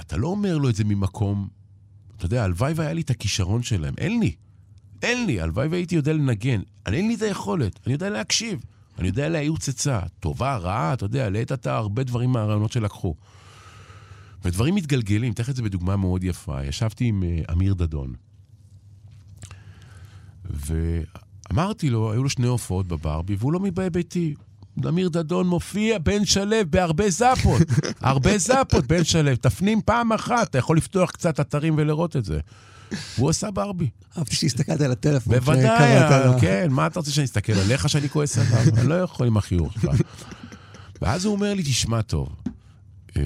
אתה 0.00 0.16
לא 0.16 0.28
אומר 0.28 0.58
לו 0.58 0.68
את 0.68 0.74
זה 0.74 0.84
ממקום, 0.84 1.48
אתה 2.16 2.26
יודע, 2.26 2.44
הלוואי 2.44 2.72
והיה 2.76 2.92
לי 2.92 3.00
את 3.00 3.10
הכישרון 3.10 3.62
שלהם. 3.62 3.94
אין 3.98 4.20
לי. 4.20 4.34
אין 5.02 5.26
לי. 5.26 5.40
הלוואי 5.40 5.68
והייתי 5.68 5.94
יודע 5.94 6.12
לנגן. 6.12 6.60
אני 6.86 6.96
אין 6.96 7.08
לי 7.08 7.14
את 7.14 7.22
היכולת. 7.22 7.80
אני 7.86 7.92
יודע 7.92 8.10
להקשיב. 8.10 8.60
אני 8.98 9.08
יודע 9.08 9.28
להעיר 9.28 9.56
צצה. 9.56 10.00
טובה, 10.20 10.56
רעה, 10.56 10.92
אתה 10.92 11.04
יודע, 11.04 11.30
לעת 11.30 11.52
עתה 11.52 11.76
הרבה 11.76 12.02
דברים 12.02 12.30
מהרעיונות 12.32 12.72
שלקחו. 12.72 13.14
ודברים 14.44 14.74
מתגלגלים, 14.74 15.32
אתן 15.32 15.42
את 15.50 15.56
זה 15.56 15.62
בדוגמה 15.62 15.96
מאוד 15.96 16.24
יפה. 16.24 16.64
ישבתי 16.64 17.04
עם 17.04 17.22
uh, 17.22 17.52
אמיר 17.52 17.74
דדון, 17.74 18.14
ואמרתי 20.44 21.90
לו, 21.90 22.12
היו 22.12 22.22
לו 22.22 22.30
שני 22.30 22.46
הופעות 22.46 22.86
בברבי, 22.86 23.36
והוא 23.38 23.52
לא 23.52 23.60
מבאי 23.60 23.90
ביתי. 23.90 24.34
אמיר 24.88 25.08
דדון 25.08 25.46
מופיע, 25.46 25.98
בן 25.98 26.24
שלו, 26.24 26.56
בהרבה 26.70 27.10
זאפות. 27.10 27.62
הרבה 28.00 28.38
זאפות, 28.38 28.86
בן 28.86 29.04
שלו. 29.04 29.36
תפנים 29.36 29.80
פעם 29.82 30.12
אחת, 30.12 30.50
אתה 30.50 30.58
יכול 30.58 30.76
לפתוח 30.76 31.10
קצת 31.10 31.40
אתרים 31.40 31.74
ולראות 31.76 32.16
את 32.16 32.24
זה. 32.24 32.40
והוא 33.18 33.30
עשה 33.30 33.50
ברבי. 33.50 33.90
אהבתי 34.18 34.36
שהסתכלת 34.36 34.80
על 34.80 34.92
הטלפון. 34.92 35.34
בוודאי, 35.34 36.40
כן, 36.40 36.66
מה 36.70 36.86
אתה 36.86 36.98
רוצה 36.98 37.10
שאני 37.10 37.24
אסתכל 37.24 37.52
עליך 37.52 37.88
שאני 37.88 38.08
כועס 38.08 38.38
עליו? 38.38 38.62
אני 38.78 38.88
לא 38.88 38.94
יכול 38.94 39.26
עם 39.26 39.36
החיוך 39.36 39.72
שלך. 39.80 40.00
ואז 41.02 41.24
הוא 41.24 41.34
אומר 41.34 41.54
לי, 41.54 41.62
תשמע 41.62 42.02
טוב, 42.02 42.36
אה, 43.16 43.22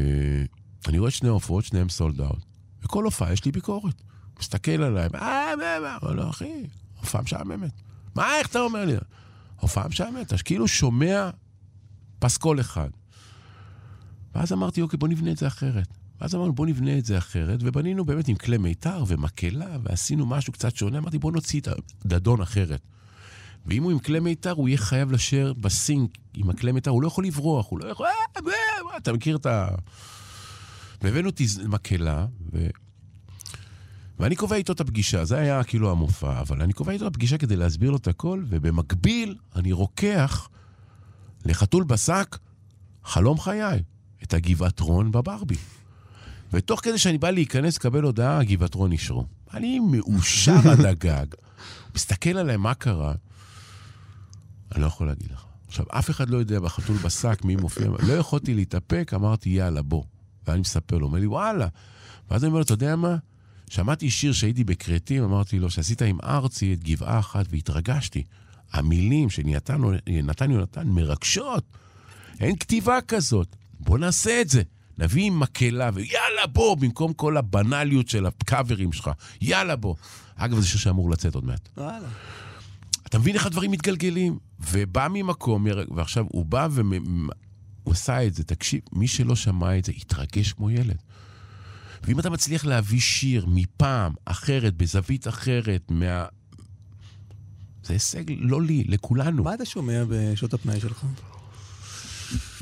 אני 0.89 0.99
רואה 0.99 1.11
שני 1.11 1.29
הופעות, 1.29 1.64
שניהם 1.64 1.89
סולד 1.89 2.21
אאוט. 2.21 2.45
וכל 2.85 3.05
הופעה 3.05 3.33
יש 3.33 3.45
לי 3.45 3.53
ביקורת. 3.53 4.03
מסתכל 4.41 4.83
עליי, 4.83 5.09
אה, 5.14 5.57
מה, 5.57 5.79
מה, 5.81 5.99
מה, 6.03 6.14
לא, 6.14 6.31
אחי, 6.31 6.66
הופעה 7.01 7.23
משעממת. 7.23 7.71
מה, 8.14 8.39
איך 8.39 8.47
אתה 8.47 8.61
אומר 8.61 8.85
לי? 8.85 8.95
הופעה 9.61 9.89
משעממת, 9.89 10.27
אתה 10.27 10.43
כאילו 10.43 10.69
שומע 10.69 11.31
פסקול 12.19 12.61
אחד. 12.61 12.89
ואז 14.35 14.53
אמרתי, 14.53 14.83
אוקיי, 14.83 14.97
בוא 14.97 15.09
נבנה 15.09 15.31
את 15.33 15.37
זה 15.37 15.47
אחרת. 15.47 15.89
ואז 16.21 16.35
אמרנו, 16.35 16.53
בוא 16.53 16.66
נבנה 16.66 16.99
את 16.99 17.05
זה 17.05 17.19
אחרת, 17.19 17.61
ובנינו 17.62 18.05
באמת 18.05 18.29
עם 18.29 18.37
כלי 18.37 18.59
מיתר 18.59 19.05
ומקהלה, 19.07 19.77
ועשינו 19.83 20.27
משהו 20.27 20.53
קצת 20.53 20.77
שונה. 20.77 20.99
אמרתי, 20.99 21.19
בוא 21.19 21.33
נוציא 21.33 21.61
את 21.61 21.69
הדדון 22.05 22.41
אחרת. 22.41 22.81
ואם 23.66 23.83
הוא 23.83 23.93
עם 23.93 23.99
כלי 23.99 24.21
מיתר, 24.21 24.51
הוא 24.51 24.69
יהיה 24.69 24.79
חייב 24.79 25.12
לשיר 25.12 25.53
בסינק 25.53 26.11
עם 26.35 26.51
הכלי 26.51 26.73
מיתר, 26.73 26.91
הוא 26.91 27.03
לא 27.03 27.07
יכול 27.07 27.25
לברוח, 27.25 27.66
הוא 27.71 27.79
לא 27.79 27.89
יכול... 27.89 28.07
אה, 28.07 28.41
אה, 28.47 28.97
אתה 28.97 29.12
מכיר 29.12 29.37
את 29.37 29.47
ה... 29.47 29.69
והבאנו 31.03 31.31
מקהלה, 31.69 32.27
ו... 32.53 32.66
ואני 34.19 34.37
קובע 34.37 34.57
איתו 34.57 34.73
את 34.73 34.81
הפגישה, 34.81 35.25
זה 35.25 35.39
היה 35.39 35.64
כאילו 35.64 35.91
המופע, 35.91 36.41
אבל 36.41 36.62
אני 36.62 36.73
קובע 36.73 36.93
איתו 36.93 37.07
את 37.07 37.11
הפגישה 37.11 37.39
כדי 37.39 37.57
להסביר 37.57 37.91
לו 37.91 37.97
את 37.97 38.09
הכל, 38.09 38.45
ובמקביל 38.49 39.37
אני 39.57 39.73
רוקח 39.73 40.49
לחתול 41.45 41.85
בשק 41.85 42.39
חלום 43.05 43.41
חיי, 43.41 43.83
את 44.23 44.35
הגבעת 44.35 44.81
רון 44.81 45.12
בברבי. 45.12 45.57
ותוך 46.53 46.81
כדי 46.81 46.99
שאני 46.99 47.19
בא 47.19 47.31
להיכנס 47.31 47.77
לקבל 47.77 48.03
הודעה, 48.03 48.41
הגבעת 48.41 48.75
רון 48.75 48.93
אישרו. 48.93 49.27
אני 49.55 49.81
מאושר 49.81 50.71
עד 50.73 50.81
הגג. 50.85 51.27
מסתכל 51.95 52.39
עליי, 52.39 52.57
מה 52.57 52.75
קרה? 52.75 53.15
אני 54.73 54.83
לא 54.83 54.87
יכול 54.87 55.07
להגיד 55.07 55.31
לך. 55.33 55.45
עכשיו, 55.69 55.85
אף 55.91 56.11
אחד 56.11 56.31
לא 56.31 56.37
יודע 56.37 56.61
בחתול 56.61 56.97
בשק 56.97 57.45
מי 57.45 57.57
מופיע, 57.57 57.89
לא 58.07 58.13
יכולתי 58.13 58.55
להתאפק, 58.55 59.11
אמרתי, 59.15 59.51
יאללה, 59.51 59.83
בוא. 59.83 60.03
ואני 60.47 60.61
מספר 60.61 60.99
לו, 60.99 61.07
אומר 61.07 61.19
לי, 61.19 61.27
וואלה. 61.27 61.69
ואז 62.31 62.45
אני 62.45 62.49
אומר 62.49 62.59
לו, 62.59 62.65
אתה 62.65 62.73
יודע 62.73 62.97
מה? 62.97 63.17
שמעתי 63.71 64.11
שיר 64.11 64.33
שהייתי 64.33 64.65
בכרתים, 64.65 65.25
אמרתי 65.25 65.59
לו, 65.59 65.71
שעשית 65.71 66.03
עם 66.03 66.19
ארצי 66.25 66.75
את 66.75 66.85
גבעה 66.85 67.19
אחת, 67.19 67.47
והתרגשתי. 67.51 68.25
המילים 68.73 69.31
שנתן 69.31 70.51
יונתן 70.51 70.89
מרגשות. 70.89 71.65
אין 72.41 72.57
כתיבה 72.57 72.99
כזאת. 73.09 73.57
בוא 73.81 73.99
נעשה 73.99 74.41
את 74.41 74.49
זה. 74.49 74.63
נביא 74.99 75.25
עם 75.25 75.41
מקהלה, 75.41 75.91
ויאללה 75.95 76.47
בוא, 76.53 76.77
במקום 76.77 77.13
כל 77.13 77.37
הבנאליות 77.37 78.09
של 78.09 78.27
הקאברים 78.27 78.93
שלך. 78.93 79.11
יאללה 79.41 79.77
בוא. 79.77 79.95
אגב, 80.37 80.61
זה 80.61 80.67
שיר 80.67 80.79
שאמור 80.79 81.11
לצאת 81.11 81.35
עוד 81.35 81.45
מעט. 81.45 81.69
וואלה. 81.77 82.09
אתה 83.07 83.19
מבין 83.19 83.35
איך 83.35 83.47
הדברים 83.47 83.71
מתגלגלים? 83.71 84.39
ובא 84.71 85.09
ממקום, 85.11 85.67
ועכשיו 85.95 86.25
הוא 86.29 86.47
בא 86.47 86.69
והוא 86.71 87.93
עשה 87.93 88.27
את 88.27 88.35
זה. 88.35 88.45
תקשיב, 88.45 88.81
מי 88.93 89.09
שלא 89.09 89.37
שמע 89.37 89.79
את 89.79 89.85
זה, 89.85 89.93
התרגש 89.97 90.53
כמו 90.53 90.71
ילד. 90.71 91.03
ואם 92.03 92.21
אתה 92.21 92.31
מצליח 92.31 92.65
להביא 92.65 93.01
שיר 93.01 93.47
מפעם 93.47 94.15
אחרת, 94.25 94.77
בזווית 94.77 95.29
אחרת, 95.29 95.91
מה... 95.91 96.27
זה 97.85 97.93
הישג 97.93 98.25
לא 98.39 98.63
לי, 98.63 98.85
לכולנו. 98.89 99.45
מה 99.45 99.55
אתה 99.55 99.65
שומע 99.65 100.03
בשעות 100.09 100.55
הפנאי 100.55 100.81
שלך? 100.81 101.05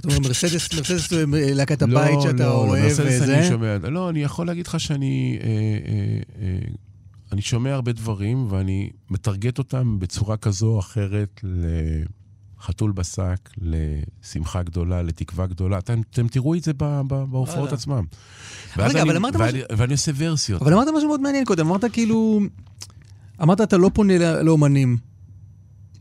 אתה 0.00 0.08
אומר, 0.08 0.18
מרסדס, 0.20 0.74
מרסדס 0.74 1.10
זה 1.10 1.24
להקת 1.54 1.82
הבית 1.82 2.14
לא, 2.14 2.22
שאתה 2.22 2.46
לא, 2.46 2.52
אוהב 2.52 2.86
וזה? 2.86 3.04
לא, 3.04 3.10
מרסדס 3.10 3.28
אני 3.28 3.48
שומע. 3.48 3.78
לא, 3.78 4.10
אני 4.10 4.22
יכול 4.22 4.46
להגיד 4.46 4.66
לך 4.66 4.80
שאני... 4.80 5.38
אה, 5.42 5.48
אה, 5.48 6.42
אה, 6.42 6.58
אני 7.32 7.42
שומע 7.42 7.74
הרבה 7.74 7.92
דברים, 7.92 8.46
ואני 8.50 8.90
מטרגט 9.10 9.58
אותם 9.58 9.98
בצורה 9.98 10.36
כזו 10.36 10.66
או 10.66 10.78
אחרת 10.78 11.40
לחתול 12.60 12.92
בשק, 12.92 13.50
לשמחה 13.60 14.62
גדולה, 14.62 15.02
לתקווה 15.02 15.46
גדולה. 15.46 15.78
אתם, 15.78 16.00
אתם 16.10 16.28
תראו 16.28 16.54
את 16.54 16.62
זה 16.62 16.72
בהופעות 17.28 17.72
עצמם. 17.72 18.04
רגע, 18.76 19.02
אבל 19.02 19.16
אמרת 19.16 19.36
משהו... 19.36 19.58
ואני 19.76 19.92
עושה 19.92 20.12
ורסיות. 20.16 20.62
אבל 20.62 20.72
אמרת 20.72 20.88
משהו 20.96 21.08
מאוד 21.08 21.20
מעניין 21.20 21.44
קודם, 21.44 21.66
אמרת 21.66 21.84
כאילו... 21.92 22.40
אמרת, 23.42 23.60
אתה 23.60 23.76
לא 23.76 23.90
פונה 23.94 24.42
לאומנים. 24.42 24.96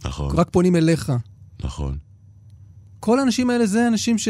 נכון. 0.05 0.35
רק 0.35 0.47
פונים 0.51 0.75
אליך. 0.75 1.11
נכון. 1.63 1.97
כל 3.05 3.19
האנשים 3.19 3.49
האלה 3.49 3.65
זה 3.65 3.87
אנשים 3.87 4.17
ש... 4.17 4.27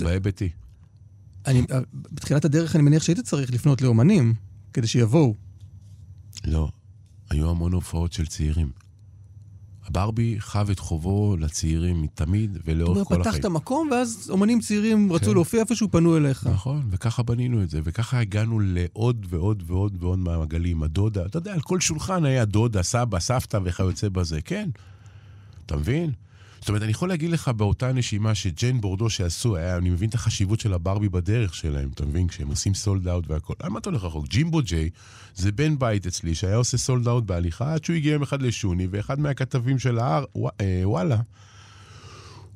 בהיבטי. 0.00 0.48
אני, 1.46 1.62
בתחילת 2.12 2.44
הדרך 2.44 2.76
אני 2.76 2.82
מניח 2.82 3.02
שהיית 3.02 3.20
צריך 3.20 3.52
לפנות 3.52 3.82
לאומנים, 3.82 4.34
כדי 4.72 4.86
שיבואו. 4.86 5.34
לא, 6.44 6.68
היו 7.30 7.50
המון 7.50 7.72
הופעות 7.72 8.12
של 8.12 8.26
צעירים. 8.26 8.70
ברבי 9.90 10.36
חב 10.38 10.70
את 10.70 10.78
חובו 10.78 11.36
לצעירים 11.36 12.02
מתמיד 12.02 12.58
ולאורך 12.64 13.08
כל 13.08 13.20
החיים. 13.20 13.34
פתחת 13.34 13.46
מקום, 13.46 13.88
ואז 13.92 14.30
אומנים 14.30 14.60
צעירים 14.60 15.08
כן. 15.08 15.14
רצו 15.14 15.34
להופיע 15.34 15.60
איפשהו, 15.60 15.90
פנו 15.90 16.16
אליך. 16.16 16.46
נכון, 16.46 16.82
וככה 16.90 17.22
בנינו 17.22 17.62
את 17.62 17.70
זה, 17.70 17.80
וככה 17.84 18.20
הגענו 18.20 18.60
לעוד 18.60 19.26
ועוד 19.28 19.62
ועוד 19.66 19.96
ועוד 20.00 20.18
מעגלים. 20.18 20.82
הדודה, 20.82 21.26
אתה 21.26 21.38
יודע, 21.38 21.52
על 21.52 21.60
כל 21.60 21.80
שולחן 21.80 22.24
היה 22.24 22.44
דודה, 22.44 22.82
סבא, 22.82 23.20
סבתא 23.20 23.58
וכיוצא 23.64 24.08
בזה, 24.08 24.40
כן. 24.40 24.70
אתה 25.66 25.76
מבין? 25.76 26.12
זאת 26.60 26.68
אומרת, 26.68 26.82
אני 26.82 26.90
יכול 26.90 27.08
להגיד 27.08 27.30
לך 27.30 27.48
באותה 27.48 27.92
נשימה 27.92 28.34
שג'יין 28.34 28.80
בורדו 28.80 29.10
שעשו, 29.10 29.56
היה, 29.56 29.76
אני 29.76 29.90
מבין 29.90 30.08
את 30.08 30.14
החשיבות 30.14 30.60
של 30.60 30.74
הברבי 30.74 31.08
בדרך 31.08 31.54
שלהם, 31.54 31.88
אתה 31.94 32.06
מבין? 32.06 32.28
כשהם 32.28 32.48
עושים 32.48 32.74
סולד 32.74 33.08
אאוט 33.08 33.24
והכל. 33.28 33.54
למה 33.64 33.78
אתה 33.78 33.90
הולך 33.90 34.04
רחוק? 34.04 34.26
ג'ימבו 34.28 34.62
ג'יי 34.62 34.90
זה 35.34 35.52
בן 35.52 35.78
בית 35.78 36.06
אצלי 36.06 36.34
שהיה 36.34 36.56
עושה 36.56 36.78
סולד 36.78 37.08
אאוט 37.08 37.24
בהליכה, 37.24 37.74
עד 37.74 37.84
שהוא 37.84 37.96
הגיע 37.96 38.12
יום 38.12 38.22
אחד 38.22 38.42
לשוני, 38.42 38.86
ואחד 38.90 39.20
מהכתבים 39.20 39.78
של 39.78 39.98
ההר, 39.98 40.24
אה, 40.60 40.82
וואלה, 40.84 41.20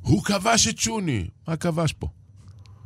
הוא 0.00 0.24
כבש 0.24 0.68
את 0.68 0.78
שוני. 0.78 1.26
מה 1.48 1.56
כבש 1.56 1.92
פה? 1.92 2.08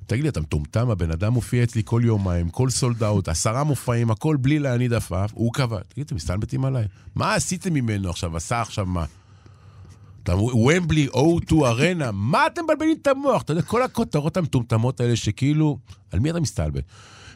תגיד 0.07 0.23
לי, 0.23 0.29
אתה 0.29 0.41
מטומטם? 0.41 0.91
הבן 0.91 1.11
אדם 1.11 1.33
מופיע 1.33 1.62
אצלי 1.62 1.83
כל 1.85 2.03
יומיים, 2.05 2.51
כל 2.51 2.71
סולד 2.71 3.03
אאוט, 3.03 3.29
עשרה 3.29 3.64
מופעים, 3.64 4.11
הכל 4.11 4.37
בלי 4.41 4.59
להניד 4.59 4.93
עפעף, 4.93 5.31
הוא 5.35 5.53
קבע. 5.53 5.79
תגיד, 5.89 6.07
אתם 6.07 6.16
מסתלבטים 6.16 6.64
עליי? 6.64 6.85
מה 7.14 7.35
עשיתם 7.35 7.75
ממנו 7.75 8.11
עכשיו? 8.11 8.37
עשה 8.37 8.61
עכשיו 8.61 8.87
מה? 8.87 9.05
ומבלי, 10.33 11.09
O2 11.12 11.55
ארנה, 11.64 12.11
מה 12.12 12.47
אתם 12.47 12.64
מבלבלים 12.64 12.97
את 13.03 13.07
המוח? 13.07 13.43
אתה 13.43 13.53
יודע, 13.53 13.62
כל 13.62 13.83
הכותרות 13.83 14.37
המטומטמות 14.37 15.01
האלה 15.01 15.16
שכאילו, 15.16 15.79
על 16.12 16.20
מי 16.20 16.31
אתה 16.31 16.41
מסתלבט? 16.41 16.85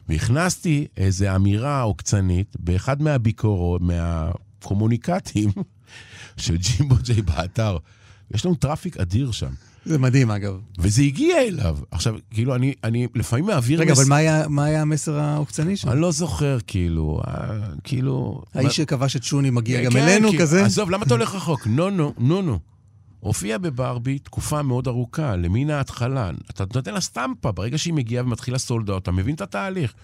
והכנסתי 0.08 0.86
איזו 0.96 1.26
אמירה 1.36 1.82
עוקצנית 1.82 2.56
באחד 2.58 3.02
מהביקורות, 3.02 3.80
מהקומוניקטים 3.82 5.50
של 6.36 6.56
ג'ימבו 6.56 6.94
ג'יי 7.02 7.22
באתר. 7.22 7.76
יש 8.34 8.46
לנו 8.46 8.54
טראפיק 8.54 8.96
אדיר 8.96 9.30
שם. 9.30 9.50
זה 9.84 9.98
מדהים, 9.98 10.30
אגב. 10.30 10.58
וזה 10.78 11.02
הגיע 11.02 11.42
אליו. 11.42 11.78
עכשיו, 11.90 12.14
כאילו, 12.30 12.54
אני, 12.54 12.74
אני 12.84 13.06
לפעמים 13.14 13.46
מעביר... 13.46 13.80
רגע, 13.80 13.92
מס... 13.92 13.98
אבל 13.98 14.08
מה 14.08 14.16
היה, 14.16 14.48
מה 14.48 14.64
היה 14.64 14.82
המסר 14.82 15.18
העוקצני 15.18 15.76
שם? 15.76 15.88
אני 15.88 16.00
לא 16.00 16.12
זוכר, 16.12 16.58
כאילו, 16.66 17.20
אה, 17.26 17.58
כאילו... 17.84 18.42
האיש 18.54 18.66
מה... 18.66 18.72
שכבש 18.72 19.16
את 19.16 19.22
שוני 19.22 19.50
מגיע 19.50 19.78
כן, 19.78 19.84
גם 19.84 19.96
אלינו, 19.96 20.30
כי... 20.30 20.38
כזה? 20.38 20.64
עזוב, 20.64 20.90
למה 20.90 21.04
אתה 21.04 21.14
הולך 21.14 21.34
רחוק? 21.34 21.66
נו, 21.66 21.90
נו, 21.90 22.14
נו, 22.18 22.42
נו. 22.42 22.58
הופיע 23.22 23.58
בברבי 23.58 24.18
תקופה 24.18 24.62
מאוד 24.62 24.88
ארוכה, 24.88 25.36
למין 25.36 25.70
ההתחלה. 25.70 26.30
אתה 26.50 26.64
נותן 26.74 26.94
לה 26.94 27.00
סטמפה, 27.00 27.52
ברגע 27.52 27.78
שהיא 27.78 27.94
מגיעה 27.94 28.24
ומתחילה 28.24 28.58
סולדה, 28.58 28.96
אתה 28.96 29.12
מבין 29.12 29.34
את 29.34 29.40
התהליך. 29.40 29.94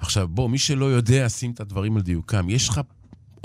עכשיו, 0.00 0.28
בוא, 0.28 0.48
מי 0.48 0.58
שלא 0.58 0.84
יודע, 0.84 1.28
שים 1.28 1.50
את 1.50 1.60
הדברים 1.60 1.96
על 1.96 2.02
דיוקם. 2.02 2.50
יש 2.50 2.68
לך 2.68 2.80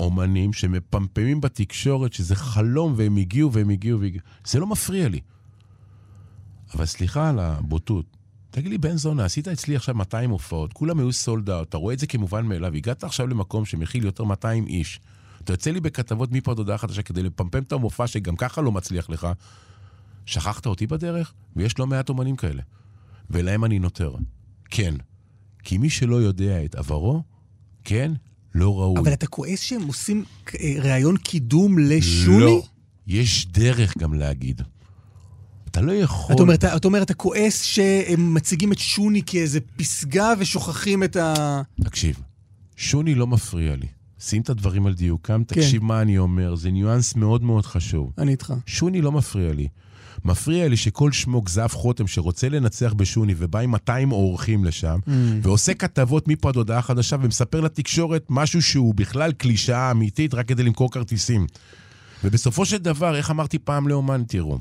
אומנים 0.00 0.52
שמפמפמים 0.52 1.40
בתקשורת 1.40 2.12
שזה 2.12 2.36
חלום 2.36 2.94
והם 2.96 3.16
הגיעו 3.16 3.52
והם 3.52 3.70
הגיעו 3.70 4.00
והגיעו. 4.00 4.24
זה 4.44 4.60
לא 4.60 4.66
מפריע 4.66 5.08
לי. 5.08 5.20
אבל 6.74 6.86
סליחה 6.86 7.28
על 7.28 7.38
הבוטות. 7.38 8.04
תגיד 8.50 8.70
לי, 8.70 8.78
בן 8.78 8.96
זונה, 8.96 9.24
עשית 9.24 9.48
אצלי 9.48 9.76
עכשיו 9.76 9.94
200 9.94 10.30
הופעות, 10.30 10.72
כולם 10.72 10.98
היו 10.98 11.12
סולד 11.12 11.50
אאוט, 11.50 11.68
אתה 11.68 11.76
רואה 11.76 11.94
את 11.94 11.98
זה 11.98 12.06
כמובן 12.06 12.46
מאליו, 12.46 12.74
הגעת 12.74 13.04
עכשיו 13.04 13.26
למקום 13.26 13.64
שמכיל 13.64 14.04
יותר 14.04 14.24
200 14.24 14.66
איש. 14.66 15.00
אתה 15.44 15.52
יוצא 15.52 15.70
לי 15.70 15.80
בכתבות 15.80 16.32
מפה 16.32 16.50
עד 16.50 16.58
הודעה 16.58 16.78
חדשה 16.78 17.02
כדי 17.02 17.22
לפמפם 17.22 17.62
את 17.62 17.72
המופע 17.72 18.06
שגם 18.06 18.36
ככה 18.36 18.60
לא 18.60 18.72
מצליח 18.72 19.10
לך. 19.10 19.28
שכחת 20.26 20.66
אותי 20.66 20.86
בדרך? 20.86 21.32
ויש 21.56 21.78
לא 21.78 21.86
מעט 21.86 22.08
אומנים 22.08 22.36
כאלה. 22.36 22.62
ולהם 23.30 23.64
אני 23.64 23.78
נותר. 23.78 24.14
כן. 24.70 24.94
כי 25.64 25.78
מי 25.78 25.90
שלא 25.90 26.16
יודע 26.16 26.64
את 26.64 26.74
עברו, 26.74 27.22
כן, 27.84 28.12
לא 28.54 28.80
ראוי. 28.80 29.00
אבל 29.00 29.12
אתה 29.12 29.26
כועס 29.26 29.60
שהם 29.60 29.82
עושים 29.82 30.24
אה, 30.60 30.74
ראיון 30.78 31.16
קידום 31.16 31.78
לשוני? 31.78 32.38
לא. 32.38 32.62
יש 33.06 33.46
דרך 33.46 33.98
גם 33.98 34.14
להגיד. 34.14 34.62
אתה 35.70 35.80
לא 35.80 35.92
יכול... 35.92 36.34
אתה 36.34 36.42
אומר, 36.42 36.54
אתה, 36.54 36.76
אתה 36.76 36.88
אומר, 36.88 37.02
אתה 37.02 37.14
כועס 37.14 37.62
שהם 37.62 38.34
מציגים 38.34 38.72
את 38.72 38.78
שוני 38.78 39.22
כאיזה 39.26 39.60
פסגה 39.76 40.32
ושוכחים 40.38 41.04
את 41.04 41.16
ה... 41.16 41.62
תקשיב, 41.84 42.20
שוני 42.76 43.14
לא 43.14 43.26
מפריע 43.26 43.76
לי. 43.76 43.86
שים 44.20 44.42
את 44.42 44.50
הדברים 44.50 44.86
על 44.86 44.94
דיוקם, 44.94 45.44
כן. 45.44 45.54
תקשיב 45.54 45.84
מה 45.84 46.02
אני 46.02 46.18
אומר, 46.18 46.54
זה 46.54 46.70
ניואנס 46.70 47.16
מאוד 47.16 47.42
מאוד 47.42 47.66
חשוב. 47.66 48.12
אני 48.18 48.30
איתך. 48.30 48.54
שוני 48.66 49.00
לא 49.00 49.12
מפריע 49.12 49.52
לי. 49.52 49.68
מפריע 50.24 50.68
לי 50.68 50.76
שכל 50.76 51.12
שמו 51.12 51.42
גזב 51.42 51.66
חותם 51.66 52.06
שרוצה 52.06 52.48
לנצח 52.48 52.92
בשוני 52.92 53.34
ובא 53.36 53.58
עם 53.58 53.70
200 53.70 54.12
אורחים 54.12 54.64
לשם, 54.64 54.98
mm. 55.06 55.10
ועושה 55.42 55.74
כתבות 55.74 56.28
מפה 56.28 56.48
עד 56.48 56.56
הודעה 56.56 56.82
חדשה 56.82 57.16
ומספר 57.22 57.60
לתקשורת 57.60 58.26
משהו 58.28 58.62
שהוא 58.62 58.94
בכלל 58.94 59.32
קלישאה 59.32 59.90
אמיתית 59.90 60.34
רק 60.34 60.48
כדי 60.48 60.62
למכור 60.62 60.90
כרטיסים. 60.90 61.46
ובסופו 62.24 62.66
של 62.66 62.78
דבר, 62.78 63.16
איך 63.16 63.30
אמרתי 63.30 63.58
פעם 63.58 63.88
לאומן, 63.88 64.22
תראו, 64.28 64.58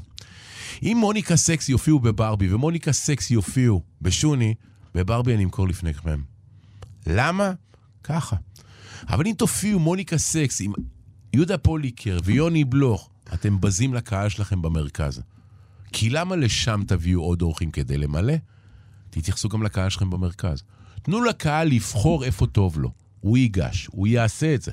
אם 0.84 0.98
מוניקה 1.00 1.36
סקס 1.36 1.70
יופיעו 1.70 2.00
בברבי 2.00 2.54
ומוניקה 2.54 2.92
סקס 2.92 3.32
יופיעו 3.32 3.82
בשוני, 4.02 4.54
בברבי 4.96 5.36
אני 5.36 5.44
אמכור 5.44 5.68
לפניכם. 5.68 6.22
למה? 7.08 7.52
ככה. 8.04 8.36
אבל 9.10 9.28
אם 9.28 9.34
תופיעו 9.38 9.80
מוניקה 9.80 10.18
סקס 10.18 10.62
עם 10.62 10.74
יהודה 11.34 11.58
פוליקר 11.58 12.18
ויוני 12.24 12.64
בלוך, 12.64 13.10
אתם 13.34 13.62
בזים 13.62 13.94
לקהל 13.94 14.30
שלכם 14.30 14.62
במרכז. 14.62 15.22
כי 15.94 16.10
למה 16.10 16.36
לשם 16.36 16.82
תביאו 16.88 17.22
עוד 17.22 17.42
אורחים 17.42 17.72
כדי 17.72 17.98
למלא? 17.98 18.34
תתייחסו 19.10 19.50
גם 19.50 19.64
לקהל 19.64 19.90
שלכם 19.90 20.10
במרכז. 20.10 20.64
תנו 21.02 21.24
לקהל 21.24 21.68
לבחור 21.68 22.24
איפה 22.24 22.48
טוב 22.48 22.80
לו. 22.80 22.92
הוא 23.20 23.38
ייגש, 23.38 23.88
הוא 23.92 24.08
יעשה 24.08 24.56
את 24.56 24.62
זה. 24.62 24.72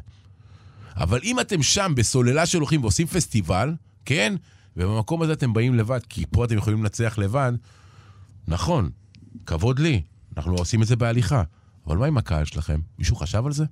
אבל 0.96 1.20
אם 1.22 1.40
אתם 1.40 1.62
שם 1.62 1.92
בסוללה 1.96 2.46
של 2.46 2.60
אורחים 2.60 2.82
ועושים 2.82 3.06
פסטיבל, 3.06 3.74
כן? 4.04 4.34
ובמקום 4.76 5.22
הזה 5.22 5.32
אתם 5.32 5.52
באים 5.52 5.74
לבד, 5.74 6.00
כי 6.08 6.24
פה 6.30 6.44
אתם 6.44 6.56
יכולים 6.56 6.82
לנצח 6.82 7.18
לבד, 7.18 7.52
נכון, 8.48 8.90
כבוד 9.46 9.78
לי, 9.78 10.02
אנחנו 10.36 10.52
לא 10.52 10.56
עושים 10.56 10.82
את 10.82 10.86
זה 10.86 10.96
בהליכה. 10.96 11.42
אבל 11.86 11.96
מה 11.96 12.06
עם 12.06 12.18
הקהל 12.18 12.44
שלכם? 12.44 12.80
מישהו 12.98 13.16
חשב 13.16 13.46
על 13.46 13.52
זה? 13.52 13.64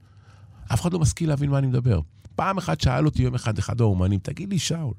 אף 0.73 0.81
אחד 0.81 0.93
לא 0.93 0.99
משכיל 0.99 1.29
להבין 1.29 1.51
מה 1.51 1.59
אני 1.59 1.67
מדבר. 1.67 2.01
פעם 2.37 2.59
אחת 2.59 2.81
שאל 2.81 3.07
אותי 3.07 3.23
יום 3.23 3.35
אחד 3.35 3.59
אחד 3.59 3.81
האומנים, 3.81 4.21
תגיד 4.21 4.51
לי, 4.51 4.59
שאול, 4.59 4.95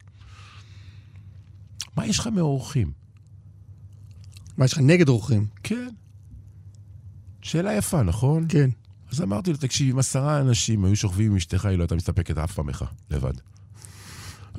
מה 1.98 2.06
יש 2.06 2.20
לך 2.20 2.28
מאורחים? 2.28 2.92
מה 4.58 4.66
יש 4.66 4.74
לך 4.74 4.80
נגד 4.80 5.10
אורחים? 5.10 5.46
כן. 5.64 5.90
שאלה 7.42 7.74
יפה, 7.74 8.04
נכון? 8.04 8.46
כן. 8.50 8.70
אז 9.12 9.22
אמרתי 9.22 9.52
לו, 9.52 9.58
תקשיב, 9.58 9.94
אם 9.94 10.00
עשרה 10.00 10.42
אנשים 10.42 10.86
היו 10.86 10.96
שוכבים 10.96 11.32
עם 11.32 11.38
אשתך, 11.38 11.66
היא 11.66 11.78
לא 11.78 11.84
הייתה 11.84 11.96
מסתפקת 11.96 12.38
אף 12.38 12.52
פעם 12.52 12.70
לך, 12.70 12.86
לבד. 13.12 13.34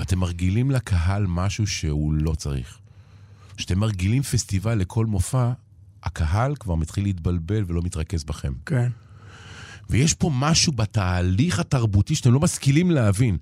אתם 0.03 0.19
מרגילים 0.19 0.71
לקהל 0.71 1.27
משהו 1.27 1.67
שהוא 1.67 2.15
לא 2.15 2.35
צריך. 2.35 2.79
כשאתם 3.57 3.79
מרגילים 3.79 4.23
פסטיבל 4.23 4.75
לכל 4.75 5.07
מופע, 5.07 5.53
הקהל 6.03 6.57
כבר 6.57 6.75
מתחיל 6.75 7.05
להתבלבל 7.05 7.65
ולא 7.67 7.83
מתרכז 7.83 8.25
בכם. 8.25 8.53
כן. 8.67 8.89
ויש 9.91 10.15
פה 10.15 10.31
משהו 10.35 10.73
בתהליך 10.73 11.59
התרבותי 11.59 12.15
שאתם 12.15 12.33
לא 12.33 12.41
משכילים 12.41 12.91
להבין. 12.91 13.39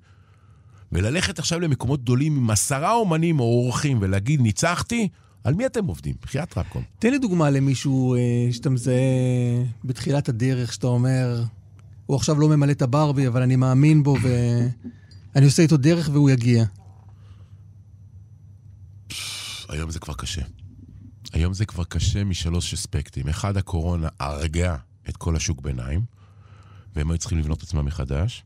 וללכת 0.91 1.39
עכשיו 1.39 1.59
למקומות 1.59 2.01
גדולים 2.01 2.37
עם 2.37 2.49
עשרה 2.49 2.93
אומנים 2.93 3.39
או 3.39 3.45
אורחים 3.45 3.97
ולהגיד, 4.01 4.41
ניצחתי, 4.41 5.07
על 5.43 5.53
מי 5.53 5.65
אתם 5.65 5.85
עובדים? 5.85 6.15
בחייאת 6.21 6.57
רבקום. 6.57 6.83
תן 6.99 7.11
לי 7.11 7.19
דוגמה 7.19 7.49
למישהו 7.49 8.15
אה, 8.15 8.19
שאתה 8.51 8.69
מזהה 8.69 8.93
בתחילת 9.83 10.29
הדרך, 10.29 10.73
שאתה 10.73 10.87
אומר, 10.87 11.43
הוא 12.05 12.17
עכשיו 12.17 12.39
לא 12.39 12.49
ממלא 12.49 12.71
את 12.71 12.81
הברבי, 12.81 13.27
אבל 13.27 13.41
אני 13.41 13.55
מאמין 13.55 14.03
בו 14.03 14.17
ואני 14.21 15.45
עושה 15.51 15.61
איתו 15.61 15.77
דרך 15.77 16.09
והוא 16.13 16.29
יגיע. 16.29 16.65
היום 19.69 19.91
זה 19.91 19.99
כבר 19.99 20.13
קשה. 20.13 20.41
היום 21.33 21.53
זה 21.53 21.65
כבר 21.65 21.83
קשה 21.83 22.23
משלוש 22.23 22.73
אספקטים. 22.73 23.27
אחד, 23.27 23.57
הקורונה 23.57 24.07
הרגה 24.19 24.75
את 25.09 25.17
כל 25.17 25.35
השוק 25.35 25.61
ביניים, 25.61 26.01
והם 26.95 27.11
היו 27.11 27.17
צריכים 27.17 27.37
לבנות 27.39 27.57
את 27.57 27.63
עצמם 27.63 27.85
מחדש. 27.85 28.43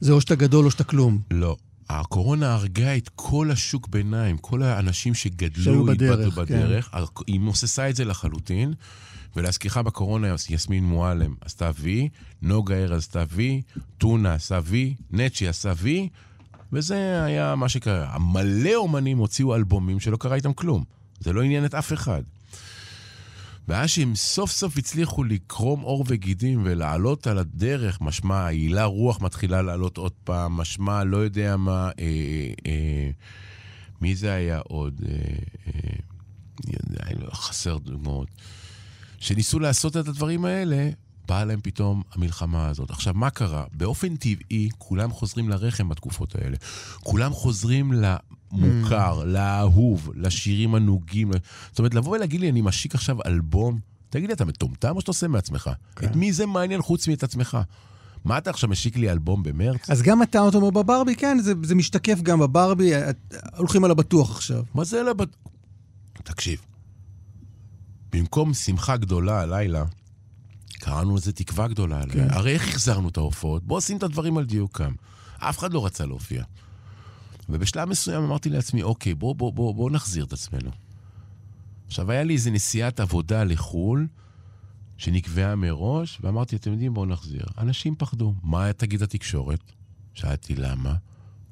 זה 0.00 0.12
או 0.12 0.20
שאתה 0.20 0.34
גדול 0.34 0.64
או 0.64 0.70
שאתה 0.70 0.84
כלום. 0.84 1.18
לא. 1.30 1.56
הקורונה 1.88 2.54
הרגה 2.54 2.96
את 2.96 3.10
כל 3.14 3.50
השוק 3.50 3.88
ביניים, 3.88 4.38
כל 4.38 4.62
האנשים 4.62 5.14
שגדלו, 5.14 5.92
התבדלו 5.92 6.30
בדרך, 6.30 6.90
כן. 6.90 6.98
היא 7.26 7.40
מוססה 7.40 7.90
את 7.90 7.96
זה 7.96 8.04
לחלוטין. 8.04 8.74
ולהזכירך 9.36 9.76
בקורונה, 9.76 10.34
יסמין 10.50 10.84
מועלם 10.84 11.34
עשתה 11.40 11.70
וי, 11.80 12.08
נוגה 12.42 12.74
ארז 12.74 12.98
עשתה 12.98 13.24
וי, 13.32 13.62
טונה 13.98 14.34
עשה 14.34 14.60
וי, 14.64 14.94
נצ'י 15.10 15.48
עשה 15.48 15.72
וי, 15.76 16.08
וזה 16.72 17.24
היה 17.24 17.56
מה 17.56 17.68
שקרה. 17.68 18.14
המלא 18.14 18.74
אומנים 18.74 19.18
הוציאו 19.18 19.54
אלבומים 19.54 20.00
שלא 20.00 20.16
קרה 20.16 20.36
איתם 20.36 20.52
כלום. 20.52 20.84
זה 21.20 21.32
לא 21.32 21.42
עניין 21.42 21.64
את 21.64 21.74
אף 21.74 21.92
אחד. 21.92 22.22
ואז 23.70 23.90
שהם 23.90 24.14
סוף 24.14 24.50
סוף 24.50 24.76
הצליחו 24.78 25.24
לקרום 25.24 25.80
עור 25.80 26.04
וגידים 26.08 26.60
ולעלות 26.64 27.26
על 27.26 27.38
הדרך, 27.38 28.00
משמע 28.00 28.36
העילה 28.36 28.84
רוח 28.84 29.20
מתחילה 29.20 29.62
לעלות 29.62 29.96
עוד 29.96 30.12
פעם, 30.24 30.52
משמע 30.52 31.04
לא 31.04 31.16
יודע 31.16 31.56
מה, 31.56 31.90
אה, 31.98 32.52
אה, 32.66 33.10
מי 34.00 34.16
זה 34.16 34.32
היה 34.32 34.58
עוד? 34.58 35.00
אה, 35.08 35.12
אה, 37.06 37.14
לא, 37.20 37.30
חסר 37.30 37.78
דוגמאות. 37.78 38.28
שניסו 39.18 39.58
לעשות 39.58 39.96
את 39.96 40.08
הדברים 40.08 40.44
האלה, 40.44 40.90
באה 41.28 41.44
להם 41.44 41.60
פתאום 41.62 42.02
המלחמה 42.12 42.68
הזאת. 42.68 42.90
עכשיו, 42.90 43.14
מה 43.14 43.30
קרה? 43.30 43.64
באופן 43.72 44.16
טבעי, 44.16 44.68
כולם 44.78 45.10
חוזרים 45.10 45.48
לרחם 45.48 45.88
בתקופות 45.88 46.34
האלה. 46.34 46.56
כולם 47.00 47.32
חוזרים 47.32 47.92
למוכר, 48.52 49.20
mm. 49.22 49.24
לאהוב, 49.24 50.10
לשירים 50.14 50.74
הנוגים. 50.74 51.30
זאת 51.70 51.78
אומרת, 51.78 51.94
לבוא 51.94 52.16
ולהגיד 52.16 52.40
לי, 52.40 52.50
אני 52.50 52.60
משיק 52.62 52.94
עכשיו 52.94 53.16
אלבום, 53.26 53.78
תגיד 54.10 54.28
לי, 54.28 54.34
אתה 54.34 54.44
מטומטם 54.44 54.96
או 54.96 55.00
שאתה 55.00 55.10
עושה 55.10 55.28
מעצמך? 55.28 55.70
כן. 55.96 56.06
את 56.06 56.16
מי 56.16 56.32
זה 56.32 56.46
מעניין 56.46 56.82
חוץ 56.82 57.08
מאת 57.08 57.22
עצמך? 57.22 57.58
מה 58.24 58.38
אתה 58.38 58.50
עכשיו 58.50 58.70
משיק 58.70 58.96
לי 58.96 59.10
אלבום 59.10 59.42
במרץ? 59.42 59.90
אז 59.90 60.02
גם 60.02 60.22
אתה, 60.22 60.48
אתה 60.48 60.56
אומר 60.56 60.70
בברבי, 60.70 61.16
כן, 61.16 61.38
זה, 61.42 61.52
זה 61.62 61.74
משתקף 61.74 62.20
גם 62.22 62.38
בברבי, 62.40 62.94
את- 62.96 63.34
הולכים 63.56 63.84
על 63.84 63.90
הבטוח 63.90 64.30
עכשיו. 64.36 64.62
מה 64.74 64.84
זה 64.84 65.02
לא... 65.02 65.12
בט- 65.12 65.36
תקשיב, 66.24 66.60
במקום 68.12 68.54
שמחה 68.54 68.96
גדולה 68.96 69.40
הלילה, 69.40 69.84
קראנו 70.72 71.16
לזה 71.16 71.32
תקווה 71.32 71.68
גדולה 71.68 71.96
הלילה. 72.02 72.28
כן. 72.28 72.34
הרי 72.34 72.52
איך 72.52 72.68
החזרנו 72.68 73.08
את 73.08 73.16
ההופעות? 73.16 73.64
בואו 73.64 73.80
שים 73.80 73.96
את 73.96 74.02
הדברים 74.02 74.38
על 74.38 74.44
דיוקם. 74.44 74.92
אף 75.38 75.58
אחד 75.58 75.72
לא 75.72 75.86
רצה 75.86 76.06
להופיע. 76.06 76.44
ובשלב 77.52 77.88
מסוים 77.88 78.22
אמרתי 78.22 78.48
לעצמי, 78.48 78.82
אוקיי, 78.82 79.14
בואו 79.14 79.34
בוא, 79.34 79.52
בוא, 79.52 79.74
בוא 79.74 79.90
נחזיר 79.90 80.24
את 80.24 80.32
עצמנו. 80.32 80.70
עכשיו, 81.86 82.10
היה 82.10 82.22
לי 82.22 82.34
איזה 82.34 82.50
נסיעת 82.50 83.00
עבודה 83.00 83.44
לחו"ל, 83.44 84.06
שנקבעה 84.96 85.56
מראש, 85.56 86.18
ואמרתי, 86.22 86.56
אתם 86.56 86.72
יודעים, 86.72 86.94
בואו 86.94 87.06
נחזיר. 87.06 87.44
אנשים 87.58 87.94
פחדו. 87.98 88.34
מה 88.42 88.72
תגיד 88.72 89.02
התקשורת? 89.02 89.60
שאלתי, 90.14 90.54
למה? 90.54 90.94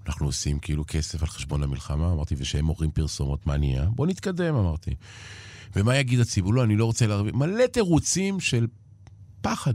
אנחנו 0.06 0.26
עושים 0.26 0.58
כאילו 0.58 0.84
כסף 0.86 1.22
על 1.22 1.28
חשבון 1.28 1.62
המלחמה? 1.62 2.12
אמרתי, 2.12 2.34
ושהם 2.38 2.64
מוכרים 2.64 2.90
פרסומות, 2.90 3.46
מה 3.46 3.56
נהיה? 3.56 3.84
בואו 3.84 4.08
נתקדם, 4.08 4.54
אמרתי. 4.54 4.94
ומה 5.76 5.96
יגיד 5.96 6.20
הציבור? 6.20 6.54
לא, 6.54 6.64
אני 6.64 6.76
לא 6.76 6.84
רוצה 6.84 7.06
להרוויח. 7.06 7.34
מלא 7.34 7.66
תירוצים 7.66 8.40
של 8.40 8.66
פחד. 9.40 9.74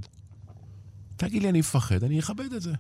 תגיד 1.16 1.42
לי, 1.42 1.50
אני 1.50 1.60
מפחד, 1.60 2.04
אני 2.04 2.20
אכבד 2.20 2.54
את 2.54 2.62
זה. 2.62 2.74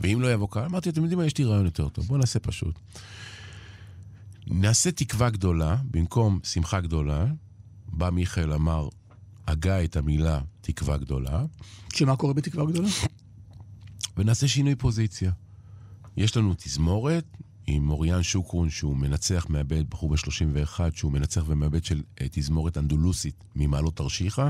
ואם 0.00 0.20
לא 0.20 0.32
יבוא 0.32 0.48
קהל, 0.50 0.64
אמרתי, 0.64 0.88
אתם 0.88 1.02
יודעים 1.02 1.18
מה, 1.18 1.26
יש 1.26 1.38
לי 1.38 1.44
רעיון 1.44 1.64
יותר 1.64 1.88
טוב, 1.88 2.06
בואו 2.06 2.18
נעשה 2.18 2.38
פשוט. 2.38 2.78
נעשה 4.46 4.92
תקווה 4.92 5.30
גדולה, 5.30 5.76
במקום 5.90 6.40
שמחה 6.44 6.80
גדולה. 6.80 7.26
בא 7.88 8.10
מיכאל, 8.10 8.52
אמר, 8.52 8.88
הגה 9.46 9.84
את 9.84 9.96
המילה 9.96 10.40
תקווה 10.60 10.96
גדולה, 10.96 11.44
שמה 11.94 12.16
קורה 12.16 12.34
בתקווה 12.34 12.66
גדולה? 12.66 12.88
ונעשה 14.16 14.48
שינוי 14.48 14.74
פוזיציה. 14.74 15.32
יש 16.16 16.36
לנו 16.36 16.54
תזמורת 16.56 17.24
עם 17.66 17.90
אוריאן 17.90 18.22
שוקרון, 18.22 18.70
שהוא 18.70 18.96
מנצח, 18.96 19.46
מאבד, 19.48 19.90
בחור 19.90 20.10
בן 20.10 20.16
31, 20.16 20.96
שהוא 20.96 21.12
מנצח 21.12 21.44
ומאבד 21.46 21.84
של 21.84 22.02
אה, 22.20 22.26
תזמורת 22.30 22.78
אנדולוסית 22.78 23.44
ממעלות 23.56 23.96
תרשיחא, 23.96 24.48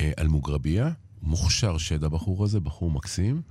אה, 0.00 0.10
אלמוגרביה. 0.18 0.90
מוכשר 1.22 1.78
שד 1.78 2.04
הבחור 2.04 2.44
הזה, 2.44 2.60
בחור 2.60 2.90
מקסים. 2.90 3.42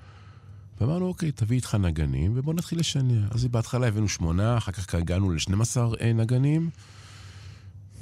ואמרנו, 0.82 1.06
אוקיי, 1.06 1.32
תביא 1.32 1.56
איתך 1.56 1.76
נגנים, 1.76 2.32
ובוא 2.36 2.54
נתחיל 2.54 2.80
לשנע. 2.80 3.28
אז 3.32 3.46
בהתחלה 3.46 3.88
הבאנו 3.88 4.10
שמונה, 4.10 4.58
אחר 4.58 4.72
כך 4.72 4.96
הגענו 4.96 5.32
ל-12 5.32 5.78
אה, 6.02 6.14
נגנים. 6.14 6.70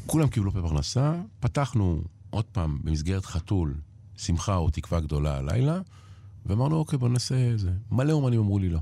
כולם 0.05 0.27
קיבלו 0.27 0.51
פרנסה. 0.51 1.13
פתחנו 1.39 2.03
עוד 2.29 2.45
פעם 2.45 2.79
במסגרת 2.83 3.25
חתול, 3.25 3.73
שמחה 4.17 4.55
או 4.55 4.69
תקווה 4.69 4.99
גדולה 4.99 5.37
הלילה, 5.37 5.79
ואמרנו, 6.45 6.75
אוקיי, 6.75 6.99
בוא 6.99 7.09
נעשה 7.09 7.51
את 7.53 7.59
זה. 7.59 7.71
מלא 7.91 8.11
אומנים 8.13 8.39
אמרו 8.39 8.59
לי 8.59 8.69
לא, 8.69 8.79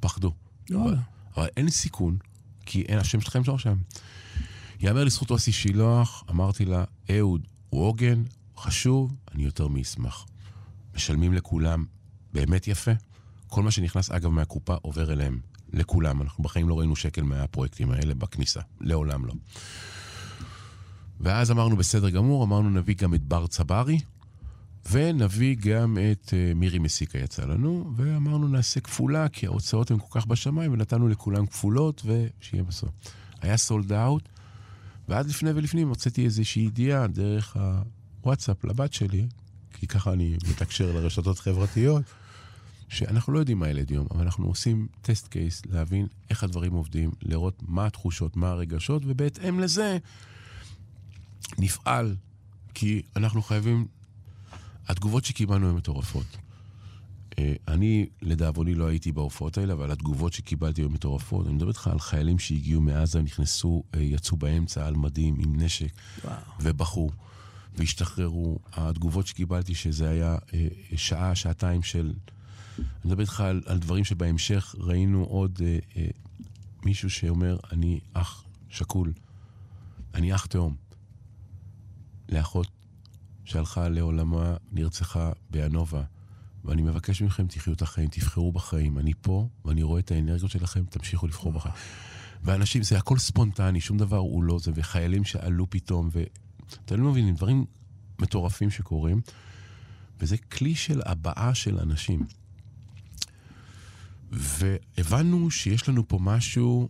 פחדו. 0.00 0.32
וואלה. 0.70 1.00
אבל 1.36 1.48
אין 1.56 1.70
סיכון, 1.70 2.16
כי 2.66 2.82
אין, 2.82 2.98
השם 2.98 3.20
שלכם 3.20 3.42
לא 3.46 3.58
שם. 3.58 3.76
יאמר 4.80 5.04
לזכותו 5.04 5.36
אסי 5.36 5.52
שילוח, 5.52 6.24
אמרתי 6.30 6.64
לה, 6.64 6.84
אהוד, 7.10 7.46
הוא 7.70 7.84
עוגן, 7.84 8.22
חשוב, 8.56 9.14
אני 9.34 9.44
יותר 9.44 9.68
מאשמח. 9.68 10.26
משלמים 10.94 11.32
לכולם 11.32 11.84
באמת 12.32 12.68
יפה. 12.68 12.92
כל 13.54 13.62
מה 13.62 13.70
שנכנס, 13.70 14.10
אגב, 14.10 14.30
מהקופה 14.30 14.74
עובר 14.82 15.12
אליהם. 15.12 15.38
לכולם. 15.72 16.22
אנחנו 16.22 16.44
בחיים 16.44 16.68
לא 16.68 16.78
ראינו 16.78 16.96
שקל 16.96 17.22
מהפרויקטים 17.22 17.90
האלה 17.90 18.14
בכניסה. 18.14 18.60
לעולם 18.80 19.26
לא. 19.26 19.34
ואז 21.20 21.50
אמרנו, 21.50 21.76
בסדר 21.76 22.10
גמור, 22.10 22.44
אמרנו, 22.44 22.70
נביא 22.70 22.94
גם 22.94 23.14
את 23.14 23.22
בר 23.22 23.46
צברי, 23.46 24.00
ונביא 24.90 25.56
גם 25.60 25.98
את 26.12 26.28
uh, 26.28 26.54
מירי 26.54 26.78
מסיקה 26.78 27.18
יצא 27.18 27.44
לנו, 27.44 27.92
ואמרנו, 27.96 28.48
נעשה 28.48 28.80
כפולה, 28.80 29.28
כי 29.28 29.46
ההוצאות 29.46 29.90
הן 29.90 29.98
כל 29.98 30.20
כך 30.20 30.26
בשמיים, 30.26 30.72
ונתנו 30.72 31.08
לכולם 31.08 31.46
כפולות, 31.46 32.02
ושיהיה 32.06 32.62
בסוף. 32.62 32.90
היה 33.40 33.56
סולד 33.56 33.92
אאוט, 33.92 34.28
ועד 35.08 35.26
לפני 35.26 35.50
ולפנים 35.50 35.88
הוצאתי 35.88 36.24
איזושהי 36.24 36.62
ידיעה 36.62 37.06
דרך 37.06 37.56
הוואטסאפ 38.22 38.64
לבת 38.64 38.92
שלי, 38.92 39.26
כי 39.72 39.86
ככה 39.86 40.12
אני 40.12 40.36
מתקשר 40.48 40.92
לרשתות 40.92 41.38
חברתיות, 41.38 42.02
שאנחנו 42.88 43.32
לא 43.32 43.38
יודעים 43.38 43.58
מה 43.58 43.68
ילד 43.68 43.90
יום, 43.90 44.06
אבל 44.10 44.22
אנחנו 44.22 44.46
עושים 44.46 44.88
טסט 45.02 45.28
קייס, 45.28 45.62
להבין 45.66 46.06
איך 46.30 46.44
הדברים 46.44 46.72
עובדים, 46.72 47.10
לראות 47.22 47.62
מה 47.62 47.86
התחושות, 47.86 48.36
מה 48.36 48.48
הרגשות, 48.48 49.02
ובהתאם 49.06 49.60
לזה 49.60 49.98
נפעל, 51.58 52.16
כי 52.74 53.02
אנחנו 53.16 53.42
חייבים... 53.42 53.86
התגובות 54.88 55.24
שקיבלנו 55.24 55.68
הן 55.68 55.76
מטורפות. 55.76 56.26
אה, 57.38 57.54
אני, 57.68 58.06
לדאבוני, 58.22 58.74
לא 58.74 58.86
הייתי 58.86 59.12
בהופעות 59.12 59.58
האלה, 59.58 59.72
אבל 59.72 59.90
התגובות 59.90 60.32
שקיבלתי 60.32 60.80
היו 60.80 60.90
מטורפות. 60.90 61.46
אני 61.46 61.54
מדבר 61.54 61.68
איתך 61.68 61.88
על 61.88 61.98
חיילים 61.98 62.38
שהגיעו 62.38 62.80
מעזה, 62.80 63.22
נכנסו, 63.22 63.82
אה, 63.94 64.00
יצאו 64.00 64.36
באמצע 64.36 64.86
על 64.86 64.94
מדים 64.96 65.36
עם 65.38 65.62
נשק, 65.62 65.92
וואו. 66.24 66.36
ובכו, 66.60 67.10
והשתחררו. 67.76 68.58
התגובות 68.72 69.26
שקיבלתי, 69.26 69.74
שזה 69.74 70.08
היה 70.10 70.36
אה, 70.54 70.66
שעה, 70.96 71.34
שעתיים 71.34 71.82
של... 71.82 72.12
אני 72.78 72.86
מדבר 73.04 73.20
איתך 73.22 73.40
על, 73.40 73.62
על 73.66 73.78
דברים 73.78 74.04
שבהמשך 74.04 74.74
ראינו 74.78 75.24
עוד 75.24 75.58
אה, 75.64 75.78
אה, 75.96 76.06
מישהו 76.84 77.10
שאומר, 77.10 77.56
אני 77.72 78.00
אח 78.12 78.44
שכול, 78.68 79.12
אני 80.14 80.34
אח 80.34 80.46
תאום. 80.46 80.74
לאחות 82.28 82.68
שהלכה 83.44 83.88
לעולמה, 83.88 84.56
נרצחה 84.72 85.32
באנובה. 85.50 86.02
ואני 86.64 86.82
מבקש 86.82 87.22
מכם, 87.22 87.46
תחיו 87.46 87.72
את 87.72 87.82
החיים, 87.82 88.08
תבחרו 88.08 88.52
בחיים. 88.52 88.98
אני 88.98 89.12
פה, 89.20 89.48
ואני 89.64 89.82
רואה 89.82 90.00
את 90.00 90.10
האנרגיות 90.10 90.50
שלכם, 90.50 90.84
תמשיכו 90.84 91.26
לבחור 91.26 91.52
בחיים. 91.52 91.74
ואנשים, 92.42 92.82
זה 92.82 92.98
הכל 92.98 93.18
ספונטני, 93.18 93.80
שום 93.80 93.98
דבר 93.98 94.16
הוא 94.16 94.44
לא 94.44 94.58
זה, 94.58 94.70
וחיילים 94.74 95.24
שעלו 95.24 95.70
פתאום, 95.70 96.10
ואתם 96.12 97.02
לא 97.02 97.10
מבינים, 97.10 97.34
דברים 97.34 97.64
מטורפים 98.18 98.70
שקורים, 98.70 99.20
וזה 100.20 100.36
כלי 100.36 100.74
של 100.74 101.00
הבעה 101.04 101.54
של 101.54 101.78
אנשים. 101.78 102.26
והבנו 104.34 105.50
שיש 105.50 105.88
לנו 105.88 106.08
פה 106.08 106.18
משהו, 106.20 106.88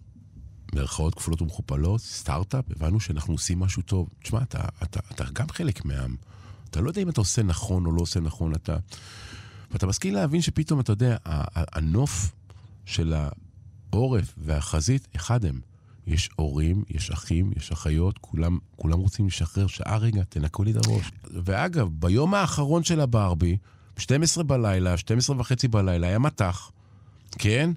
מירכאות 0.74 1.14
כפולות 1.14 1.42
ומכופלות, 1.42 2.00
סטארט-אפ, 2.00 2.64
הבנו 2.70 3.00
שאנחנו 3.00 3.34
עושים 3.34 3.58
משהו 3.58 3.82
טוב. 3.82 4.08
תשמע, 4.22 4.42
אתה, 4.42 4.64
אתה, 4.82 5.00
אתה 5.12 5.24
גם 5.32 5.48
חלק 5.48 5.84
מהעם. 5.84 6.16
אתה 6.70 6.80
לא 6.80 6.90
יודע 6.90 7.02
אם 7.02 7.08
אתה 7.08 7.20
עושה 7.20 7.42
נכון 7.42 7.86
או 7.86 7.92
לא 7.92 8.00
עושה 8.00 8.20
נכון, 8.20 8.54
אתה... 8.54 8.76
ואתה 9.70 9.86
משכיל 9.86 10.14
להבין 10.14 10.40
שפתאום, 10.40 10.80
אתה 10.80 10.92
יודע, 10.92 11.16
הנוף 11.54 12.32
של 12.84 13.14
העורף 13.92 14.34
והחזית, 14.38 15.08
אחד 15.16 15.44
הם. 15.44 15.60
יש 16.06 16.30
הורים, 16.36 16.84
יש 16.90 17.10
אחים, 17.10 17.50
יש 17.56 17.72
אחיות, 17.72 18.18
כולם, 18.18 18.58
כולם 18.76 18.98
רוצים 18.98 19.26
לשחרר 19.26 19.66
שעה 19.66 19.96
רגע, 19.96 20.22
תנקו 20.24 20.64
לי 20.64 20.70
את 20.70 20.86
הראש. 20.86 21.10
ואגב, 21.44 21.88
ביום 21.92 22.34
האחרון 22.34 22.84
של 22.84 23.00
הברבי, 23.00 23.56
12 23.96 24.44
בלילה, 24.44 24.96
12 24.96 25.40
וחצי 25.40 25.68
בלילה, 25.68 26.06
היה 26.06 26.18
מטח, 26.18 26.70
כן? 27.38 27.70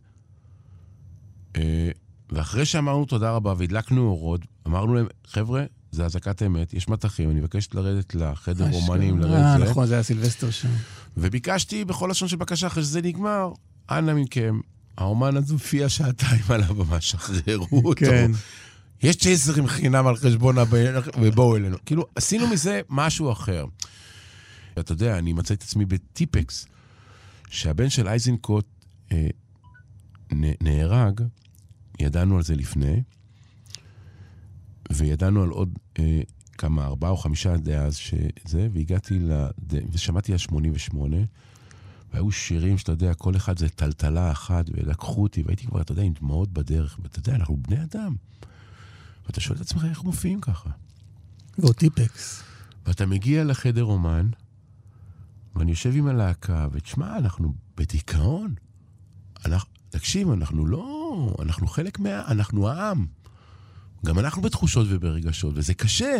אה, 1.55 1.89
ואחרי 2.29 2.65
שאמרנו 2.65 3.05
תודה 3.05 3.31
רבה 3.31 3.53
והדלקנו 3.57 4.01
אורות, 4.01 4.41
אמרנו 4.67 4.93
להם, 4.93 5.07
חבר'ה, 5.27 5.63
זה 5.91 6.05
אזעקת 6.05 6.43
אמת, 6.43 6.73
יש 6.73 6.89
מטחים, 6.89 7.29
אני 7.29 7.39
מבקש 7.39 7.69
לרדת 7.73 8.15
לחדר 8.15 8.73
אומנים, 8.73 9.23
אה, 9.23 9.27
לרדת 9.27 9.59
זה. 9.59 9.71
נכון, 9.71 9.87
זה 9.87 9.93
היה 9.93 10.03
סילבסטר 10.03 10.51
שם. 10.51 10.69
וביקשתי 11.17 11.85
בכל 11.85 12.07
לשון 12.11 12.27
של 12.27 12.35
בקשה, 12.35 12.67
אחרי 12.67 12.83
שזה 12.83 13.01
נגמר, 13.01 13.51
אנא 13.89 14.13
מכם, 14.13 14.59
האומן 14.97 15.37
הזה 15.37 15.53
הופיע 15.53 15.89
שעתיים 15.89 16.43
על 16.49 16.63
הבמה, 16.63 17.01
שחררו 17.01 17.67
אותו. 17.71 17.95
כן. 17.95 18.31
יש 19.03 19.15
צ'ייסרים 19.15 19.67
חינם 19.67 20.07
על 20.07 20.15
חשבון 20.15 20.57
הבאים, 20.57 20.91
ובואו 21.21 21.55
אלינו. 21.55 21.77
כאילו, 21.85 22.05
עשינו 22.15 22.47
מזה 22.47 22.81
משהו 22.89 23.31
אחר. 23.31 23.65
אתה 24.79 24.91
יודע, 24.91 25.17
אני 25.17 25.33
מצאתי 25.33 25.53
את 25.53 25.61
עצמי 25.61 25.85
בטיפקס, 25.85 26.67
שהבן 27.49 27.89
של 27.89 28.07
אייזנקוט 28.07 28.65
אה, 29.11 29.27
נהרג, 30.61 31.21
ידענו 31.99 32.37
על 32.37 32.43
זה 32.43 32.55
לפני, 32.55 33.03
וידענו 34.91 35.43
על 35.43 35.49
עוד 35.49 35.79
אה, 35.99 36.21
כמה, 36.57 36.85
ארבעה 36.85 37.11
או 37.11 37.17
חמישה 37.17 37.57
דאז 37.57 37.95
שזה, 37.95 38.67
והגעתי 38.73 39.19
ל... 39.19 39.47
ושמעתי 39.91 40.31
על 40.31 40.37
88, 40.37 41.17
והיו 42.13 42.31
שירים 42.31 42.77
שאתה 42.77 42.91
יודע, 42.91 43.13
כל 43.13 43.35
אחד 43.35 43.57
זה 43.57 43.69
טלטלה 43.69 44.31
אחת, 44.31 44.65
ולקחו 44.73 45.23
אותי, 45.23 45.43
והייתי 45.45 45.67
כבר, 45.67 45.81
אתה 45.81 45.91
יודע, 45.91 46.03
עם 46.03 46.13
דמעות 46.13 46.51
בדרך, 46.51 46.99
ואתה 47.03 47.19
יודע, 47.19 47.35
אנחנו 47.35 47.57
בני 47.57 47.83
אדם. 47.83 48.15
ואתה 49.25 49.41
שואל 49.41 49.57
את 49.57 49.61
עצמך, 49.61 49.85
איך 49.89 50.03
מופיעים 50.03 50.41
ככה? 50.41 50.69
ועוד 51.57 51.75
טיפקס. 51.75 52.43
ואתה 52.85 53.05
מגיע 53.05 53.43
לחדר 53.43 53.83
אומן, 53.83 54.29
ואני 55.55 55.71
יושב 55.71 55.95
עם 55.95 56.07
הלהקה, 56.07 56.67
ותשמע, 56.71 57.17
אנחנו 57.17 57.53
בדיכאון. 57.77 58.55
אנחנו, 59.45 59.69
תקשיב, 59.97 60.31
אנחנו 60.31 60.65
לא... 60.65 61.35
אנחנו 61.41 61.67
חלק 61.67 61.99
מה... 61.99 62.25
אנחנו 62.27 62.69
העם. 62.69 63.05
גם 64.05 64.19
אנחנו 64.19 64.41
בתחושות 64.41 64.87
וברגשות, 64.89 65.53
וזה 65.55 65.73
קשה. 65.73 66.15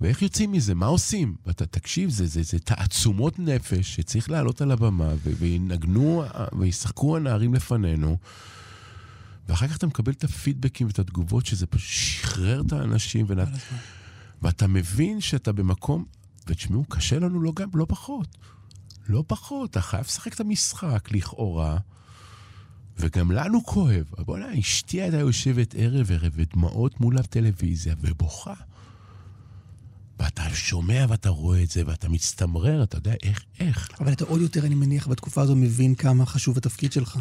ואיך 0.00 0.22
יוצאים 0.22 0.52
מזה? 0.52 0.74
מה 0.74 0.86
עושים? 0.86 1.36
ואתה, 1.46 1.66
תקשיב, 1.66 2.10
זה, 2.10 2.26
זה, 2.26 2.42
זה 2.42 2.58
תעצומות 2.58 3.38
נפש 3.38 3.94
שצריך 3.94 4.30
לעלות 4.30 4.60
על 4.60 4.70
הבמה, 4.70 5.08
ו- 5.08 5.32
וינגנו, 5.38 6.24
וישחקו 6.58 7.16
הנערים 7.16 7.54
לפנינו, 7.54 8.18
ואחר 9.48 9.68
כך 9.68 9.76
אתה 9.76 9.86
מקבל 9.86 10.12
את 10.12 10.24
הפידבקים 10.24 10.86
ואת 10.86 10.98
התגובות, 10.98 11.46
שזה 11.46 11.66
פשוט 11.66 11.90
שחרר 11.90 12.62
את 12.66 12.72
האנשים, 12.72 13.26
ונ... 13.28 13.38
ואתה 14.42 14.66
מבין 14.66 15.20
שאתה 15.20 15.52
במקום, 15.52 16.04
ותשמעו, 16.46 16.84
קשה 16.84 17.18
לנו 17.18 17.40
לא, 17.40 17.52
גם, 17.56 17.68
לא 17.74 17.86
פחות. 17.88 18.36
לא 19.08 19.24
פחות, 19.26 19.70
אתה 19.70 19.80
חייב 19.80 20.04
לשחק 20.04 20.34
את 20.34 20.40
המשחק, 20.40 21.08
לכאורה. 21.12 21.78
וגם 23.02 23.30
לנו 23.30 23.64
כואב. 23.64 24.04
בוא'נה, 24.18 24.58
אשתי 24.58 25.02
הייתה 25.02 25.16
יושבת 25.18 25.74
ערב 25.78 26.10
ערב 26.12 26.32
ודמעות 26.34 27.00
מול 27.00 27.18
הטלוויזיה 27.18 27.94
ובוכה. 28.00 28.54
ואתה 30.18 30.42
שומע 30.54 31.06
ואתה 31.08 31.28
רואה 31.28 31.62
את 31.62 31.70
זה 31.70 31.82
ואתה 31.86 32.08
מצטמרר, 32.08 32.82
אתה 32.82 32.96
יודע 32.96 33.14
איך, 33.22 33.44
איך. 33.60 33.88
אבל 34.00 34.12
אתה 34.12 34.24
עוד 34.24 34.40
יותר, 34.40 34.66
אני 34.66 34.74
מניח, 34.74 35.08
בתקופה 35.08 35.42
הזו 35.42 35.56
מבין 35.56 35.94
כמה 35.94 36.26
חשוב 36.26 36.56
התפקיד 36.56 36.92
שלך. 36.92 37.18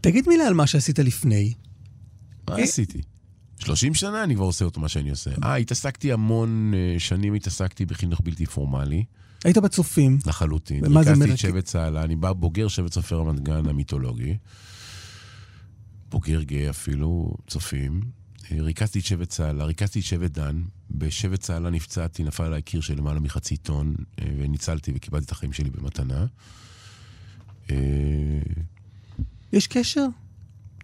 תגיד 0.00 0.28
מילה 0.28 0.46
על 0.46 0.54
מה 0.54 0.66
שעשית 0.66 0.98
לפני. 0.98 1.54
מה 2.48 2.56
עשיתי? 2.56 3.02
30 3.58 3.94
שנה 3.94 4.24
אני 4.24 4.34
כבר 4.34 4.44
עושה 4.44 4.64
אותו 4.64 4.80
מה 4.80 4.88
שאני 4.88 5.10
עושה. 5.10 5.30
אה, 5.44 5.54
התעסקתי 5.56 6.12
המון 6.12 6.72
אה, 6.74 6.98
שנים, 6.98 7.34
התעסקתי 7.34 7.86
בחינוך 7.86 8.20
בלתי 8.24 8.46
פורמלי. 8.46 9.04
היית 9.44 9.58
בצופים. 9.58 10.18
לחלוטין. 10.26 10.84
ומה 10.86 11.02
זה 11.02 11.10
ריכזתי 11.10 11.26
מרק- 11.28 11.32
את 11.34 11.38
שבט 11.38 11.64
צהלה, 11.64 12.02
אני 12.04 12.16
בא 12.16 12.32
בוגר 12.32 12.68
שבט 12.68 12.90
צופי 12.90 13.14
רמת 13.14 13.40
גן 13.40 13.68
המיתולוגי. 13.68 14.36
בוגר 16.10 16.42
גאה 16.42 16.70
אפילו, 16.70 17.34
צופים. 17.46 18.00
אה, 18.52 18.56
ריכזתי 18.60 18.98
את 18.98 19.04
שבט 19.04 19.28
צהלה, 19.28 19.64
ריכזתי 19.64 19.98
את 20.00 20.04
שבט 20.04 20.30
דן. 20.30 20.62
בשבט 20.90 21.40
צהלה 21.40 21.70
נפצעתי, 21.70 22.24
נפל 22.24 22.42
עליי 22.44 22.62
קיר 22.62 22.80
של 22.80 22.98
למעלה 22.98 23.20
מחצי 23.20 23.56
טון, 23.56 23.94
אה, 24.20 24.26
וניצלתי 24.38 24.92
וקיבלתי 24.94 25.24
את 25.24 25.30
החיים 25.30 25.52
שלי 25.52 25.70
במתנה. 25.70 26.26
אה, 27.70 27.76
יש 29.52 29.66
קשר 29.66 30.06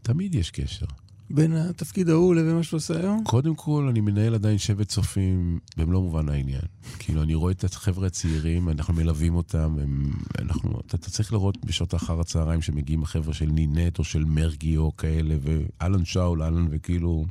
תמיד 0.03 0.35
יש 0.35 0.51
קשר. 0.51 0.87
בין 1.34 1.52
התפקיד 1.52 2.09
ההוא 2.09 2.34
לבין 2.34 2.54
מה 2.54 2.62
שאתה 2.62 2.76
עושה 2.76 3.00
היום? 3.00 3.24
קודם 3.24 3.54
כל, 3.54 3.86
אני 3.90 4.00
מנהל 4.00 4.34
עדיין 4.34 4.59
שבט 4.59 4.88
צופים 4.88 5.59
במלוא 5.76 6.02
מובן 6.02 6.28
העניין. 6.28 6.62
כאילו, 6.98 7.22
אני 7.22 7.34
רואה 7.34 7.52
את 7.52 7.64
החבר'ה 7.64 8.06
הצעירים, 8.06 8.68
אנחנו 8.68 8.94
מלווים 8.94 9.34
אותם, 9.34 9.76
הם, 9.82 10.12
אנחנו, 10.38 10.80
אתה, 10.86 10.96
אתה 10.96 11.10
צריך 11.10 11.32
לראות 11.32 11.64
בשעות 11.64 11.94
אחר 11.94 12.20
הצהריים 12.20 12.62
שמגיעים 12.62 13.02
החבר'ה 13.02 13.34
של 13.34 13.46
נינט 13.46 13.98
או 13.98 14.04
של 14.04 14.24
מרגי 14.24 14.76
או 14.76 14.96
כאלה, 14.96 15.34
ואלן 15.42 16.04
שאול, 16.04 16.42
אלן, 16.42 16.66
וכאילו... 16.70 17.24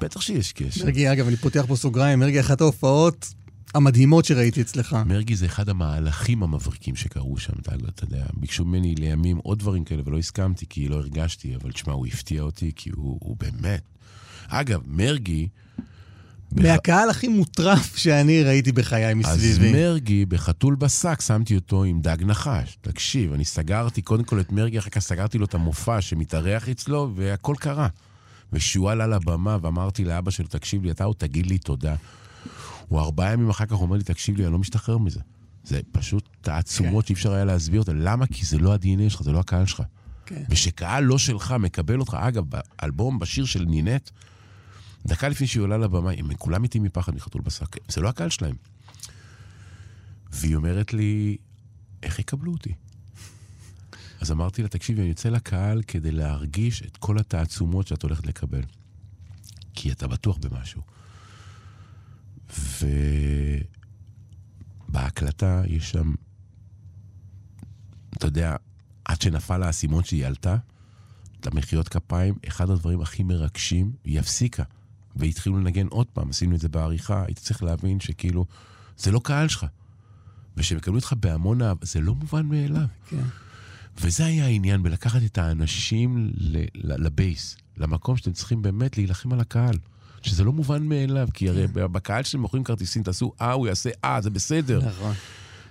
בטח 0.00 0.20
שיש 0.20 0.52
קשר. 0.52 0.84
מרגי, 0.84 1.12
אגב, 1.12 1.26
אני 1.26 1.36
פותח 1.36 1.64
פה 1.68 1.76
סוגריים, 1.76 2.18
מרגי, 2.18 2.40
אחת 2.40 2.60
ההופעות 2.60 3.34
המדהימות 3.76 4.24
שראיתי 4.24 4.60
אצלך. 4.60 4.96
מרגי 5.06 5.36
זה 5.36 5.46
אחד 5.46 5.68
המהלכים 5.68 6.42
המבריקים 6.42 6.96
שקרו 6.96 7.38
שם, 7.38 7.52
אתה, 7.62 7.74
אתה 7.88 8.04
יודע, 8.04 8.26
ביקשו 8.34 8.64
ממני 8.64 8.94
לימים 8.94 9.36
עוד 9.36 9.58
דברים 9.58 9.84
כאלה 9.84 10.02
ולא 10.04 10.18
הסכמתי 10.18 10.66
כי 10.68 10.88
לא 10.88 10.96
הרגשתי, 10.96 11.56
אבל 11.56 11.72
תשמע, 11.72 11.92
הוא 11.92 12.06
הפתיע 12.06 12.42
אותי 12.42 12.72
כי 12.76 12.90
הוא, 12.90 13.18
הוא 13.20 13.36
באמת... 13.36 13.82
אגב, 14.48 14.80
מרגי... 14.86 15.48
מהקהל 16.52 17.10
הכי 17.10 17.28
מוטרף 17.28 17.96
שאני 17.96 18.42
ראיתי 18.42 18.72
בחיי 18.72 19.10
אז 19.10 19.16
מסביבי. 19.16 19.72
מרגי, 19.72 20.26
בחתול 20.26 20.74
בשק, 20.74 21.20
שמתי 21.20 21.54
אותו 21.54 21.84
עם 21.84 22.00
דג 22.00 22.16
נחש. 22.20 22.78
תקשיב, 22.80 23.32
אני 23.32 23.44
סגרתי 23.44 24.02
קודם 24.02 24.24
כל 24.24 24.40
את 24.40 24.52
מרגי, 24.52 24.78
אחר 24.78 24.90
כך 24.90 25.00
סגרתי 25.00 25.38
לו 25.38 25.44
את 25.44 25.54
המופע 25.54 26.00
שמתארח 26.00 26.68
אצלו, 26.68 27.12
והכל 27.16 27.54
קרה. 27.58 27.88
ושהוא 28.52 28.90
עלה 28.90 29.06
לבמה, 29.06 29.58
ואמרתי 29.62 30.04
לאבא 30.04 30.30
שלו, 30.30 30.46
תקשיב 30.46 30.84
לי, 30.84 30.90
אתה 30.90 31.04
עוד 31.04 31.16
תגיד 31.16 31.46
לי 31.46 31.58
תודה. 31.58 31.94
הוא 32.88 33.00
ארבעה 33.00 33.32
ימים 33.32 33.50
אחר 33.50 33.66
כך 33.66 33.72
אומר 33.72 33.96
לי, 33.96 34.04
תקשיב 34.04 34.36
לי, 34.36 34.44
אני 34.44 34.52
לא 34.52 34.58
משתחרר 34.58 34.98
מזה. 34.98 35.20
זה 35.64 35.80
פשוט 35.92 36.28
תעצומות 36.40 37.04
כן. 37.04 37.08
שאי 37.08 37.14
אפשר 37.14 37.32
היה 37.32 37.44
להסביר 37.44 37.80
אותן. 37.80 37.96
למה? 37.96 38.26
כי 38.26 38.46
זה 38.46 38.58
לא 38.58 38.74
ה-DNA 38.74 39.10
שלך, 39.10 39.22
זה 39.22 39.32
לא 39.32 39.40
הקהל 39.40 39.66
שלך. 39.66 39.82
כן. 40.26 40.44
ושקהל 40.50 41.04
לא 41.04 41.18
שלך 41.18 41.54
מקבל 41.58 42.00
אותך, 42.00 42.16
אגב, 42.20 42.44
באלבום, 42.48 43.18
בשיר 43.18 43.44
של 43.44 43.64
נינט, 43.64 44.10
דקה 45.06 45.28
לפני 45.28 45.46
שהיא 45.46 45.62
עולה 45.62 45.78
לבמה, 45.78 46.10
הם 46.10 46.34
כולם 46.34 46.62
מתים 46.62 46.82
מפחד 46.82 47.14
מחתול 47.14 47.42
בשק. 47.42 47.76
זה 47.88 48.00
לא 48.00 48.08
הקהל 48.08 48.30
שלהם. 48.30 48.54
והיא 50.32 50.56
אומרת 50.56 50.92
לי, 50.92 51.36
איך 52.02 52.18
יקבלו 52.18 52.52
אותי? 52.52 52.72
אז 54.20 54.32
אמרתי 54.32 54.62
לה, 54.62 54.68
תקשיבי, 54.68 55.00
אני 55.00 55.08
יוצא 55.08 55.28
לקהל 55.28 55.82
כדי 55.82 56.10
להרגיש 56.10 56.82
את 56.82 56.96
כל 56.96 57.18
התעצומות 57.18 57.86
שאת 57.86 58.02
הולכת 58.02 58.26
לקבל. 58.26 58.62
כי 59.74 59.92
אתה 59.92 60.08
בטוח 60.08 60.38
במשהו. 60.38 60.82
ובהקלטה 64.88 65.62
יש 65.66 65.90
שם, 65.90 66.14
אתה 68.16 68.26
יודע, 68.26 68.56
עד 69.04 69.20
שנפל 69.20 69.62
האסימון 69.62 70.04
שהיא 70.04 70.26
עלתה, 70.26 70.56
את 71.40 71.46
המחיאות 71.46 71.88
כפיים, 71.88 72.34
אחד 72.48 72.70
הדברים 72.70 73.00
הכי 73.00 73.22
מרגשים, 73.22 73.92
היא 74.04 74.20
הפסיקה. 74.20 74.62
והתחילו 75.16 75.58
לנגן 75.58 75.86
עוד 75.86 76.06
פעם, 76.06 76.30
עשינו 76.30 76.54
את 76.54 76.60
זה 76.60 76.68
בעריכה, 76.68 77.24
היית 77.26 77.38
צריך 77.38 77.62
להבין 77.62 78.00
שכאילו, 78.00 78.46
זה 78.98 79.10
לא 79.10 79.20
קהל 79.24 79.48
שלך. 79.48 79.66
ושהם 80.56 80.78
יקבלו 80.78 80.96
אותך 80.96 81.14
בהמון 81.20 81.62
אהבה, 81.62 81.86
זה 81.86 82.00
לא 82.00 82.14
מובן 82.14 82.46
מאליו. 82.46 82.86
כן. 83.08 83.22
וזה 84.00 84.26
היה 84.26 84.44
העניין, 84.44 84.82
בלקחת 84.82 85.20
את 85.24 85.38
האנשים 85.38 86.30
לבייס, 86.74 87.56
למקום 87.76 88.16
שאתם 88.16 88.32
צריכים 88.32 88.62
באמת 88.62 88.96
להילחם 88.96 89.32
על 89.32 89.40
הקהל. 89.40 89.78
שזה 90.26 90.44
לא 90.44 90.52
מובן 90.52 90.82
מאליו, 90.82 91.28
כי 91.34 91.48
הרי 91.48 91.66
בקהל 91.72 92.22
שאתם 92.22 92.40
מוכרים 92.40 92.64
כרטיסים, 92.64 93.02
תעשו 93.02 93.32
אה, 93.40 93.52
הוא 93.52 93.66
יעשה 93.66 93.90
אה, 94.04 94.20
זה 94.20 94.30
בסדר. 94.30 94.80
נכון. 94.86 95.12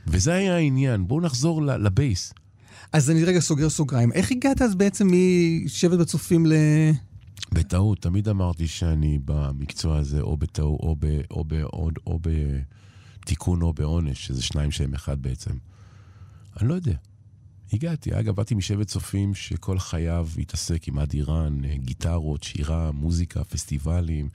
וזה 0.08 0.34
היה 0.34 0.56
העניין, 0.56 1.08
בואו 1.08 1.22
נחזור 1.22 1.62
לבייס. 1.62 2.34
אז 2.94 3.12
אני 3.12 3.24
רגע 3.24 3.40
סוגר 3.40 3.70
סוגריים. 3.70 4.12
איך 4.12 4.32
הגעת 4.32 4.62
אז 4.62 4.76
בעצם 4.76 5.08
משבט 5.66 6.00
בצופים 6.00 6.46
ל... 6.46 6.54
בטעות, 7.52 8.02
תמיד 8.02 8.30
אמרתי 8.30 8.68
שאני 8.68 9.20
במקצוע 9.26 9.98
הזה 9.98 10.22
או 10.22 10.38
בטעות, 10.38 10.80
או, 10.80 10.96
ב, 11.00 11.22
או, 11.32 11.44
בעוד, 11.44 11.94
או 12.08 12.20
בתיקון 13.22 13.62
או 13.62 13.74
בעונש, 13.74 14.28
שזה 14.28 14.44
שניים 14.44 14.72
שהם 14.72 14.94
אחד 14.94 15.22
בעצם. 15.22 15.52
אני 16.60 16.70
לא 16.70 16.74
יודע. 16.74 16.96
הגעתי. 17.76 18.20
אגב, 18.20 18.36
באתי 18.36 18.56
משבט 18.56 18.88
צופים 18.88 19.36
שכל 19.36 19.80
חייו 19.80 20.28
התעסק 20.38 20.88
עם 20.88 21.00
עד 21.00 21.14
איראן, 21.14 21.62
גיטרות, 21.76 22.44
שירה, 22.44 22.92
מוזיקה, 22.92 23.44
פסטיבלים. 23.44 24.30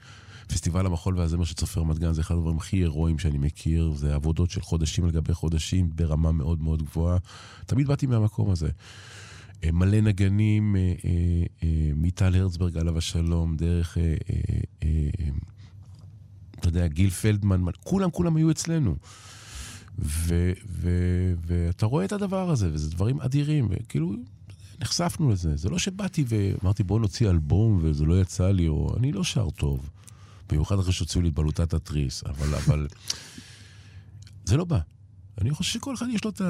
פסטיבל 0.47 0.85
המחול 0.85 1.17
והזמר 1.17 1.43
של 1.43 1.53
צופי 1.53 1.79
רמת 1.79 1.99
גן 1.99 2.13
זה 2.13 2.21
אחד 2.21 2.35
הדברים 2.35 2.57
הכי 2.57 2.77
הירואיים 2.77 3.19
שאני 3.19 3.37
מכיר. 3.37 3.93
זה 3.95 4.15
עבודות 4.15 4.49
של 4.49 4.61
חודשים 4.61 5.03
על 5.03 5.11
גבי 5.11 5.33
חודשים 5.33 5.89
ברמה 5.95 6.31
מאוד 6.31 6.61
מאוד 6.61 6.83
גבוהה. 6.83 7.17
תמיד 7.65 7.87
באתי 7.87 8.05
מהמקום 8.05 8.51
הזה. 8.51 8.69
אה, 9.63 9.71
מלא 9.71 10.01
נגנים, 10.01 10.75
אה, 10.75 10.81
אה, 10.81 11.11
אה, 11.63 11.91
מטל 11.95 12.35
הרצברג 12.35 12.77
עליו 12.77 12.97
השלום, 12.97 13.55
דרך, 13.55 13.97
אה, 13.97 14.03
אה, 14.03 14.35
אה, 14.83 15.29
אתה 16.59 16.67
יודע, 16.67 16.87
גיל 16.87 17.09
פלדמן, 17.09 17.61
כולם 17.83 18.11
כולם 18.11 18.35
היו 18.35 18.51
אצלנו. 18.51 18.95
ו- 20.01 20.53
ו- 20.69 21.33
ואתה 21.45 21.85
רואה 21.85 22.05
את 22.05 22.11
הדבר 22.11 22.49
הזה, 22.49 22.69
וזה 22.73 22.89
דברים 22.89 23.21
אדירים, 23.21 23.67
וכאילו, 23.69 24.15
נחשפנו 24.81 25.29
לזה. 25.29 25.55
זה 25.55 25.69
לא 25.69 25.79
שבאתי 25.79 26.23
ואמרתי, 26.27 26.83
בוא 26.83 26.99
נוציא 26.99 27.29
אלבום 27.29 27.79
וזה 27.81 28.05
לא 28.05 28.21
יצא 28.21 28.51
לי, 28.51 28.67
או 28.67 28.95
אני 28.97 29.11
לא 29.11 29.23
שר 29.23 29.49
טוב. 29.49 29.89
במיוחד 30.49 30.79
אחרי 30.79 30.93
שהוציאו 30.93 31.21
לי 31.21 31.29
את 31.29 31.33
בלוטת 31.33 31.73
התריס, 31.73 32.23
אבל, 32.25 32.55
אבל 32.55 32.87
זה 34.45 34.57
לא 34.57 34.65
בא. 34.65 34.79
אני 35.41 35.51
חושב 35.51 35.73
שכל 35.73 35.93
אחד 35.93 36.05
יש 36.13 36.23
לו 36.23 36.29
את 36.29 36.41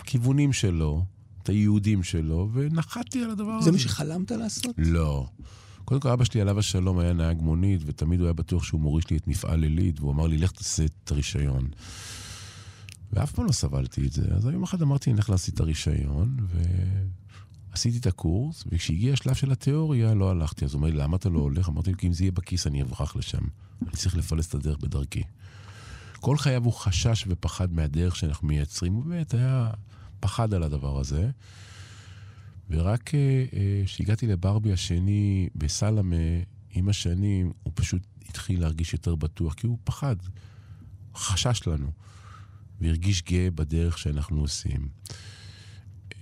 הכיוונים 0.00 0.52
שלו, 0.52 1.04
את 1.42 1.48
היהודים 1.48 2.02
שלו, 2.02 2.48
ונחתתי 2.52 3.22
על 3.22 3.30
הדבר 3.30 3.50
הזה. 3.50 3.64
זה 3.64 3.72
מה 3.72 3.78
שחלמת 3.78 4.30
לעשות? 4.30 4.74
לא. 4.78 5.26
קודם 5.84 6.00
כל, 6.00 6.08
אבא 6.08 6.24
שלי, 6.24 6.40
עליו 6.40 6.58
השלום, 6.58 6.98
היה 6.98 7.12
נהג 7.12 7.40
מונית, 7.40 7.80
ותמיד 7.86 8.20
הוא 8.20 8.26
היה 8.26 8.32
בטוח 8.32 8.64
שהוא 8.64 8.80
מוריש 8.80 9.10
לי 9.10 9.16
את 9.16 9.28
מפעל 9.28 9.62
עילית, 9.62 10.00
והוא 10.00 10.12
אמר 10.12 10.26
לי, 10.26 10.38
לך 10.38 10.52
תעשה 10.52 10.84
את 10.84 11.10
הרישיון. 11.10 11.68
ואף 13.12 13.32
פעם 13.32 13.46
לא 13.46 13.52
סבלתי 13.52 14.06
את 14.06 14.12
זה. 14.12 14.22
אז 14.34 14.44
יום 14.44 14.62
אחד 14.62 14.82
אמרתי, 14.82 15.10
אני 15.10 15.18
אלך 15.18 15.30
לעשות 15.30 15.54
את 15.54 15.60
הרישיון, 15.60 16.36
ועשיתי 17.70 17.98
את 17.98 18.06
הקורס, 18.06 18.64
וכשהגיע 18.66 19.12
השלב 19.12 19.34
של 19.34 19.52
התיאוריה, 19.52 20.14
לא 20.14 20.30
הלכתי. 20.30 20.64
אז 20.64 20.74
הוא 20.74 20.78
אומר 20.78 20.90
לי, 20.90 20.96
למה 20.96 21.16
אתה 21.16 21.28
לא 21.28 21.40
הולך? 21.40 21.68
אמרתי 21.68 21.92
לו, 21.92 21.98
כי 21.98 22.06
אם 22.06 22.12
זה 22.12 22.24
יהיה 22.24 22.32
בכיס, 22.32 22.66
אני 22.66 22.82
אברח 22.82 23.16
לשם. 23.16 23.42
אני 23.82 23.90
צריך 23.90 24.16
לפלס 24.16 24.48
את 24.48 24.54
הדרך 24.54 24.78
בדרכי. 24.78 25.22
כל 26.20 26.36
חייו 26.36 26.64
הוא 26.64 26.72
חשש 26.72 27.24
ופחד 27.28 27.72
מהדרך 27.72 28.16
שאנחנו 28.16 28.48
מייצרים, 28.48 29.04
באמת 29.04 29.34
היה 29.34 29.70
פחד 30.20 30.54
על 30.54 30.62
הדבר 30.62 31.00
הזה. 31.00 31.30
ורק 32.70 33.10
כשהגעתי 33.86 34.26
לברבי 34.26 34.72
השני 34.72 35.48
בסלמה, 35.54 36.16
עם 36.70 36.88
השנים, 36.88 37.52
הוא 37.62 37.72
פשוט 37.76 38.02
התחיל 38.28 38.60
להרגיש 38.60 38.92
יותר 38.92 39.14
בטוח, 39.14 39.54
כי 39.54 39.66
הוא 39.66 39.78
פחד, 39.84 40.16
חשש 41.14 41.66
לנו, 41.66 41.90
והרגיש 42.82 43.22
גאה 43.22 43.50
בדרך 43.50 43.98
שאנחנו 43.98 44.40
עושים. 44.40 44.88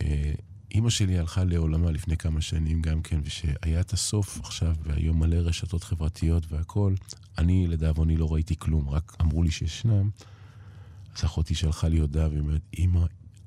אה, 0.03 0.33
אימא 0.71 0.91
שלי 0.91 1.19
הלכה 1.19 1.45
לעולמה 1.45 1.91
לפני 1.91 2.17
כמה 2.17 2.41
שנים 2.41 2.83
גם 2.83 3.03
כן, 3.03 3.21
ושהיה 3.25 3.81
את 3.81 3.93
הסוף 3.93 4.41
עכשיו, 4.41 4.75
והיום 4.83 5.19
מלא 5.19 5.37
רשתות 5.37 5.85
חברתיות 5.85 6.53
והכול, 6.53 6.95
אני 7.39 7.67
לדאבוני 7.67 8.17
לא 8.17 8.33
ראיתי 8.33 8.57
כלום, 8.59 8.89
רק 8.89 9.17
אמרו 9.21 9.43
לי 9.43 9.51
שישנם. 9.51 10.11
אז 11.17 11.25
אחותי 11.25 11.55
שלחה 11.55 11.89
לי 11.89 11.99
הודעה 11.99 12.29
והיא 12.29 12.41
אומרת, 12.41 12.63
אם 12.79 12.93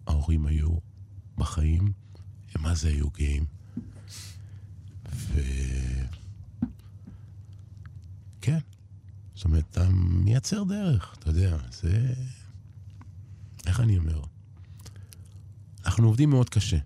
ההורים 0.08 0.46
היו 0.46 0.78
בחיים, 1.38 1.92
הם 2.56 2.62
מה 2.62 2.76
זה 2.76 2.88
היו 2.88 3.10
גאים. 3.10 3.46
ו... 5.14 5.42
כן. 8.42 8.60
זאת 9.36 9.46
אומרת, 9.46 9.64
אתה 9.72 9.90
מייצר 10.00 10.64
דרך, 10.64 11.16
אתה 11.20 11.30
יודע, 11.30 11.58
זה... 11.72 12.14
איך 13.68 13.80
אני 13.80 13.98
אומר? 13.98 14.22
אנחנו 15.86 16.08
עובדים 16.08 16.30
מאוד 16.30 16.50
קשה. 16.50 16.78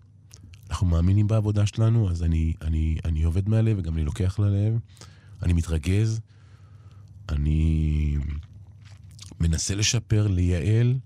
אנחנו 0.70 0.88
מאמינים 0.88 1.28
בעבודה 1.28 1.66
שלנו, 1.66 2.10
אז 2.10 2.24
אני, 2.24 2.54
אני, 2.62 2.98
אני 3.06 3.24
עובד 3.24 3.50
מהלב 3.50 3.78
וגם 3.80 3.94
אני 3.94 4.04
לוקח 4.04 4.40
ללב. 4.40 4.80
אני 5.44 5.54
מתרגז, 5.54 6.22
אני 7.30 8.18
מנסה 9.40 9.76
לשפר, 9.76 10.28
לייעל. 10.28 11.00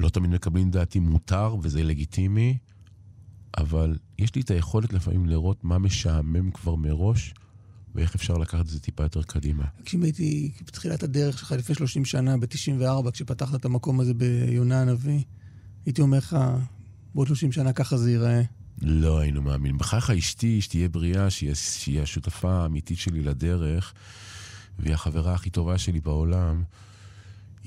לא 0.00 0.08
תמיד 0.08 0.30
מקבלים 0.30 0.70
דעתי 0.70 0.98
מותר 0.98 1.56
וזה 1.62 1.82
לגיטימי, 1.82 2.58
אבל 3.58 3.98
יש 4.18 4.34
לי 4.34 4.40
את 4.40 4.50
היכולת 4.50 4.92
לפעמים 4.92 5.26
לראות 5.26 5.64
מה 5.64 5.78
משעמם 5.78 6.50
כבר 6.50 6.74
מראש, 6.74 7.34
ואיך 7.94 8.14
אפשר 8.14 8.34
לקחת 8.34 8.60
את 8.60 8.66
זה 8.70 8.80
טיפה 8.80 9.02
יותר 9.02 9.22
קדימה. 9.22 9.64
כשאם 9.84 10.02
הייתי 10.02 10.52
בתחילת 10.66 11.02
הדרך 11.02 11.38
שלך 11.38 11.52
לפני 11.52 11.74
30 11.74 12.04
שנה, 12.04 12.36
ב-94, 12.36 13.10
כשפתחת 13.10 13.54
את 13.54 13.64
המקום 13.64 14.00
הזה 14.00 14.14
ביונה 14.14 14.80
הנביא, 14.80 15.22
הייתי 15.86 16.02
אומר 16.02 16.18
לך, 16.18 16.36
בעוד 17.14 17.26
30 17.26 17.52
שנה 17.52 17.72
ככה 17.72 17.96
זה 17.96 18.10
ייראה. 18.10 18.42
לא 18.82 19.18
היינו 19.18 19.42
מאמינים. 19.42 19.78
בכך 19.78 20.10
אשתי, 20.10 20.60
שתהיה 20.60 20.88
בריאה, 20.88 21.30
שהיא, 21.30 21.54
שהיא 21.54 22.00
השותפה 22.00 22.52
האמיתית 22.52 22.98
שלי 22.98 23.22
לדרך, 23.22 23.94
והיא 24.78 24.94
החברה 24.94 25.34
הכי 25.34 25.50
טובה 25.50 25.78
שלי 25.78 26.00
בעולם, 26.00 26.62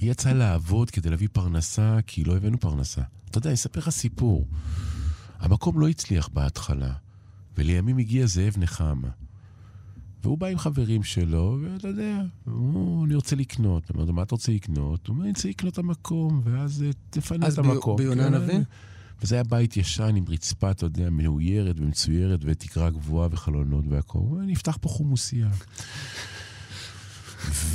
היא 0.01 0.11
יצאה 0.11 0.33
לעבוד 0.33 0.91
כדי 0.91 1.09
להביא 1.09 1.27
פרנסה, 1.31 1.99
כי 2.07 2.23
לא 2.23 2.37
הבאנו 2.37 2.59
פרנסה. 2.59 3.01
אתה 3.29 3.37
יודע, 3.37 3.49
אני 3.49 3.55
אספר 3.55 3.79
לך 3.79 3.89
סיפור. 3.89 4.47
המקום 5.39 5.79
לא 5.79 5.87
הצליח 5.87 6.27
בהתחלה, 6.27 6.93
ולימים 7.57 7.97
הגיע 7.97 8.25
זאב 8.25 8.53
נחמה. 8.57 9.09
והוא 10.27 10.37
בא 10.37 10.47
עם 10.47 10.57
חברים 10.57 11.03
שלו, 11.03 11.57
ואתה 11.61 11.87
יודע, 11.87 12.21
הוא, 12.45 13.05
אני 13.05 13.15
רוצה 13.15 13.35
לקנות. 13.35 13.91
אני 13.91 14.01
אומר, 14.01 14.11
מה 14.11 14.23
אתה 14.23 14.35
רוצה 14.35 14.51
לקנות? 14.51 15.07
הוא 15.07 15.13
אומר, 15.13 15.23
אני 15.23 15.31
רוצה 15.31 15.49
לקנות 15.49 15.73
את 15.73 15.77
המקום, 15.77 16.41
ואז 16.43 16.83
אה, 16.83 16.89
תפנה 17.09 17.47
את 17.47 17.57
המקום. 17.57 17.99
אז 17.99 18.05
ביונה 18.05 18.23
כן. 18.23 18.33
נביא? 18.33 18.59
וזה 19.21 19.35
היה 19.35 19.43
בית 19.43 19.77
ישן 19.77 20.15
עם 20.15 20.25
רצפה, 20.27 20.71
אתה 20.71 20.85
יודע, 20.85 21.09
מאוירת 21.09 21.79
ומצוירת, 21.79 22.39
ותקרה 22.43 22.89
גבוהה 22.89 23.27
וחלונות 23.31 23.85
והכל. 23.89 24.19
נפתח 24.47 24.77
פה 24.81 24.89
חומוסייה. 24.89 25.49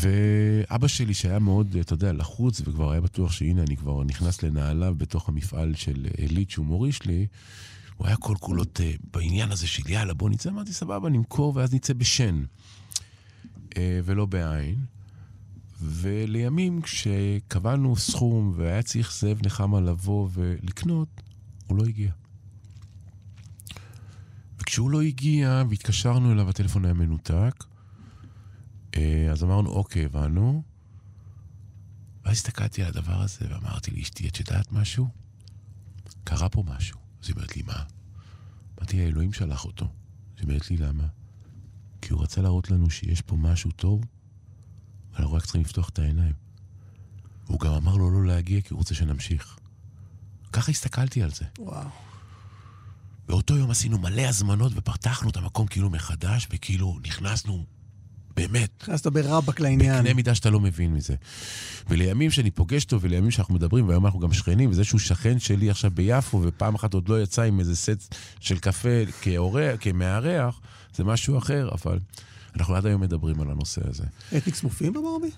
ואבא 0.01 0.89
שלי, 0.89 1.15
שהיה 1.15 1.39
מאוד, 1.39 1.77
אתה 1.81 1.93
יודע, 1.93 2.13
לחוץ, 2.13 2.61
וכבר 2.61 2.91
היה 2.91 3.01
בטוח 3.01 3.33
שהנה, 3.33 3.63
אני 3.63 3.77
כבר 3.77 4.05
נכנס 4.05 4.43
לנעליו 4.43 4.95
בתוך 4.99 5.29
המפעל 5.29 5.75
של 5.75 6.07
עילית 6.17 6.51
שהוא 6.51 6.67
מוריש 6.67 7.05
לי, 7.05 7.27
הוא 8.03 8.09
היה 8.09 8.17
כל 8.17 8.35
כולות 8.41 8.81
uh, 8.81 9.07
בעניין 9.13 9.53
הזה 9.53 9.67
של 9.67 9.91
יאללה, 9.91 10.15
בוא 10.15 10.31
נצא. 10.31 10.51
אמרתי, 10.51 10.73
סבבה, 10.73 11.09
נמכור 11.09 11.57
ואז 11.57 11.75
נצא 11.75 11.93
בשן, 11.93 12.45
uh, 13.71 13.77
ולא 14.05 14.27
בעין. 14.27 14.85
ולימים, 15.81 16.83
כשקבענו 16.83 17.97
סכום 17.97 18.53
והיה 18.57 18.83
צריך 18.83 19.13
זאב 19.13 19.47
נחמה 19.47 19.81
לבוא 19.81 20.29
ולקנות, 20.33 21.09
הוא 21.67 21.79
לא 21.79 21.85
הגיע. 21.85 22.13
וכשהוא 24.59 24.91
לא 24.91 25.03
הגיע 25.03 25.63
והתקשרנו 25.71 26.33
אליו, 26.33 26.49
הטלפון 26.49 26.85
היה 26.85 26.95
מנותק, 26.95 27.65
אז 29.31 29.45
אמרנו, 29.45 29.71
אוקיי, 29.71 30.05
הבנו. 30.05 30.63
ואז 32.25 32.37
הסתכלתי 32.37 32.83
על 32.83 32.89
הדבר 32.89 33.23
הזה 33.23 33.47
ואמרתי 33.51 33.91
לאשתי, 33.91 34.29
את 34.29 34.41
יודעת 34.41 34.73
משהו? 34.73 35.09
קרה 36.25 36.49
פה 36.49 36.65
משהו. 36.67 37.02
אז 37.23 37.29
היא 37.29 37.35
אומרת 37.37 37.57
לי, 37.57 37.63
מה? 37.63 37.83
אמרתי, 38.79 39.05
האלוהים 39.05 39.33
שלח 39.33 39.65
אותו. 39.65 39.85
אז 39.85 39.91
היא 40.39 40.49
אומרת 40.49 40.71
לי, 40.71 40.77
למה? 40.77 41.05
כי 42.03 42.13
הוא 42.13 42.23
רצה 42.23 42.43
להראות 42.43 42.71
לנו 42.71 42.91
שיש 42.91 43.21
פה 43.21 43.37
משהו 43.37 43.71
טוב, 43.71 44.05
ואנחנו 45.13 45.33
רק 45.33 45.43
צריכים 45.43 45.61
לפתוח 45.61 45.89
את 45.89 45.99
העיניים. 45.99 46.35
והוא 47.47 47.61
גם 47.61 47.73
אמר 47.73 47.97
לו 47.97 48.11
לא 48.11 48.27
להגיע 48.27 48.61
כי 48.61 48.69
הוא 48.71 48.79
רוצה 48.79 48.95
שנמשיך. 48.95 49.59
ככה 50.53 50.71
הסתכלתי 50.71 51.23
על 51.23 51.31
זה. 51.31 51.45
וואו. 51.59 51.89
באותו 53.29 53.57
יום 53.57 53.71
עשינו 53.71 53.99
מלא 53.99 54.23
הזמנות 54.23 54.73
ופתחנו 54.75 55.31
את 55.31 55.37
המקום 55.37 55.67
כאילו 55.67 55.91
מחדש, 55.91 56.49
וכאילו 56.51 56.99
נכנסנו 57.07 57.67
באמת. 58.37 58.71
נכנסת 58.83 59.07
ברבק 59.07 59.61
לעניין. 59.61 60.03
בקנה 60.03 60.15
מידה 60.15 60.35
שאתה 60.35 60.51
לא 60.51 60.61
מבין 60.61 60.95
מזה. 60.95 61.15
ולימים 61.89 62.31
שאני 62.31 62.51
פוגש 62.51 62.85
אותו, 62.85 63.01
ולימים 63.01 63.31
שאנחנו 63.31 63.55
מדברים, 63.55 63.89
והיום 63.89 64.07
אנחנו 64.07 64.21
גם 64.21 64.33
שכנים, 64.33 64.71
וזה 64.71 64.85
שהוא 64.85 65.01
שכן 65.01 65.39
שלי 65.39 65.71
עכשיו 65.71 65.91
ביפו, 65.95 66.41
ופעם 66.43 66.75
אחת 66.75 66.95
עוד 66.95 67.09
לא 67.09 67.23
יצא 67.23 67.43
עם 67.43 67.61
איזה 67.61 67.77
סט 67.77 68.15
של 68.41 68.59
קפה 68.59 68.89
כאורח, 69.23 69.77
כמארח, 69.81 70.61
זה 70.95 71.05
משהו 71.05 71.39
אחר, 71.39 71.69
אבל 71.73 71.99
אנחנו 72.57 72.75
עד 72.75 72.87
היום 72.87 73.01
מדברים 73.01 73.41
על 73.41 73.51
הנושא 73.51 73.81
הזה. 73.89 74.05
אתניקס 74.37 74.63
מופיעים 74.63 74.93
בברבי? 74.93 75.31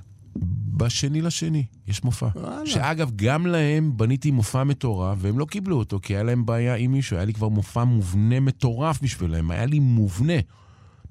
בשני 0.76 1.20
לשני, 1.20 1.64
יש 1.88 2.04
מופע. 2.04 2.28
וואלה. 2.34 2.66
שאגב, 2.66 3.10
גם 3.16 3.46
להם 3.46 3.96
בניתי 3.96 4.30
מופע 4.30 4.64
מטורף, 4.64 5.18
והם 5.20 5.38
לא 5.38 5.44
קיבלו 5.44 5.78
אותו, 5.78 6.00
כי 6.02 6.14
היה 6.14 6.22
להם 6.22 6.46
בעיה 6.46 6.74
עם 6.74 6.92
מישהו, 6.92 7.16
היה 7.16 7.24
לי 7.26 7.34
כבר 7.34 7.48
מופע 7.48 7.84
מובנה 7.84 8.40
מטורף 8.40 9.02
בשבילם, 9.02 9.50
היה 9.50 9.66
לי 9.66 9.78
מובנה. 9.78 10.32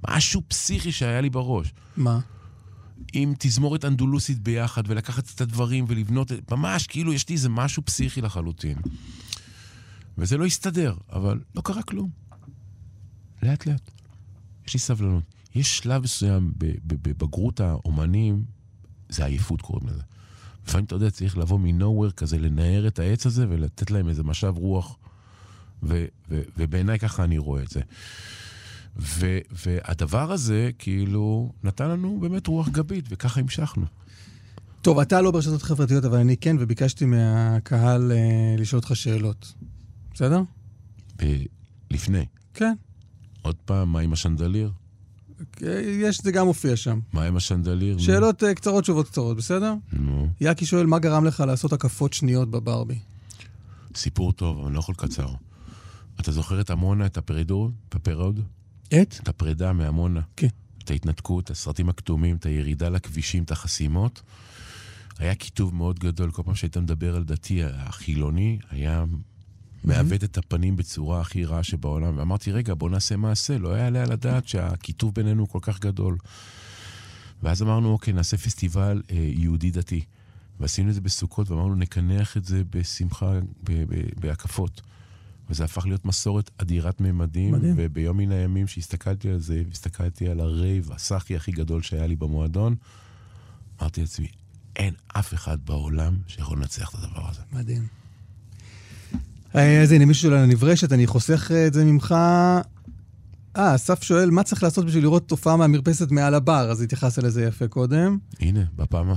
משהו 0.10 0.42
פסיכי 0.48 0.92
שהיה 0.92 1.22
לי 1.22 1.30
בראש. 1.30 1.74
מה? 1.98 2.20
עם 3.14 3.34
תזמורת 3.40 3.86
אנדולוסית 3.86 4.40
ביחד, 4.40 4.84
ולקחת 4.88 5.32
את 5.36 5.42
הדברים 5.42 5.86
ולבנות, 5.88 6.32
ממש, 6.52 6.88
כאילו 6.88 7.14
יש 7.14 7.30
לי 7.30 7.36
איזה 7.36 7.50
משהו 7.50 7.86
פסיכי 7.86 8.22
לחלוטין. 8.22 8.78
וזה 10.18 10.38
לא 10.38 10.46
הסתדר, 10.46 10.96
אבל 11.12 11.40
לא 11.56 11.62
קרה 11.62 11.84
כלום. 11.84 12.10
לאט 13.44 13.66
לאט. 13.66 13.92
יש 14.68 14.74
לי 14.74 14.80
סבלנות. 14.80 15.24
יש 15.56 15.78
שלב 15.78 16.04
מסוים 16.04 16.54
בבגרות 16.58 17.60
האומנים, 17.60 18.44
זה 19.10 19.26
עייפות 19.26 19.62
קוראים 19.62 19.88
לזה. 19.88 20.02
לפעמים 20.68 20.86
אתה 20.86 20.96
יודע, 20.96 21.10
צריך 21.10 21.38
לבוא 21.38 21.60
מנוהוור 21.60 22.12
כזה, 22.12 22.40
לנער 22.40 22.88
את 22.88 23.00
העץ 23.00 23.26
הזה 23.26 23.46
ולתת 23.50 23.92
להם 23.92 24.10
איזה 24.10 24.24
משב 24.24 24.54
רוח, 24.58 24.98
ובעיניי 26.58 27.00
ככה 27.00 27.24
אני 27.24 27.38
רואה 27.38 27.64
את 27.64 27.70
זה. 27.70 27.82
ו- 28.98 29.40
והדבר 29.66 30.32
הזה, 30.32 30.70
כאילו, 30.80 31.52
נתן 31.64 31.90
לנו 31.90 32.18
באמת 32.22 32.48
רוח 32.48 32.70
גבית, 32.70 33.06
וככה 33.10 33.40
המשכנו. 33.40 33.86
טוב, 34.82 35.00
אתה 35.00 35.22
לא 35.22 35.32
ברשתות 35.32 35.62
חברתיות, 35.64 36.06
אבל 36.06 36.18
אני 36.18 36.38
כן, 36.38 36.56
וביקשתי 36.60 37.06
מהקהל 37.06 38.12
אה, 38.12 38.18
לשאול 38.58 38.80
אותך 38.80 38.96
שאלות. 38.96 39.54
בסדר? 40.14 40.42
ב- 41.24 41.44
לפני. 41.92 42.26
כן. 42.54 42.74
עוד 43.42 43.56
פעם, 43.66 43.92
מה 43.92 44.00
עם 44.00 44.14
השנדליר? 44.14 44.72
יש, 45.62 46.22
זה 46.22 46.32
גם 46.32 46.46
מופיע 46.46 46.76
שם. 46.76 47.00
מה 47.14 47.24
עם 47.24 47.38
השנדליר? 47.38 47.98
שאלות 47.98 48.44
אה, 48.44 48.54
קצרות, 48.54 48.84
תשובות 48.84 49.08
קצרות, 49.08 49.38
בסדר? 49.38 49.74
נו, 49.94 50.28
יאקי 50.42 50.66
שואל, 50.66 50.86
מה 50.86 51.00
גרם 51.00 51.26
לך 51.26 51.40
לעשות 51.48 51.74
הקפות 51.74 52.14
שניות 52.14 52.52
בברבי? 52.52 53.00
סיפור 53.96 54.32
טוב, 54.32 54.58
אבל 54.58 54.66
אני 54.66 54.74
לא 54.76 54.80
יכול 54.80 54.96
לקצר. 55.00 55.28
אתה 56.20 56.32
זוכר 56.32 56.62
את 56.62 56.70
עמונה, 56.70 57.06
את 57.06 57.18
הפרידור, 57.18 57.72
את 57.90 57.96
הפרוד? 57.96 58.40
את? 59.02 59.16
את 59.24 59.28
הפרידה 59.28 59.74
מעמונה. 59.74 60.22
כן. 60.36 60.48
את 60.84 60.92
ההתנתקות, 60.92 61.50
הסרטים 61.50 61.90
הכתומים, 61.90 62.36
את 62.36 62.46
הירידה 62.46 62.90
לכבישים, 62.90 63.44
את 63.44 63.52
החסימות. 63.52 64.22
היה 65.20 65.36
כיתוב 65.36 65.76
מאוד 65.76 66.00
גדול, 66.00 66.32
כל 66.32 66.44
פעם 66.46 66.56
שהיית 66.56 66.78
מדבר 66.78 67.16
על 67.16 67.24
דתי 67.24 67.64
החילוני, 67.64 68.60
היה 68.70 69.06
מעוות 69.84 70.24
את 70.24 70.38
הפנים 70.38 70.76
בצורה 70.76 71.22
הכי 71.22 71.46
רעה 71.46 71.64
שבעולם. 71.64 72.18
ואמרתי, 72.18 72.52
רגע, 72.52 72.74
בוא 72.74 72.90
נעשה 72.90 73.16
מעשה. 73.16 73.58
לא 73.58 73.70
יעלה 73.78 74.04
על 74.04 74.12
הדעת 74.12 74.48
שהכיתוב 74.48 75.14
בינינו 75.14 75.42
הוא 75.42 75.50
כל 75.50 75.60
כך 75.62 75.80
גדול. 75.80 76.18
ואז 77.44 77.62
אמרנו, 77.62 77.92
אוקיי, 77.92 78.14
נעשה 78.14 78.38
פסטיבל 78.38 79.02
אה, 79.12 79.16
יהודי 79.18 79.72
דתי. 79.72 80.04
ועשינו 80.60 80.90
את 80.90 80.96
זה 80.96 81.02
בסוכות, 81.02 81.50
ואמרנו, 81.52 81.76
נקנח 81.76 82.38
את 82.38 82.46
זה 82.46 82.64
בשמחה, 82.70 83.40
ב- 83.64 83.84
ב- 83.94 84.20
בהקפות. 84.20 84.82
וזה 85.54 85.64
הפך 85.64 85.86
להיות 85.86 86.06
מסורת 86.06 86.50
אדירת 86.58 87.02
ממדים. 87.02 87.52
מדהים. 87.52 87.74
וביום 87.78 88.18
מן 88.18 88.32
הימים 88.32 88.68
שהסתכלתי 88.68 89.30
על 89.30 89.40
זה, 89.40 89.62
והסתכלתי 89.68 90.28
על 90.30 90.40
הרייב, 90.40 90.92
הסאחי 90.92 91.36
הכי 91.36 91.52
גדול 91.52 91.82
שהיה 91.82 92.08
לי 92.08 92.16
במועדון, 92.16 92.76
אמרתי 93.82 94.02
לעצמי, 94.02 94.28
אין 94.76 94.94
אף 95.08 95.34
אחד 95.34 95.58
בעולם 95.66 96.14
שיכול 96.28 96.58
לנצח 96.58 96.90
את 96.90 97.04
הדבר 97.04 97.30
הזה. 97.30 97.42
מדהים. 97.54 97.88
אה, 99.56 99.82
אז 99.82 99.92
הנה, 99.92 100.06
מישהו 100.06 100.22
שואל 100.22 100.34
על 100.34 100.44
הנברשת, 100.44 100.92
אני 100.92 101.08
חוסך 101.08 101.52
אה, 101.54 101.68
את 101.68 101.74
זה 101.74 101.86
ממך. 101.86 102.12
אה, 103.58 103.76
אסף 103.76 104.04
שואל, 104.04 104.30
מה 104.30 104.44
צריך 104.44 104.64
לעשות 104.64 104.86
בשביל 104.86 105.04
לראות 105.04 105.28
תופעה 105.28 105.58
מהמרפסת 105.58 106.12
מעל 106.12 106.34
הבר? 106.34 106.72
אז 106.72 106.82
התייחסת 106.82 107.24
לזה 107.24 107.44
יפה 107.46 107.68
קודם. 107.68 108.18
הנה, 108.40 108.64
בפעם... 108.76 109.10
ה- 109.10 109.16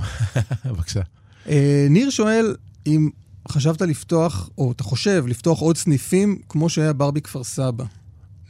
בבקשה. 0.65 1.01
אה, 1.49 1.87
ניר 1.89 2.09
שואל 2.09 2.55
אם 2.87 3.09
חשבת 3.49 3.81
לפתוח, 3.81 4.49
או 4.57 4.71
אתה 4.71 4.83
חושב, 4.83 5.23
לפתוח 5.27 5.59
עוד 5.59 5.77
סניפים 5.77 6.41
כמו 6.49 6.69
שהיה 6.69 6.93
ברבי 6.93 7.21
כפר 7.21 7.43
סבא? 7.43 7.85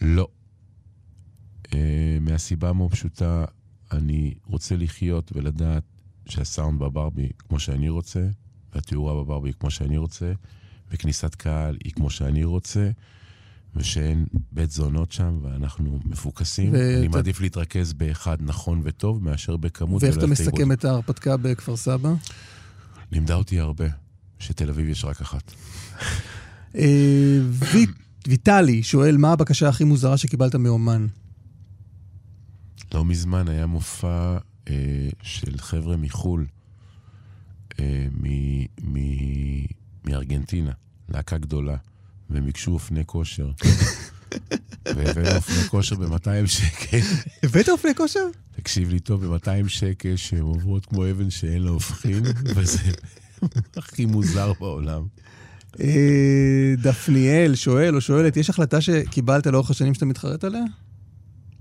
לא. 0.02 0.28
Uh, 1.68 1.69
מהסיבה 2.22 2.74
מאוד 2.74 2.91
פשוטה, 2.91 3.45
אני 3.91 4.34
רוצה 4.45 4.76
לחיות 4.76 5.32
ולדעת 5.36 5.84
שהסאונד 6.26 6.80
בברבי 6.80 7.30
כמו 7.40 7.60
שאני 7.60 7.90
רוצה, 7.90 8.28
והתאורה 8.74 9.24
בברבי 9.24 9.52
כמו 9.60 9.72
שאני 9.72 9.98
רוצה, 9.98 10.34
וכניסת 10.91 11.36
קהל 11.36 11.78
היא 11.84 11.94
כמו 11.94 12.10
שאני 12.10 12.44
רוצה, 12.44 12.90
ושאין 13.76 14.26
בית 14.52 14.72
זונות 14.72 15.11
שם, 15.11 15.40
ואנחנו 15.41 15.99
מפוקסים. 16.06 16.74
ו- 16.74 16.98
אני 16.98 17.07
מעדיף 17.07 17.41
להתרכז 17.41 17.94
באחד 17.94 18.38
נכון 18.40 18.82
וטוב, 18.84 19.24
מאשר 19.24 19.57
בכמות 19.57 20.03
ואיך 20.03 20.18
אתה 20.18 20.28
מסכם. 20.28 20.72
את 20.72 20.86
ההרפתקה 20.86 21.38
בכפר 21.38 21.76
סבא? 21.76 22.14
לימדה 23.11 23.36
אותי 23.36 23.60
הרבה, 23.60 23.86
שתל 24.40 24.70
אביב 24.70 24.90
יש 24.90 25.06
רק 25.06 25.22
אחת. 25.22 25.54
אה, 26.76 27.40
ויטלי 28.28 28.84
שואל, 28.84 29.18
מה 29.18 29.32
הבקשה 29.32 29.70
הכי 29.70 29.84
מוזרה 29.84 30.18
שקיבלת 30.18 30.56
מאומן? 30.56 31.08
לא 32.94 33.06
מזמן 33.06 33.48
היה 33.48 33.66
מופע 33.66 34.38
אה, 34.70 34.74
של 35.22 35.58
חבר'ה 35.58 35.98
מחו"ל, 35.98 36.46
אה, 37.80 38.08
מ- 38.12 38.66
מ- 38.82 39.66
מארגנטינה, 40.06 40.72
להקה 41.10 41.38
גדולה, 41.38 41.76
והם 42.30 42.46
ביקשו 42.46 42.72
אופני 42.72 43.04
כושר. 43.06 43.52
והבאנו 44.96 45.36
אופני 45.36 45.70
כושר 45.70 45.96
ב-200 45.96 46.48
שקל. 46.48 47.00
הבאת 47.44 47.70
אופני 47.70 47.96
כושר? 47.96 48.20
תקשיב 48.56 48.90
לי 48.90 49.00
טוב, 49.00 49.26
ב-200 49.26 49.70
שקל 49.70 50.16
שהן 50.16 50.42
עוברות 50.42 50.86
כמו 50.86 51.10
אבן 51.12 51.30
שאין 51.30 51.64
לה 51.64 51.70
הופכין, 51.70 52.24
וזה 52.56 52.80
הכי 53.78 54.06
מוזר 54.06 54.54
בעולם. 54.60 55.04
אה, 55.80 56.74
דפניאל 56.78 57.56
שואל 57.56 57.96
או 57.96 58.02
שואלת, 58.02 58.38
יש 58.38 58.50
החלטה 58.50 58.82
שקיבלת 58.82 59.48
לאורך 59.48 59.70
השנים 59.70 59.94
שאתה 59.94 60.06
מתחרט 60.06 60.44
עליה? 60.44 60.64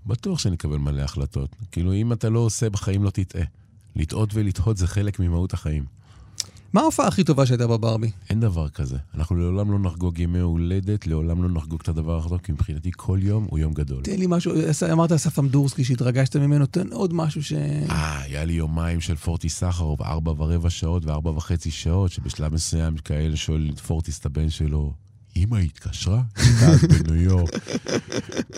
בטוח 0.06 0.38
שאני 0.38 0.56
אקבל 0.56 0.76
מלא 0.76 1.02
החלטות. 1.02 1.56
כאילו, 1.72 1.92
אם 1.92 2.12
אתה 2.12 2.28
לא 2.28 2.38
עושה, 2.38 2.70
בחיים 2.70 3.04
לא 3.04 3.10
תטעה. 3.10 3.44
לטעות 3.96 4.30
ולטעות 4.34 4.76
זה 4.76 4.86
חלק 4.86 5.20
ממהות 5.20 5.54
החיים. 5.54 5.84
מה 6.72 6.80
ההופעה 6.80 7.08
הכי 7.08 7.24
טובה 7.24 7.46
שהייתה 7.46 7.66
בברבי? 7.66 8.10
אין 8.30 8.40
דבר 8.40 8.68
כזה. 8.68 8.96
אנחנו 9.14 9.36
לעולם 9.36 9.72
לא 9.72 9.78
נחגוג 9.78 10.18
ימי 10.18 10.38
הולדת, 10.38 11.06
לעולם 11.06 11.42
לא 11.42 11.48
נחגוג 11.48 11.80
את 11.82 11.88
הדבר 11.88 12.14
האחרון, 12.14 12.38
כי 12.38 12.52
מבחינתי 12.52 12.90
כל 12.96 13.18
יום 13.22 13.46
הוא 13.50 13.58
יום 13.58 13.72
גדול. 13.72 14.02
תן 14.02 14.18
לי 14.18 14.26
משהו, 14.28 14.52
אמרת 14.92 15.12
אסף 15.12 15.38
אמדורסקי 15.38 15.84
שהתרגשת 15.84 16.36
ממנו, 16.36 16.66
תן 16.66 16.92
עוד 16.92 17.14
משהו 17.14 17.42
ש... 17.42 17.52
אה, 17.52 18.22
היה 18.22 18.44
לי 18.44 18.52
יומיים 18.52 19.00
של 19.00 19.16
פורטי 19.16 19.48
סחרוב, 19.48 20.02
ארבע 20.02 20.32
ורבע 20.36 20.70
שעות 20.70 21.04
וארבע 21.04 21.30
וחצי 21.30 21.70
שעות, 21.70 22.12
שבשלב 22.12 22.54
מסוים 22.54 22.96
כאלה 22.96 23.36
שואל 23.36 23.70
פורטיס 23.86 24.18
את 24.18 24.26
הבן 24.26 24.50
שלו, 24.50 24.92
אמא 25.36 25.56
התקשרה? 25.56 26.22
אז 26.36 26.84
בניו 26.84 27.22
יורק. 27.22 27.50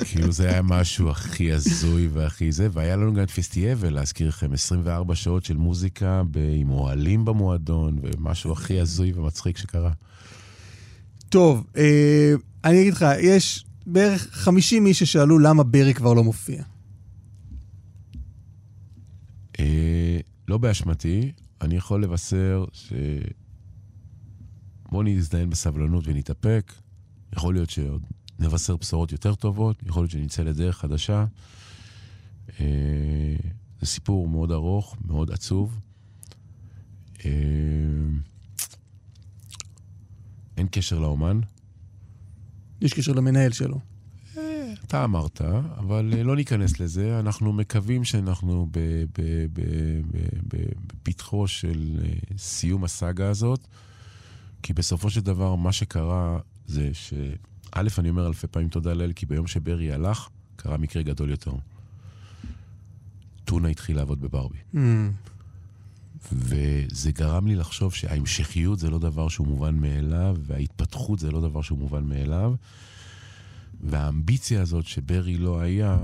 כאילו 0.05 0.33
זה 0.33 0.51
היה 0.51 0.63
משהו 0.63 1.11
הכי 1.11 1.53
הזוי 1.53 2.09
והכי 2.13 2.53
זה, 2.53 2.69
והיה 2.73 2.97
לנו 2.97 3.15
גם 3.15 3.23
את 3.23 3.31
פסטיאבל, 3.31 3.93
להזכיר 3.93 4.29
לכם, 4.29 4.53
24 4.53 5.15
שעות 5.15 5.45
של 5.45 5.57
מוזיקה 5.57 6.23
עם 6.61 6.71
אוהלים 6.71 7.25
במועדון, 7.25 7.99
ומשהו 8.03 8.53
הכי 8.53 8.81
הזוי 8.81 9.13
ומצחיק 9.13 9.57
שקרה. 9.57 9.93
טוב, 11.29 11.67
אה, 11.77 12.33
אני 12.65 12.81
אגיד 12.81 12.93
לך, 12.93 13.07
יש 13.23 13.65
בערך 13.87 14.29
50 14.33 14.87
איש 14.87 14.99
ששאלו 14.99 15.39
למה 15.39 15.63
ברי 15.63 15.95
כבר 15.95 16.15
לא 16.15 16.25
מופיע. 16.25 16.63
אה, 19.61 20.19
לא 20.49 20.59
באשמתי, 20.59 21.33
אני 21.61 21.77
יכול 21.77 22.03
לבשר 22.03 22.65
ש... 22.73 22.93
בואו 24.89 25.03
נזדיין 25.03 25.51
בסבלנות 25.51 26.05
ונתאפק. 26.07 26.73
יכול 27.33 27.55
להיות 27.55 27.71
שעוד 27.71 28.03
נבשר 28.39 28.77
בשורות 28.77 29.13
יותר 29.13 29.35
טובות, 29.35 29.83
יכול 29.87 30.03
להיות 30.03 30.11
שנצא 30.11 30.43
לדרך 30.43 30.79
חדשה. 30.79 31.25
אה, 32.61 33.37
זה 33.81 33.87
סיפור 33.87 34.29
מאוד 34.29 34.53
ארוך, 34.53 34.97
מאוד 35.05 35.31
עצוב. 35.31 35.81
אה, 37.25 37.31
אין 40.57 40.67
קשר 40.71 40.99
לאומן. 40.99 41.41
יש 42.81 42.95
קשר 42.95 43.13
למנהל 43.13 43.53
שלו. 43.53 43.81
אתה 44.89 45.05
אמרת, 45.05 45.41
אבל 45.79 46.13
אה, 46.17 46.23
לא 46.23 46.37
ניכנס 46.37 46.81
לזה. 46.81 47.21
אנחנו 47.21 47.53
מקווים 47.53 48.05
שאנחנו 48.05 48.69
בפתחו 51.03 51.49
של 51.49 51.99
אה, 52.05 52.37
סיום 52.39 52.85
הסאגה 52.85 53.29
הזאת, 53.29 53.69
כי 54.63 54.73
בסופו 54.73 55.11
של 55.11 55.21
דבר 55.21 55.55
מה 55.55 55.73
שקרה 55.73 56.39
זה 56.67 56.91
ש... 56.93 57.13
א', 57.73 57.89
אני 57.99 58.11
אומר 58.11 58.27
אלפי 58.27 58.47
פעמים 58.47 58.69
תודה 58.69 58.93
לאל, 58.93 59.13
כי 59.13 59.27
ביום 59.27 59.47
שברי 59.47 59.93
הלך, 59.93 60.29
קרה 60.57 60.77
מקרה 60.77 61.03
גדול 61.03 61.31
יותר. 61.31 61.53
טונה 63.45 63.69
התחיל 63.69 63.97
לעבוד 63.97 64.21
בברבי. 64.21 64.59
Hmm. 64.75 64.79
וזה 66.33 67.13
גרם 67.13 67.47
לי 67.47 67.55
לחשוב 67.55 67.95
שההמשכיות 67.95 68.79
זה 68.79 68.91
לא 68.91 68.99
דבר 68.99 69.29
שהוא 69.29 69.47
מובן 69.47 69.75
מאליו, 69.75 70.37
וההתפתחות 70.47 71.19
זה 71.19 71.31
לא 71.31 71.41
דבר 71.41 71.63
שהוא 71.63 71.79
מובן 71.79 72.05
מאליו. 72.05 72.55
והאמביציה 73.81 74.63
הזאת 74.63 74.87
שברי 74.87 75.37
לא 75.37 75.61
היה, 75.61 75.99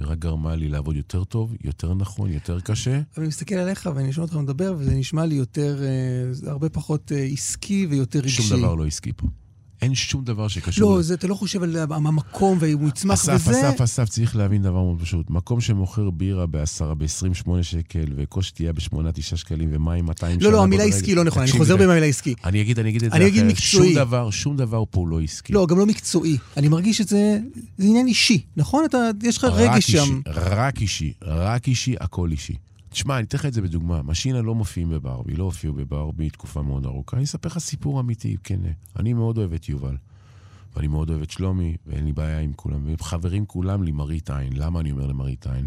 רק 0.00 0.18
גרמה 0.18 0.56
לי 0.56 0.68
לעבוד 0.68 0.96
יותר 0.96 1.24
טוב, 1.24 1.54
יותר 1.64 1.94
נכון, 1.94 2.32
יותר 2.32 2.60
קשה. 2.60 3.00
אני 3.18 3.26
מסתכל 3.26 3.54
עליך 3.54 3.90
ואני 3.94 4.12
שומע 4.12 4.26
אותך 4.26 4.36
מדבר, 4.36 4.74
וזה 4.78 4.94
נשמע 4.94 5.26
לי 5.26 5.34
יותר, 5.34 5.82
אה, 5.82 6.50
הרבה 6.50 6.68
פחות 6.68 7.12
אה, 7.12 7.24
עסקי 7.24 7.86
ויותר 7.90 8.18
רגשי. 8.18 8.42
שום 8.42 8.58
דבר 8.58 8.74
לא 8.74 8.86
עסקי 8.86 9.12
פה. 9.16 9.26
אין 9.84 9.94
שום 9.94 10.24
דבר 10.24 10.48
שקשור... 10.48 10.96
לא, 10.96 11.02
זה, 11.02 11.14
אתה 11.14 11.26
לא 11.26 11.34
חושב 11.34 11.62
על 11.62 11.76
המקום, 11.90 12.58
והוא 12.60 12.88
יצמח 12.88 13.14
אסף, 13.14 13.48
וזה... 13.48 13.70
אסף, 13.70 13.80
אסף, 13.80 14.08
צריך 14.08 14.36
להבין 14.36 14.62
דבר 14.62 14.82
מאוד 14.82 15.00
פשוט. 15.02 15.30
מקום 15.30 15.60
שמוכר 15.60 16.10
בירה 16.10 16.46
בעשרה, 16.46 16.94
ב-28 16.94 17.48
שקל, 17.62 18.04
וכוס 18.16 18.46
שתייה 18.46 18.72
ב-8-9 18.72 19.36
שקלים, 19.36 19.68
ומים 19.72 20.06
200 20.06 20.38
לא, 20.40 20.50
לא, 20.50 20.56
שנה 20.56 20.62
המילה 20.62 20.84
עסקי 20.84 21.14
לא 21.14 21.24
נכונה, 21.24 21.44
אני 21.44 21.52
חוזר. 21.52 21.76
בי 21.76 21.86
מהמילה 21.86 22.06
עסקי. 22.06 22.34
אני 22.44 22.60
אגיד, 22.60 22.78
אני 22.78 22.88
אגיד 22.88 23.04
את 23.04 23.10
זה 23.10 23.16
אני 23.16 23.26
אגיד. 23.26 23.44
מקצועי. 23.44 23.94
שום 23.94 23.94
דבר, 23.94 24.30
שום 24.30 24.56
דבר 24.56 24.84
פה 24.90 25.06
לא 25.08 25.20
עסקי. 25.20 25.52
לא, 25.52 25.66
גם 25.66 25.78
לא 25.78 25.86
מקצועי. 25.86 26.38
אני 26.56 26.68
מרגיש 26.68 26.98
שזה 26.98 27.38
זה 27.78 27.86
עניין 27.86 28.06
אישי, 28.06 28.40
נכון? 28.56 28.84
אתה, 28.84 28.98
יש 29.22 29.38
לך 29.38 29.44
רגש 29.44 29.90
שם. 29.90 30.20
רק 30.26 30.80
אישי, 30.80 31.12
רק 31.22 31.68
אישי, 31.68 31.94
הכל 32.00 32.30
אישי. 32.30 32.54
תשמע, 32.94 33.16
אני 33.16 33.24
אתן 33.24 33.38
לך 33.38 33.46
את 33.46 33.52
זה 33.52 33.62
בדוגמה. 33.62 34.02
משינה 34.02 34.42
לא 34.42 34.54
מופיעים 34.54 34.90
בברבי, 34.90 35.34
לא 35.36 35.44
הופיעו 35.44 35.74
בברבי 35.74 36.30
תקופה 36.30 36.62
מאוד 36.62 36.86
ארוכה. 36.86 37.16
אני 37.16 37.24
אספר 37.24 37.48
לך 37.48 37.58
סיפור 37.58 38.00
אמיתי, 38.00 38.36
כן. 38.44 38.60
אני 38.96 39.12
מאוד 39.12 39.38
אוהב 39.38 39.52
את 39.52 39.68
יובל. 39.68 39.96
ואני 40.76 40.86
מאוד 40.86 41.10
אוהב 41.10 41.22
את 41.22 41.30
שלומי, 41.30 41.76
ואין 41.86 42.04
לי 42.04 42.12
בעיה 42.12 42.40
עם 42.40 42.52
כולם. 42.52 42.86
והם 42.86 42.96
חברים 43.00 43.46
כולם 43.46 43.82
למראית 43.82 44.30
עין. 44.30 44.52
למה 44.56 44.80
אני 44.80 44.90
אומר 44.90 45.06
למראית 45.06 45.46
עין? 45.46 45.66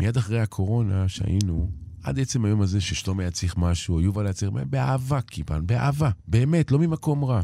מיד 0.00 0.16
אחרי 0.16 0.40
הקורונה 0.40 1.08
שהיינו, 1.08 1.70
עד 2.02 2.18
עצם 2.18 2.44
היום 2.44 2.60
הזה 2.60 2.80
ששלומי 2.80 3.24
היה 3.24 3.30
צריך 3.30 3.56
משהו, 3.56 3.94
או 3.94 4.00
יובל 4.00 4.26
היה 4.26 4.32
צריך, 4.32 4.52
באהבה 4.70 5.20
קיבלנו, 5.20 5.66
באהבה, 5.66 6.10
באמת, 6.28 6.70
לא 6.70 6.78
ממקום 6.78 7.24
רע. 7.24 7.42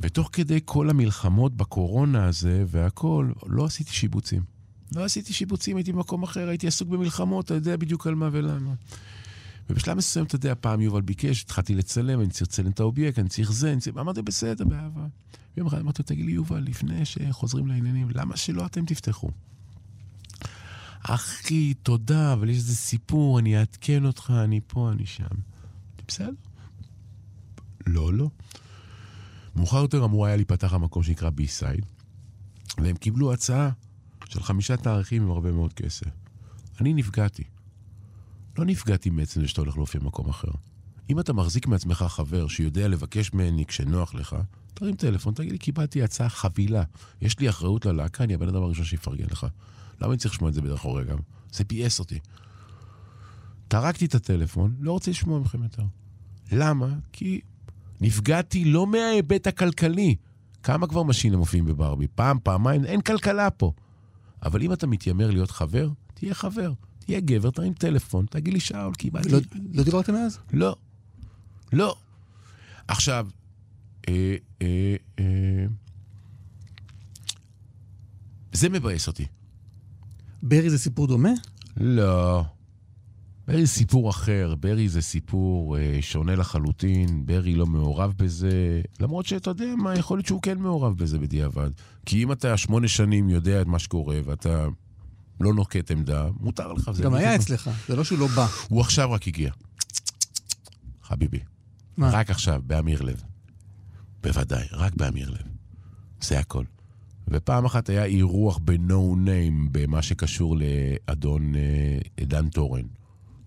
ותוך 0.00 0.30
כדי 0.32 0.60
כל 0.64 0.90
המלחמות 0.90 1.56
בקורונה 1.56 2.24
הזה 2.24 2.64
והכול, 2.66 3.34
לא 3.46 3.64
עשיתי 3.64 3.92
שיבוצים. 3.92 4.51
לא 4.94 5.04
עשיתי 5.04 5.32
שיבוצים, 5.32 5.76
הייתי 5.76 5.92
במקום 5.92 6.22
אחר, 6.22 6.48
הייתי 6.48 6.66
עסוק 6.66 6.88
במלחמות, 6.88 7.44
אתה 7.44 7.54
יודע 7.54 7.76
בדיוק 7.76 8.06
על 8.06 8.14
מה 8.14 8.28
ולמה. 8.32 8.74
ובשלב 9.70 9.96
מסוים, 9.96 10.26
אתה 10.26 10.34
יודע, 10.34 10.54
פעם 10.60 10.80
יובל 10.80 11.00
ביקש, 11.00 11.42
התחלתי 11.42 11.74
לצלם, 11.74 12.20
אני 12.20 12.28
צריך 12.28 12.50
לצלם 12.50 12.70
את 12.70 12.80
האובייקט, 12.80 13.18
אני 13.18 13.28
צריך 13.28 13.52
זה, 13.52 13.72
אני 13.72 13.80
צריך... 13.80 13.96
אמרתי, 13.96 14.22
בסדר, 14.22 14.64
באהבה. 14.64 15.06
ויום 15.56 15.66
אחד 15.66 15.78
אמרתי 15.78 16.02
לו, 16.02 16.06
תגיד 16.06 16.24
לי, 16.26 16.32
יובל, 16.32 16.62
לפני 16.62 17.04
שחוזרים 17.04 17.66
לעניינים, 17.66 18.08
למה 18.14 18.36
שלא 18.36 18.66
אתם 18.66 18.84
תפתחו? 18.84 19.30
אחי, 21.02 21.74
תודה, 21.74 22.32
אבל 22.32 22.50
יש 22.50 22.56
איזה 22.56 22.76
סיפור, 22.76 23.38
אני 23.38 23.58
אעדכן 23.58 24.04
אותך, 24.04 24.32
אני 24.44 24.60
פה, 24.66 24.92
אני 24.92 25.06
שם. 25.06 25.24
בסדר. 26.08 26.32
לא, 27.86 28.12
לא. 28.14 28.28
מאוחר 29.56 29.76
יותר 29.78 30.04
אמור 30.04 30.26
היה 30.26 30.36
להיפתח 30.36 30.72
המקום 30.72 31.02
שנקרא 31.02 31.30
בי-סייד, 31.30 31.86
והם 32.78 32.96
קיבלו 32.96 33.32
הצעה 33.32 33.70
של 34.32 34.42
חמישה 34.42 34.76
תאריכים 34.76 35.22
עם 35.22 35.30
הרבה 35.30 35.52
מאוד 35.52 35.72
כסף. 35.72 36.06
אני 36.80 36.94
נפגעתי. 36.94 37.44
לא 38.58 38.64
נפגעתי 38.64 39.10
מעצם 39.10 39.40
זה 39.40 39.48
שאתה 39.48 39.60
הולך 39.60 39.76
להופיע 39.76 40.00
במקום 40.00 40.28
אחר. 40.28 40.48
אם 41.10 41.20
אתה 41.20 41.32
מחזיק 41.32 41.66
מעצמך 41.66 42.04
חבר 42.08 42.48
שיודע 42.48 42.88
לבקש 42.88 43.32
ממני 43.32 43.66
כשנוח 43.66 44.14
לך, 44.14 44.36
תרים 44.74 44.96
טלפון, 44.96 45.34
תגיד 45.34 45.52
לי, 45.52 45.58
קיבלתי 45.58 46.02
הצעה 46.02 46.28
חבילה. 46.28 46.82
יש 47.20 47.38
לי 47.38 47.48
אחריות 47.48 47.86
ללהקה, 47.86 48.24
אני 48.24 48.34
הבן 48.34 48.48
אדם 48.48 48.62
הראשון 48.62 48.84
שיפרגן 48.84 49.24
לך. 49.30 49.46
למה 50.00 50.10
אני 50.10 50.18
צריך 50.18 50.34
לשמוע 50.34 50.48
את 50.50 50.54
זה 50.54 50.62
בדרך 50.62 50.84
אורג 50.84 51.06
גם? 51.06 51.18
זה 51.52 51.64
ביאס 51.64 52.00
אותי. 52.00 52.18
טרקתי 53.68 54.04
את 54.04 54.14
הטלפון, 54.14 54.74
לא 54.80 54.92
רוצה 54.92 55.10
לשמוע 55.10 55.40
מכם 55.40 55.62
יותר. 55.62 55.82
למה? 56.52 56.88
כי 57.12 57.40
נפגעתי 58.00 58.64
לא 58.64 58.86
מההיבט 58.86 59.46
הכלכלי. 59.46 60.16
כמה 60.62 60.86
כבר 60.86 61.02
משינה 61.02 61.36
מופיעים 61.36 61.64
בברבי? 61.64 62.06
פעם, 62.14 62.38
פעמיים, 62.42 62.84
אין 62.84 63.00
כלכלה 63.00 63.50
פה. 63.50 63.72
אבל 64.42 64.62
אם 64.62 64.72
אתה 64.72 64.86
מתיימר 64.86 65.30
להיות 65.30 65.50
חבר, 65.50 65.88
תהיה 66.14 66.34
חבר. 66.34 66.72
תהיה 66.98 67.20
גבר, 67.20 67.50
תרים 67.50 67.72
טלפון, 67.74 68.26
תגיד 68.30 68.54
לי, 68.54 68.60
שאול, 68.60 68.94
קיבלתי... 68.94 69.28
לא, 69.28 69.40
לא 69.72 69.82
דיברת 69.82 70.10
מאז? 70.10 70.38
לא. 70.52 70.76
לא. 71.72 71.96
עכשיו, 72.88 73.26
אה, 74.08 74.36
אה, 74.62 74.96
אה, 75.18 75.66
זה 78.52 78.68
מבאס 78.68 79.08
אותי. 79.08 79.26
ברי 80.42 80.70
זה 80.70 80.78
סיפור 80.78 81.06
דומה? 81.06 81.32
לא. 81.76 82.44
ברי 83.46 83.66
זה 83.66 83.72
סיפור 83.72 84.10
אחר, 84.10 84.54
ברי 84.60 84.88
זה 84.88 85.02
סיפור 85.02 85.78
אה, 85.78 85.98
שונה 86.00 86.34
לחלוטין, 86.34 87.26
ברי 87.26 87.54
לא 87.54 87.66
מעורב 87.66 88.12
בזה, 88.16 88.82
למרות 89.00 89.26
שאתה 89.26 89.50
יודע 89.50 89.74
מה, 89.78 89.94
יכול 89.94 90.18
להיות 90.18 90.26
שהוא 90.26 90.42
כן 90.42 90.58
מעורב 90.58 90.98
בזה 90.98 91.18
בדיעבד. 91.18 91.70
כי 92.06 92.22
אם 92.22 92.32
אתה 92.32 92.56
שמונה 92.56 92.88
שנים 92.88 93.28
יודע 93.28 93.62
את 93.62 93.66
מה 93.66 93.78
שקורה 93.78 94.20
ואתה 94.24 94.66
לא 95.40 95.54
נוקט 95.54 95.90
עמדה, 95.90 96.28
מותר 96.40 96.72
לך. 96.72 96.90
גם 97.02 97.14
היה 97.14 97.36
אצלך, 97.36 97.70
זה 97.88 97.96
לא 97.96 98.04
שהוא 98.04 98.18
לא 98.18 98.26
בא. 98.26 98.46
הוא 98.68 98.80
עכשיו 98.80 99.12
רק 99.12 99.28
הגיע. 99.28 99.50
חביבי. 101.02 101.40
מה? 101.96 102.10
רק 102.10 102.30
עכשיו, 102.30 102.62
באמיר 102.66 103.02
לב. 103.02 103.22
בוודאי, 104.22 104.66
רק 104.72 104.94
באמיר 104.94 105.30
לב. 105.30 105.46
זה 106.20 106.38
הכל. 106.38 106.64
ופעם 107.28 107.64
אחת 107.64 107.88
היה 107.88 108.04
אירוח 108.04 108.58
ב-no 108.64 109.16
name 109.26 109.68
במה 109.72 110.02
שקשור 110.02 110.56
לאדון 110.56 111.54
אה, 111.54 112.24
דן 112.24 112.48
תורן. 112.48 112.82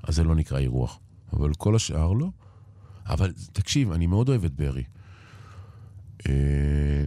אז 0.08 0.16
זה 0.16 0.24
לא 0.24 0.36
נקרא 0.36 0.60
אירוח. 0.60 1.00
אבל 1.34 1.54
כל 1.54 1.76
השאר 1.76 2.14
לא. 2.14 2.28
אבל 3.08 3.34
תקשיב, 3.54 3.92
אני 3.92 4.08
מאוד 4.08 4.30
אוהב 4.30 4.46
את 4.46 4.56
ברי. 4.56 4.84
אה, 6.28 7.04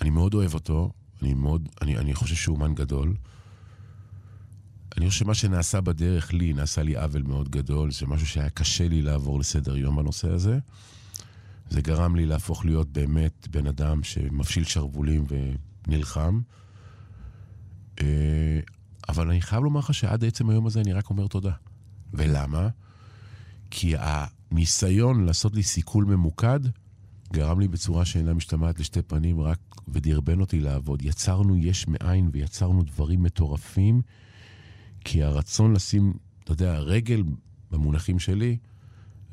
אני 0.00 0.10
מאוד 0.10 0.34
אוהב 0.34 0.54
אותו, 0.54 0.92
אני 1.22 1.34
מאוד, 1.34 1.68
אני, 1.82 1.96
אני 1.96 2.14
חושב 2.14 2.34
שהוא 2.34 2.56
אומן 2.56 2.74
גדול. 2.74 3.14
אני 4.96 5.08
חושב 5.08 5.24
שמה 5.24 5.34
שנעשה 5.34 5.80
בדרך 5.80 6.32
לי, 6.32 6.52
נעשה 6.52 6.82
לי 6.82 6.96
עוול 6.96 7.22
מאוד 7.22 7.48
גדול, 7.48 7.92
זה 7.92 8.06
משהו 8.06 8.26
שהיה 8.26 8.50
קשה 8.50 8.88
לי 8.88 9.02
לעבור 9.02 9.40
לסדר 9.40 9.76
יום 9.76 9.96
בנושא 9.96 10.30
הזה. 10.30 10.58
זה 11.70 11.80
גרם 11.80 12.16
לי 12.16 12.26
להפוך 12.26 12.64
להיות 12.64 12.88
באמת 12.88 13.48
בן 13.50 13.66
אדם 13.66 14.02
שמפשיל 14.02 14.64
שרוולים 14.64 15.24
ונלחם. 15.86 16.40
אה, 18.00 18.60
אבל 19.08 19.30
אני 19.30 19.40
חייב 19.40 19.64
לומר 19.64 19.80
לך 19.80 19.94
שעד 19.94 20.24
עצם 20.24 20.50
היום 20.50 20.66
הזה 20.66 20.80
אני 20.80 20.92
רק 20.92 21.10
אומר 21.10 21.26
תודה. 21.26 21.52
ולמה? 22.14 22.68
כי 23.70 23.94
הניסיון 23.98 25.24
לעשות 25.24 25.54
לי 25.54 25.62
סיכול 25.62 26.04
ממוקד 26.04 26.60
גרם 27.32 27.60
לי 27.60 27.68
בצורה 27.68 28.04
שאינה 28.04 28.34
משתמעת 28.34 28.80
לשתי 28.80 29.02
פנים 29.02 29.40
רק 29.40 29.58
ודרבן 29.88 30.40
אותי 30.40 30.60
לעבוד. 30.60 31.02
יצרנו 31.02 31.56
יש 31.56 31.88
מאין 31.88 32.30
ויצרנו 32.32 32.82
דברים 32.82 33.22
מטורפים, 33.22 34.02
כי 35.04 35.22
הרצון 35.22 35.72
לשים, 35.72 36.12
אתה 36.44 36.52
יודע, 36.52 36.78
רגל 36.78 37.22
במונחים 37.70 38.18
שלי, 38.18 38.56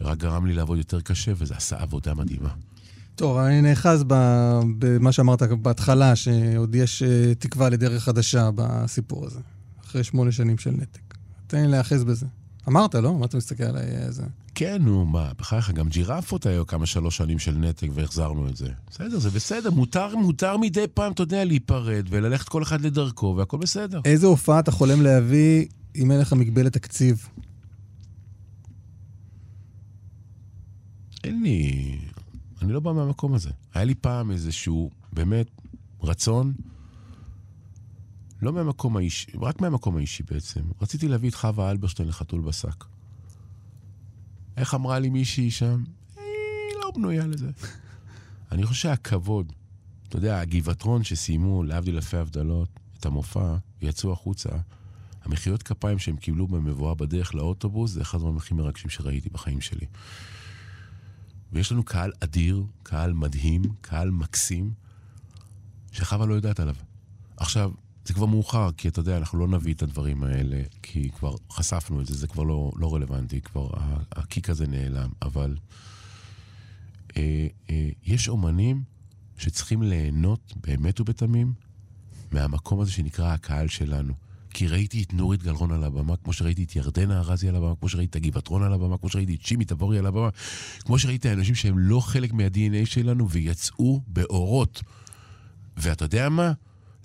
רק 0.01 0.17
גרם 0.17 0.45
לי 0.45 0.53
לעבוד 0.53 0.77
יותר 0.77 1.01
קשה, 1.01 1.31
וזה 1.35 1.55
עשה 1.55 1.81
עבודה 1.81 2.13
מדהימה. 2.13 2.49
טוב, 3.15 3.37
אני 3.37 3.61
נאחז 3.61 4.03
במה 4.79 5.11
שאמרת 5.11 5.41
בהתחלה, 5.41 6.15
שעוד 6.15 6.75
יש 6.75 7.03
אה, 7.03 7.35
תקווה 7.35 7.69
לדרך 7.69 8.03
חדשה 8.03 8.49
בסיפור 8.55 9.25
הזה, 9.25 9.39
אחרי 9.85 10.03
שמונה 10.03 10.31
שנים 10.31 10.57
של 10.57 10.71
נתק. 10.71 11.17
תן 11.47 11.61
לי 11.61 11.67
להיאחז 11.67 12.03
בזה. 12.03 12.25
אמרת, 12.67 12.95
לא? 12.95 13.17
מה 13.17 13.25
אתה 13.25 13.37
מסתכל 13.37 13.63
עליי? 13.63 13.83
איזה... 13.83 14.23
כן, 14.55 14.81
נו, 14.81 15.05
מה, 15.05 15.31
בחייך, 15.37 15.71
גם 15.71 15.89
ג'ירפות 15.89 16.45
היו 16.45 16.67
כמה 16.67 16.85
שלוש 16.85 17.17
שנים 17.17 17.39
של 17.39 17.57
נתק 17.57 17.87
והחזרנו 17.93 18.47
את 18.47 18.55
זה. 18.55 18.69
בסדר, 18.89 19.19
זה 19.19 19.29
בסדר, 19.29 19.71
מותר, 19.71 20.15
מותר 20.15 20.57
מדי 20.57 20.85
פעם, 20.93 21.11
אתה 21.11 21.23
יודע, 21.23 21.45
להיפרד 21.45 22.05
וללכת 22.09 22.49
כל 22.49 22.63
אחד 22.63 22.81
לדרכו, 22.81 23.35
והכל 23.37 23.57
בסדר. 23.57 24.01
איזה 24.05 24.27
הופעה 24.27 24.59
אתה 24.59 24.71
חולם 24.71 25.01
להביא 25.01 25.65
אם 25.95 26.11
אין 26.11 26.19
לך 26.19 26.33
מגבלת 26.33 26.73
תקציב? 26.73 27.27
אין 31.23 31.43
לי... 31.43 31.97
אני 32.61 32.73
לא 32.73 32.79
בא 32.79 32.91
מהמקום 32.93 33.33
הזה. 33.33 33.49
היה 33.73 33.83
לי 33.85 33.95
פעם 33.95 34.31
איזשהו, 34.31 34.89
באמת, 35.13 35.47
רצון, 36.03 36.53
לא 38.41 38.53
מהמקום 38.53 38.97
האישי, 38.97 39.31
רק 39.41 39.61
מהמקום 39.61 39.97
האישי 39.97 40.23
בעצם. 40.23 40.61
רציתי 40.81 41.07
להביא 41.07 41.29
את 41.29 41.35
חווה 41.35 41.71
אלברשטיין 41.71 42.09
לחתול 42.09 42.41
בשק. 42.41 42.85
איך 44.57 44.73
אמרה 44.73 44.99
לי 44.99 45.09
מישהי 45.09 45.51
שם? 45.51 45.83
היא 46.15 46.25
לא 46.81 46.91
בנויה 46.95 47.27
לזה. 47.27 47.49
אני 48.51 48.65
חושב 48.65 48.81
שהכבוד, 48.81 49.53
אתה 50.07 50.17
יודע, 50.17 50.39
הגבעתרון 50.39 51.03
שסיימו, 51.03 51.63
להבדיל 51.63 51.95
אלפי 51.95 52.17
הבדלות, 52.17 52.69
את 52.99 53.05
המופע, 53.05 53.55
ויצאו 53.81 54.13
החוצה, 54.13 54.49
המחיאות 55.23 55.63
כפיים 55.63 55.99
שהם 55.99 56.17
קיבלו 56.17 56.47
במבואה 56.47 56.95
בדרך 56.95 57.35
לאוטובוס, 57.35 57.91
זה 57.91 58.01
אחד 58.01 58.17
הדברים 58.17 58.37
הכי 58.37 58.53
מרגשים 58.53 58.89
שראיתי 58.89 59.29
בחיים 59.29 59.61
שלי. 59.61 59.85
ויש 61.51 61.71
לנו 61.71 61.83
קהל 61.83 62.11
אדיר, 62.19 62.63
קהל 62.83 63.13
מדהים, 63.13 63.61
קהל 63.81 64.09
מקסים, 64.11 64.71
שחווה 65.91 66.25
לא 66.25 66.33
יודעת 66.33 66.59
עליו. 66.59 66.75
עכשיו, 67.37 67.71
זה 68.09 68.13
כבר 68.13 68.25
מאוחר, 68.25 68.71
כי 68.77 68.87
אתה 68.87 68.99
יודע, 68.99 69.17
אנחנו 69.17 69.39
לא 69.39 69.47
נביא 69.47 69.73
את 69.73 69.81
הדברים 69.81 70.23
האלה, 70.23 70.61
כי 70.83 71.09
כבר 71.09 71.35
חשפנו 71.51 72.01
את 72.01 72.05
זה, 72.05 72.15
זה 72.15 72.27
כבר 72.27 72.43
לא, 72.43 72.71
לא 72.75 72.95
רלוונטי, 72.95 73.41
כבר 73.41 73.69
הקיק 74.11 74.49
הזה 74.49 74.67
נעלם. 74.67 75.09
אבל 75.21 75.57
אה, 77.17 77.47
אה, 77.69 77.89
יש 78.05 78.29
אומנים 78.29 78.83
שצריכים 79.37 79.83
ליהנות 79.83 80.53
באמת 80.63 81.01
ובתמים 81.01 81.53
מהמקום 82.31 82.79
הזה 82.79 82.91
שנקרא 82.91 83.33
הקהל 83.33 83.67
שלנו. 83.67 84.13
כי 84.49 84.67
ראיתי 84.67 85.03
את 85.03 85.13
נורית 85.13 85.43
גלרון 85.43 85.71
על 85.71 85.83
הבמה, 85.83 86.17
כמו 86.17 86.33
שראיתי 86.33 86.63
את 86.63 86.75
ירדנה 86.75 87.19
ארזי 87.19 87.49
על 87.49 87.55
הבמה, 87.55 87.75
כמו 87.75 87.89
שראיתי 87.89 88.09
את 88.09 88.15
הגבעתרון 88.15 88.63
על 88.63 88.73
הבמה, 88.73 88.97
כמו 88.97 89.09
שראיתי 89.09 89.35
את 89.35 89.41
שימי 89.41 89.65
תבורי 89.65 89.99
על 89.99 90.05
הבמה, 90.05 90.29
כמו 90.79 90.99
שראיתי 90.99 91.31
אנשים 91.31 91.55
שהם 91.55 91.79
לא 91.79 91.99
חלק 91.99 92.33
מה-DNA 92.33 92.85
שלנו 92.85 93.29
ויצאו 93.29 94.01
באורות. 94.07 94.83
ואתה 95.77 96.05
יודע 96.05 96.29
מה? 96.29 96.53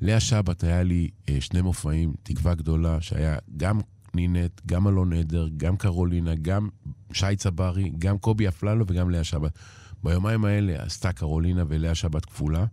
לאה 0.04 0.20
שבת 0.20 0.64
היה 0.64 0.82
לי 0.82 1.10
אה, 1.28 1.40
שני 1.40 1.60
מופעים, 1.60 2.14
תקווה 2.22 2.54
גדולה, 2.54 3.00
שהיה 3.00 3.36
גם 3.56 3.80
נינט, 4.14 4.60
גם 4.66 4.88
אלון 4.88 5.12
עדר, 5.12 5.48
גם 5.56 5.76
קרולינה, 5.76 6.34
גם 6.34 6.68
שי 7.12 7.36
צברי, 7.36 7.92
גם 7.98 8.18
קובי 8.18 8.48
אפללו 8.48 8.84
וגם 8.88 9.10
לאה 9.10 9.24
שבת. 9.24 9.58
ביומיים 10.02 10.44
האלה 10.44 10.82
עשתה 10.82 11.12
קרולינה 11.12 11.64
ולאה 11.68 11.94
שבת 11.94 12.24
כפולה. 12.24 12.66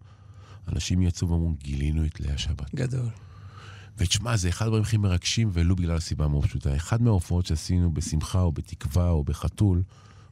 אנשים 0.68 1.02
יצאו 1.02 1.30
ואמרו, 1.30 1.54
גילינו 1.64 2.06
את 2.06 2.20
לאה 2.20 2.38
שבת. 2.38 2.76
גדול. 2.76 3.10
ותשמע, 3.98 4.38
זה 4.38 4.50
אחד 4.50 4.66
הדברים 4.66 4.84
הכי 4.84 4.98
מרגשים, 4.98 5.50
ולו 5.54 5.76
בגלל 5.76 5.96
הסיבה 5.96 6.26
המאוד 6.26 6.46
פשוטה. 6.46 6.76
אחד 6.76 7.02
מההופעות 7.02 7.46
שעשינו 7.46 7.94
בשמחה 7.94 8.42
או 8.42 8.52
בתקווה 8.52 9.10
או 9.10 9.24
בחתול, 9.24 9.84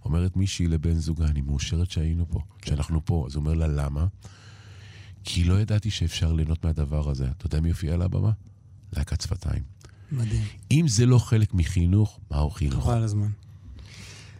אומרת 0.05 0.37
מישהי 0.37 0.67
לבן 0.67 0.93
זוגה, 0.93 1.25
אני 1.25 1.41
מאושרת 1.41 1.91
שהיינו 1.91 2.25
פה, 2.29 2.39
שאנחנו 2.65 3.05
פה. 3.05 3.23
אז 3.27 3.35
הוא 3.35 3.41
אומר 3.41 3.53
לה, 3.53 3.67
למה? 3.67 4.05
כי 5.23 5.43
לא 5.43 5.61
ידעתי 5.61 5.89
שאפשר 5.89 6.33
ליהנות 6.33 6.65
מהדבר 6.65 7.09
הזה. 7.09 7.27
אתה 7.37 7.45
יודע 7.45 7.59
מי 7.59 7.69
הופיע 7.69 7.93
על 7.93 8.01
הבמה? 8.01 8.31
להקת 8.93 9.21
שפתיים. 9.21 9.63
מדהים. 10.11 10.43
אם 10.71 10.85
זה 10.87 11.05
לא 11.05 11.19
חלק 11.19 11.53
מחינוך, 11.53 12.19
מהו 12.31 12.49
חינוך? 12.49 12.83
חבל 12.83 13.03
הזמן. 13.03 13.27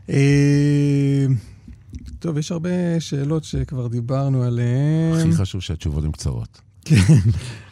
אה, 0.10 1.26
טוב, 2.20 2.38
יש 2.38 2.52
הרבה 2.52 3.00
שאלות 3.00 3.44
שכבר 3.44 3.88
דיברנו 3.88 4.44
עליהן. 4.44 5.20
הכי 5.20 5.32
חשוב 5.32 5.62
שהתשובות 5.62 6.04
הן 6.04 6.12
קצרות. 6.12 6.62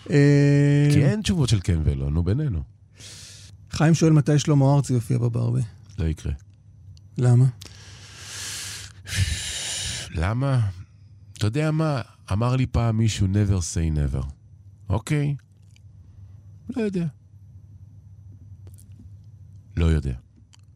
אה, 0.09 0.89
כי 0.93 1.05
אין 1.05 1.21
תשובות 1.21 1.49
של 1.49 1.59
כן 1.63 1.79
ולא, 1.83 2.11
נו 2.11 2.23
בינינו. 2.23 2.63
חיים 3.71 3.93
שואל 3.93 4.11
מתי 4.11 4.39
שלמה 4.39 4.75
ארצי 4.75 4.93
יופיע 4.93 5.17
בברבי. 5.17 5.61
לא 5.99 6.05
יקרה. 6.05 6.33
למה? 7.17 7.45
למה? 10.15 10.59
אתה 11.37 11.47
יודע 11.47 11.71
מה? 11.71 12.01
אמר 12.31 12.55
לי 12.55 12.65
פעם 12.65 12.97
מישהו 12.97 13.27
never 13.27 13.59
say 13.59 13.97
never. 13.97 14.25
אוקיי? 14.89 15.35
לא 16.75 16.81
יודע. 16.81 17.07
לא 19.77 19.85
יודע. 19.85 20.13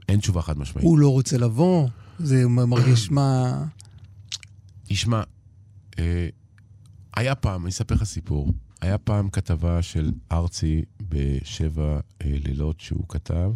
אין 0.10 0.20
תשובה 0.20 0.42
חד 0.42 0.58
משמעית. 0.58 0.86
הוא 0.86 1.00
לא 1.00 1.10
רוצה 1.10 1.38
לבוא? 1.38 1.88
זה 2.20 2.48
מרגיש 2.48 3.12
מה... 3.12 3.54
תשמע, 4.84 5.24
אה, 6.00 6.30
היה 7.16 7.36
פעם, 7.36 7.62
אני 7.62 7.70
אספר 7.70 7.96
לך 7.96 8.04
סיפור. 8.04 8.54
היה 8.82 8.98
פעם 8.98 9.30
כתבה 9.30 9.82
של 9.82 10.12
ארצי 10.32 10.82
בשבע 11.10 12.00
אה, 12.22 12.38
לילות 12.46 12.80
שהוא 12.80 13.06
כתב, 13.10 13.52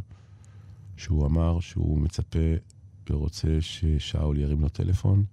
שהוא 0.98 1.26
אמר 1.26 1.60
שהוא 1.60 2.00
מצפה 2.00 2.40
ורוצה 3.10 3.58
ששאול 3.60 4.38
ירים 4.38 4.62
לו 4.62 4.70
טלפון, 4.70 5.26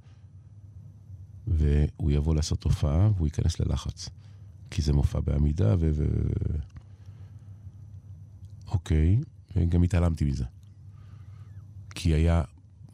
והוא 1.47 2.10
יבוא 2.10 2.35
לעשות 2.35 2.64
הופעה 2.64 3.10
והוא 3.16 3.27
ייכנס 3.27 3.60
ללחץ. 3.60 4.09
כי 4.70 4.82
זה 4.82 4.93
מופע 4.93 5.20
בעמידה 5.20 5.74
ו... 5.78 5.90
ו... 5.94 6.05
אוקיי, 8.69 9.19
וגם 9.56 9.82
התעלמתי 9.82 10.24
מזה. 10.24 10.44
כי 11.94 12.14
היה 12.14 12.43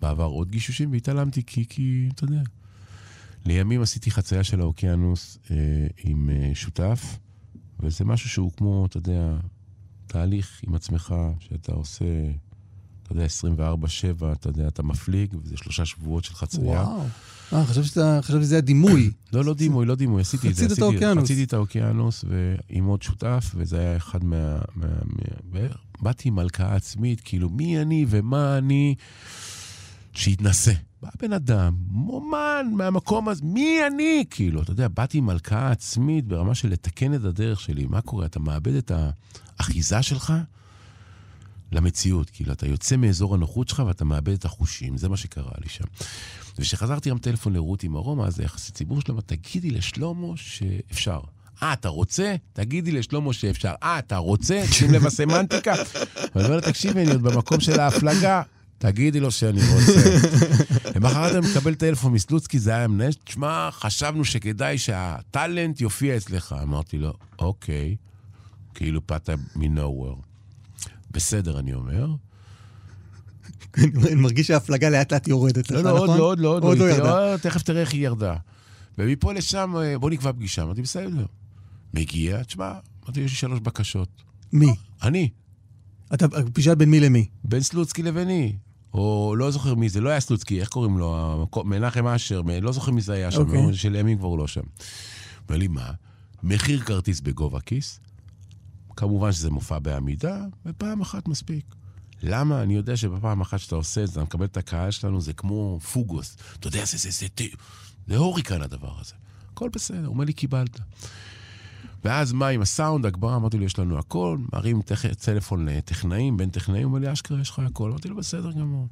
בעבר 0.01 0.25
עוד 0.25 0.51
גישושים 0.51 0.93
והתעלמתי 0.93 1.43
כי, 1.47 1.65
כי, 1.69 2.09
אתה 2.15 2.25
יודע, 2.25 2.43
לימים 3.45 3.83
עשיתי 3.83 4.11
חצייה 4.11 4.45
של 4.45 4.61
האוקיינוס 4.61 5.39
אה, 5.51 5.57
עם 6.05 6.31
אה, 6.31 6.51
שותף, 6.55 7.19
וזה 7.81 8.05
משהו 8.05 8.31
שהוא 8.31 8.53
כמו, 8.53 8.87
אתה 8.87 8.97
יודע, 8.97 9.37
תהליך 10.07 10.61
עם 10.67 10.75
עצמך, 10.75 11.15
שאתה 11.41 11.73
עושה, 11.73 12.05
אתה 13.03 13.13
יודע, 13.13 13.27
24-7, 13.27 14.33
אתה 14.33 14.49
יודע, 14.49 14.69
אתה 14.69 14.83
מפליג, 14.83 15.35
וזה 15.43 15.57
שלושה 15.57 15.85
שבועות 15.87 16.25
של 16.25 16.35
חצייה. 16.35 16.83
וואו. 16.83 17.05
אה, 17.53 17.65
חשבתי 17.65 18.45
שזה 18.45 18.59
הדימוי. 18.59 19.11
לא, 19.33 19.45
לא 19.45 19.55
דימוי, 19.55 19.87
לא 19.87 19.95
דימוי, 19.95 20.21
עשיתי 20.21 20.49
את 20.49 20.55
זה. 20.55 20.65
חצית 20.65 20.79
את 20.79 20.83
האוקיינוס. 20.83 21.25
חציתי 21.25 21.45
את 21.45 21.53
האוקיינוס, 21.53 22.25
ועם 22.29 22.85
עוד 22.85 23.03
שותף, 23.03 23.53
וזה 23.55 23.79
היה 23.79 23.97
אחד 23.97 24.25
מה... 24.25 24.59
באתי 26.01 26.29
עם 26.29 26.39
הלקאה 26.39 26.75
עצמית, 26.75 27.21
כאילו, 27.21 27.49
מי 27.51 27.83
אני 27.83 28.07
ומה 28.09 28.59
אני, 28.59 28.95
שהתנסה. 30.13 30.73
בא 31.03 31.09
בן 31.23 31.33
אדם, 31.33 31.75
מומן 31.91 32.67
מהמקום 32.73 33.29
הזה, 33.29 33.45
מי 33.45 33.79
אני? 33.87 34.25
כאילו, 34.31 34.63
אתה 34.63 34.71
יודע, 34.71 34.89
באתי 34.89 35.19
עם 35.19 35.31
הלקאה 35.31 35.71
עצמית 35.71 36.27
ברמה 36.27 36.55
של 36.55 36.69
לתקן 36.69 37.15
את 37.15 37.25
הדרך 37.25 37.61
שלי. 37.61 37.87
מה 37.87 38.01
קורה? 38.01 38.27
אתה 38.27 38.41
מאבד 38.41 38.75
את 38.75 38.93
האחיזה 39.61 40.03
שלך 40.03 40.33
למציאות. 41.73 42.31
כאילו, 42.31 42.53
אתה 42.53 42.67
יוצא 42.67 42.97
מאזור 42.97 43.35
הנוחות 43.35 43.69
שלך 43.69 43.83
ואתה 43.87 44.05
מאבד 44.05 44.33
את 44.33 44.45
החושים. 44.45 44.97
זה 44.97 45.09
מה 45.09 45.17
שקרה 45.17 45.53
לי 45.63 45.69
שם. 45.69 45.85
וכשחזרתי 46.59 47.11
גם 47.11 47.19
טלפון 47.19 47.53
לרותי 47.53 47.89
מרום, 47.89 48.21
אז 48.21 48.41
היחסי 48.41 48.73
ציבור 48.73 49.01
שלו, 49.01 49.21
תגידי 49.21 49.71
לשלמה 49.71 50.37
שאפשר. 50.37 51.21
אה, 51.63 51.73
אתה 51.73 51.89
רוצה? 51.89 52.35
תגידי 52.53 52.93
לשלמה 52.93 53.33
שאפשר. 53.33 53.75
אה, 53.83 53.99
אתה 53.99 54.17
רוצה? 54.17 54.63
שים 54.73 54.93
לב 54.93 55.07
הסמנטיקה. 55.07 55.75
ואני 56.35 56.45
אומר 56.45 56.57
לה, 56.57 56.63
תקשיבי, 56.63 57.03
אני 57.03 57.11
עוד 57.11 57.23
במקום 57.23 57.61
של 57.61 57.81
ההפלגה. 57.81 58.43
תגידי 58.79 59.21
לו 59.21 59.31
שאני 59.31 59.61
רוצה. 59.61 60.19
למחרת 60.97 61.33
אני 61.33 61.47
מקבל 61.51 61.75
טלפון 61.75 62.13
מסלוצקי, 62.13 62.59
זה 62.59 62.71
היה 62.71 62.85
המנהל, 62.85 63.13
תשמע, 63.13 63.69
חשבנו 63.73 64.25
שכדאי 64.25 64.79
שהטאלנט 64.79 65.81
יופיע 65.81 66.17
אצלך. 66.17 66.55
אמרתי 66.63 66.99
לו, 66.99 67.13
אוקיי, 67.39 67.97
כאילו 68.75 69.01
באת 69.09 69.31
מ-nowhere. 69.57 70.28
בסדר, 71.19 71.59
אני 71.59 71.75
אומר. 71.75 72.15
אני 73.79 74.15
מרגיש 74.15 74.47
שההפלגה 74.47 74.91
לאט 74.91 75.13
לאט 75.13 75.29
יורדת 75.29 75.71
לך, 75.71 75.85
לא, 75.85 75.95
נכון? 75.95 76.19
לא, 76.19 76.23
עוד 76.25 76.39
לא, 76.39 76.49
עוד 76.49 76.63
לא, 76.63 76.69
עוד 76.69 76.79
לא 76.79 76.91
ירדה. 76.91 77.39
תכף 77.39 77.63
תראה 77.63 77.81
איך 77.81 77.93
היא 77.93 78.05
ירדה. 78.05 78.37
ומפה 78.99 79.33
לשם, 79.33 79.75
אה, 79.77 79.99
בוא 79.99 80.11
נקבע 80.11 80.33
פגישה. 80.33 80.63
אמרתי, 80.63 80.83
בסדר. 80.83 81.27
מגיע, 81.95 82.43
תשמע, 82.43 82.73
אמרתי, 83.05 83.21
יש 83.21 83.31
לי 83.31 83.37
שלוש 83.37 83.61
בקשות. 83.61 84.09
מי? 84.53 84.67
אני, 85.03 85.29
אתה 86.15 86.29
פגישה 86.29 86.75
בין 86.75 86.91
מי 86.91 87.01
למי? 87.01 87.27
בין 87.45 87.61
סלוצקי 87.61 88.03
לביני. 88.03 88.57
או 88.95 89.35
לא 89.39 89.51
זוכר 89.51 89.75
מי 89.75 89.89
זה, 89.89 90.01
לא 90.01 90.11
היה 90.11 90.21
סלוצקי, 90.21 90.61
איך 90.61 90.69
קוראים 90.69 90.99
לו? 90.99 91.47
מנחם 91.65 92.07
אשר, 92.07 92.43
לא 92.63 92.73
זוכר 92.73 92.93
מי 92.93 93.01
זה 93.01 93.13
היה 93.13 93.31
שם, 93.31 93.41
אוקיי. 93.41 93.69
okay. 93.69 93.75
שלימים 93.75 94.19
כבר 94.19 94.27
הוא 94.27 94.39
לא 94.39 94.47
שם. 94.47 94.61
אומר 95.49 95.59
לי, 95.59 95.69
מה? 95.69 95.91
מחיר 96.43 96.81
כרטיס 96.81 97.21
בגובה 97.21 97.61
כיס, 97.61 98.01
כמובן 98.99 99.33
שזה 99.33 99.51
מופע 99.51 99.79
בעמידה, 99.79 100.45
ופעם 100.67 101.01
אחת 101.01 101.29
מספיק. 101.29 101.65
למה? 102.23 102.63
אני 102.63 102.75
יודע 102.75 102.97
שבפעם 102.97 103.41
אחת 103.41 103.59
שאתה 103.59 103.75
עושה 103.75 104.05
את 104.05 104.09
זה, 104.09 104.13
אתה 104.13 104.23
מקבל 104.23 104.45
את 104.45 104.57
הקהל 104.57 104.91
שלנו, 104.91 105.21
זה 105.21 105.33
כמו 105.33 105.79
פוגוס. 105.93 106.37
אתה 106.61 106.69
יודע, 106.69 106.85
זה, 106.85 106.99
זה, 106.99 107.11
זה, 107.11 107.27
זה, 107.39 107.47
זה 108.07 108.17
הוריקן 108.17 108.63
הדבר 108.63 109.01
הזה. 109.01 109.15
הכל 109.53 109.69
בסדר, 109.69 109.99
הוא 109.99 110.07
אומר 110.07 110.25
לי, 110.25 110.33
קיבלת. 110.33 110.81
ואז 112.05 112.33
מה 112.33 112.49
עם 112.49 112.63
הסאונד, 112.63 113.07
הגברה, 113.07 113.37
אמרתי 113.37 113.59
לו, 113.59 113.65
יש 113.65 113.79
לנו 113.79 113.99
הכל, 113.99 114.39
מרים 114.53 114.83
טכ... 114.83 115.07
טלפון 115.07 115.69
לטכנאים, 115.69 116.37
בין 116.37 116.51
טכנאים, 116.51 116.83
הוא 116.83 116.95
אומר 116.95 117.07
לי, 117.07 117.13
אשכרה, 117.13 117.41
יש 117.41 117.51
לך 117.51 117.59
הכל. 117.59 117.91
אמרתי 117.91 118.09
לו, 118.09 118.17
בסדר 118.17 118.53
גמור. 118.53 118.87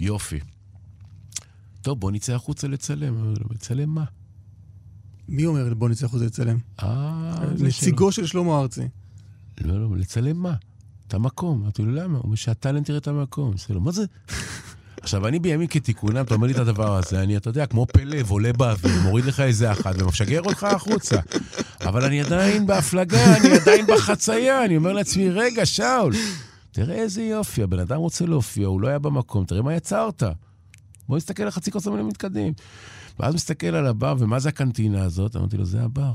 יופי. 0.00 0.40
טוב, 1.82 2.00
בוא 2.00 2.10
נצא 2.10 2.34
החוצה 2.34 2.68
לצלם. 2.68 3.16
אמרתי 3.16 3.40
לו, 3.40 3.46
לצלם 3.50 3.90
מה? 3.90 4.04
מי 5.28 5.46
אומר 5.46 5.74
בוא 5.74 5.88
נצא 5.88 6.06
החוצה 6.06 6.24
לצלם? 6.24 6.58
אה, 6.82 7.44
נציגו 7.58 8.12
של 8.12 8.26
שלמה 8.26 8.60
ארצי. 8.60 8.88
שלו. 9.60 9.72
לא, 9.72 9.90
לא, 9.90 9.96
לצלם 9.96 10.36
מה? 10.36 10.54
את 11.08 11.14
המקום. 11.14 11.62
אמרתי 11.62 11.82
לו, 11.82 11.92
למה? 11.92 12.18
הוא 12.18 12.24
אומר 12.24 12.36
שהטאלנט 12.36 12.88
יראה 12.88 12.98
את 12.98 13.08
המקום. 13.08 13.50
אני 13.50 13.74
לו, 13.74 13.80
מה 13.80 13.92
זה? 13.92 14.04
עכשיו, 15.02 15.28
אני 15.28 15.38
בימים 15.38 15.66
כתיקונם, 15.66 16.24
אתה 16.24 16.34
אומר 16.34 16.46
לי 16.46 16.52
את 16.52 16.58
הדבר 16.58 16.96
הזה, 16.96 17.22
אני, 17.22 17.36
אתה 17.36 17.50
יודע, 17.50 17.66
כמו 17.66 17.86
פלב, 17.86 18.30
עולה 18.30 18.52
באוויר, 18.52 19.00
מוריד 19.02 19.24
לך 19.24 19.40
איזה 19.40 19.72
אחת 19.72 20.02
ומשגר 20.02 20.42
אותך 20.42 20.64
החוצה. 20.64 21.16
אבל 21.80 22.04
אני 22.04 22.20
עדיין 22.20 22.66
בהפלגה, 22.66 23.36
אני 23.36 23.48
עדיין 23.56 23.86
בחצייה, 23.86 24.64
אני 24.64 24.76
אומר 24.76 24.92
לעצמי, 24.92 25.30
רגע, 25.30 25.66
שאול, 25.66 26.12
תראה 26.72 26.94
איזה 26.94 27.22
יופי, 27.22 27.62
הבן 27.62 27.78
אדם 27.78 27.96
רוצה 27.96 28.26
להופיע, 28.26 28.66
הוא 28.66 28.80
לא 28.80 28.88
היה 28.88 28.98
במקום, 28.98 29.44
תראה 29.44 29.62
מה 29.62 29.74
יצרת. 29.74 30.22
בוא 31.08 31.16
נסתכל 31.16 31.42
על 31.42 31.50
חצי 31.50 31.70
כוס 31.70 31.86
המילים 31.86 32.08
מתקדם. 32.08 32.52
ואז 33.20 33.34
מסתכל 33.34 33.66
על 33.66 33.86
הבר, 33.86 34.14
ומה 34.18 34.38
זה 34.38 34.48
הקנטינה 34.48 35.02
הזאת? 35.02 35.36
אמרתי 35.36 35.56
לו, 35.56 35.64
זה 35.64 35.82
הבר. 35.82 36.12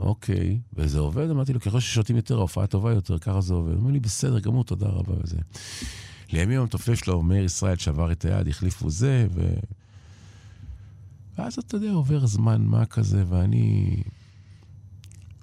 אוקיי, 0.00 0.60
וזה 0.74 0.98
עובד? 0.98 1.30
אמרתי 1.30 1.52
לו, 1.52 1.60
ככל 1.60 1.80
ששותים 1.80 2.16
יותר, 2.16 2.38
ההופעה 2.38 2.66
טובה 2.66 2.92
יותר, 2.92 3.18
ככה 3.18 3.40
זה 3.40 3.54
עובד. 3.54 3.72
הוא 3.72 3.80
אומר 3.80 3.90
לי, 3.90 4.00
בסדר 4.00 4.40
גמור, 4.40 4.64
תודה 4.64 4.86
רבה 4.86 5.14
וזה. 5.22 5.36
לימים 6.32 6.60
המתופף 6.60 6.94
שלו, 6.94 7.22
מאיר 7.22 7.44
ישראל, 7.44 7.76
שבר 7.76 8.12
את 8.12 8.24
היד, 8.24 8.48
החליפו 8.48 8.90
זה, 8.90 9.26
ו... 9.34 9.54
ואז 11.38 11.58
אתה 11.58 11.76
יודע, 11.76 11.90
עובר 11.90 12.26
זמן 12.26 12.62
מה 12.62 12.86
כזה, 12.86 13.24
ואני... 13.28 13.96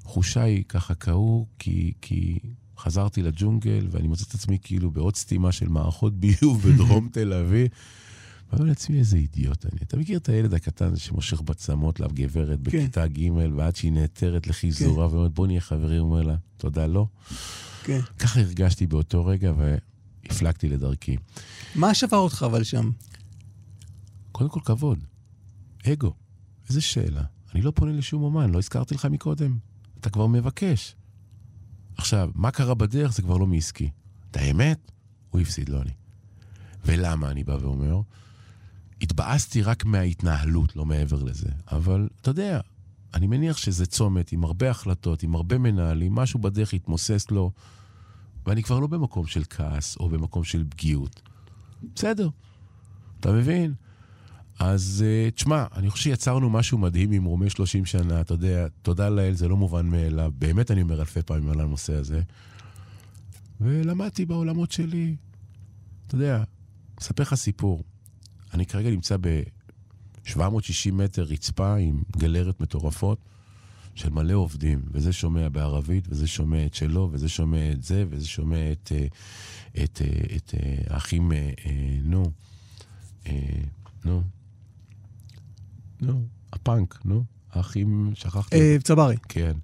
חושה 0.04 0.42
היא 0.42 0.64
ככה 0.70 0.96
כאור, 0.96 1.48
כי, 1.60 1.94
כי 2.02 2.40
חזרתי 2.78 3.24
לג'ונגל, 3.24 3.88
ואני 3.92 4.08
מוצא 4.08 4.26
את 4.30 4.34
עצמי 4.34 4.58
כאילו 4.62 4.92
בעוד 4.92 5.16
סתימה 5.16 5.52
של 5.52 5.70
מערכות 5.70 6.14
ביוב 6.20 6.62
בדרום 6.68 7.10
תל 7.14 7.34
אביב. 7.34 7.68
ואני 8.50 8.60
אומר 8.60 8.70
לעצמי, 8.70 9.00
איזה 9.00 9.18
אידיוט 9.18 9.66
אני. 9.66 9.80
אתה 9.84 9.98
מכיר 9.98 10.18
את 10.18 10.30
הילד 10.30 10.54
הקטן 10.54 10.86
הזה 10.86 11.00
שמושך 11.00 11.42
בצמות 11.42 12.00
לגברת 12.00 12.60
בכיתה 12.60 13.08
ג' 13.08 13.30
ועד 13.56 13.76
שהיא 13.76 13.92
נעתרת 13.92 14.48
לחיזורה, 14.48 15.08
ואומרת, 15.08 15.34
בוא 15.34 15.48
נהיה 15.48 15.62
חברים, 15.62 16.02
אומר 16.02 16.22
לה, 16.22 16.36
תודה, 16.58 16.88
לא. 16.88 17.08
כן. 17.84 18.00
ככה 18.20 18.40
הרגשתי 18.40 18.88
באותו 18.88 19.26
רגע, 19.26 19.54
והפלגתי 19.58 20.70
לדרכי. 20.70 21.18
מה 21.76 21.94
שבר 21.94 22.18
אותך 22.18 22.46
אבל 22.50 22.64
שם? 22.64 22.92
קודם 24.32 24.50
כל, 24.50 24.60
כבוד. 24.66 25.00
אגו. 25.88 26.14
איזה 26.70 26.82
שאלה. 26.82 27.24
אני 27.54 27.62
לא 27.62 27.72
פונה 27.72 27.92
לשום 27.92 28.24
אומן, 28.24 28.52
לא 28.52 28.58
הזכרתי 28.58 28.96
לך 28.96 29.06
מקודם. 29.06 29.58
אתה 30.00 30.10
כבר 30.10 30.28
מבקש. 30.28 30.96
עכשיו, 31.98 32.32
מה 32.36 32.52
קרה 32.52 32.74
בדרך 32.74 33.14
זה 33.14 33.22
כבר 33.22 33.38
לא 33.38 33.48
מעסקי. 33.48 33.90
את 34.32 34.38
האמת, 34.38 34.92
הוא 35.30 35.42
הפסיד, 35.42 35.70
לא 35.70 35.82
אני. 35.82 35.92
ולמה 36.86 37.32
אני 37.32 37.44
בא 37.44 37.58
ואומר? 37.62 38.02
התבאסתי 39.02 39.62
רק 39.62 39.86
מההתנהלות, 39.86 40.76
לא 40.76 40.86
מעבר 40.86 41.24
לזה. 41.24 41.50
אבל, 41.72 42.10
אתה 42.22 42.30
יודע, 42.30 42.60
אני 43.14 43.28
מניח 43.28 43.58
שזה 43.58 43.86
צומת 43.86 44.32
עם 44.32 44.44
הרבה 44.44 44.70
החלטות, 44.70 45.24
עם 45.24 45.36
הרבה 45.36 45.58
מנהלים, 45.58 46.16
משהו 46.16 46.40
בדרך 46.40 46.74
יתמוסס 46.74 47.32
לו, 47.32 47.52
ואני 48.46 48.64
כבר 48.64 48.80
לא 48.80 48.88
במקום 48.88 49.28
של 49.28 49.44
כעס 49.50 49.98
או 49.98 50.10
במקום 50.10 50.44
של 50.44 50.64
פגיעות. 50.70 51.22
בסדר, 51.96 52.30
אתה 53.20 53.32
מבין? 53.32 53.74
אז 54.60 55.06
uh, 55.06 55.32
תשמע, 55.36 55.66
אני 55.76 55.90
חושב 55.90 56.04
שיצרנו 56.04 56.50
משהו 56.50 56.78
מדהים 56.78 57.12
עם 57.12 57.24
רומי 57.24 57.50
30 57.50 57.86
שנה, 57.86 58.22
אתה 58.22 58.34
יודע, 58.34 58.68
תודה 58.82 59.10
לאל, 59.10 59.34
זה 59.34 59.48
לא 59.48 59.58
מובן 59.58 59.86
מאליו, 59.86 60.32
באמת 60.38 60.72
אני 60.72 60.82
אומר 60.82 61.00
אלפי 61.00 61.22
פעמים 61.22 61.50
על 61.50 61.60
הנושא 61.60 61.94
הזה. 61.94 62.22
ולמדתי 63.62 64.26
בעולמות 64.26 64.72
שלי. 64.72 65.16
אתה 66.08 66.16
יודע, 66.16 66.44
אספר 67.00 67.24
לך 67.24 67.36
סיפור. 67.36 67.84
אני 68.54 68.66
כרגע 68.66 68.90
נמצא 68.90 69.18
ב-760 69.22 70.92
מטר 70.94 71.24
רצפה 71.24 71.76
עם 71.76 72.04
גלרת 72.18 72.62
מטורפות 72.62 73.20
של 73.96 74.10
מלא 74.10 74.34
עובדים, 74.34 74.82
וזה 74.92 75.14
שומע 75.14 75.50
בערבית, 75.50 76.08
וזה 76.10 76.28
שומע 76.28 76.66
את 76.66 76.74
שלו, 76.74 77.10
וזה 77.12 77.30
שומע 77.30 77.72
את 77.72 77.84
זה, 77.84 78.06
וזה 78.10 78.28
שומע 78.28 78.72
את, 78.72 78.92
אה, 78.96 79.08
את, 79.84 80.02
את, 80.02 80.02
את 80.36 80.54
אה, 80.56 80.96
האחים, 80.96 81.32
אה, 81.32 81.52
אה, 81.66 81.98
נו, 82.04 82.32
אה, 83.28 83.32
נו, 84.06 84.24
נו, 86.02 86.26
הפאנק, 86.54 87.00
נו, 87.06 87.24
האחים, 87.52 88.12
שכחתי. 88.16 88.56
אה, 88.56 88.78
צברי. 88.84 89.16
כן. 89.30 89.58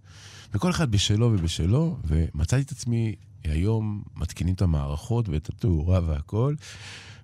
וכל 0.53 0.69
אחד 0.69 0.91
בשלו 0.91 1.26
ובשלו, 1.34 1.97
ומצאתי 2.03 2.61
את 2.61 2.72
עצמי, 2.72 3.15
היום 3.43 4.03
מתקינים 4.15 4.53
את 4.53 4.61
המערכות 4.61 5.30
ואת 5.30 5.49
התאורה 5.49 5.99
והכל, 6.05 6.55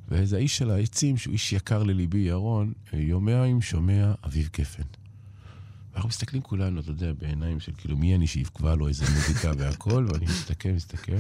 ואיזה 0.10 0.38
האיש 0.38 0.58
של 0.58 0.72
העצים, 0.72 1.18
שהוא 1.18 1.34
איש 1.34 1.54
יקר 1.54 1.84
לליבי, 1.84 2.20
ירון, 2.20 2.74
יומיים 2.94 3.62
שומע 3.62 4.14
אביב 4.26 4.50
גפן. 4.58 4.84
ואנחנו 5.94 6.10
מסתכלים 6.10 6.42
כולנו, 6.42 6.80
אתה 6.80 6.90
יודע, 6.90 7.14
בעיניים 7.14 7.60
של 7.60 7.72
כאילו, 7.78 7.98
מי 7.98 8.16
אני 8.16 8.28
שיפקבע 8.28 8.76
לו 8.76 8.88
איזה 8.88 9.06
מוזיקה 9.16 9.52
והכל, 9.58 10.08
ואני 10.10 10.26
מסתכל, 10.26 10.70
מסתכל. 10.70 11.18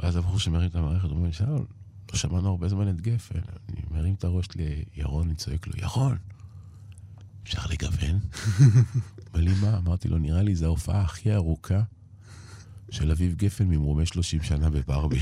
ואז 0.00 0.16
הבחור 0.16 0.38
שמרים 0.38 0.70
את 0.70 0.76
המערכת, 0.76 1.04
הוא 1.04 1.12
אומר 1.12 1.26
לי, 1.26 1.32
שאול, 1.32 1.66
לא 2.12 2.18
שמענו 2.18 2.48
הרבה 2.48 2.68
זמן 2.68 2.88
את 2.88 3.00
גפן. 3.00 3.38
אני 3.68 3.80
מרים 3.90 4.14
את 4.14 4.24
הראש 4.24 4.46
לירון, 4.96 5.26
אני 5.26 5.34
צועק 5.34 5.66
לו, 5.66 5.72
ירון, 5.76 6.16
אפשר 7.42 7.62
לגוון? 7.70 8.18
אומר 9.34 9.44
לי, 9.44 9.52
מה? 9.60 9.78
אמרתי 9.78 10.08
לו, 10.08 10.18
נראה 10.18 10.42
לי 10.42 10.54
זו 10.54 10.64
ההופעה 10.66 11.00
הכי 11.00 11.34
ארוכה 11.34 11.82
של 12.94 13.10
אביב 13.10 13.34
גפן 13.34 13.64
ממרומי 13.64 14.06
30 14.06 14.42
שנה 14.42 14.70
בברבי. 14.70 15.20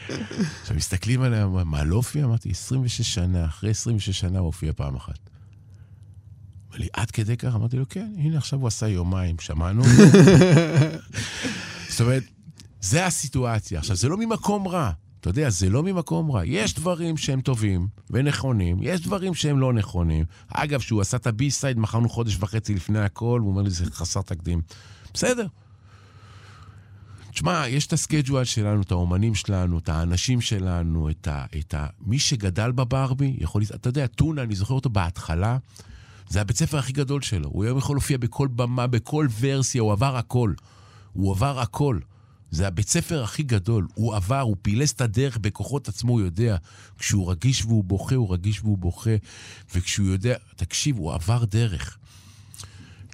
עכשיו, 0.60 0.76
מסתכלים 0.76 1.22
עליה, 1.22 1.46
מה, 1.46 1.84
לא 1.84 1.96
הופיע? 1.96 2.24
אמרתי, 2.24 2.50
26 2.50 3.14
שנה, 3.14 3.44
אחרי 3.44 3.70
26 3.70 4.20
שנה 4.20 4.38
הוא 4.38 4.46
הופיע 4.46 4.72
פעם 4.76 4.96
אחת. 4.96 5.30
אמר 6.70 6.78
לי, 6.78 6.88
עד 6.92 7.10
כדי 7.10 7.36
כך? 7.36 7.54
אמרתי 7.54 7.76
לו, 7.76 7.88
כן, 7.88 8.12
הנה, 8.18 8.38
עכשיו 8.38 8.58
הוא 8.58 8.68
עשה 8.68 8.88
יומיים, 8.88 9.36
שמענו. 9.38 9.82
זאת 11.88 12.00
אומרת, 12.00 12.22
זה 12.80 13.06
הסיטואציה. 13.06 13.78
עכשיו, 13.78 13.96
זה 13.96 14.08
לא 14.08 14.16
ממקום 14.16 14.68
רע. 14.68 14.90
אתה 15.20 15.30
יודע, 15.30 15.50
זה 15.50 15.70
לא 15.70 15.82
ממקום 15.82 16.30
רע. 16.30 16.44
יש 16.44 16.74
דברים 16.74 17.16
שהם 17.16 17.40
טובים 17.40 17.88
ונכונים, 18.10 18.76
יש 18.80 19.00
דברים 19.00 19.34
שהם 19.34 19.58
לא 19.58 19.72
נכונים. 19.72 20.24
אגב, 20.48 20.80
כשהוא 20.80 21.00
עשה 21.00 21.16
את 21.16 21.26
הבי-סייד, 21.26 21.78
מכרנו 21.78 22.08
חודש 22.08 22.36
וחצי 22.40 22.74
לפני 22.74 23.00
הכל, 23.00 23.40
הוא 23.40 23.50
אומר 23.50 23.62
לי, 23.62 23.70
זה 23.70 23.84
חסר 23.90 24.22
תקדים. 24.22 24.62
בסדר. 25.14 25.46
תשמע, 27.34 27.68
יש 27.68 27.86
את 27.86 27.92
הסקייג'ואל 27.92 28.44
שלנו, 28.44 28.82
את 28.82 28.90
האומנים 28.90 29.34
שלנו, 29.34 29.78
את 29.78 29.88
האנשים 29.88 30.40
שלנו, 30.40 31.10
את 31.10 31.28
ה... 31.28 31.44
את 31.58 31.74
ה 31.74 31.86
מי 32.00 32.18
שגדל 32.18 32.72
בברבי, 32.72 33.36
יכול... 33.38 33.62
אתה 33.74 33.88
יודע, 33.88 34.06
טונה, 34.06 34.42
אני 34.42 34.54
זוכר 34.54 34.74
אותו 34.74 34.90
בהתחלה, 34.90 35.58
זה 36.28 36.40
הבית 36.40 36.56
ספר 36.56 36.78
הכי 36.78 36.92
גדול 36.92 37.22
שלו. 37.22 37.48
הוא 37.48 37.64
היום 37.64 37.78
יכול 37.78 37.96
להופיע 37.96 38.18
בכל 38.18 38.48
במה, 38.48 38.86
בכל 38.86 39.28
ורסיה, 39.40 39.82
הוא 39.82 39.92
עבר 39.92 40.16
הכל. 40.16 40.52
הוא 41.12 41.32
עבר 41.32 41.60
הכל. 41.60 41.98
זה 42.50 42.66
הבית 42.66 42.88
ספר 42.88 43.22
הכי 43.22 43.42
גדול. 43.42 43.86
הוא 43.94 44.14
עבר, 44.14 44.40
הוא 44.40 44.56
פילס 44.62 44.92
את 44.92 45.00
הדרך 45.00 45.38
בכוחות 45.38 45.88
עצמו, 45.88 46.12
הוא 46.12 46.20
יודע. 46.20 46.56
כשהוא 46.98 47.30
רגיש 47.30 47.64
והוא 47.64 47.84
בוכה, 47.84 48.14
הוא 48.14 48.32
רגיש 48.32 48.60
והוא 48.60 48.78
בוכה. 48.78 49.16
וכשהוא 49.74 50.06
יודע, 50.06 50.36
תקשיב, 50.56 50.96
הוא 50.96 51.14
עבר 51.14 51.44
דרך. 51.44 51.98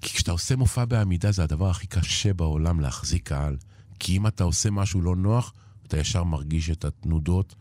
כי 0.02 0.14
כשאתה 0.14 0.32
עושה 0.32 0.56
מופע 0.56 0.84
בעמידה, 0.84 1.32
זה 1.32 1.42
הדבר 1.42 1.70
הכי 1.70 1.86
קשה 1.86 2.34
בעולם 2.34 2.80
להחזיק 2.80 3.28
קהל. 3.28 3.56
כי 4.00 4.16
אם 4.16 4.26
אתה 4.26 4.44
עושה 4.44 4.70
משהו 4.70 5.02
לא 5.02 5.16
נוח, 5.16 5.52
אתה 5.86 5.98
ישר 5.98 6.24
מרגיש 6.24 6.70
את 6.70 6.84
התנודות 6.84 7.54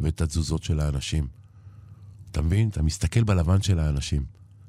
ואת 0.00 0.20
התזוזות 0.20 0.62
של 0.62 0.80
האנשים. 0.80 1.26
אתה 2.30 2.42
מבין? 2.42 2.68
אתה 2.68 2.82
מסתכל 2.82 3.24
בלבן 3.24 3.62
של 3.62 3.78
האנשים. 3.78 4.24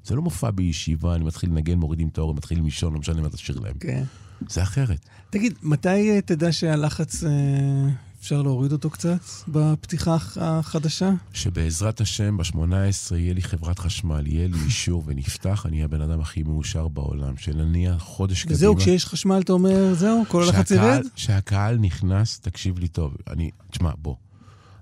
זה 0.06 0.16
לא 0.16 0.22
מופע 0.22 0.52
בישיבה, 0.52 1.16
אני 1.16 1.24
מתחיל 1.24 1.50
לנגן, 1.50 1.78
מורידים 1.78 2.08
את 2.08 2.18
האור, 2.18 2.36
מתחיל 2.36 2.62
לישון, 2.62 2.94
לא 2.94 3.00
משנה 3.00 3.22
מה 3.22 3.30
תשאיר 3.30 3.60
להם. 3.60 3.78
כן. 3.80 4.04
זה 4.50 4.64
אחרת. 4.64 5.00
תגיד, 5.30 5.54
מתי 5.64 6.12
אה, 6.12 6.22
תדע 6.22 6.52
שהלחץ, 6.52 7.24
אה, 7.24 7.30
אפשר 8.26 8.42
להוריד 8.42 8.72
אותו 8.72 8.90
קצת 8.90 9.20
בפתיחה 9.48 10.18
החדשה? 10.36 11.12
שבעזרת 11.34 12.02
השם, 12.02 12.38
ב-18 12.38 13.16
יהיה 13.16 13.34
לי 13.34 13.42
חברת 13.42 13.80
חשמל, 13.80 14.28
יהיה 14.28 14.48
לי 14.48 14.58
אישור 14.66 15.04
ונפתח, 15.06 15.66
אני 15.66 15.76
אהיה 15.76 15.86
הבן 15.86 16.02
אדם 16.02 16.22
הכי 16.22 16.44
מאושר 16.44 16.88
בעולם. 16.88 17.38
שנניח 17.38 18.02
חודש 18.02 18.44
קדימה... 18.44 18.56
וזהו, 18.56 18.76
כשיש 18.76 19.06
חשמל 19.06 19.40
אתה 19.44 19.54
אומר, 19.54 19.94
זהו, 19.94 20.24
כל 20.28 20.44
הלחץ 20.44 20.72
ירד? 20.72 21.02
שהקהל 21.16 21.78
נכנס, 21.78 22.40
תקשיב 22.40 22.80
לי 22.80 22.88
טוב, 22.88 23.16
אני, 23.30 23.52
תשמע, 23.72 23.92
בוא. 23.98 24.16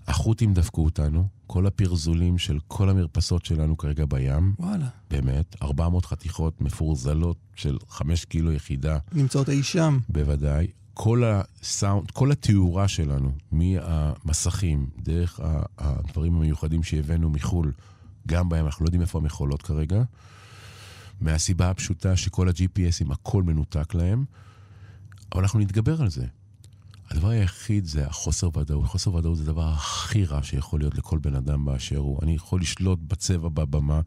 החות'ים 0.08 0.54
דפקו 0.54 0.84
אותנו, 0.84 1.28
כל 1.48 1.68
הפרזולים 1.68 2.38
של 2.38 2.60
כל 2.68 2.90
המרפסות 2.90 3.46
שלנו 3.46 3.78
כרגע 3.78 4.06
בים. 4.06 4.54
וואלה. 4.60 4.88
באמת, 5.12 5.56
400 5.62 6.06
חתיכות 6.06 6.62
מפורזלות 6.62 7.38
של 7.56 7.78
5 7.90 8.26
קילו 8.26 8.52
יחידה. 8.52 8.98
נמצאות 9.12 9.50
אי 9.50 9.64
שם. 9.64 10.00
בוודאי. 10.10 10.68
כל 10.94 11.24
הסאונד, 11.26 12.12
כל 12.12 12.32
התאורה 12.32 12.88
שלנו, 12.88 13.32
מהמסכים, 13.52 14.90
דרך 14.98 15.40
הדברים 15.78 16.36
המיוחדים 16.36 16.84
שהבאנו 16.84 17.30
מחו"ל, 17.30 17.72
גם 18.28 18.50
בהם, 18.50 18.66
אנחנו 18.66 18.84
לא 18.84 18.88
יודעים 18.88 19.02
איפה 19.02 19.20
המכולות 19.20 19.62
כרגע, 19.62 20.04
מהסיבה 21.22 21.70
הפשוטה 21.70 22.18
שכל 22.18 22.50
ה-GPSים, 22.50 23.14
הכל 23.14 23.44
מנותק 23.44 23.94
להם, 23.94 24.26
אבל 25.34 25.42
אנחנו 25.42 25.60
נתגבר 25.60 26.02
על 26.02 26.10
זה. 26.10 26.26
הדבר 27.14 27.30
היחיד 27.30 27.86
זה 27.86 28.08
החוסר 28.08 28.58
ודאות. 28.58 28.88
חוסר 28.88 29.14
ודאות 29.14 29.38
זה 29.38 29.44
הדבר 29.44 29.68
הכי 29.68 30.26
רע 30.26 30.44
שיכול 30.44 30.80
להיות 30.80 30.98
לכל 30.98 31.18
בן 31.18 31.36
אדם 31.36 31.66
באשר 31.66 31.98
הוא. 31.98 32.20
אני 32.22 32.36
יכול 32.36 32.62
לשלוט 32.62 33.00
בצבע 33.08 33.50
בבמה 33.50 34.02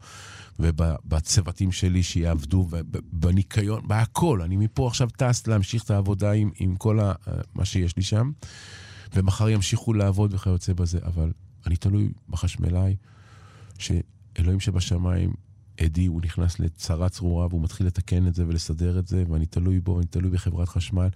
ובצוותים 0.59 1.71
שלי 1.71 2.03
שיעבדו, 2.03 2.67
בניקיון, 3.11 3.87
בהכל. 3.87 4.41
אני 4.41 4.57
מפה 4.57 4.87
עכשיו 4.87 5.09
טס 5.17 5.47
להמשיך 5.47 5.83
את 5.83 5.91
העבודה 5.91 6.31
עם, 6.31 6.51
עם 6.59 6.75
כל 6.75 6.99
ה, 6.99 7.13
מה 7.55 7.65
שיש 7.65 7.97
לי 7.97 8.03
שם, 8.03 8.31
ומחר 9.15 9.49
ימשיכו 9.49 9.93
לעבוד 9.93 10.33
וכיוצא 10.33 10.73
בזה. 10.73 10.99
אבל 11.03 11.31
אני 11.65 11.75
תלוי 11.75 12.09
בחשמלאי, 12.29 12.95
שאלוהים 13.79 14.59
שבשמיים 14.59 15.33
אדי, 15.81 16.05
הוא 16.05 16.21
נכנס 16.21 16.59
לצרה 16.59 17.09
צרורה 17.09 17.47
והוא 17.47 17.63
מתחיל 17.63 17.87
לתקן 17.87 18.27
את 18.27 18.35
זה 18.35 18.47
ולסדר 18.47 18.99
את 18.99 19.07
זה, 19.07 19.23
ואני 19.29 19.45
תלוי 19.45 19.79
בו, 19.79 19.99
אני 19.99 20.05
תלוי 20.05 20.31
בחברת 20.31 20.69
חשמל. 20.69 21.07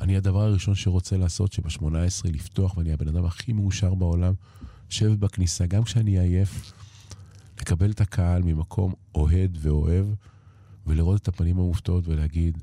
אני 0.00 0.16
הדבר 0.16 0.42
הראשון 0.42 0.74
שרוצה 0.74 1.16
לעשות, 1.16 1.52
שב-18 1.52 1.92
לפתוח, 2.24 2.76
ואני 2.76 2.92
הבן 2.92 3.08
אדם 3.08 3.24
הכי 3.24 3.52
מאושר 3.52 3.94
בעולם, 3.94 4.34
לשבת 4.90 5.18
בכניסה, 5.18 5.66
גם 5.66 5.84
כשאני 5.84 6.18
עייף, 6.18 6.72
לקבל 7.60 7.90
את 7.90 8.00
הקהל 8.00 8.42
ממקום 8.42 8.94
אוהד 9.14 9.58
ואוהב, 9.60 10.06
ולראות 10.86 11.22
את 11.22 11.28
הפנים 11.28 11.58
המופתעות 11.58 12.08
ולהגיד, 12.08 12.58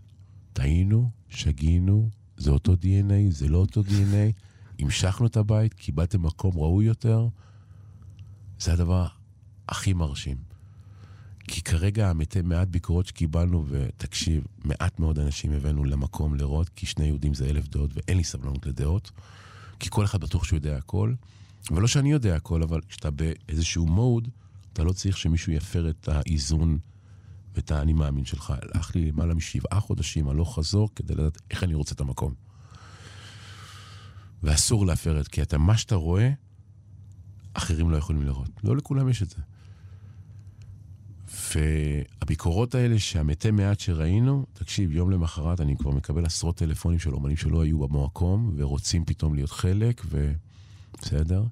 טעינו, 0.53 1.10
שגינו, 1.30 2.10
זה 2.38 2.52
אותו 2.52 2.74
DNA, 2.74 3.30
זה 3.32 3.48
לא 3.48 3.57
אותו 3.57 3.82
DNA, 3.82 4.41
המשכנו 4.80 5.28
את 5.28 5.38
הבית, 5.38 5.74
קיבלתם 5.74 6.24
מקום 6.24 6.57
ראוי 6.57 6.86
יותר, 6.86 7.28
זה 8.60 8.74
הדבר 8.74 9.07
הכי 9.70 9.94
מרשים. 9.94 10.55
כי 11.47 11.61
כרגע 11.61 12.09
המתי 12.09 12.41
מעט 12.41 12.67
ביקורות 12.67 13.07
שקיבלנו, 13.07 13.65
ותקשיב, 13.69 14.43
מעט 14.63 14.99
מאוד 14.99 15.19
אנשים 15.19 15.51
הבאנו 15.51 15.84
למקום 15.84 16.35
לראות, 16.35 16.69
כי 16.69 16.85
שני 16.85 17.05
יהודים 17.05 17.34
זה 17.34 17.45
אלף 17.45 17.67
דעות, 17.67 17.91
ואין 17.93 18.17
לי 18.17 18.23
סבלנות 18.23 18.65
לדעות, 18.65 19.11
כי 19.80 19.89
כל 19.91 20.05
אחד 20.05 20.22
בטוח 20.22 20.43
שהוא 20.43 20.57
יודע 20.57 20.77
הכל, 20.77 21.13
ולא 21.72 21.88
שאני 21.88 22.11
יודע 22.11 22.35
הכל, 22.35 22.63
אבל 22.63 22.81
כשאתה 22.89 23.11
באיזשהו 23.11 23.85
מוד, 23.85 24.27
אתה 24.73 24.84
לא 24.84 24.91
צריך 24.91 25.17
שמישהו 25.17 25.51
יפר 25.51 25.89
את 25.89 26.07
האיזון 26.07 26.77
ואת 27.55 27.72
האני 27.72 27.93
מאמין 27.93 28.26
שלך. 28.26 28.53
הלך 28.73 28.95
לי 28.95 29.11
למעלה 29.11 29.34
משבעה 29.34 29.80
חודשים 29.80 30.30
הלוך 30.30 30.55
חזור 30.55 30.89
כדי 30.95 31.15
לדעת 31.15 31.38
איך 31.51 31.63
אני 31.63 31.73
רוצה 31.73 31.95
את 31.95 32.01
המקום. 32.01 32.34
ואסור 34.43 34.85
להפר 34.85 35.22
את, 35.22 35.27
כי 35.27 35.41
אתה, 35.41 35.57
מה 35.57 35.77
שאתה 35.77 35.95
רואה, 35.95 36.31
אחרים 37.53 37.89
לא 37.89 37.97
יכולים 37.97 38.22
לראות. 38.22 38.49
לא 38.63 38.77
לכולם 38.77 39.09
יש 39.09 39.22
את 39.23 39.30
זה. 39.30 39.38
והביקורות 41.56 42.76
האלה 42.76 42.99
שהמתי 42.99 43.52
מעט 43.52 43.80
שראינו, 43.80 44.45
תקשיב, 44.53 44.91
יום 44.91 45.12
למחרת 45.12 45.62
אני 45.62 45.78
כבר 45.78 45.91
מקבל 45.91 46.26
עשרות 46.26 46.57
טלפונים 46.57 46.99
של 46.99 47.14
אומנים 47.14 47.38
שלא 47.38 47.64
היו 47.64 47.88
במקום, 47.88 48.53
ורוצים 48.57 49.06
פתאום 49.06 49.36
להיות 49.36 49.52
חלק, 49.52 50.02
ובסדר, 50.06 51.44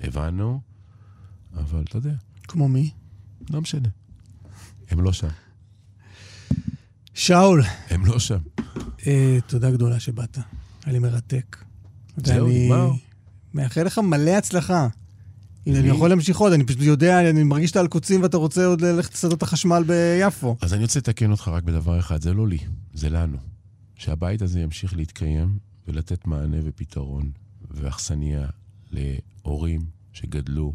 הבנו, 0.00 0.60
אבל 1.54 1.82
אתה 1.82 1.96
יודע. 1.96 2.14
כמו 2.42 2.68
מי? 2.68 2.90
לא 3.50 3.60
משנה. 3.60 3.88
הם 4.90 5.00
לא 5.00 5.12
שם. 5.12 5.28
שאול. 7.14 7.62
הם 7.90 8.06
לא 8.06 8.18
שם. 8.18 8.38
אה, 9.06 9.38
תודה 9.46 9.70
גדולה 9.70 10.00
שבאת. 10.00 10.38
היה 10.84 10.92
לי 10.92 10.98
מרתק. 10.98 11.56
זהו, 12.16 12.48
נגמר. 12.48 12.90
מאחל 13.54 13.82
לך 13.82 13.98
מלא 13.98 14.30
הצלחה. 14.30 14.88
הנה, 15.66 15.78
אני 15.78 15.88
יכול 15.88 16.08
להמשיך 16.08 16.36
עוד, 16.36 16.52
אני 16.52 16.64
פשוט 16.64 16.80
יודע, 16.80 17.30
אני 17.30 17.42
מרגיש 17.42 17.68
שאתה 17.70 17.80
על 17.80 17.88
קוצים 17.88 18.22
ואתה 18.22 18.36
רוצה 18.36 18.66
עוד 18.66 18.80
ללכת 18.80 19.14
לשדות 19.14 19.42
החשמל 19.42 19.84
ביפו. 19.86 20.56
אז 20.60 20.74
אני 20.74 20.82
רוצה 20.82 20.98
לתקן 20.98 21.30
אותך 21.30 21.48
רק 21.48 21.62
בדבר 21.62 21.98
אחד, 21.98 22.22
זה 22.22 22.34
לא 22.34 22.48
לי, 22.48 22.58
זה 22.94 23.10
לנו. 23.10 23.36
שהבית 23.96 24.42
הזה 24.42 24.60
ימשיך 24.60 24.96
להתקיים 24.96 25.58
ולתת 25.88 26.26
מענה 26.26 26.56
ופתרון 26.64 27.30
ואכסניה 27.70 28.46
להורים 28.90 29.80
שגדלו 30.12 30.72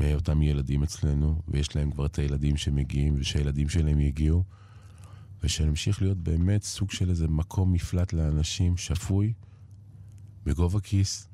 מאותם 0.00 0.42
ילדים 0.42 0.82
אצלנו, 0.82 1.42
ויש 1.48 1.76
להם 1.76 1.90
כבר 1.90 2.06
את 2.06 2.18
הילדים 2.18 2.56
שמגיעים, 2.56 3.14
ושהילדים 3.18 3.68
שלהם 3.68 4.00
יגיעו, 4.00 4.44
ושנמשיך 5.42 6.02
להיות 6.02 6.18
באמת 6.18 6.62
סוג 6.62 6.90
של 6.90 7.10
איזה 7.10 7.28
מקום 7.28 7.72
מפלט 7.72 8.12
לאנשים 8.12 8.76
שפוי, 8.76 9.32
בגובה 10.44 10.80
כיס, 10.80 11.28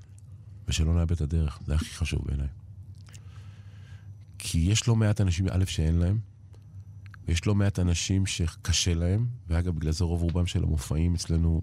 ושלא 0.68 0.94
נאבד 0.94 1.12
את 1.12 1.20
הדרך. 1.20 1.58
זה 1.66 1.74
הכי 1.74 1.94
חשוב 1.94 2.22
בעיניי. 2.26 2.48
כי 4.38 4.58
יש 4.58 4.88
לא 4.88 4.96
מעט 4.96 5.20
אנשים, 5.20 5.46
א', 5.50 5.64
שאין 5.64 5.94
להם, 5.94 6.18
ויש 7.28 7.46
לא 7.46 7.54
מעט 7.54 7.78
אנשים 7.78 8.26
שקשה 8.26 8.94
להם, 8.94 9.26
ואגב, 9.48 9.74
בגלל 9.74 9.92
זה 9.92 10.04
רוב 10.04 10.22
רובם 10.22 10.46
של 10.46 10.62
המופעים 10.62 11.14
אצלנו, 11.14 11.62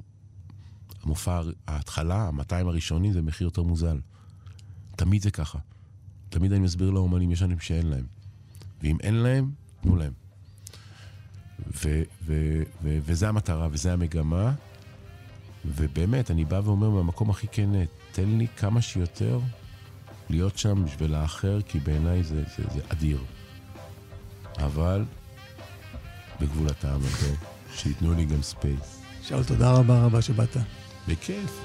המופע, 1.04 1.42
ההתחלה, 1.68 2.16
ה-200 2.16 2.56
הראשונים, 2.68 3.14
זה 3.14 3.22
מחיר 3.22 3.48
יותר 3.48 3.64
מוזל. 3.64 4.00
תמיד 4.96 5.22
זה 5.22 5.32
ככה. 5.32 5.60
תמיד 6.30 6.52
אני 6.52 6.60
מסביר 6.60 6.90
לאומנים, 6.90 7.32
יש 7.32 7.44
אנשים 7.44 7.60
שאין 7.60 7.88
להם. 7.88 8.06
ואם 8.82 8.98
אין 9.00 9.16
להם, 9.16 9.52
תנו 9.82 9.96
להם. 9.96 10.14
ו- 11.60 12.04
ו- 12.26 12.64
ו- 12.84 13.00
וזה 13.06 13.30
המטרה, 13.30 13.68
וזה 13.72 13.94
המגמה. 13.94 14.54
ובאמת, 15.66 16.32
אני 16.32 16.46
בא 16.46 16.62
ואומר 16.64 16.90
מהמקום 16.90 17.30
הכי 17.30 17.48
כן, 17.48 17.70
תן 18.12 18.30
לי 18.30 18.48
כמה 18.58 18.82
שיותר 18.82 19.40
להיות 20.30 20.58
שם 20.58 20.86
בשביל 20.86 21.16
האחר, 21.16 21.62
כי 21.62 21.80
בעיניי 21.80 22.24
זה, 22.24 22.44
זה, 22.58 22.64
זה 22.74 22.80
אדיר. 22.88 23.24
אבל 24.58 25.06
בגבול 26.42 26.68
הטעם 26.68 27.00
הטוב, 27.02 27.36
שייתנו 27.78 28.14
לי 28.14 28.26
גם 28.26 28.42
space. 28.42 29.02
שאול, 29.22 29.44
תודה 29.44 29.72
רבה 29.72 30.06
רבה 30.06 30.22
שבאת. 30.22 30.58
בכיף. 31.08 31.60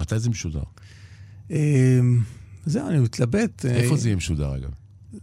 מתי 0.00 0.18
זה 0.18 0.30
משודר? 0.30 0.62
אמ, 1.50 2.22
זהו, 2.66 2.88
אני 2.88 2.98
מתלבט. 2.98 3.66
איפה 3.66 3.96
זה 3.96 4.08
יהיה 4.08 4.16
משודר, 4.16 4.56
אגב? 4.56 4.70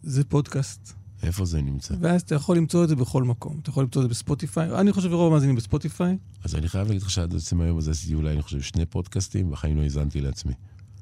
זה 0.04 0.24
פודקאסט. 0.24 0.99
איפה 1.24 1.46
זה 1.46 1.62
נמצא? 1.62 1.94
ואז 2.00 2.22
אתה 2.22 2.36
יכול 2.36 2.58
למצוא 2.58 2.84
את 2.84 2.90
זה 2.90 2.96
בכל 2.96 3.24
מקום. 3.24 3.60
אתה 3.62 3.70
יכול 3.70 3.84
למצוא 3.84 4.02
את 4.02 4.08
זה 4.08 4.10
בספוטיפיי. 4.10 4.80
אני 4.80 4.94
חושב 4.94 5.10
שרוב 5.10 5.32
המאזינים 5.32 5.56
בספוטיפיי. 5.56 6.18
אז 6.44 6.56
אני 6.56 6.68
חייב 6.68 6.88
להגיד 6.88 7.02
לך 7.02 7.10
שעד 7.10 7.36
עצם 7.36 7.62
היום 7.62 7.78
הזה 7.78 7.92
עשיתי 7.92 8.14
אולי, 8.14 8.34
אני 8.34 8.42
חושב, 8.42 8.62
שני 8.62 8.86
פודקאסטים, 8.86 9.52
בחיים 9.52 9.78
לא 9.78 9.82
האזנתי 9.84 10.22
לעצמי. 10.22 10.54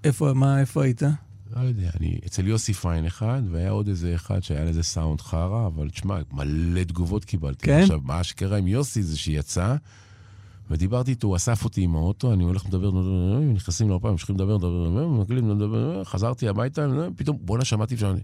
איפה, 0.03 0.33
מה, 0.33 0.59
איפה 0.59 0.83
היית? 0.83 1.01
לא 1.55 1.61
יודע, 1.61 1.89
אני 1.99 2.19
אצל 2.25 2.47
יוסי 2.47 2.73
פיין 2.73 3.05
אחד, 3.05 3.41
והיה 3.51 3.69
עוד 3.69 3.87
איזה 3.87 4.15
אחד 4.15 4.43
שהיה 4.43 4.65
לזה 4.65 4.83
סאונד 4.83 5.21
חרא, 5.21 5.67
אבל 5.67 5.89
תשמע, 5.89 6.19
מלא 6.31 6.83
תגובות 6.83 7.25
קיבלתי. 7.25 7.65
כן? 7.65 7.81
עכשיו, 7.81 7.99
מה 8.03 8.23
שקרה 8.23 8.57
עם 8.57 8.67
יוסי 8.67 9.03
זה 9.03 9.17
שיצא, 9.17 9.75
ודיברתי 10.71 11.11
איתו, 11.11 11.27
הוא 11.27 11.35
אסף 11.35 11.63
אותי 11.63 11.81
עם 11.81 11.95
האוטו, 11.95 12.33
אני 12.33 12.43
הולך 12.43 12.65
לדבר, 12.65 12.91
נכנסים 13.53 13.89
לאופן, 13.89 14.09
ממשיכים 14.09 14.35
לדבר, 14.35 14.57
לדבר, 15.31 16.03
חזרתי 16.03 16.47
הביתה, 16.47 16.87
פתאום, 17.15 17.37
בואנה, 17.41 17.65
שמעתי 17.65 17.97
שם, 17.97 18.15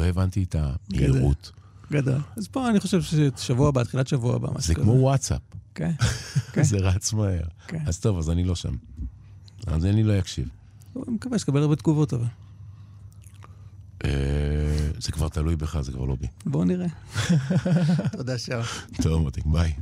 לא 0.00 0.04
הבנתי 0.04 0.42
את 0.42 0.56
המהירות. 0.58 1.52
גדול. 1.92 2.20
אז 2.36 2.48
פה 2.48 2.68
אני 2.70 2.80
חושב 2.80 3.02
ששבוע 3.02 3.68
הבא, 3.68 3.84
תחילת 3.84 4.08
שבוע 4.08 4.36
הבא, 4.36 4.48
משהו 4.48 4.60
זה 4.60 4.74
כזה. 4.74 4.84
כמו 4.84 4.92
וואטסאפ, 4.92 5.40
כן, 5.74 5.92
כן, 6.52 6.62
זה 6.62 6.76
רץ 6.78 7.12
מהר. 7.12 7.42
כן. 7.66 7.78
אז 7.86 8.00
טוב, 8.00 8.18
אז 8.18 8.30
אני 8.30 8.44
לא 8.44 8.54
שם. 8.54 8.74
אז 9.66 9.86
אני 9.86 10.02
לא 10.02 10.18
אקשיב. 10.18 10.48
אני 10.96 11.14
מקווה 11.14 11.38
שתקבל 11.38 11.62
הרבה 11.62 11.76
תגובות, 11.76 12.14
אבל. 12.14 12.24
אה, 14.04 14.10
זה 14.98 15.12
כבר 15.12 15.28
תלוי 15.28 15.56
בך, 15.56 15.80
זה 15.80 15.92
כבר 15.92 16.04
לא 16.04 16.16
בי. 16.20 16.26
בואו 16.46 16.64
נראה. 16.64 16.86
תודה, 18.16 18.38
שאול. 18.38 18.62
טוב, 19.02 19.22
מותק, 19.22 19.46
ביי. 19.46 19.72